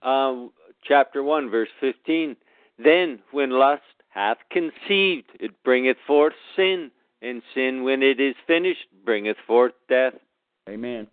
trying. 0.04 0.32
um, 0.44 0.52
chapter 0.88 1.24
one, 1.24 1.50
verse 1.50 1.70
fifteen. 1.80 2.36
Then, 2.78 3.20
when 3.32 3.50
lust 3.50 3.82
hath 4.10 4.38
conceived, 4.52 5.30
it 5.40 5.52
bringeth 5.64 5.98
forth 6.06 6.34
sin, 6.56 6.92
and 7.22 7.42
sin, 7.56 7.84
when 7.84 8.04
it 8.04 8.20
is 8.20 8.36
finished, 8.46 8.86
bringeth 9.04 9.38
forth 9.48 9.74
death. 9.90 10.14
Amen. 10.70 11.08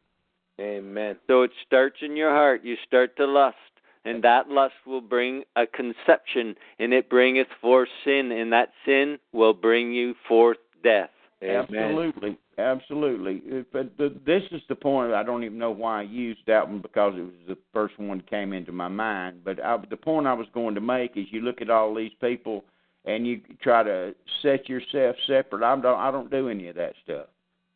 Amen. 0.60 1.16
So 1.26 1.42
it 1.42 1.52
starts 1.66 1.96
in 2.02 2.16
your 2.16 2.30
heart. 2.30 2.62
You 2.64 2.76
start 2.86 3.16
to 3.16 3.26
lust, 3.26 3.56
and 4.04 4.22
that 4.24 4.48
lust 4.48 4.74
will 4.86 5.00
bring 5.00 5.44
a 5.56 5.66
conception, 5.66 6.54
and 6.78 6.92
it 6.92 7.08
bringeth 7.08 7.48
forth 7.60 7.88
sin, 8.04 8.30
and 8.32 8.52
that 8.52 8.68
sin 8.84 9.18
will 9.32 9.54
bring 9.54 9.92
you 9.92 10.14
forth 10.28 10.58
death. 10.84 11.10
Absolutely, 11.42 12.36
absolutely. 12.58 13.42
Uh, 13.50 13.62
But 13.72 13.96
this 14.26 14.42
is 14.50 14.60
the 14.68 14.74
point. 14.74 15.14
I 15.14 15.22
don't 15.22 15.44
even 15.44 15.56
know 15.56 15.70
why 15.70 16.00
I 16.00 16.02
used 16.02 16.40
that 16.46 16.68
one 16.68 16.80
because 16.80 17.14
it 17.16 17.22
was 17.22 17.32
the 17.48 17.56
first 17.72 17.98
one 17.98 18.18
that 18.18 18.28
came 18.28 18.52
into 18.52 18.72
my 18.72 18.88
mind. 18.88 19.40
But 19.42 19.64
I, 19.64 19.78
the 19.88 19.96
point 19.96 20.26
I 20.26 20.34
was 20.34 20.48
going 20.52 20.74
to 20.74 20.82
make 20.82 21.16
is, 21.16 21.24
you 21.30 21.40
look 21.40 21.62
at 21.62 21.70
all 21.70 21.94
these 21.94 22.12
people, 22.20 22.64
and 23.06 23.26
you 23.26 23.40
try 23.62 23.82
to 23.82 24.14
set 24.42 24.68
yourself 24.68 25.16
separate. 25.26 25.62
I 25.62 25.80
don't. 25.80 25.98
I 25.98 26.10
don't 26.10 26.30
do 26.30 26.50
any 26.50 26.68
of 26.68 26.76
that 26.76 26.92
stuff 27.02 27.28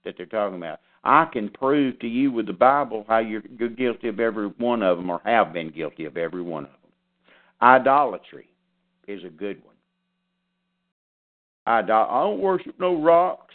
that 0.05 0.16
they're 0.19 0.27
talking 0.27 0.59
about. 0.59 0.81
I 1.05 1.27
can 1.27 1.51
prove 1.51 1.99
to 1.99 2.09
you 2.09 2.33
with 2.33 2.47
the 2.47 2.55
Bible 2.55 3.05
how 3.07 3.19
you're, 3.19 3.43
guilty 3.43 4.09
of 4.09 4.19
every 4.19 4.47
one 4.47 4.83
of 4.83 4.97
them, 4.97 5.11
or 5.11 5.21
have 5.25 5.53
been 5.53 5.71
guilty 5.71 6.07
of 6.07 6.17
every 6.17 6.43
one 6.43 6.65
of 6.65 6.71
them. 6.71 6.91
Idolatry 7.61 8.49
is 9.07 9.23
a 9.23 9.29
good 9.29 9.63
one. 9.63 9.75
I 11.67 11.83
don't 11.83 12.41
worship 12.41 12.75
no 12.79 13.01
rocks. 13.01 13.55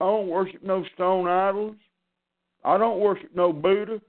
I 0.00 0.06
don't 0.06 0.28
worship 0.28 0.62
no 0.62 0.84
stone 0.94 1.28
idols. 1.28 1.76
I 2.64 2.78
don't 2.78 3.00
worship 3.00 3.30
no 3.34 3.52
Buddha. 3.52 4.00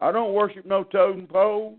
I 0.00 0.12
don't 0.12 0.32
worship 0.32 0.66
no 0.66 0.82
totem 0.82 1.26
pole. 1.26 1.76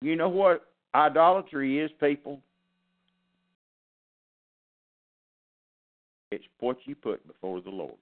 You 0.00 0.16
know 0.16 0.28
what 0.28 0.66
idolatry 0.94 1.78
is, 1.78 1.90
people? 2.00 2.40
It's 6.32 6.44
what 6.60 6.78
you 6.86 6.94
put 6.94 7.26
before 7.26 7.60
the 7.60 7.68
Lord. 7.68 7.98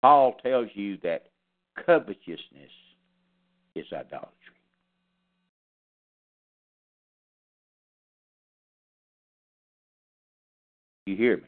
Paul 0.00 0.36
tells 0.42 0.68
you 0.72 0.96
that 1.02 1.26
covetousness 1.84 2.70
is 3.74 3.84
idolatry. 3.92 4.32
You 11.04 11.16
hear 11.16 11.36
me? 11.36 11.42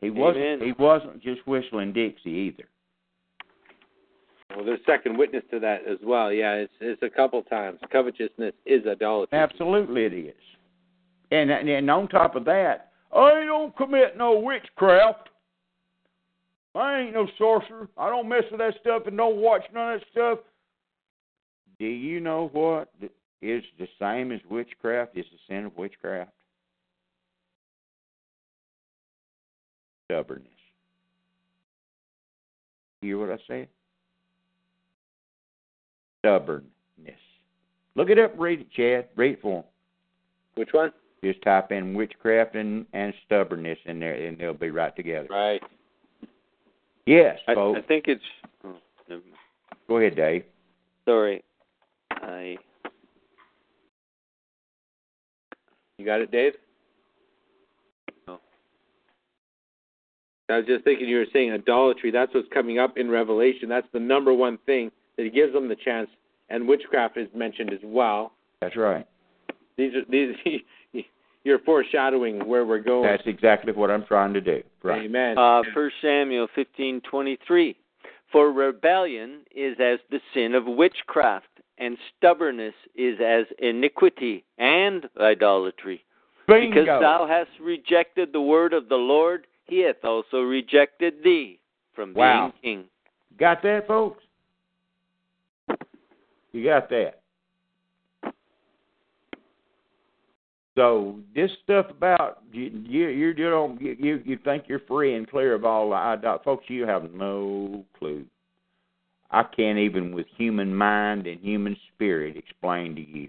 He 0.00 0.08
wasn't. 0.08 0.44
Amen. 0.44 0.66
He 0.66 0.72
wasn't 0.82 1.22
just 1.22 1.46
whistling 1.46 1.92
Dixie 1.92 2.30
either. 2.30 2.64
Well, 4.56 4.64
there's 4.64 4.80
second 4.86 5.18
witness 5.18 5.44
to 5.50 5.60
that 5.60 5.86
as 5.86 5.98
well. 6.02 6.32
Yeah, 6.32 6.54
it's 6.54 6.72
it's 6.80 7.02
a 7.02 7.10
couple 7.10 7.42
times. 7.42 7.80
Covetousness 7.90 8.54
is 8.64 8.86
idolatry. 8.86 9.38
Absolutely, 9.38 10.04
it 10.04 10.14
is. 10.14 10.34
And 11.30 11.50
and 11.50 11.90
on 11.90 12.08
top 12.08 12.34
of 12.34 12.46
that, 12.46 12.91
I 13.12 13.44
don't 13.44 13.76
commit 13.76 14.16
no 14.16 14.38
witchcraft. 14.38 15.28
I 16.74 17.00
ain't 17.00 17.14
no 17.14 17.28
sorcerer. 17.36 17.88
I 17.98 18.08
don't 18.08 18.28
mess 18.28 18.44
with 18.50 18.60
that 18.60 18.74
stuff 18.80 19.02
and 19.06 19.16
don't 19.16 19.36
watch 19.36 19.62
none 19.74 19.94
of 19.94 20.00
that 20.00 20.06
stuff. 20.10 20.38
Do 21.78 21.86
you 21.86 22.20
know 22.20 22.48
what 22.52 22.88
is 23.42 23.62
the 23.78 23.88
same 24.00 24.32
as 24.32 24.40
witchcraft? 24.50 25.16
Is 25.16 25.26
the 25.30 25.38
sin 25.48 25.66
of 25.66 25.76
witchcraft? 25.76 26.30
Stubbornness. 30.06 30.48
You 33.02 33.18
hear 33.18 33.26
what 33.26 33.38
I 33.38 33.42
say? 33.48 33.68
Stubbornness. 36.20 36.70
Look 37.94 38.08
it 38.08 38.18
up, 38.18 38.32
read 38.38 38.60
it, 38.60 38.70
Chad. 38.70 39.08
Read 39.16 39.32
it 39.32 39.42
for 39.42 39.58
'em. 39.58 39.64
Which 40.54 40.72
one? 40.72 40.92
Just 41.24 41.40
type 41.42 41.70
in 41.70 41.94
witchcraft 41.94 42.56
and, 42.56 42.84
and 42.92 43.14
stubbornness 43.24 43.78
in 43.84 44.00
there, 44.00 44.14
and 44.14 44.36
they'll 44.36 44.54
be 44.54 44.70
right 44.70 44.94
together. 44.96 45.28
Right. 45.30 45.62
Yes, 47.06 47.38
I, 47.46 47.54
folks. 47.54 47.80
I 47.82 47.86
think 47.86 48.04
it's. 48.08 48.22
Oh. 48.64 49.20
Go 49.88 49.98
ahead, 49.98 50.16
Dave. 50.16 50.44
Sorry, 51.04 51.44
I. 52.10 52.56
You 55.98 56.04
got 56.04 56.20
it, 56.20 56.32
Dave? 56.32 56.54
No. 58.26 58.40
I 60.48 60.56
was 60.56 60.66
just 60.66 60.82
thinking 60.82 61.08
you 61.08 61.18
were 61.18 61.26
saying 61.32 61.52
idolatry. 61.52 62.10
That's 62.10 62.34
what's 62.34 62.48
coming 62.52 62.80
up 62.80 62.96
in 62.96 63.08
Revelation. 63.08 63.68
That's 63.68 63.86
the 63.92 64.00
number 64.00 64.32
one 64.32 64.58
thing 64.66 64.90
that 65.16 65.32
gives 65.32 65.52
them 65.52 65.68
the 65.68 65.76
chance. 65.76 66.08
And 66.50 66.66
witchcraft 66.66 67.16
is 67.16 67.28
mentioned 67.34 67.72
as 67.72 67.78
well. 67.84 68.32
That's 68.60 68.76
right. 68.76 69.06
These 69.76 69.94
are 69.94 70.04
these. 70.08 70.34
You're 71.44 71.58
foreshadowing 71.60 72.46
where 72.46 72.64
we're 72.64 72.78
going. 72.78 73.02
That's 73.10 73.26
exactly 73.26 73.72
what 73.72 73.90
I'm 73.90 74.04
trying 74.04 74.32
to 74.34 74.40
do. 74.40 74.62
Right. 74.82 75.02
Amen. 75.06 75.36
Uh, 75.36 75.62
First 75.74 75.96
Samuel 76.00 76.46
fifteen 76.54 77.00
twenty 77.08 77.36
three. 77.46 77.76
For 78.30 78.50
rebellion 78.52 79.40
is 79.54 79.76
as 79.80 79.98
the 80.10 80.20
sin 80.32 80.54
of 80.54 80.64
witchcraft, 80.66 81.48
and 81.78 81.98
stubbornness 82.16 82.74
is 82.94 83.18
as 83.20 83.44
iniquity 83.58 84.44
and 84.56 85.08
idolatry. 85.20 86.02
Bingo. 86.46 86.70
Because 86.70 87.00
thou 87.00 87.26
hast 87.28 87.50
rejected 87.60 88.32
the 88.32 88.40
word 88.40 88.72
of 88.72 88.88
the 88.88 88.96
Lord, 88.96 89.46
he 89.66 89.80
hath 89.80 90.02
also 90.04 90.40
rejected 90.40 91.22
thee 91.22 91.58
from 91.94 92.14
Wow. 92.14 92.52
being 92.62 92.78
king. 92.78 92.88
Got 93.38 93.62
that, 93.62 93.86
folks? 93.86 94.24
You 96.52 96.64
got 96.64 96.88
that? 96.90 97.21
So 100.74 101.18
this 101.34 101.50
stuff 101.62 101.86
about 101.90 102.42
you, 102.50 102.70
you, 102.86 103.08
you 103.08 103.34
don't 103.34 103.80
you 103.80 104.22
you 104.24 104.38
think 104.42 104.64
you're 104.68 104.80
free 104.80 105.14
and 105.14 105.28
clear 105.28 105.54
of 105.54 105.64
all 105.64 105.90
the 105.90 105.96
idol, 105.96 106.38
folks. 106.44 106.64
You 106.68 106.86
have 106.86 107.12
no 107.12 107.84
clue. 107.98 108.24
I 109.30 109.42
can't 109.42 109.78
even 109.78 110.14
with 110.14 110.26
human 110.36 110.74
mind 110.74 111.26
and 111.26 111.40
human 111.40 111.76
spirit 111.94 112.36
explain 112.36 112.94
to 112.96 113.06
you 113.06 113.28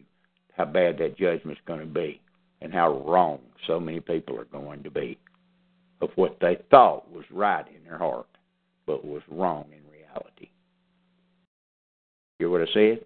how 0.56 0.66
bad 0.66 0.98
that 1.00 1.18
judgment's 1.18 1.62
going 1.66 1.80
to 1.80 1.86
be 1.86 2.22
and 2.62 2.74
how 2.74 3.04
wrong 3.06 3.40
so 3.68 3.80
many 3.80 4.00
people 4.00 4.38
are 4.40 4.46
going 4.46 4.84
to 4.84 4.92
be 4.92 5.18
of 6.02 6.10
what 6.16 6.38
they 6.42 6.58
thought 6.70 7.10
was 7.12 7.24
right 7.32 7.66
in 7.68 7.84
their 7.86 7.98
heart, 7.98 8.28
but 8.86 9.06
was 9.06 9.22
wrong 9.30 9.66
in 9.72 9.82
reality. 9.92 10.50
Hear 12.40 12.50
what 12.50 12.62
I 12.62 12.74
said? 12.74 13.06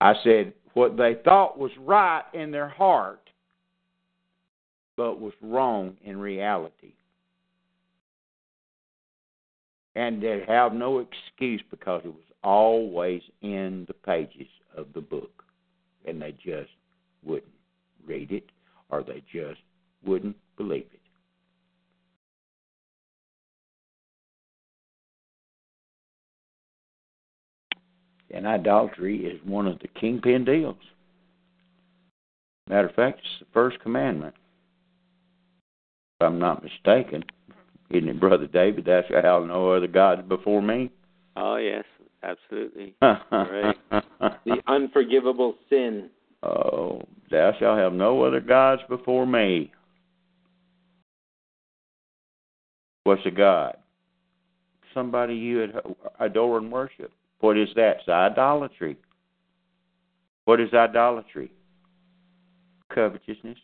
I 0.00 0.14
said 0.24 0.52
what 0.74 0.96
they 0.96 1.16
thought 1.24 1.58
was 1.58 1.70
right 1.80 2.24
in 2.34 2.50
their 2.50 2.68
heart, 2.68 3.30
but 4.96 5.20
was 5.20 5.32
wrong 5.40 5.96
in 6.04 6.18
reality. 6.18 6.92
And 9.96 10.20
they 10.22 10.42
have 10.46 10.72
no 10.72 10.98
excuse 10.98 11.62
because 11.70 12.02
it 12.04 12.08
was 12.08 12.22
always 12.42 13.22
in 13.42 13.84
the 13.86 13.94
pages 13.94 14.48
of 14.76 14.88
the 14.94 15.00
book. 15.00 15.44
And 16.04 16.20
they 16.20 16.32
just 16.32 16.70
wouldn't 17.22 17.46
read 18.04 18.32
it 18.32 18.50
or 18.90 19.02
they 19.02 19.22
just 19.32 19.60
wouldn't 20.04 20.36
believe 20.56 20.86
it. 20.92 21.00
And 28.30 28.46
idolatry 28.46 29.26
is 29.26 29.40
one 29.44 29.66
of 29.66 29.78
the 29.80 29.88
kingpin 29.88 30.44
deals. 30.44 30.76
Matter 32.68 32.88
of 32.88 32.94
fact, 32.94 33.18
it's 33.20 33.40
the 33.40 33.46
first 33.52 33.78
commandment. 33.80 34.34
If 36.20 36.26
I'm 36.26 36.38
not 36.38 36.62
mistaken, 36.62 37.24
isn't 37.90 38.08
it, 38.08 38.20
Brother 38.20 38.46
David? 38.46 38.84
That's 38.86 39.06
how 39.22 39.44
no 39.44 39.72
other 39.72 39.86
gods 39.86 40.22
before 40.28 40.62
me. 40.62 40.90
Oh 41.36 41.56
yes, 41.56 41.84
absolutely. 42.22 42.94
right. 43.02 43.76
The 43.90 44.62
unforgivable 44.66 45.56
sin. 45.68 46.10
Oh, 46.42 47.02
thou 47.30 47.52
shalt 47.58 47.78
have 47.78 47.92
no 47.92 48.22
other 48.22 48.40
gods 48.40 48.82
before 48.88 49.26
me. 49.26 49.72
What's 53.04 53.24
a 53.26 53.30
god? 53.30 53.76
Somebody 54.94 55.34
you 55.34 55.68
adore 56.20 56.58
and 56.58 56.72
worship. 56.72 57.12
What 57.44 57.58
is 57.58 57.68
that? 57.76 57.96
It's 58.00 58.08
idolatry. 58.08 58.96
What 60.46 60.62
is 60.62 60.72
idolatry? 60.72 61.52
Covetousness. 62.88 63.58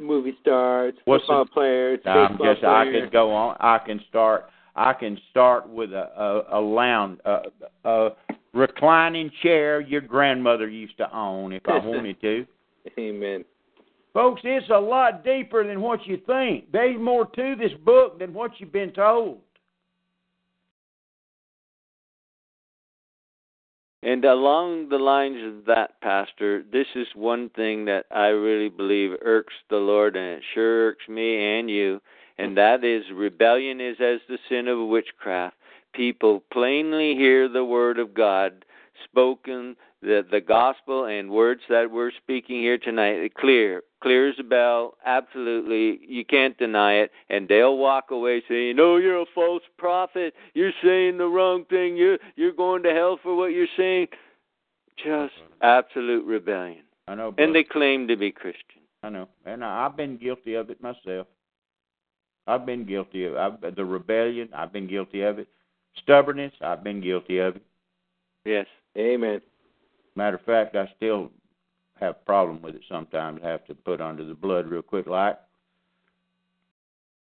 Movie 0.00 0.36
stars, 0.40 0.94
What's 1.04 1.22
football 1.22 1.44
the- 1.44 1.50
players, 1.52 2.00
I'm 2.04 2.32
baseball 2.32 2.52
just. 2.52 2.64
I 2.64 2.84
could 2.90 3.12
go 3.12 3.30
on. 3.32 3.56
I 3.60 3.78
can 3.78 4.00
start. 4.08 4.46
I 4.74 4.92
can 4.92 5.16
start 5.30 5.68
with 5.68 5.92
a 5.92 6.42
a, 6.50 6.58
a 6.58 6.60
lounge, 6.60 7.20
a, 7.24 7.42
a 7.84 8.08
reclining 8.52 9.30
chair 9.40 9.80
your 9.80 10.00
grandmother 10.00 10.68
used 10.68 10.96
to 10.96 11.16
own, 11.16 11.52
if 11.52 11.62
I 11.68 11.78
wanted 11.86 12.20
to. 12.22 12.44
Amen. 12.98 13.44
Folks, 14.14 14.42
it's 14.44 14.68
a 14.68 14.78
lot 14.78 15.24
deeper 15.24 15.66
than 15.66 15.80
what 15.80 16.06
you 16.06 16.18
think. 16.26 16.70
There's 16.70 17.00
more 17.00 17.26
to 17.26 17.56
this 17.56 17.72
book 17.84 18.18
than 18.18 18.34
what 18.34 18.52
you've 18.58 18.72
been 18.72 18.92
told. 18.92 19.38
And 24.02 24.24
along 24.24 24.88
the 24.88 24.98
lines 24.98 25.38
of 25.44 25.64
that, 25.66 26.00
Pastor, 26.00 26.64
this 26.72 26.88
is 26.94 27.06
one 27.14 27.50
thing 27.50 27.84
that 27.84 28.06
I 28.10 28.26
really 28.26 28.68
believe 28.68 29.12
irks 29.22 29.54
the 29.70 29.76
Lord, 29.76 30.16
and 30.16 30.38
it 30.38 30.42
sure 30.52 30.88
irks 30.88 31.08
me 31.08 31.58
and 31.58 31.70
you, 31.70 32.00
and 32.36 32.56
that 32.56 32.84
is 32.84 33.04
rebellion 33.14 33.80
is 33.80 33.96
as 34.00 34.18
the 34.28 34.38
sin 34.48 34.66
of 34.66 34.88
witchcraft. 34.88 35.56
People 35.94 36.42
plainly 36.52 37.14
hear 37.14 37.48
the 37.48 37.64
word 37.64 37.98
of 37.98 38.12
God 38.12 38.64
spoken, 39.04 39.76
the 40.02 40.26
the 40.30 40.40
gospel 40.40 41.06
and 41.06 41.30
words 41.30 41.62
that 41.68 41.90
we're 41.90 42.10
speaking 42.22 42.60
here 42.60 42.78
tonight, 42.78 43.34
clear, 43.34 43.82
clear 44.02 44.28
as 44.28 44.34
a 44.38 44.42
bell. 44.42 44.94
Absolutely, 45.06 46.00
you 46.06 46.24
can't 46.24 46.56
deny 46.58 46.94
it. 46.94 47.10
And 47.30 47.48
they'll 47.48 47.78
walk 47.78 48.10
away 48.10 48.42
saying, 48.48 48.76
"No, 48.76 48.96
you're 48.96 49.20
a 49.20 49.26
false 49.34 49.62
prophet. 49.78 50.34
You're 50.54 50.72
saying 50.82 51.18
the 51.18 51.26
wrong 51.26 51.64
thing. 51.70 51.96
You're 51.96 52.18
you're 52.36 52.52
going 52.52 52.82
to 52.82 52.90
hell 52.90 53.18
for 53.22 53.36
what 53.36 53.52
you're 53.52 53.66
saying." 53.76 54.08
Just 54.96 55.34
absolute 55.62 56.24
rebellion. 56.26 56.84
I 57.08 57.14
know. 57.14 57.34
And 57.38 57.54
they 57.54 57.64
claim 57.64 58.06
to 58.08 58.16
be 58.16 58.30
Christian. 58.30 58.82
I 59.02 59.08
know, 59.08 59.28
and 59.46 59.64
I, 59.64 59.86
I've 59.86 59.96
been 59.96 60.16
guilty 60.16 60.54
of 60.54 60.70
it 60.70 60.82
myself. 60.82 61.26
I've 62.46 62.66
been 62.66 62.84
guilty 62.84 63.24
of 63.24 63.36
I've, 63.36 63.74
the 63.76 63.84
rebellion. 63.84 64.48
I've 64.54 64.72
been 64.72 64.88
guilty 64.88 65.22
of 65.22 65.38
it. 65.38 65.48
Stubbornness. 66.02 66.52
I've 66.60 66.82
been 66.82 67.00
guilty 67.00 67.38
of 67.38 67.56
it. 67.56 67.62
Yes. 68.44 68.66
Amen. 68.96 69.40
Matter 70.14 70.36
of 70.36 70.42
fact, 70.42 70.76
I 70.76 70.90
still 70.96 71.30
have 72.00 72.16
a 72.16 72.24
problem 72.24 72.60
with 72.62 72.74
it 72.74 72.82
sometimes. 72.88 73.40
I 73.44 73.48
have 73.48 73.64
to 73.66 73.74
put 73.74 74.00
under 74.00 74.24
the 74.24 74.34
blood 74.34 74.66
real 74.66 74.82
quick, 74.82 75.06
like. 75.06 75.38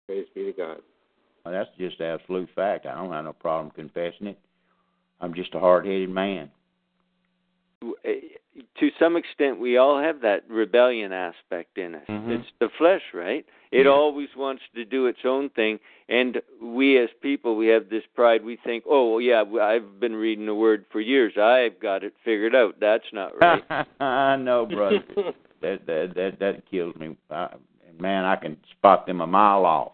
Praise 0.07 0.27
be 0.35 0.45
to 0.45 0.53
God. 0.53 0.79
Well, 1.45 1.53
that's 1.53 1.71
just 1.79 2.01
absolute 2.01 2.49
fact. 2.55 2.87
I 2.87 2.95
don't 2.95 3.13
have 3.13 3.25
no 3.25 3.33
problem 3.33 3.71
confessing 3.75 4.29
it. 4.29 4.39
I'm 5.21 5.35
just 5.35 5.55
a 5.55 5.61
hard-headed 5.61 6.11
man. 6.11 6.51
To 7.83 8.91
some 8.99 9.17
extent, 9.17 9.61
we 9.61 9.77
all 9.77 10.01
have 10.01 10.21
that 10.23 10.43
rebellion 10.49 11.13
aspect 11.13 11.79
in 11.79 11.95
us. 11.95 12.07
Mhm. 12.09 12.31
It's 12.31 12.51
the 12.59 12.69
flesh, 12.71 13.03
right? 13.15 13.47
It 13.71 13.87
Yeah. 13.87 13.93
always 13.93 14.35
wants 14.35 14.63
to 14.75 14.85
do 14.85 15.07
its 15.07 15.25
own 15.25 15.51
thing, 15.51 15.79
and 16.09 16.41
we 16.61 16.97
as 16.99 17.11
people, 17.21 17.55
we 17.55 17.69
have 17.69 17.89
this 17.89 18.05
pride. 18.15 18.45
We 18.45 18.57
think, 18.57 18.85
"Oh, 18.87 19.13
well, 19.13 19.21
yeah, 19.21 19.45
I've 19.61 20.01
been 20.01 20.17
reading 20.17 20.47
the 20.47 20.55
Word 20.55 20.87
for 20.91 21.01
years. 21.01 21.37
I've 21.37 21.79
got 21.79 22.03
it 22.03 22.15
figured 22.25 22.55
out." 22.55 22.81
That's 22.81 23.13
not 23.13 23.41
right. 23.41 23.63
I 24.01 24.37
know, 24.37 24.67
brother. 24.67 25.03
that 25.61 25.87
that 25.87 26.15
that 26.15 26.39
that 26.41 26.67
kills 26.67 26.97
me. 26.97 27.17
I, 27.31 27.51
man, 28.01 28.25
I 28.25 28.37
can 28.37 28.57
spot 28.71 29.07
them 29.07 29.21
a 29.21 29.27
mile 29.27 29.65
off. 29.67 29.93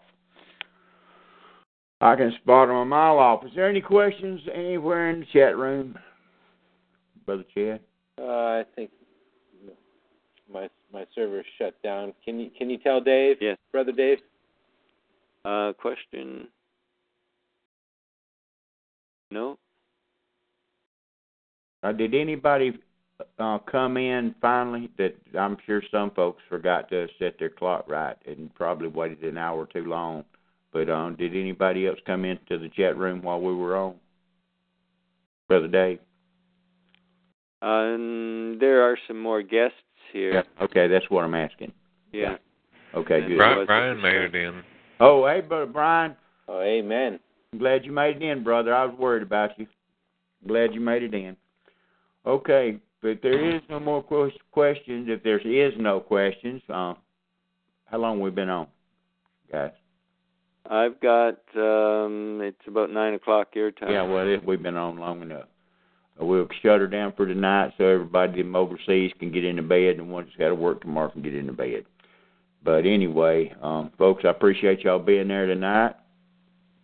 I 2.01 2.15
can 2.15 2.31
spot 2.33 2.67
them 2.67 2.77
a 2.77 2.85
mile 2.85 3.19
off. 3.19 3.45
Is 3.45 3.53
there 3.53 3.67
any 3.67 3.81
questions 3.81 4.41
anywhere 4.53 5.09
in 5.09 5.21
the 5.21 5.25
chat 5.27 5.57
room, 5.57 5.97
brother 7.25 7.45
Chad? 7.53 7.81
Uh, 8.19 8.23
I 8.23 8.63
think 8.75 8.91
my 10.51 10.69
my 10.93 11.05
server's 11.13 11.45
shut 11.57 11.81
down. 11.83 12.13
Can 12.23 12.39
you 12.39 12.49
can 12.57 12.69
you 12.69 12.77
tell 12.77 13.01
Dave? 13.01 13.37
Yes. 13.41 13.57
Brother 13.71 13.91
Dave. 13.91 14.19
Uh, 15.43 15.73
question? 15.73 16.47
No. 19.31 19.57
Uh, 21.83 21.91
did 21.91 22.15
anybody 22.15 22.79
uh, 23.37 23.59
come 23.59 23.97
in 23.97 24.33
finally? 24.41 24.89
That 24.97 25.15
I'm 25.37 25.57
sure 25.65 25.83
some 25.91 26.11
folks 26.11 26.41
forgot 26.49 26.89
to 26.89 27.07
set 27.19 27.37
their 27.37 27.49
clock 27.49 27.85
right 27.87 28.17
and 28.25 28.53
probably 28.55 28.87
waited 28.87 29.23
an 29.23 29.37
hour 29.37 29.67
too 29.67 29.85
long. 29.85 30.23
But 30.71 30.89
um, 30.89 31.15
did 31.15 31.35
anybody 31.35 31.87
else 31.87 31.99
come 32.05 32.25
into 32.25 32.57
the 32.57 32.69
chat 32.69 32.97
room 32.97 33.21
while 33.21 33.39
we 33.39 33.53
were 33.53 33.77
on, 33.77 33.95
brother 35.47 35.67
Dave? 35.67 35.99
Um, 37.65 38.57
there 38.59 38.83
are 38.83 38.95
some 39.07 39.19
more 39.19 39.41
guests 39.41 39.75
here. 40.13 40.33
Yeah. 40.33 40.63
Okay, 40.63 40.87
that's 40.87 41.09
what 41.09 41.23
I'm 41.23 41.33
asking. 41.33 41.71
Yeah. 42.13 42.37
Okay, 42.93 43.21
good. 43.27 43.37
Brian- 43.37 43.65
Brian, 43.65 43.99
Brian 43.99 44.01
made 44.01 44.35
it 44.35 44.47
in. 44.47 44.63
Oh, 44.99 45.25
hey, 45.25 45.41
brother 45.41 45.65
Brian. 45.65 46.15
Oh, 46.47 46.61
amen. 46.61 47.19
I'm 47.51 47.59
glad 47.59 47.83
you 47.83 47.91
made 47.91 48.17
it 48.17 48.21
in, 48.21 48.43
brother. 48.43 48.73
I 48.73 48.85
was 48.85 48.95
worried 48.99 49.23
about 49.23 49.57
you. 49.57 49.65
Glad 50.47 50.73
you 50.75 50.79
made 50.79 51.01
it 51.03 51.13
in. 51.13 51.35
Okay, 52.25 52.77
but 53.01 53.19
there 53.23 53.55
is 53.55 53.61
no 53.67 53.79
more 53.79 54.03
questions. 54.03 55.07
If 55.09 55.23
there 55.23 55.39
is 55.39 55.73
no 55.77 55.99
questions, 55.99 56.61
uh, 56.69 56.93
how 57.85 57.97
long 57.97 58.19
we 58.19 58.29
been 58.29 58.49
on, 58.49 58.67
guys? 59.51 59.71
I've 60.69 60.99
got. 60.99 61.39
Um, 61.55 62.41
it's 62.41 62.67
about 62.67 62.91
nine 62.91 63.15
o'clock 63.15 63.49
your 63.55 63.71
time. 63.71 63.91
Yeah, 63.91 64.03
well, 64.03 64.27
it, 64.27 64.45
we've 64.45 64.61
been 64.61 64.77
on 64.77 64.97
long 64.97 65.21
enough. 65.21 65.47
We'll 66.17 66.47
shut 66.61 66.79
her 66.79 66.87
down 66.87 67.13
for 67.17 67.25
tonight 67.25 67.73
so 67.77 67.85
everybody 67.85 68.41
them 68.41 68.55
overseas 68.55 69.11
can 69.19 69.31
get 69.31 69.43
into 69.43 69.61
bed 69.61 69.97
and 69.97 70.09
ones 70.09 70.29
got 70.37 70.47
to 70.47 70.55
work 70.55 70.81
tomorrow 70.81 71.09
can 71.09 71.21
get 71.21 71.35
into 71.35 71.51
bed. 71.51 71.85
But 72.63 72.85
anyway, 72.85 73.53
um, 73.61 73.91
folks, 73.97 74.23
I 74.25 74.29
appreciate 74.29 74.81
y'all 74.81 74.99
being 74.99 75.27
there 75.27 75.45
tonight. 75.45 75.95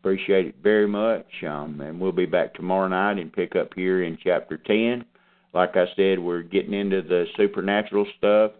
Appreciate 0.01 0.47
it 0.47 0.55
very 0.61 0.87
much. 0.87 1.25
Um, 1.47 1.79
and 1.81 1.99
we'll 1.99 2.11
be 2.11 2.25
back 2.25 2.53
tomorrow 2.53 2.87
night 2.87 3.19
and 3.19 3.31
pick 3.31 3.55
up 3.55 3.73
here 3.73 4.03
in 4.03 4.17
chapter 4.21 4.57
10. 4.57 5.05
Like 5.53 5.75
I 5.75 5.85
said, 5.95 6.19
we're 6.19 6.43
getting 6.43 6.73
into 6.73 7.01
the 7.01 7.25
supernatural 7.35 8.05
stuff, 8.17 8.51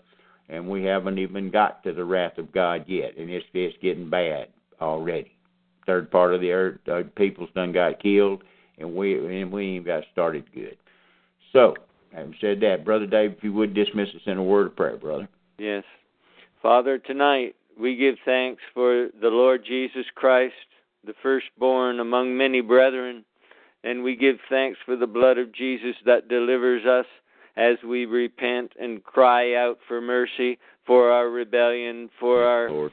and 0.49 0.67
we 0.67 0.83
haven't 0.83 1.19
even 1.19 1.49
got 1.49 1.83
to 1.83 1.93
the 1.93 2.03
wrath 2.03 2.37
of 2.37 2.51
God 2.51 2.85
yet, 2.87 3.17
and 3.17 3.29
it's 3.29 3.45
it's 3.53 3.77
getting 3.81 4.09
bad 4.09 4.47
already. 4.81 5.31
Third 5.85 6.11
part 6.11 6.33
of 6.33 6.41
the 6.41 6.51
earth, 6.51 6.79
uh, 6.91 7.03
people's 7.15 7.49
done 7.55 7.71
got 7.71 8.01
killed, 8.01 8.43
and 8.81 8.95
we 8.95 9.41
and 9.41 9.51
we 9.51 9.75
ain't 9.75 9.85
got 9.85 10.03
started 10.11 10.45
good. 10.53 10.77
So, 11.53 11.75
having 12.13 12.35
said 12.39 12.59
that, 12.61 12.85
Brother 12.85 13.07
Dave, 13.07 13.33
if 13.37 13.43
you 13.43 13.53
would 13.53 13.73
dismiss 13.73 14.09
us 14.09 14.21
in 14.25 14.37
a 14.37 14.43
word 14.43 14.67
of 14.67 14.75
prayer, 14.75 14.97
brother. 14.97 15.27
Yes. 15.57 15.83
Father, 16.61 16.97
tonight 16.97 17.55
we 17.79 17.95
give 17.95 18.15
thanks 18.25 18.61
for 18.73 19.09
the 19.19 19.29
Lord 19.29 19.63
Jesus 19.65 20.05
Christ, 20.15 20.53
the 21.05 21.13
firstborn 21.21 21.99
among 21.99 22.37
many 22.37 22.61
brethren, 22.61 23.25
and 23.83 24.03
we 24.03 24.15
give 24.15 24.37
thanks 24.49 24.79
for 24.85 24.95
the 24.95 25.07
blood 25.07 25.37
of 25.37 25.53
Jesus 25.53 25.95
that 26.05 26.27
delivers 26.27 26.85
us 26.85 27.05
as 27.57 27.77
we 27.85 28.05
repent 28.05 28.73
and 28.79 29.03
cry 29.03 29.55
out 29.55 29.79
for 29.87 29.99
mercy 29.99 30.57
for 30.85 31.11
our 31.11 31.29
rebellion, 31.29 32.09
for 32.19 32.43
our 32.43 32.69
Lord. 32.69 32.91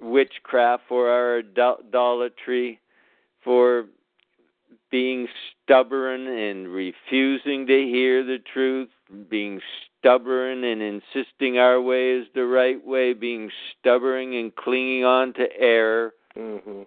witchcraft, 0.00 0.82
for 0.88 1.08
our 1.08 1.38
idolatry, 1.38 2.80
for 3.44 3.86
being 4.90 5.28
stubborn 5.64 6.26
and 6.26 6.68
refusing 6.68 7.66
to 7.66 7.78
hear 7.86 8.24
the 8.24 8.38
truth, 8.52 8.88
being 9.28 9.60
stubborn 9.98 10.64
and 10.64 10.82
insisting 10.82 11.58
our 11.58 11.80
way 11.80 12.12
is 12.12 12.26
the 12.34 12.46
right 12.46 12.84
way, 12.84 13.12
being 13.12 13.50
stubborn 13.78 14.32
and 14.34 14.54
clinging 14.54 15.04
on 15.04 15.32
to 15.34 15.46
error, 15.58 16.12
hmm 16.34 16.82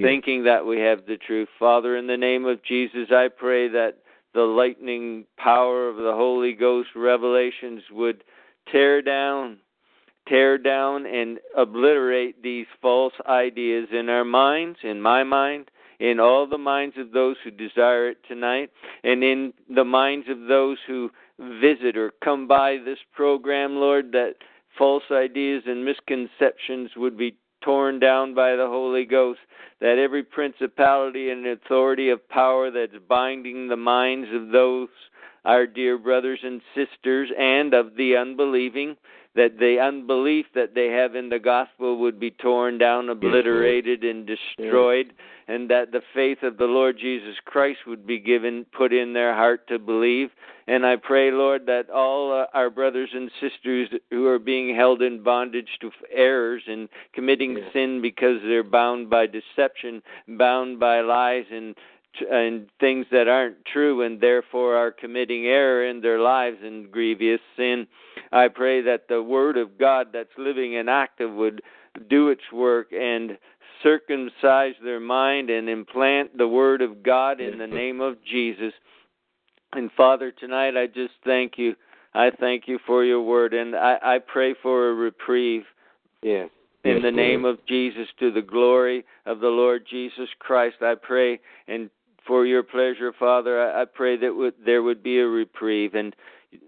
thinking 0.00 0.44
that 0.44 0.64
we 0.64 0.78
have 0.78 1.06
the 1.06 1.16
truth. 1.16 1.48
Father, 1.58 1.96
in 1.96 2.06
the 2.06 2.16
name 2.16 2.46
of 2.46 2.62
Jesus, 2.62 3.08
I 3.10 3.26
pray 3.36 3.66
that 3.66 3.96
the 4.32 4.42
lightning 4.42 5.24
power 5.36 5.88
of 5.88 5.96
the 5.96 6.12
Holy 6.14 6.52
Ghost 6.52 6.90
revelations 6.94 7.82
would 7.90 8.22
tear 8.70 9.02
down 9.02 9.58
tear 10.28 10.58
down 10.58 11.06
and 11.06 11.38
obliterate 11.56 12.42
these 12.42 12.66
false 12.82 13.14
ideas 13.26 13.88
in 13.92 14.08
our 14.08 14.24
minds, 14.24 14.78
in 14.82 15.00
my 15.00 15.24
mind, 15.24 15.70
in 16.00 16.20
all 16.20 16.46
the 16.46 16.58
minds 16.58 16.96
of 16.98 17.12
those 17.12 17.36
who 17.42 17.50
desire 17.50 18.10
it 18.10 18.18
tonight, 18.28 18.70
and 19.02 19.24
in 19.24 19.52
the 19.68 19.84
minds 19.84 20.28
of 20.28 20.48
those 20.48 20.78
who 20.86 21.10
visit 21.60 21.96
or 21.96 22.12
come 22.22 22.46
by 22.46 22.78
this 22.84 22.98
program, 23.12 23.76
Lord, 23.76 24.12
that 24.12 24.34
false 24.76 25.04
ideas 25.10 25.64
and 25.66 25.84
misconceptions 25.84 26.90
would 26.96 27.16
be 27.16 27.36
torn 27.62 27.98
down 27.98 28.34
by 28.34 28.54
the 28.54 28.66
Holy 28.66 29.04
Ghost, 29.04 29.40
that 29.80 29.98
every 29.98 30.22
principality 30.22 31.30
and 31.30 31.46
authority 31.46 32.10
of 32.10 32.28
power 32.28 32.70
that's 32.70 32.92
binding 33.08 33.68
the 33.68 33.76
minds 33.76 34.28
of 34.32 34.50
those, 34.50 34.88
our 35.44 35.66
dear 35.66 35.98
brothers 35.98 36.40
and 36.42 36.60
sisters, 36.74 37.30
and 37.36 37.74
of 37.74 37.96
the 37.96 38.16
unbelieving, 38.16 38.96
that 39.34 39.58
the 39.58 39.78
unbelief 39.80 40.46
that 40.54 40.74
they 40.74 40.86
have 40.88 41.14
in 41.14 41.28
the 41.28 41.38
gospel 41.38 41.98
would 41.98 42.18
be 42.18 42.30
torn 42.30 42.78
down, 42.78 43.08
obliterated, 43.08 44.02
and 44.02 44.26
destroyed, 44.26 45.12
and 45.46 45.70
that 45.70 45.92
the 45.92 46.02
faith 46.14 46.42
of 46.42 46.56
the 46.56 46.64
Lord 46.64 46.98
Jesus 46.98 47.36
Christ 47.44 47.80
would 47.86 48.06
be 48.06 48.18
given, 48.18 48.66
put 48.76 48.92
in 48.92 49.12
their 49.12 49.34
heart 49.34 49.68
to 49.68 49.78
believe. 49.78 50.30
And 50.66 50.84
I 50.84 50.96
pray, 50.96 51.30
Lord, 51.30 51.66
that 51.66 51.88
all 51.88 52.32
uh, 52.32 52.46
our 52.52 52.68
brothers 52.68 53.10
and 53.14 53.30
sisters 53.40 53.88
who 54.10 54.26
are 54.26 54.38
being 54.38 54.74
held 54.74 55.02
in 55.02 55.22
bondage 55.22 55.78
to 55.80 55.90
errors 56.12 56.62
and 56.66 56.88
committing 57.14 57.58
sin 57.72 58.02
because 58.02 58.40
they're 58.42 58.62
bound 58.62 59.08
by 59.08 59.26
deception, 59.26 60.02
bound 60.26 60.78
by 60.78 61.00
lies, 61.00 61.46
and 61.50 61.74
and 62.30 62.68
things 62.80 63.06
that 63.10 63.28
aren't 63.28 63.64
true 63.64 64.02
and 64.02 64.20
therefore 64.20 64.76
are 64.76 64.90
committing 64.90 65.46
error 65.46 65.88
in 65.88 66.00
their 66.00 66.20
lives 66.20 66.58
and 66.62 66.90
grievous 66.90 67.40
sin. 67.56 67.86
I 68.32 68.48
pray 68.48 68.82
that 68.82 69.08
the 69.08 69.22
word 69.22 69.56
of 69.56 69.78
God 69.78 70.08
that's 70.12 70.28
living 70.36 70.76
and 70.76 70.88
active 70.88 71.32
would 71.32 71.62
do 72.08 72.28
its 72.28 72.42
work 72.52 72.92
and 72.92 73.38
circumcise 73.82 74.74
their 74.82 75.00
mind 75.00 75.50
and 75.50 75.68
implant 75.68 76.36
the 76.36 76.48
word 76.48 76.82
of 76.82 77.02
God 77.02 77.40
in 77.40 77.58
the 77.58 77.66
name 77.66 78.00
of 78.00 78.16
Jesus. 78.24 78.72
And 79.72 79.90
Father, 79.96 80.32
tonight 80.32 80.76
I 80.76 80.86
just 80.86 81.14
thank 81.24 81.52
you. 81.56 81.74
I 82.14 82.30
thank 82.30 82.66
you 82.66 82.78
for 82.86 83.04
your 83.04 83.22
word 83.22 83.54
and 83.54 83.76
I, 83.76 83.98
I 84.02 84.18
pray 84.18 84.54
for 84.62 84.90
a 84.90 84.94
reprieve. 84.94 85.64
Yes. 86.22 86.50
In 86.84 87.02
the 87.02 87.10
name 87.10 87.44
of 87.44 87.58
Jesus, 87.66 88.06
to 88.18 88.30
the 88.30 88.40
glory 88.40 89.04
of 89.26 89.40
the 89.40 89.48
Lord 89.48 89.84
Jesus 89.88 90.28
Christ, 90.38 90.76
I 90.80 90.94
pray, 90.94 91.38
and 91.66 91.90
for 92.28 92.46
your 92.46 92.62
pleasure, 92.62 93.12
Father, 93.18 93.60
I, 93.60 93.82
I 93.82 93.84
pray 93.86 94.16
that 94.18 94.36
would, 94.36 94.54
there 94.64 94.84
would 94.84 95.02
be 95.02 95.18
a 95.18 95.26
reprieve, 95.26 95.94
and 95.94 96.14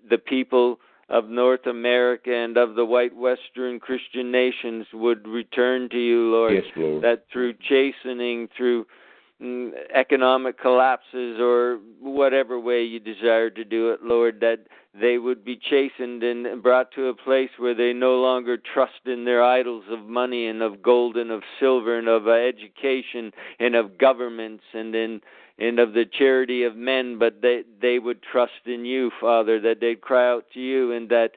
the 0.08 0.18
people 0.18 0.80
of 1.08 1.28
North 1.28 1.66
America 1.66 2.34
and 2.34 2.56
of 2.56 2.74
the 2.74 2.84
white 2.84 3.14
Western 3.14 3.78
Christian 3.78 4.32
nations 4.32 4.86
would 4.92 5.26
return 5.28 5.88
to 5.90 5.98
you, 5.98 6.32
Lord. 6.32 6.54
Yes, 6.54 6.64
Lord. 6.76 7.04
That 7.04 7.24
through 7.32 7.54
chastening, 7.68 8.48
through 8.56 8.86
mm, 9.42 9.72
economic 9.94 10.58
collapses, 10.58 11.38
or 11.40 11.80
whatever 12.00 12.58
way 12.58 12.82
you 12.82 13.00
desire 13.00 13.50
to 13.50 13.64
do 13.64 13.90
it, 13.90 14.02
Lord, 14.02 14.40
that 14.40 14.60
they 14.98 15.18
would 15.18 15.44
be 15.44 15.56
chastened 15.56 16.22
and 16.22 16.62
brought 16.62 16.92
to 16.92 17.06
a 17.08 17.14
place 17.14 17.50
where 17.58 17.74
they 17.74 17.92
no 17.92 18.20
longer 18.20 18.56
trust 18.56 19.06
in 19.06 19.24
their 19.24 19.42
idols 19.42 19.84
of 19.90 20.06
money 20.06 20.46
and 20.46 20.62
of 20.62 20.82
gold 20.82 21.16
and 21.16 21.30
of 21.30 21.42
silver 21.60 21.98
and 21.98 22.08
of 22.08 22.28
education 22.28 23.32
and 23.60 23.74
of 23.74 23.98
governments 23.98 24.64
and 24.74 24.94
in 24.94 25.20
and 25.60 25.78
of 25.78 25.92
the 25.92 26.06
charity 26.06 26.64
of 26.64 26.74
men, 26.74 27.18
but 27.18 27.42
they 27.42 27.62
they 27.80 27.98
would 27.98 28.22
trust 28.22 28.66
in 28.66 28.84
you, 28.84 29.10
Father, 29.20 29.60
that 29.60 29.80
they'd 29.80 30.00
cry 30.00 30.28
out 30.30 30.46
to 30.54 30.60
you 30.60 30.92
and 30.92 31.08
that 31.10 31.32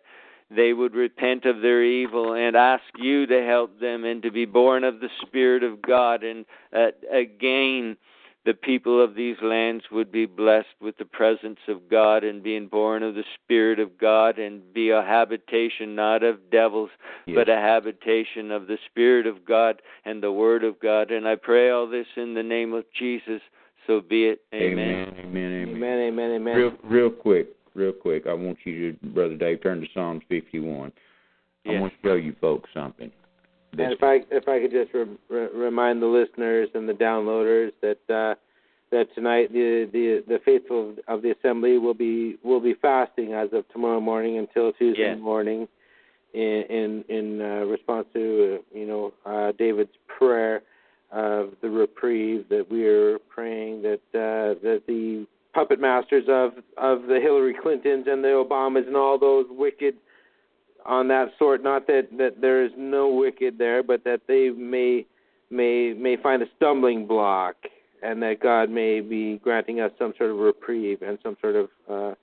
they 0.50 0.74
would 0.74 0.94
repent 0.96 1.46
of 1.46 1.62
their 1.62 1.84
evil 1.84 2.34
and 2.34 2.56
ask 2.56 2.84
you 2.98 3.26
to 3.26 3.44
help 3.44 3.80
them 3.80 4.04
and 4.06 4.22
to 4.24 4.32
be 4.32 4.46
born 4.46 4.84
of 4.84 5.00
the 5.00 5.10
Spirit 5.26 5.64
of 5.64 5.82
God 5.82 6.24
and 6.24 6.46
uh, 6.76 6.88
again 7.12 7.98
the 8.46 8.54
people 8.54 9.02
of 9.02 9.16
these 9.16 9.38
lands 9.42 9.86
would 9.92 10.12
be 10.12 10.26
blessed 10.26 10.76
with 10.82 10.98
the 10.98 11.06
presence 11.06 11.60
of 11.70 11.90
God 11.90 12.26
and 12.26 12.44
being 12.44 12.68
born 12.68 13.02
of 13.02 13.16
the 13.16 13.24
Spirit 13.36 13.80
of 13.80 13.98
God 13.98 14.38
and 14.38 14.62
be 14.74 14.90
a 14.90 15.02
habitation 15.02 15.96
not 15.96 16.24
of 16.24 16.50
devils, 16.52 16.90
Yes. 17.26 17.36
but 17.36 17.50
a 17.50 17.56
habitation 17.56 18.52
of 18.52 18.68
the 18.68 18.78
Spirit 18.90 19.28
of 19.28 19.46
God 19.46 19.82
and 20.04 20.22
the 20.22 20.32
Word 20.32 20.66
of 20.66 20.78
God. 20.82 21.10
And 21.10 21.26
I 21.26 21.36
pray 21.36 21.70
all 21.70 21.88
this 21.88 22.08
in 22.18 22.34
the 22.34 22.44
name 22.44 22.74
of 22.74 22.84
Jesus. 22.94 23.42
So 23.88 24.02
be 24.02 24.26
it. 24.26 24.42
Amen. 24.54 25.14
Amen. 25.20 25.26
Amen. 25.26 25.76
Amen, 25.76 26.00
amen, 26.00 26.32
amen. 26.32 26.56
Real, 26.56 26.74
real 26.84 27.10
quick, 27.10 27.50
real 27.76 27.92
quick. 27.92 28.28
I 28.28 28.34
want 28.34 28.58
you 28.64 28.94
to, 28.94 29.06
Brother 29.08 29.36
Dave, 29.36 29.62
turn 29.62 29.82
to 29.82 29.88
Psalms 29.94 30.22
51. 30.30 30.92
I 31.66 31.80
want 31.80 31.94
to 31.94 32.08
show 32.08 32.16
you 32.16 32.36
folks 32.42 32.70
something. 32.74 33.12
This, 33.76 33.86
And 33.86 33.94
if 33.94 34.04
I 34.04 34.20
if 34.30 34.48
I 34.48 34.60
could 34.60 34.72
just 34.72 34.94
re- 34.94 35.18
re- 35.30 35.48
remind 35.54 36.02
the 36.02 36.06
listeners 36.08 36.70
and 36.76 36.88
the 36.88 36.94
downloaders 36.94 37.72
that 37.82 37.98
uh, 38.14 38.36
that 38.92 39.08
tonight 39.16 39.52
the, 39.52 39.90
the 39.92 40.24
the 40.28 40.40
faithful 40.46 40.94
of 41.08 41.22
the 41.24 41.32
assembly 41.32 41.78
will 41.80 41.96
be 41.96 42.38
will 42.44 42.60
be 42.60 42.76
fasting 42.82 43.34
as 43.34 43.50
of 43.54 43.68
tomorrow 43.70 44.00
morning 44.00 44.38
until 44.38 44.74
Tuesday 44.74 45.14
Yes. 45.16 45.20
morning, 45.20 45.68
in 46.34 46.64
in 46.70 47.06
in 47.10 47.42
uh, 47.42 47.66
response 47.66 48.06
to 48.14 48.60
uh, 48.60 48.78
you 48.78 48.86
know 48.86 49.14
uh, 49.26 49.54
David's 49.58 49.96
prayer 50.20 50.62
of 51.14 51.52
the 51.62 51.70
reprieve 51.70 52.50
that 52.50 52.66
we 52.70 52.86
are 52.88 53.20
praying 53.30 53.84
that 53.84 54.02
uh, 54.14 54.60
that 54.64 54.82
the 54.88 55.26
puppet 55.54 55.80
masters 55.80 56.26
of 56.28 56.54
of 56.78 57.04
the 57.08 57.20
Hillary 57.22 57.56
Clintons 57.62 58.06
and 58.08 58.24
the 58.24 58.30
Obamas 58.30 58.88
and 58.88 58.96
all 58.98 59.20
those 59.20 59.46
wicked 59.50 59.96
on 60.86 61.08
that 61.10 61.28
sort. 61.38 61.64
Not 61.64 61.86
that 61.88 62.08
that 62.18 62.42
there 62.42 62.66
is 62.66 62.72
no 62.78 63.10
wicked 63.10 63.58
there, 63.58 63.84
but 63.84 64.04
that 64.04 64.22
they 64.28 64.50
may 64.50 65.06
may 65.52 65.94
may 65.94 66.18
find 66.18 66.42
a 66.42 66.48
stumbling 66.58 67.06
block, 67.06 67.56
and 68.02 68.22
that 68.24 68.40
God 68.42 68.70
may 68.70 69.00
be 69.00 69.38
granting 69.38 69.80
us 69.80 69.92
some 70.00 70.14
sort 70.18 70.32
of 70.32 70.38
reprieve 70.38 71.04
and 71.04 71.20
some 71.22 71.38
sort 71.40 71.56
of 71.56 71.70
uh, 71.90 72.14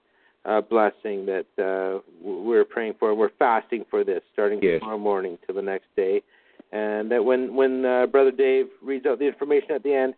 uh, 0.45 0.61
blessing 0.62 1.27
that 1.27 1.47
uh, 1.59 2.01
we're 2.21 2.65
praying 2.65 2.95
for. 2.99 3.15
We're 3.15 3.31
fasting 3.39 3.85
for 3.89 4.05
this, 4.05 4.23
starting 4.33 4.59
Yes. 4.62 4.81
tomorrow 4.81 4.99
morning 4.99 5.39
to 5.47 5.53
the 5.53 5.62
next 5.62 5.87
day, 5.97 6.23
and 6.73 7.11
that 7.11 7.25
when 7.25 7.55
when 7.55 7.85
uh, 7.85 8.07
Brother 8.07 8.31
Dave 8.31 8.67
reads 8.83 9.07
out 9.07 9.19
the 9.19 9.27
information 9.27 9.73
at 9.73 9.83
the 9.83 9.95
end. 9.95 10.15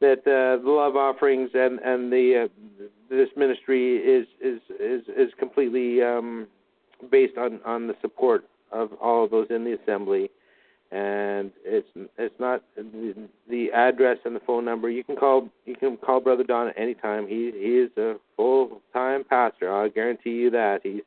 That 0.00 0.18
uh, 0.26 0.62
the 0.62 0.70
love 0.70 0.96
offerings 0.96 1.50
and 1.54 1.78
and 1.78 2.12
the 2.12 2.44
uh, 2.44 2.84
this 3.08 3.28
ministry 3.36 3.96
is 3.96 4.26
is 4.40 4.60
is 4.80 5.02
is 5.16 5.32
completely 5.38 6.02
um, 6.02 6.46
based 7.10 7.38
on 7.38 7.60
on 7.64 7.86
the 7.86 7.94
support 8.02 8.44
of 8.72 8.92
all 9.00 9.24
of 9.24 9.30
those 9.30 9.46
in 9.50 9.64
the 9.64 9.78
assembly. 9.80 10.30
And 10.90 11.52
it's 11.64 11.88
it's 12.18 12.34
not 12.38 12.62
the, 12.76 13.14
the 13.48 13.72
address 13.72 14.18
and 14.24 14.36
the 14.36 14.40
phone 14.40 14.64
number 14.64 14.90
you 14.90 15.04
can 15.04 15.16
call 15.16 15.48
you 15.64 15.74
can 15.74 15.96
call 15.96 16.20
brother 16.20 16.44
don 16.44 16.68
at 16.68 16.78
any 16.78 16.94
time. 16.94 17.26
He 17.26 17.52
he 17.54 17.78
is 17.78 17.90
a 17.96 18.16
full 18.36 18.82
time 18.92 19.24
pastor. 19.24 19.72
I 19.72 19.88
guarantee 19.88 20.30
you 20.30 20.50
that. 20.50 20.80
He's 20.82 21.02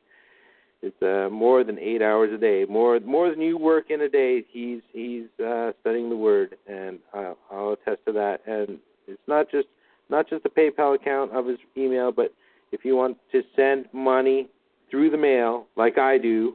it's 0.80 1.02
uh, 1.02 1.28
more 1.32 1.64
than 1.64 1.78
eight 1.78 2.02
hours 2.02 2.30
a 2.32 2.38
day. 2.38 2.64
More 2.68 3.00
more 3.00 3.30
than 3.30 3.40
you 3.40 3.58
work 3.58 3.90
in 3.90 4.02
a 4.02 4.08
day 4.08 4.44
he's 4.50 4.80
he's 4.92 5.26
uh 5.44 5.72
studying 5.80 6.08
the 6.08 6.16
word. 6.16 6.56
And 6.68 6.98
uh, 7.12 7.34
i'll 7.50 7.72
attest 7.72 8.04
to 8.06 8.12
that. 8.12 8.40
And 8.46 8.78
it's 9.06 9.20
not 9.26 9.50
just 9.50 9.66
not 10.08 10.28
just 10.28 10.44
the 10.44 10.48
paypal 10.48 10.94
account 10.94 11.32
of 11.32 11.46
his 11.46 11.58
email 11.76 12.12
but 12.12 12.32
if 12.70 12.84
you 12.84 12.96
want 12.96 13.16
to 13.32 13.42
send 13.56 13.86
money 13.92 14.48
through 14.90 15.10
the 15.10 15.16
mail 15.16 15.66
like 15.76 15.98
I 15.98 16.16
do, 16.18 16.54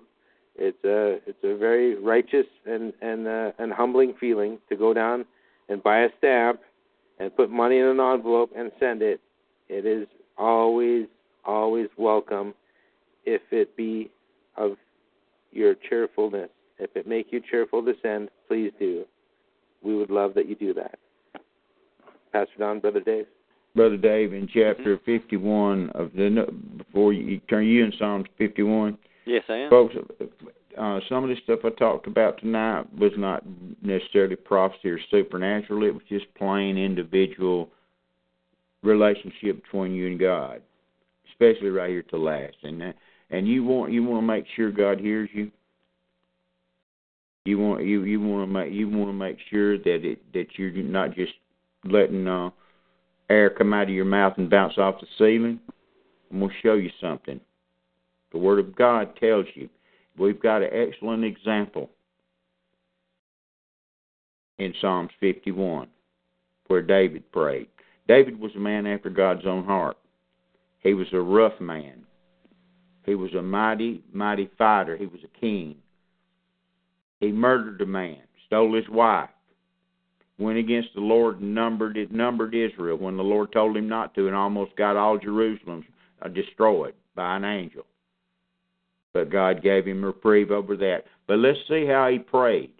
it's 0.56 0.84
a 0.86 1.20
it's 1.28 1.44
a 1.44 1.58
very 1.58 1.96
righteous 1.96 2.48
and 2.66 2.94
and 3.02 3.28
uh, 3.28 3.52
and 3.60 3.74
humbling 3.74 4.14
feeling 4.20 4.60
to 4.70 4.76
go 4.78 4.94
down 4.94 5.26
and 5.68 5.84
buy 5.84 6.00
a 6.00 6.10
stamp 6.18 6.62
and 7.20 7.36
put 7.36 7.50
money 7.50 7.78
in 7.78 7.86
an 7.86 8.00
envelope 8.00 8.52
and 8.56 8.72
send 8.80 9.02
it. 9.02 9.20
It 9.68 9.86
is 9.86 10.08
always 10.38 11.08
always 11.44 11.90
welcome 11.98 12.54
if 13.26 13.42
it 13.52 13.76
be 13.76 14.12
of 14.58 14.74
your 15.52 15.76
cheerfulness. 15.90 16.50
If 16.80 16.96
it 16.96 17.08
make 17.08 17.28
you 17.32 17.42
cheerful 17.50 17.84
to 17.84 17.94
send, 18.02 18.30
please 18.48 18.72
do. 18.80 19.06
We 19.84 19.96
would 19.96 20.10
love 20.10 20.34
that 20.36 20.48
you 20.48 20.56
do 20.56 20.74
that. 20.74 20.98
Pastor 22.32 22.54
Don, 22.58 22.80
Brother 22.80 23.00
Dave. 23.00 23.28
Brother 23.76 23.98
Dave, 23.98 24.34
in 24.34 24.48
chapter 24.48 25.00
51 25.06 25.90
of 25.92 26.12
the 26.14 26.48
before 26.78 27.14
you 27.14 27.40
turn 27.50 27.66
you 27.66 27.84
in 27.84 27.94
Psalms 27.98 28.26
51. 28.38 28.98
Yes, 29.26 29.44
I 29.50 29.54
am. 29.54 29.70
Folks, 29.70 29.96
uh, 30.78 31.00
some 31.10 31.24
of 31.24 31.30
the 31.30 31.36
stuff 31.44 31.60
I 31.64 31.70
talked 31.70 32.08
about 32.08 32.40
tonight 32.40 32.86
was 32.98 33.12
not 33.18 33.44
necessarily 33.82 34.36
prophecy 34.36 34.90
or 34.90 35.00
supernatural. 35.10 35.84
It 35.84 35.94
was 35.94 36.04
just 36.10 36.26
plain 36.36 36.78
individual 36.78 37.70
relationship 38.84 39.64
between 39.64 39.94
you 39.94 40.08
and 40.08 40.20
God, 40.20 40.62
especially 41.32 41.70
right 41.70 41.90
here 41.90 42.04
to 42.04 42.18
last. 42.18 42.58
And 42.64 42.82
uh, 42.82 42.94
and 43.30 43.48
you 43.48 43.64
want 43.64 43.92
you 43.92 44.04
want 44.04 44.22
to 44.22 44.28
make 44.28 44.46
sure 44.56 44.72
God 44.72 45.00
hears 45.00 45.30
you. 45.34 45.52
You 47.46 47.60
want 47.60 47.84
you 47.84 48.04
you 48.04 48.22
want 48.22 48.48
to 48.48 48.54
make 48.54 48.72
you 48.74 48.90
want 48.90 49.10
to 49.10 49.14
make 49.14 49.38
sure 49.50 49.78
that 49.78 50.06
it 50.06 50.34
that 50.34 50.48
you're 50.58 50.72
not 50.72 51.14
just 51.14 51.34
letting 51.86 52.28
uh, 52.28 52.50
air 53.30 53.50
come 53.50 53.74
out 53.74 53.84
of 53.84 53.90
your 53.90 54.06
mouth 54.06 54.34
and 54.38 54.50
bounce 54.50 54.78
off 54.78 55.02
the 55.02 55.08
ceiling. 55.18 55.60
I'm 56.32 56.40
going 56.40 56.52
to 56.52 56.56
show 56.62 56.74
you 56.74 56.90
something. 57.00 57.40
The 58.32 58.38
Word 58.40 58.60
of 58.60 58.76
God 58.76 59.16
tells 59.18 59.46
you. 59.54 59.70
We've 60.18 60.42
got 60.42 60.62
an 60.62 60.70
excellent 60.72 61.24
example 61.24 61.90
in 64.60 64.74
Psalms 64.80 65.10
51 65.20 65.88
where 66.68 66.82
David 66.82 67.30
prayed. 67.32 67.68
David 68.08 68.40
was 68.40 68.52
a 68.56 68.60
man 68.60 68.86
after 68.86 69.10
God's 69.10 69.46
own 69.46 69.66
heart. 69.66 69.98
He 70.82 70.94
was 70.94 71.08
a 71.14 71.20
rough 71.20 71.60
man. 71.60 72.04
He 73.06 73.16
was 73.16 73.34
a 73.34 73.42
mighty, 73.42 74.02
mighty 74.14 74.50
fighter. 74.58 74.96
He 74.96 75.06
was 75.06 75.22
a 75.24 75.40
king. 75.40 75.76
He 77.20 77.32
murdered 77.32 77.82
a 77.82 77.86
man, 77.86 78.20
stole 78.48 78.76
his 78.76 78.88
wife, 78.90 79.30
went 80.38 80.58
against 80.58 80.90
the 80.94 81.02
Lord 81.02 81.40
and 81.40 81.56
numbered 81.56 81.96
it, 81.96 82.12
numbered 82.12 82.54
Israel 82.54 82.98
when 82.98 83.16
the 83.18 83.24
Lord 83.24 83.52
told 83.52 83.78
him 83.78 83.88
not 83.88 84.14
to, 84.16 84.28
and 84.28 84.36
almost 84.36 84.76
got 84.76 84.98
all 84.98 85.18
Jerusalem 85.18 85.86
destroyed 86.34 86.94
by 87.16 87.38
an 87.38 87.46
angel. 87.46 87.86
But 89.14 89.30
God 89.30 89.62
gave 89.62 89.86
him 89.86 90.04
reprieve 90.04 90.52
over 90.52 90.76
that. 90.78 91.06
But 91.28 91.40
let's 91.40 91.60
see 91.68 91.86
how 91.86 92.10
he 92.10 92.20
prayed, 92.20 92.72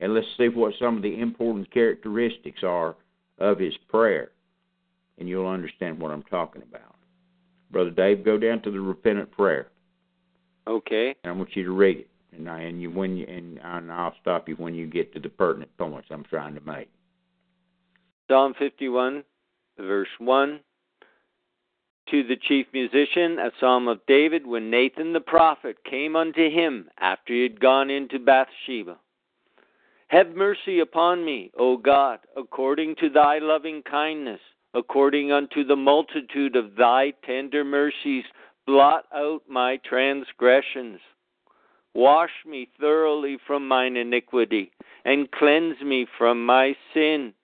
and 0.00 0.14
let's 0.14 0.26
see 0.36 0.48
what 0.48 0.74
some 0.78 0.96
of 0.96 1.02
the 1.02 1.20
important 1.20 1.70
characteristics 1.70 2.62
are 2.64 2.96
of 3.38 3.58
his 3.58 3.74
prayer, 3.88 4.30
and 5.18 5.28
you'll 5.28 5.46
understand 5.46 6.00
what 6.00 6.10
I'm 6.10 6.24
talking 6.24 6.62
about. 6.62 6.89
Brother 7.70 7.90
Dave, 7.90 8.24
go 8.24 8.36
down 8.38 8.62
to 8.62 8.70
the 8.70 8.80
repentant 8.80 9.30
prayer. 9.30 9.68
Okay. 10.66 11.14
And 11.24 11.32
I 11.32 11.36
want 11.36 11.54
you 11.54 11.64
to 11.64 11.72
read 11.72 11.98
it, 11.98 12.08
and 12.32 12.48
I, 12.48 12.60
and 12.60 12.80
you 12.80 12.90
when 12.90 13.16
you 13.16 13.26
and, 13.26 13.58
and 13.62 13.92
I'll 13.92 14.14
stop 14.20 14.48
you 14.48 14.56
when 14.56 14.74
you 14.74 14.86
get 14.86 15.12
to 15.14 15.20
the 15.20 15.28
pertinent 15.28 15.76
points 15.76 16.08
I'm 16.10 16.24
trying 16.24 16.54
to 16.54 16.60
make. 16.60 16.88
Psalm 18.28 18.54
51, 18.58 19.24
verse 19.78 20.08
1. 20.18 20.60
To 22.10 22.22
the 22.24 22.36
chief 22.36 22.66
musician, 22.72 23.38
a 23.38 23.50
psalm 23.60 23.86
of 23.86 24.00
David, 24.06 24.46
when 24.46 24.70
Nathan 24.70 25.12
the 25.12 25.20
prophet 25.20 25.76
came 25.88 26.16
unto 26.16 26.50
him 26.50 26.88
after 26.98 27.32
he 27.32 27.42
had 27.42 27.60
gone 27.60 27.88
into 27.88 28.18
Bathsheba. 28.18 28.98
Have 30.08 30.34
mercy 30.34 30.80
upon 30.80 31.24
me, 31.24 31.52
O 31.56 31.76
God, 31.76 32.18
according 32.36 32.96
to 32.96 33.10
thy 33.10 33.38
loving 33.38 33.82
kindness 33.82 34.40
according 34.74 35.32
unto 35.32 35.64
the 35.64 35.76
multitude 35.76 36.56
of 36.56 36.76
thy 36.76 37.12
tender 37.24 37.64
mercies, 37.64 38.24
blot 38.66 39.04
out 39.14 39.42
my 39.48 39.78
transgressions. 39.78 41.00
Wash 41.94 42.30
me 42.46 42.68
thoroughly 42.78 43.38
from 43.46 43.66
mine 43.66 43.96
iniquity, 43.96 44.70
and 45.04 45.30
cleanse 45.32 45.80
me 45.80 46.06
from 46.16 46.44
my 46.46 46.76
sin. 46.94 47.34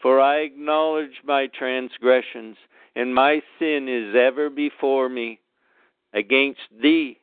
For 0.00 0.20
I 0.20 0.36
acknowledge 0.36 1.20
my 1.24 1.48
transgressions, 1.48 2.56
and 2.94 3.14
my 3.14 3.42
sin 3.58 3.88
is 3.88 4.14
ever 4.16 4.48
before 4.48 5.08
me. 5.08 5.40
Against 6.14 6.60
thee, 6.80 7.18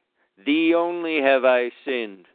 thee 0.45 0.75
only 0.75 1.21
have 1.21 1.43
I 1.43 1.71
sinned, 1.85 2.25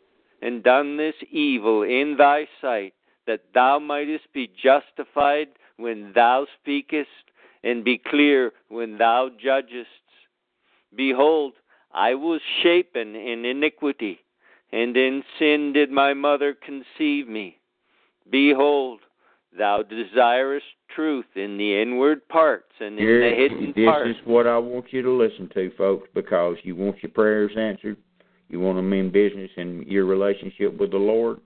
and 0.43 0.65
done 0.65 0.97
this 0.97 1.15
evil 1.31 1.83
in 1.83 2.17
thy 2.19 2.49
sight, 2.61 2.95
that 3.29 3.43
thou 3.55 3.79
mightest 3.79 4.33
be 4.33 4.51
justified 4.61 5.49
when 5.79 6.13
thou 6.15 6.47
speakest, 6.61 7.09
and 7.65 7.85
be 7.85 7.99
clear 7.99 8.53
when 8.69 8.99
thou 8.99 9.31
judgest. 9.43 9.89
Behold, 10.95 11.55
I 11.93 12.15
was 12.15 12.41
shapen 12.63 13.15
in 13.15 13.45
iniquity, 13.45 14.21
and 14.73 14.97
in 14.97 15.23
sin 15.39 15.73
did 15.73 15.91
my 15.91 16.15
mother 16.15 16.55
conceive 16.55 17.29
me. 17.29 17.59
Behold, 18.31 19.01
thou 19.57 19.83
desirest 19.83 20.67
truth 20.95 21.27
in 21.35 21.57
the 21.57 21.81
inward 21.81 22.29
parts 22.29 22.73
and 22.81 22.99
in 22.99 23.05
Here, 23.05 23.31
the 23.31 23.37
hidden 23.37 23.73
this 23.75 23.85
parts. 23.85 24.11
is 24.11 24.17
what 24.25 24.47
I 24.47 24.59
want 24.59 24.93
you 24.93 25.03
to 25.03 25.11
listen 25.11 25.49
to, 25.55 25.71
folks, 25.77 26.09
because 26.15 26.57
you 26.63 26.77
want 26.77 27.03
your 27.03 27.13
prayers 27.13 27.53
answered. 27.57 27.97
You 28.49 28.61
want 28.61 28.77
them 28.77 28.93
in 28.93 29.11
business 29.11 29.51
in 29.57 29.85
your 29.87 30.07
relationship 30.07 30.79
with 30.79 30.91
the 30.91 30.99
Lord 30.99 31.41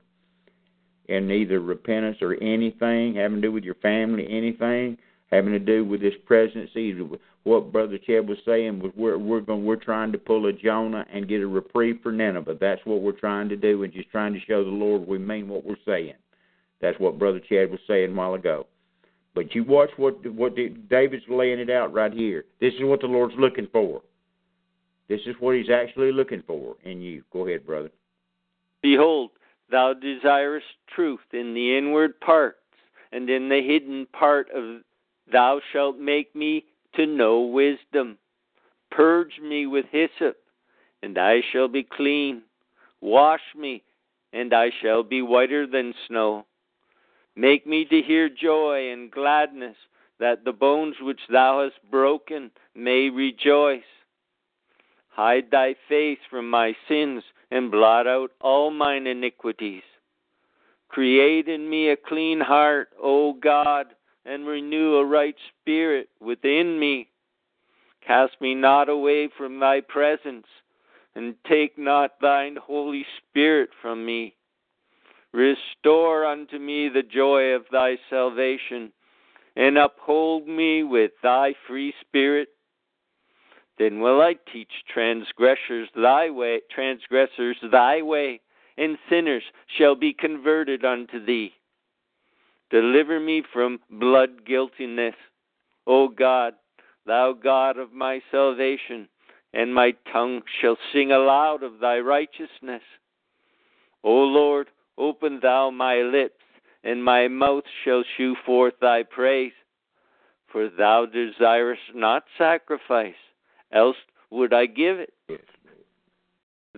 and 1.13 1.31
either 1.31 1.61
repentance 1.61 2.19
or 2.23 2.35
anything 2.43 3.15
having 3.15 3.41
to 3.41 3.49
do 3.49 3.53
with 3.53 3.65
your 3.65 3.75
family, 3.77 4.27
anything 4.31 4.97
having 5.31 5.53
to 5.53 5.59
do 5.59 5.85
with 5.85 6.01
this 6.01 6.15
presidency. 6.27 6.97
What 7.45 7.73
Brother 7.73 7.99
Chad 7.99 8.29
was 8.29 8.39
saying 8.47 8.81
was 8.81 8.93
we're 8.97 9.19
we're 9.19 9.41
going 9.41 9.65
we're 9.65 9.77
trying 9.77 10.13
to 10.13 10.19
pull 10.19 10.47
a 10.47 10.53
Jonah 10.53 11.05
and 11.13 11.29
get 11.29 11.43
a 11.43 11.47
reprieve 11.47 11.99
for 12.03 12.13
Nineveh. 12.13 12.57
That's 12.61 12.81
what 12.85 13.03
we're 13.03 13.13
trying 13.13 13.49
to 13.49 13.57
do, 13.57 13.83
and 13.83 13.93
just 13.93 14.11
trying 14.11 14.33
to 14.33 14.41
show 14.41 14.65
the 14.65 14.71
Lord 14.71 15.07
we 15.07 15.19
mean 15.19 15.49
what 15.49 15.65
we're 15.65 15.77
saying. 15.85 16.15
That's 16.81 16.99
what 16.99 17.19
Brother 17.19 17.41
Chad 17.41 17.71
was 17.71 17.81
saying 17.87 18.13
a 18.13 18.15
while 18.15 18.35
ago. 18.35 18.67
But 19.35 19.55
you 19.55 19.65
watch 19.65 19.91
what 19.97 20.25
what 20.33 20.55
David's 20.57 21.25
laying 21.29 21.59
it 21.59 21.71
out 21.71 21.93
right 21.93 22.13
here. 22.13 22.45
This 22.61 22.75
is 22.75 22.81
what 22.83 23.01
the 23.01 23.07
Lord's 23.07 23.35
looking 23.39 23.69
for. 23.73 24.03
This 25.09 25.21
is 25.27 25.35
what 25.41 25.57
He's 25.57 25.71
actually 25.71 26.13
looking 26.13 26.43
for 26.47 26.77
in 26.85 27.01
you. 27.01 27.23
Go 27.33 27.47
ahead, 27.47 27.67
brother. 27.67 27.91
Behold, 28.83 29.31
thou 29.73 29.93
desirest 29.95 30.67
truth 30.95 31.21
in 31.33 31.55
the 31.55 31.77
inward 31.77 32.21
parts, 32.21 32.59
and 33.11 33.29
in 33.29 33.49
the 33.49 33.61
hidden 33.61 34.07
part 34.13 34.49
of 34.55 34.83
thou 35.33 35.61
shalt 35.73 35.99
make 35.99 36.37
me 36.37 36.65
to 36.95 37.07
know 37.07 37.41
wisdom. 37.41 38.19
Purge 38.91 39.41
me 39.43 39.67
with 39.67 39.87
hyssop, 39.91 40.37
and 41.03 41.19
I 41.19 41.41
shall 41.51 41.69
be 41.69 41.83
clean. 41.83 42.43
Wash 43.01 43.41
me, 43.57 43.83
and 44.33 44.55
I 44.55 44.71
shall 44.81 45.03
be 45.03 45.23
whiter 45.23 45.67
than 45.67 45.95
snow. 46.07 46.47
Make 47.35 47.67
me 47.67 47.87
to 47.87 48.03
hear 48.03 48.29
joy 48.29 48.93
and 48.93 49.11
gladness, 49.11 49.77
that 50.21 50.45
the 50.45 50.53
bones 50.53 50.97
which 51.01 51.21
thou 51.31 51.65
hast 51.65 51.91
broken 51.91 52.51
may 52.75 53.09
rejoice. 53.09 53.83
Hide 55.09 55.51
thy 55.51 55.75
face 55.89 56.19
from 56.31 56.49
my 56.49 56.75
sins, 56.89 57.25
and 57.53 57.71
blot 57.71 58.07
out 58.07 58.31
all 58.41 58.71
mine 58.71 59.07
iniquities. 59.07 59.83
Create 60.89 61.49
in 61.49 61.69
me 61.69 61.91
a 61.91 61.97
clean 61.97 62.41
heart, 62.41 62.89
O 63.01 63.35
God, 63.35 63.89
and 64.25 64.47
renew 64.47 64.95
a 64.95 65.05
right 65.05 65.35
spirit 65.61 66.09
within 66.19 66.79
me. 66.81 67.09
Cast 68.07 68.33
me 68.41 68.55
not 68.55 68.89
away 68.89 69.29
from 69.37 69.61
thy 69.61 69.83
presence, 69.83 70.47
and 71.15 71.35
take 71.47 71.77
not 71.77 72.13
thine 72.23 72.57
Holy 72.57 73.05
Spirit 73.19 73.69
from 73.83 74.05
me. 74.07 74.35
Restore 75.35 76.25
unto 76.25 76.59
me 76.59 76.89
the 76.89 77.03
joy 77.03 77.51
of 77.55 77.67
thy 77.71 77.97
salvation, 78.09 78.93
and 79.57 79.77
uphold 79.77 80.49
me 80.49 80.85
with 80.85 81.11
thy 81.23 81.55
free 81.67 81.93
spirit. 82.01 82.49
Then 83.83 83.99
will 83.99 84.21
I 84.21 84.37
teach 84.53 84.71
transgressors 84.95 85.89
thy 85.97 86.31
way, 86.31 86.61
transgressors 86.71 87.57
thy 87.73 88.01
way, 88.01 88.41
and 88.79 88.97
sinners 89.11 89.43
shall 89.77 89.97
be 89.97 90.13
converted 90.13 90.85
unto 90.85 91.19
thee. 91.25 91.53
Deliver 92.71 93.19
me 93.19 93.43
from 93.53 93.81
blood 93.91 94.45
guiltiness, 94.47 95.17
O 95.85 96.07
God, 96.07 96.55
thou 97.07 97.33
God 97.33 97.77
of 97.77 97.93
my 97.93 98.23
salvation, 98.31 99.09
and 99.53 99.75
my 99.75 99.97
tongue 100.13 100.43
shall 100.61 100.79
sing 100.93 101.11
aloud 101.11 101.65
of 101.65 101.81
thy 101.81 101.99
righteousness. 101.99 102.85
O 104.05 104.13
Lord, 104.13 104.69
open 104.97 105.41
thou 105.43 105.71
my 105.71 106.03
lips, 106.03 106.45
and 106.85 107.03
my 107.03 107.27
mouth 107.27 107.65
shall 107.83 108.05
shew 108.17 108.37
forth 108.47 108.75
thy 108.81 109.03
praise. 109.03 109.51
For 110.53 110.69
thou 110.69 111.05
desirest 111.07 111.97
not 111.97 112.23
sacrifice, 112.39 113.15
else 113.73 113.97
would 114.31 114.53
I 114.53 114.67
give 114.67 114.99
it. 114.99 115.13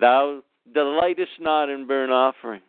Thou 0.01 0.43
delightest 0.73 1.33
not 1.41 1.69
in 1.69 1.87
burnt 1.87 2.12
offering. 2.12 2.62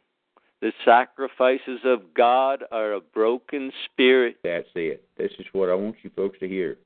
The 0.61 0.71
sacrifices 0.83 1.79
of 1.83 2.13
God 2.13 2.63
are 2.71 2.93
a 2.93 2.99
broken 3.01 3.71
spirit. 3.85 4.37
That's 4.43 4.67
it. 4.75 5.03
This 5.17 5.31
is 5.37 5.45
what 5.51 5.69
I 5.69 5.75
want 5.75 5.95
you 6.03 6.09
folks 6.15 6.39
to 6.39 6.47
hear. 6.47 6.77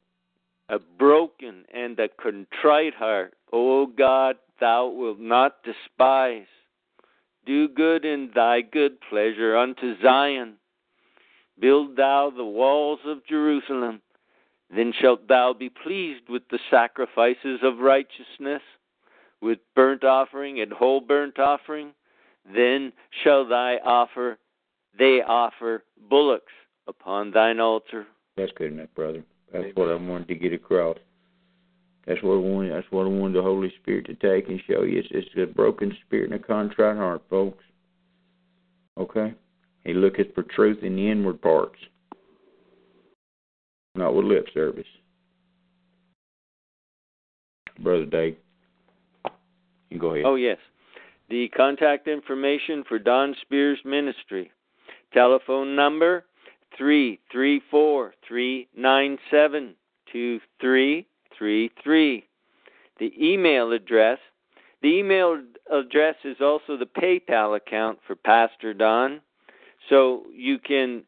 a 0.69 0.79
broken 0.79 1.65
and 1.73 1.99
a 1.99 2.07
contrite 2.07 2.93
heart, 2.93 3.33
O 3.51 3.87
God, 3.87 4.37
thou 4.59 4.87
wilt 4.87 5.19
not 5.19 5.63
despise. 5.63 6.45
Do 7.45 7.67
good 7.67 8.05
in 8.05 8.31
thy 8.35 8.61
good 8.61 8.97
pleasure 9.09 9.57
unto 9.57 9.99
Zion. 10.01 10.55
Build 11.59 11.97
thou 11.97 12.31
the 12.35 12.45
walls 12.45 12.99
of 13.05 13.25
Jerusalem. 13.27 14.01
Then 14.73 14.93
shalt 14.99 15.27
thou 15.27 15.53
be 15.53 15.69
pleased 15.69 16.29
with 16.29 16.43
the 16.51 16.59
sacrifices 16.69 17.59
of 17.63 17.79
righteousness, 17.79 18.61
with 19.41 19.59
burnt 19.75 20.03
offering 20.03 20.61
and 20.61 20.71
whole 20.71 21.01
burnt 21.01 21.39
offering. 21.39 21.91
Then 22.53 22.93
shall 23.23 23.47
thy 23.47 23.77
offer, 23.77 24.37
they 24.97 25.21
offer 25.25 25.83
bullocks 26.09 26.53
upon 26.87 27.31
thine 27.31 27.59
altar. 27.59 28.05
That's 28.37 28.51
good 28.55 28.71
enough, 28.71 28.89
brother. 28.95 29.23
That's 29.51 29.75
what 29.75 29.89
I 29.89 29.95
wanted 29.95 30.27
to 30.27 30.35
get 30.35 30.53
across. 30.53 30.97
That's 32.05 32.21
what 32.23 32.33
I 32.33 32.37
wanted. 32.37 32.73
That's 32.73 32.91
what 32.91 33.05
I 33.05 33.09
wanted 33.09 33.35
the 33.35 33.41
Holy 33.41 33.71
Spirit 33.81 34.05
to 34.05 34.15
take 34.15 34.49
and 34.49 34.59
show 34.67 34.83
you. 34.83 34.99
It's, 34.99 35.07
it's 35.11 35.29
a 35.37 35.45
broken 35.45 35.95
spirit 36.05 36.31
and 36.31 36.41
a 36.41 36.43
contrite 36.43 36.97
heart, 36.97 37.21
folks. 37.29 37.63
Okay. 38.97 39.33
He 39.83 39.93
looketh 39.93 40.33
for 40.33 40.43
truth 40.43 40.83
in 40.83 40.95
the 40.95 41.09
inward 41.09 41.41
parts, 41.41 41.77
not 43.95 44.15
with 44.15 44.25
lip 44.25 44.47
service. 44.53 44.87
Brother 47.79 48.05
Dave, 48.05 48.35
you 49.89 49.99
go 49.99 50.11
ahead. 50.13 50.25
Oh, 50.25 50.35
yes. 50.35 50.57
The 51.29 51.47
contact 51.49 52.07
information 52.07 52.83
for 52.87 52.99
Don 52.99 53.35
Spears 53.41 53.79
Ministry. 53.85 54.51
Telephone 55.13 55.75
number 55.75 56.25
three 56.77 57.19
three 57.31 57.61
four 57.71 58.13
three 58.27 58.67
nine 58.75 59.17
seven 59.31 59.75
two 60.11 60.39
three 60.59 61.07
three 61.37 61.71
three. 61.83 62.25
The 62.99 63.11
email 63.19 63.71
address. 63.71 64.19
The 64.81 64.89
email 64.89 65.41
address 65.71 66.15
is 66.23 66.37
also 66.41 66.77
the 66.77 66.85
PayPal 66.85 67.55
account 67.57 67.99
for 68.05 68.15
Pastor 68.15 68.73
Don. 68.73 69.21
So 69.89 70.23
you 70.33 70.59
can 70.59 71.03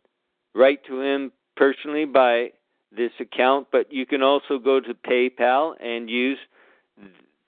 write 0.56 0.84
to 0.86 1.02
him 1.02 1.32
personally 1.56 2.06
by 2.06 2.52
this 2.95 3.11
account, 3.19 3.68
but 3.72 3.91
you 3.91 4.05
can 4.05 4.22
also 4.22 4.59
go 4.59 4.80
to 4.80 4.93
PayPal 4.93 5.73
and 5.81 6.09
use 6.09 6.38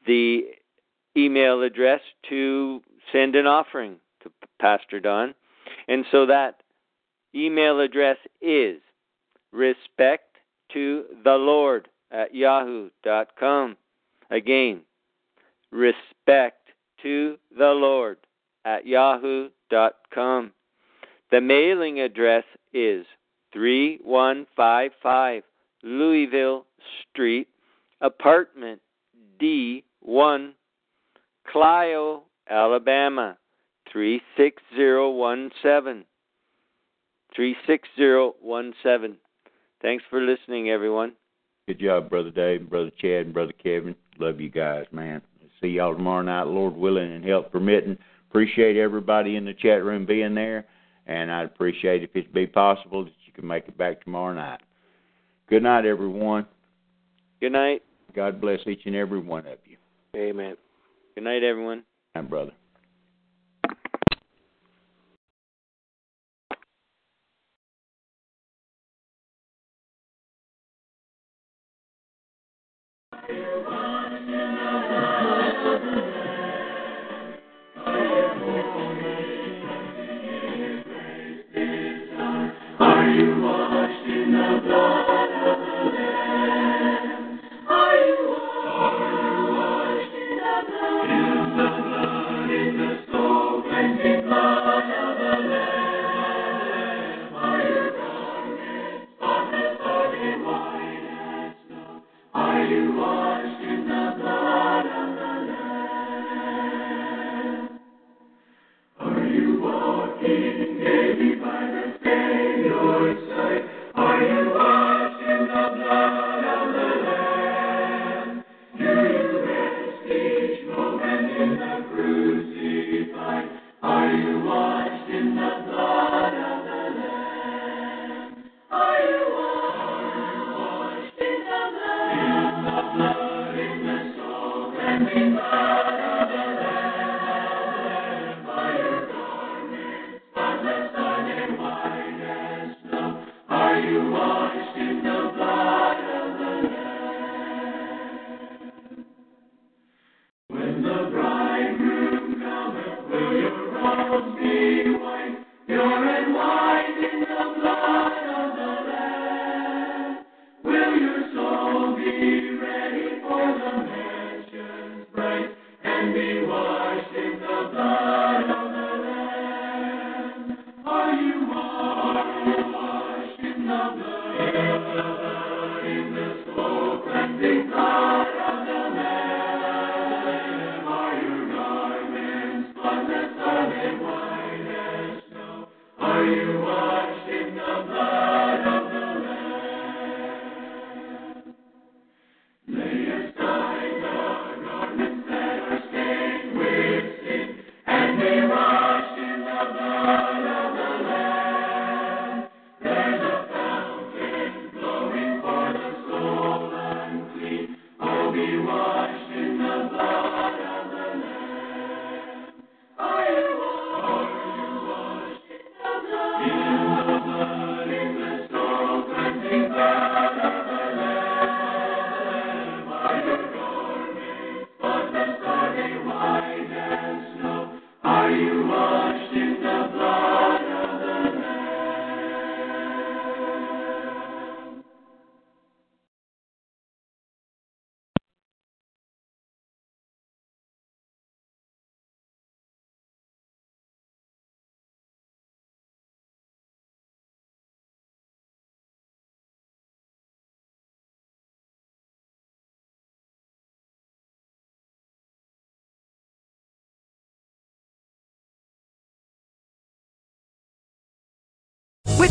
the 0.05 0.45
email 1.15 1.61
address 1.61 2.01
to 2.29 2.81
send 3.11 3.35
an 3.35 3.45
offering 3.45 3.97
to 4.21 4.31
Pastor 4.59 4.99
Don. 4.99 5.33
And 5.87 6.05
so 6.11 6.25
that 6.25 6.61
email 7.35 7.79
address 7.79 8.17
is 8.41 8.79
respect 9.51 10.37
to 10.73 11.05
the 11.23 11.35
Lord 11.35 11.87
at 12.11 12.33
yahoo.com. 12.33 13.77
Again, 14.29 14.81
respect 15.71 16.69
to 17.01 17.37
the 17.57 17.71
Lord 17.71 18.17
at 18.65 18.87
yahoo.com. 18.87 20.51
The 21.31 21.41
mailing 21.41 21.99
address 21.99 22.45
is 22.73 23.05
3155 23.53 25.43
Louisville 25.83 26.65
Street, 27.09 27.47
apartment 28.01 28.81
D1, 29.41 30.51
Clio, 31.51 32.23
Alabama 32.49 33.37
36017. 33.91 36.05
36017. 37.35 39.17
Thanks 39.81 40.03
for 40.09 40.21
listening, 40.21 40.69
everyone. 40.69 41.13
Good 41.67 41.79
job, 41.79 42.09
Brother 42.09 42.31
Dave, 42.31 42.69
Brother 42.69 42.91
Chad, 42.99 43.25
and 43.25 43.33
Brother 43.33 43.53
Kevin. 43.53 43.95
Love 44.19 44.39
you 44.39 44.49
guys, 44.49 44.85
man. 44.91 45.21
See 45.61 45.69
y'all 45.69 45.93
tomorrow 45.93 46.21
night, 46.21 46.43
Lord 46.43 46.75
willing 46.75 47.11
and 47.11 47.23
health 47.23 47.51
permitting. 47.51 47.97
Appreciate 48.29 48.77
everybody 48.77 49.35
in 49.35 49.45
the 49.45 49.53
chat 49.53 49.83
room 49.83 50.05
being 50.05 50.35
there, 50.35 50.65
and 51.07 51.31
I'd 51.31 51.45
appreciate 51.45 52.03
if 52.03 52.15
it 52.15 52.33
be 52.33 52.47
possible 52.47 53.05
that 53.05 53.13
you 53.33 53.41
can 53.41 53.47
make 53.47 53.67
it 53.67 53.77
back 53.77 54.03
tomorrow 54.03 54.33
night. 54.33 54.61
Good 55.49 55.63
night, 55.63 55.85
everyone. 55.85 56.45
Good 57.39 57.51
night. 57.51 57.81
God 58.15 58.39
bless 58.39 58.59
each 58.67 58.81
and 58.85 58.95
every 58.95 59.19
one 59.19 59.47
of 59.47 59.57
you. 59.65 59.77
Amen. 60.15 60.55
Good 61.15 61.23
night, 61.23 61.43
everyone. 61.43 61.83
And 62.15 62.29
brother. 62.29 62.51